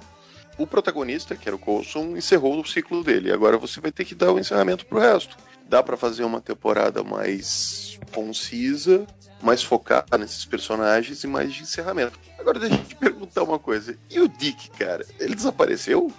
O 0.58 0.68
protagonista, 0.68 1.36
que 1.36 1.48
era 1.48 1.56
o 1.56 1.60
Coulson, 1.60 2.18
encerrou 2.18 2.60
o 2.60 2.66
ciclo 2.66 3.04
dele. 3.04 3.32
Agora 3.32 3.58
você 3.58 3.80
vai 3.80 3.92
ter 3.92 4.06
que 4.06 4.14
dar 4.14 4.32
o 4.32 4.36
um 4.36 4.40
encerramento 4.40 4.86
pro 4.86 5.00
resto. 5.00 5.38
Dá 5.68 5.82
para 5.82 5.98
fazer 5.98 6.24
uma 6.24 6.42
temporada 6.42 7.04
mais 7.04 8.00
concisa, 8.12 9.06
mais 9.42 9.64
focada 9.64 10.18
nesses 10.18 10.46
personagens 10.46 11.24
e 11.24 11.28
mais 11.28 11.54
de 11.54 11.64
encerramento. 11.64 12.20
Agora 12.42 12.60
deixa 12.60 12.76
eu 12.76 12.84
te 12.84 12.96
perguntar 12.96 13.44
uma 13.44 13.60
coisa. 13.60 13.96
E 14.10 14.20
o 14.20 14.28
Dick, 14.28 14.72
cara? 14.72 15.06
Ele 15.20 15.36
desapareceu? 15.36 16.12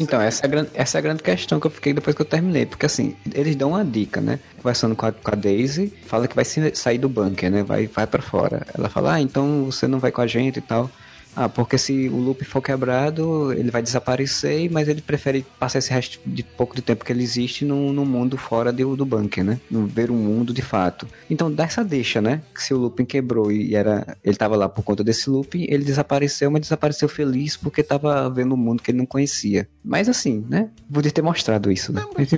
Então, 0.00 0.20
essa 0.20 0.44
é, 0.44 0.46
a 0.46 0.50
grande, 0.50 0.70
essa 0.74 0.98
é 0.98 1.00
a 1.00 1.02
grande 1.02 1.22
questão 1.22 1.60
que 1.60 1.66
eu 1.68 1.70
fiquei 1.70 1.92
depois 1.92 2.16
que 2.16 2.22
eu 2.22 2.26
terminei. 2.26 2.66
Porque 2.66 2.84
assim, 2.84 3.16
eles 3.32 3.54
dão 3.54 3.70
uma 3.70 3.84
dica, 3.84 4.20
né? 4.20 4.40
Conversando 4.56 4.96
com 4.96 5.06
a, 5.06 5.12
com 5.12 5.30
a 5.30 5.36
Daisy, 5.36 5.92
fala 6.06 6.26
que 6.26 6.34
vai 6.34 6.44
sair 6.44 6.98
do 6.98 7.08
bunker, 7.08 7.48
né? 7.48 7.62
Vai, 7.62 7.86
vai 7.86 8.06
para 8.06 8.20
fora. 8.20 8.66
Ela 8.76 8.88
fala, 8.88 9.14
ah, 9.14 9.20
então 9.20 9.66
você 9.66 9.86
não 9.86 10.00
vai 10.00 10.10
com 10.10 10.20
a 10.20 10.26
gente 10.26 10.56
e 10.56 10.62
tal. 10.62 10.90
Ah, 11.34 11.48
porque 11.48 11.78
se 11.78 12.08
o 12.08 12.16
loop 12.16 12.44
for 12.44 12.60
quebrado, 12.60 13.52
ele 13.52 13.70
vai 13.70 13.82
desaparecer, 13.82 14.70
mas 14.70 14.88
ele 14.88 15.00
prefere 15.00 15.44
passar 15.58 15.78
esse 15.78 15.90
resto 15.90 16.20
de 16.26 16.42
pouco 16.42 16.76
de 16.76 16.82
tempo 16.82 17.04
que 17.04 17.12
ele 17.12 17.22
existe 17.22 17.64
no, 17.64 17.92
no 17.92 18.04
mundo 18.04 18.36
fora 18.36 18.72
do, 18.72 18.96
do 18.96 19.06
bunker, 19.06 19.42
né? 19.44 19.60
No 19.70 19.86
ver 19.86 20.10
o 20.10 20.14
um 20.14 20.18
mundo 20.18 20.52
de 20.52 20.62
fato. 20.62 21.06
Então 21.30 21.52
dá 21.52 21.64
essa 21.64 21.82
deixa, 21.82 22.20
né? 22.20 22.42
Que 22.54 22.62
se 22.62 22.74
o 22.74 22.78
looping 22.78 23.04
quebrou 23.04 23.50
e 23.50 23.74
era, 23.74 24.16
ele 24.22 24.36
tava 24.36 24.56
lá 24.56 24.68
por 24.68 24.82
conta 24.82 25.02
desse 25.02 25.30
looping, 25.30 25.66
ele 25.68 25.84
desapareceu, 25.84 26.50
mas 26.50 26.62
desapareceu 26.62 27.08
feliz 27.08 27.56
porque 27.56 27.82
tava 27.82 28.28
vendo 28.28 28.54
um 28.54 28.58
mundo 28.58 28.82
que 28.82 28.90
ele 28.90 28.98
não 28.98 29.06
conhecia. 29.06 29.68
Mas 29.82 30.08
assim, 30.08 30.44
né? 30.48 30.68
Podia 30.92 31.10
ter 31.10 31.22
mostrado 31.22 31.72
isso, 31.72 31.92
né? 31.92 32.02
Não, 32.02 32.10
mas 32.16 32.30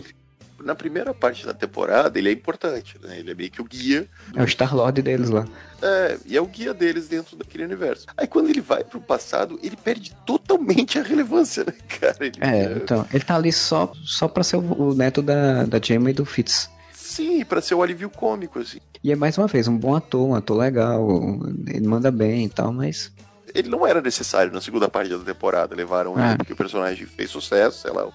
na 0.65 0.75
primeira 0.75 1.13
parte 1.13 1.47
da 1.47 1.53
temporada, 1.53 2.19
ele 2.19 2.29
é 2.29 2.33
importante, 2.33 2.97
né? 3.03 3.19
Ele 3.19 3.31
é 3.31 3.35
meio 3.35 3.51
que 3.51 3.61
o 3.61 3.65
guia. 3.65 4.09
É 4.35 4.43
o 4.43 4.49
Star-Lord 4.49 5.03
deles 5.03 5.31
lá. 5.31 5.47
É, 5.83 6.19
e 6.25 6.37
é 6.37 6.41
o 6.41 6.47
guia 6.47 6.73
deles 6.73 7.07
dentro 7.09 7.37
daquele 7.37 7.65
universo. 7.65 8.07
Aí 8.17 8.27
quando 8.27 8.49
ele 8.49 8.61
vai 8.61 8.83
pro 8.83 9.01
passado, 9.01 9.59
ele 9.63 9.77
perde 9.77 10.15
totalmente 10.27 10.99
a 10.99 11.03
relevância, 11.03 11.65
né, 11.65 11.75
cara? 12.01 12.17
Ele, 12.21 12.39
é, 12.41 12.73
então, 12.77 13.07
ele 13.13 13.25
tá 13.25 13.37
ali 13.37 13.53
só, 13.53 13.93
só 14.05 14.27
pra 14.27 14.43
ser 14.43 14.57
o, 14.57 14.89
o 14.91 14.95
neto 14.95 15.21
da, 15.21 15.65
da 15.65 15.79
Gemma 15.81 16.11
e 16.11 16.15
do 16.15 16.25
Fitz. 16.25 16.71
Sim, 16.93 17.45
para 17.45 17.61
ser 17.61 17.75
o 17.75 17.83
alívio 17.83 18.11
cômico, 18.11 18.59
assim. 18.59 18.79
E 19.03 19.13
é 19.13 19.17
mais 19.17 19.37
uma 19.37 19.47
vez, 19.47 19.69
um 19.69 19.77
bom 19.77 19.95
ator, 19.95 20.27
um 20.27 20.35
ator 20.35 20.57
legal, 20.57 21.07
ele 21.69 21.87
manda 21.87 22.11
bem 22.11 22.47
e 22.47 22.49
tal, 22.49 22.73
mas 22.73 23.13
ele 23.55 23.69
não 23.69 23.87
era 23.87 24.01
necessário 24.01 24.53
na 24.53 24.61
segunda 24.61 24.89
parte 24.89 25.11
da 25.11 25.19
temporada. 25.19 25.77
Levaram 25.77 26.15
ah. 26.17 26.29
ele 26.29 26.39
porque 26.39 26.53
o 26.53 26.57
personagem 26.57 27.07
fez 27.07 27.31
sucesso, 27.31 27.83
sei 27.83 27.93
lá. 27.93 28.09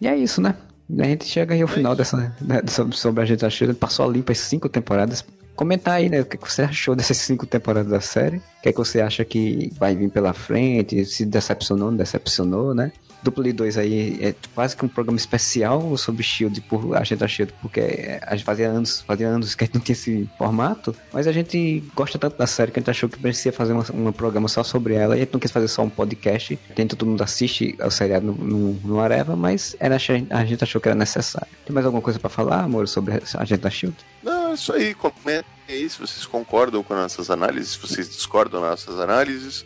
E 0.00 0.06
é 0.06 0.16
isso, 0.16 0.40
né? 0.40 0.54
A 0.98 1.04
gente 1.04 1.24
chega 1.24 1.54
aí 1.54 1.62
ao 1.62 1.68
final 1.68 1.94
dessa, 1.94 2.16
né, 2.40 2.62
sobre, 2.68 2.96
sobre 2.96 3.22
a 3.22 3.26
gente 3.26 3.44
achando, 3.44 3.74
passou 3.74 4.06
ali 4.08 4.22
para 4.22 4.34
cinco 4.34 4.68
temporadas. 4.68 5.24
Comentar 5.54 5.94
aí, 5.94 6.08
né, 6.08 6.20
o 6.20 6.24
que 6.24 6.38
você 6.38 6.62
achou 6.62 6.96
dessas 6.96 7.18
cinco 7.18 7.46
temporadas 7.46 7.90
da 7.90 8.00
série? 8.00 8.38
O 8.38 8.62
que, 8.62 8.68
é 8.70 8.72
que 8.72 8.78
você 8.78 9.00
acha 9.00 9.24
que 9.24 9.70
vai 9.78 9.94
vir 9.94 10.10
pela 10.10 10.32
frente? 10.32 11.04
Se 11.04 11.24
decepcionou, 11.24 11.90
não 11.90 11.96
decepcionou, 11.96 12.74
né? 12.74 12.92
Duplo 13.22 13.44
de 13.44 13.52
dois 13.52 13.76
aí 13.76 14.18
é 14.20 14.34
quase 14.54 14.76
que 14.76 14.84
um 14.84 14.88
programa 14.88 15.18
especial 15.18 15.96
sobre 15.96 16.22
Shield, 16.22 16.60
por 16.62 16.96
a 16.96 17.04
gente 17.04 17.26
Shield, 17.28 17.52
porque 17.60 18.18
a 18.22 18.34
gente 18.34 18.44
fazia 18.44 18.68
anos, 18.68 19.02
fazia 19.02 19.28
anos 19.28 19.54
que 19.54 19.64
a 19.64 19.66
gente 19.66 19.74
não 19.74 19.80
tinha 19.80 19.94
esse 19.94 20.28
formato, 20.38 20.94
mas 21.12 21.26
a 21.26 21.32
gente 21.32 21.82
gosta 21.94 22.18
tanto 22.18 22.36
da 22.36 22.46
série 22.46 22.70
que 22.70 22.78
a 22.78 22.80
gente 22.80 22.90
achou 22.90 23.08
que 23.08 23.20
merecia 23.22 23.52
fazer 23.52 23.72
um, 23.72 24.12
programa 24.12 24.48
só 24.48 24.62
sobre 24.62 24.94
ela, 24.94 25.14
e 25.14 25.18
a 25.18 25.24
gente 25.24 25.32
não 25.32 25.40
quis 25.40 25.50
fazer 25.50 25.68
só 25.68 25.82
um 25.82 25.90
podcast, 25.90 26.56
tenta 26.74 26.96
todo 26.96 27.08
mundo 27.08 27.22
assiste 27.22 27.76
ao 27.80 27.90
seriado 27.90 28.26
no, 28.26 28.32
no, 28.32 28.72
no 28.84 29.00
Areva, 29.00 29.36
mas 29.36 29.76
era, 29.78 29.96
a 29.96 30.44
gente 30.44 30.62
achou 30.62 30.80
que 30.80 30.88
era 30.88 30.94
necessário. 30.94 31.48
Tem 31.64 31.74
mais 31.74 31.86
alguma 31.86 32.02
coisa 32.02 32.18
para 32.18 32.30
falar, 32.30 32.62
amor, 32.62 32.88
sobre 32.88 33.14
a 33.14 33.44
gente 33.44 33.60
da 33.60 33.70
Shield? 33.70 33.96
Não, 34.22 34.50
é 34.50 34.54
isso 34.54 34.72
aí, 34.72 34.94
comenta 34.94 35.46
aí 35.68 35.88
se 35.88 35.98
vocês 35.98 36.26
concordam 36.26 36.82
com 36.82 36.94
nossas 36.94 37.30
análises, 37.30 37.72
se 37.72 37.78
vocês 37.78 38.08
discordam 38.08 38.60
das 38.60 38.70
nossas 38.70 39.00
análises. 39.00 39.64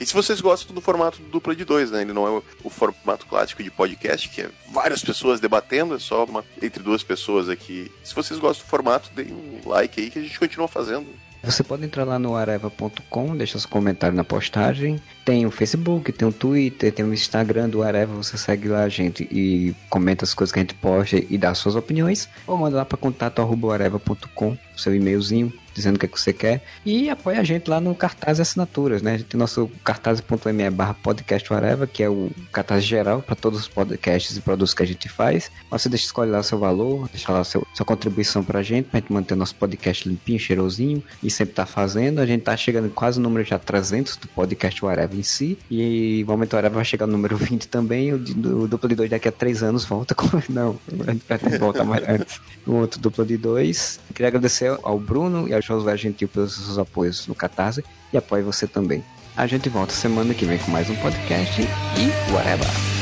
E 0.00 0.06
se 0.06 0.14
vocês 0.14 0.40
gostam 0.40 0.74
do 0.74 0.80
formato 0.80 1.20
do 1.20 1.28
dupla 1.28 1.54
de 1.54 1.64
dois, 1.64 1.90
né? 1.90 2.02
Ele 2.02 2.12
não 2.12 2.26
é 2.26 2.30
o, 2.30 2.44
o, 2.64 2.70
formato 2.70 3.26
clássico 3.26 3.62
de 3.62 3.70
podcast, 3.70 4.28
que 4.28 4.42
é 4.42 4.50
várias 4.70 5.02
pessoas 5.02 5.40
debatendo, 5.40 5.94
é 5.94 5.98
só 5.98 6.24
uma, 6.24 6.44
entre 6.62 6.82
duas 6.82 7.02
pessoas 7.02 7.48
aqui. 7.48 7.90
Se 8.04 8.14
vocês 8.14 8.38
gostam 8.38 8.64
do 8.64 8.70
formato, 8.70 9.10
deem 9.14 9.32
um 9.32 9.68
like 9.68 10.00
aí 10.00 10.10
que 10.10 10.18
a 10.18 10.22
gente 10.22 10.38
continua 10.38 10.68
fazendo. 10.68 11.06
Você 11.42 11.62
pode 11.62 11.84
entrar 11.84 12.04
lá 12.04 12.18
no 12.18 12.34
areva.com, 12.34 13.36
deixa 13.36 13.58
seu 13.58 13.68
comentário 13.68 14.16
na 14.16 14.24
postagem. 14.24 15.00
Tem 15.24 15.46
o 15.46 15.50
Facebook, 15.50 16.12
tem 16.12 16.26
o 16.26 16.32
Twitter, 16.32 16.92
tem 16.92 17.04
o 17.04 17.14
Instagram 17.14 17.68
do 17.68 17.82
Areva. 17.82 18.12
Você 18.14 18.36
segue 18.36 18.68
lá 18.68 18.82
a 18.82 18.88
gente 18.88 19.22
e 19.30 19.74
comenta 19.88 20.24
as 20.24 20.34
coisas 20.34 20.52
que 20.52 20.58
a 20.58 20.62
gente 20.62 20.74
posta 20.74 21.16
e 21.16 21.38
dá 21.38 21.54
suas 21.54 21.76
opiniões. 21.76 22.28
Ou 22.46 22.56
manda 22.56 22.76
lá 22.78 22.84
para 22.84 22.98
contato.areva.com, 22.98 24.58
seu 24.76 24.94
e-mailzinho 24.94 25.52
dizendo 25.78 25.96
o 25.96 25.98
que, 25.98 26.06
é 26.06 26.08
que 26.08 26.20
você 26.20 26.32
quer. 26.32 26.62
E 26.84 27.08
apoia 27.08 27.40
a 27.40 27.44
gente 27.44 27.70
lá 27.70 27.80
no 27.80 27.94
cartaz 27.94 28.38
e 28.38 28.42
assinaturas, 28.42 29.00
né? 29.00 29.14
A 29.14 29.16
gente 29.16 29.28
tem 29.28 29.38
nosso 29.38 29.70
cartaz.me 29.84 30.70
barra 30.70 30.94
podcast 30.94 31.48
que 31.92 32.02
é 32.02 32.08
o 32.08 32.30
cartaz 32.52 32.84
geral 32.84 33.22
para 33.22 33.34
todos 33.34 33.60
os 33.60 33.68
podcasts 33.68 34.36
e 34.36 34.40
produtos 34.40 34.74
que 34.74 34.82
a 34.82 34.86
gente 34.86 35.08
faz. 35.08 35.50
Você 35.70 35.88
deixa 35.88 36.06
escolher 36.06 36.32
lá 36.32 36.42
seu 36.42 36.58
valor, 36.58 37.08
deixa 37.10 37.32
lá 37.32 37.44
seu, 37.44 37.66
sua 37.72 37.86
contribuição 37.86 38.44
pra 38.44 38.62
gente, 38.62 38.86
pra 38.86 39.00
gente 39.00 39.12
manter 39.12 39.34
nosso 39.34 39.54
podcast 39.54 40.08
limpinho, 40.08 40.38
cheirosinho 40.38 41.02
e 41.22 41.30
sempre 41.30 41.54
tá 41.54 41.64
fazendo. 41.64 42.20
A 42.20 42.26
gente 42.26 42.42
tá 42.42 42.56
chegando 42.56 42.90
quase 42.90 43.20
no 43.20 43.28
número 43.28 43.46
já 43.46 43.58
300 43.58 44.16
do 44.16 44.28
podcast 44.28 44.84
whatever 44.84 45.18
em 45.18 45.22
si. 45.22 45.58
E 45.70 46.24
o 46.24 46.30
momento 46.30 46.54
whatever 46.54 46.76
vai 46.76 46.84
chegar 46.84 47.06
no 47.06 47.12
número 47.12 47.36
20 47.36 47.68
também. 47.68 48.12
O, 48.12 48.16
o 48.16 48.68
duplo 48.68 48.88
de 48.88 48.94
dois 48.94 49.10
daqui 49.10 49.28
a 49.28 49.32
3 49.32 49.62
anos 49.62 49.84
volta 49.84 50.14
com. 50.14 50.28
Não, 50.48 50.78
a 51.06 51.12
gente 51.12 51.24
pretende 51.24 51.58
voltar 51.58 51.84
mais 51.84 52.06
antes. 52.08 52.40
O 52.66 52.72
outro 52.74 53.00
duplo 53.00 53.24
de 53.24 53.36
dois. 53.36 54.00
Queria 54.14 54.28
agradecer 54.28 54.76
ao 54.82 54.98
Bruno 54.98 55.48
e 55.48 55.54
ao 55.54 55.62
Josué 55.68 55.96
Gentil 55.96 56.28
pelos 56.28 56.54
seus 56.54 56.78
apoios 56.78 57.26
no 57.26 57.34
Catarse 57.34 57.84
e 58.12 58.16
apoie 58.16 58.42
você 58.42 58.66
também. 58.66 59.04
A 59.36 59.46
gente 59.46 59.68
volta 59.68 59.92
semana 59.92 60.34
que 60.34 60.44
vem 60.44 60.58
com 60.58 60.70
mais 60.70 60.90
um 60.90 60.96
podcast 60.96 61.62
e 61.62 62.32
whatever. 62.32 62.97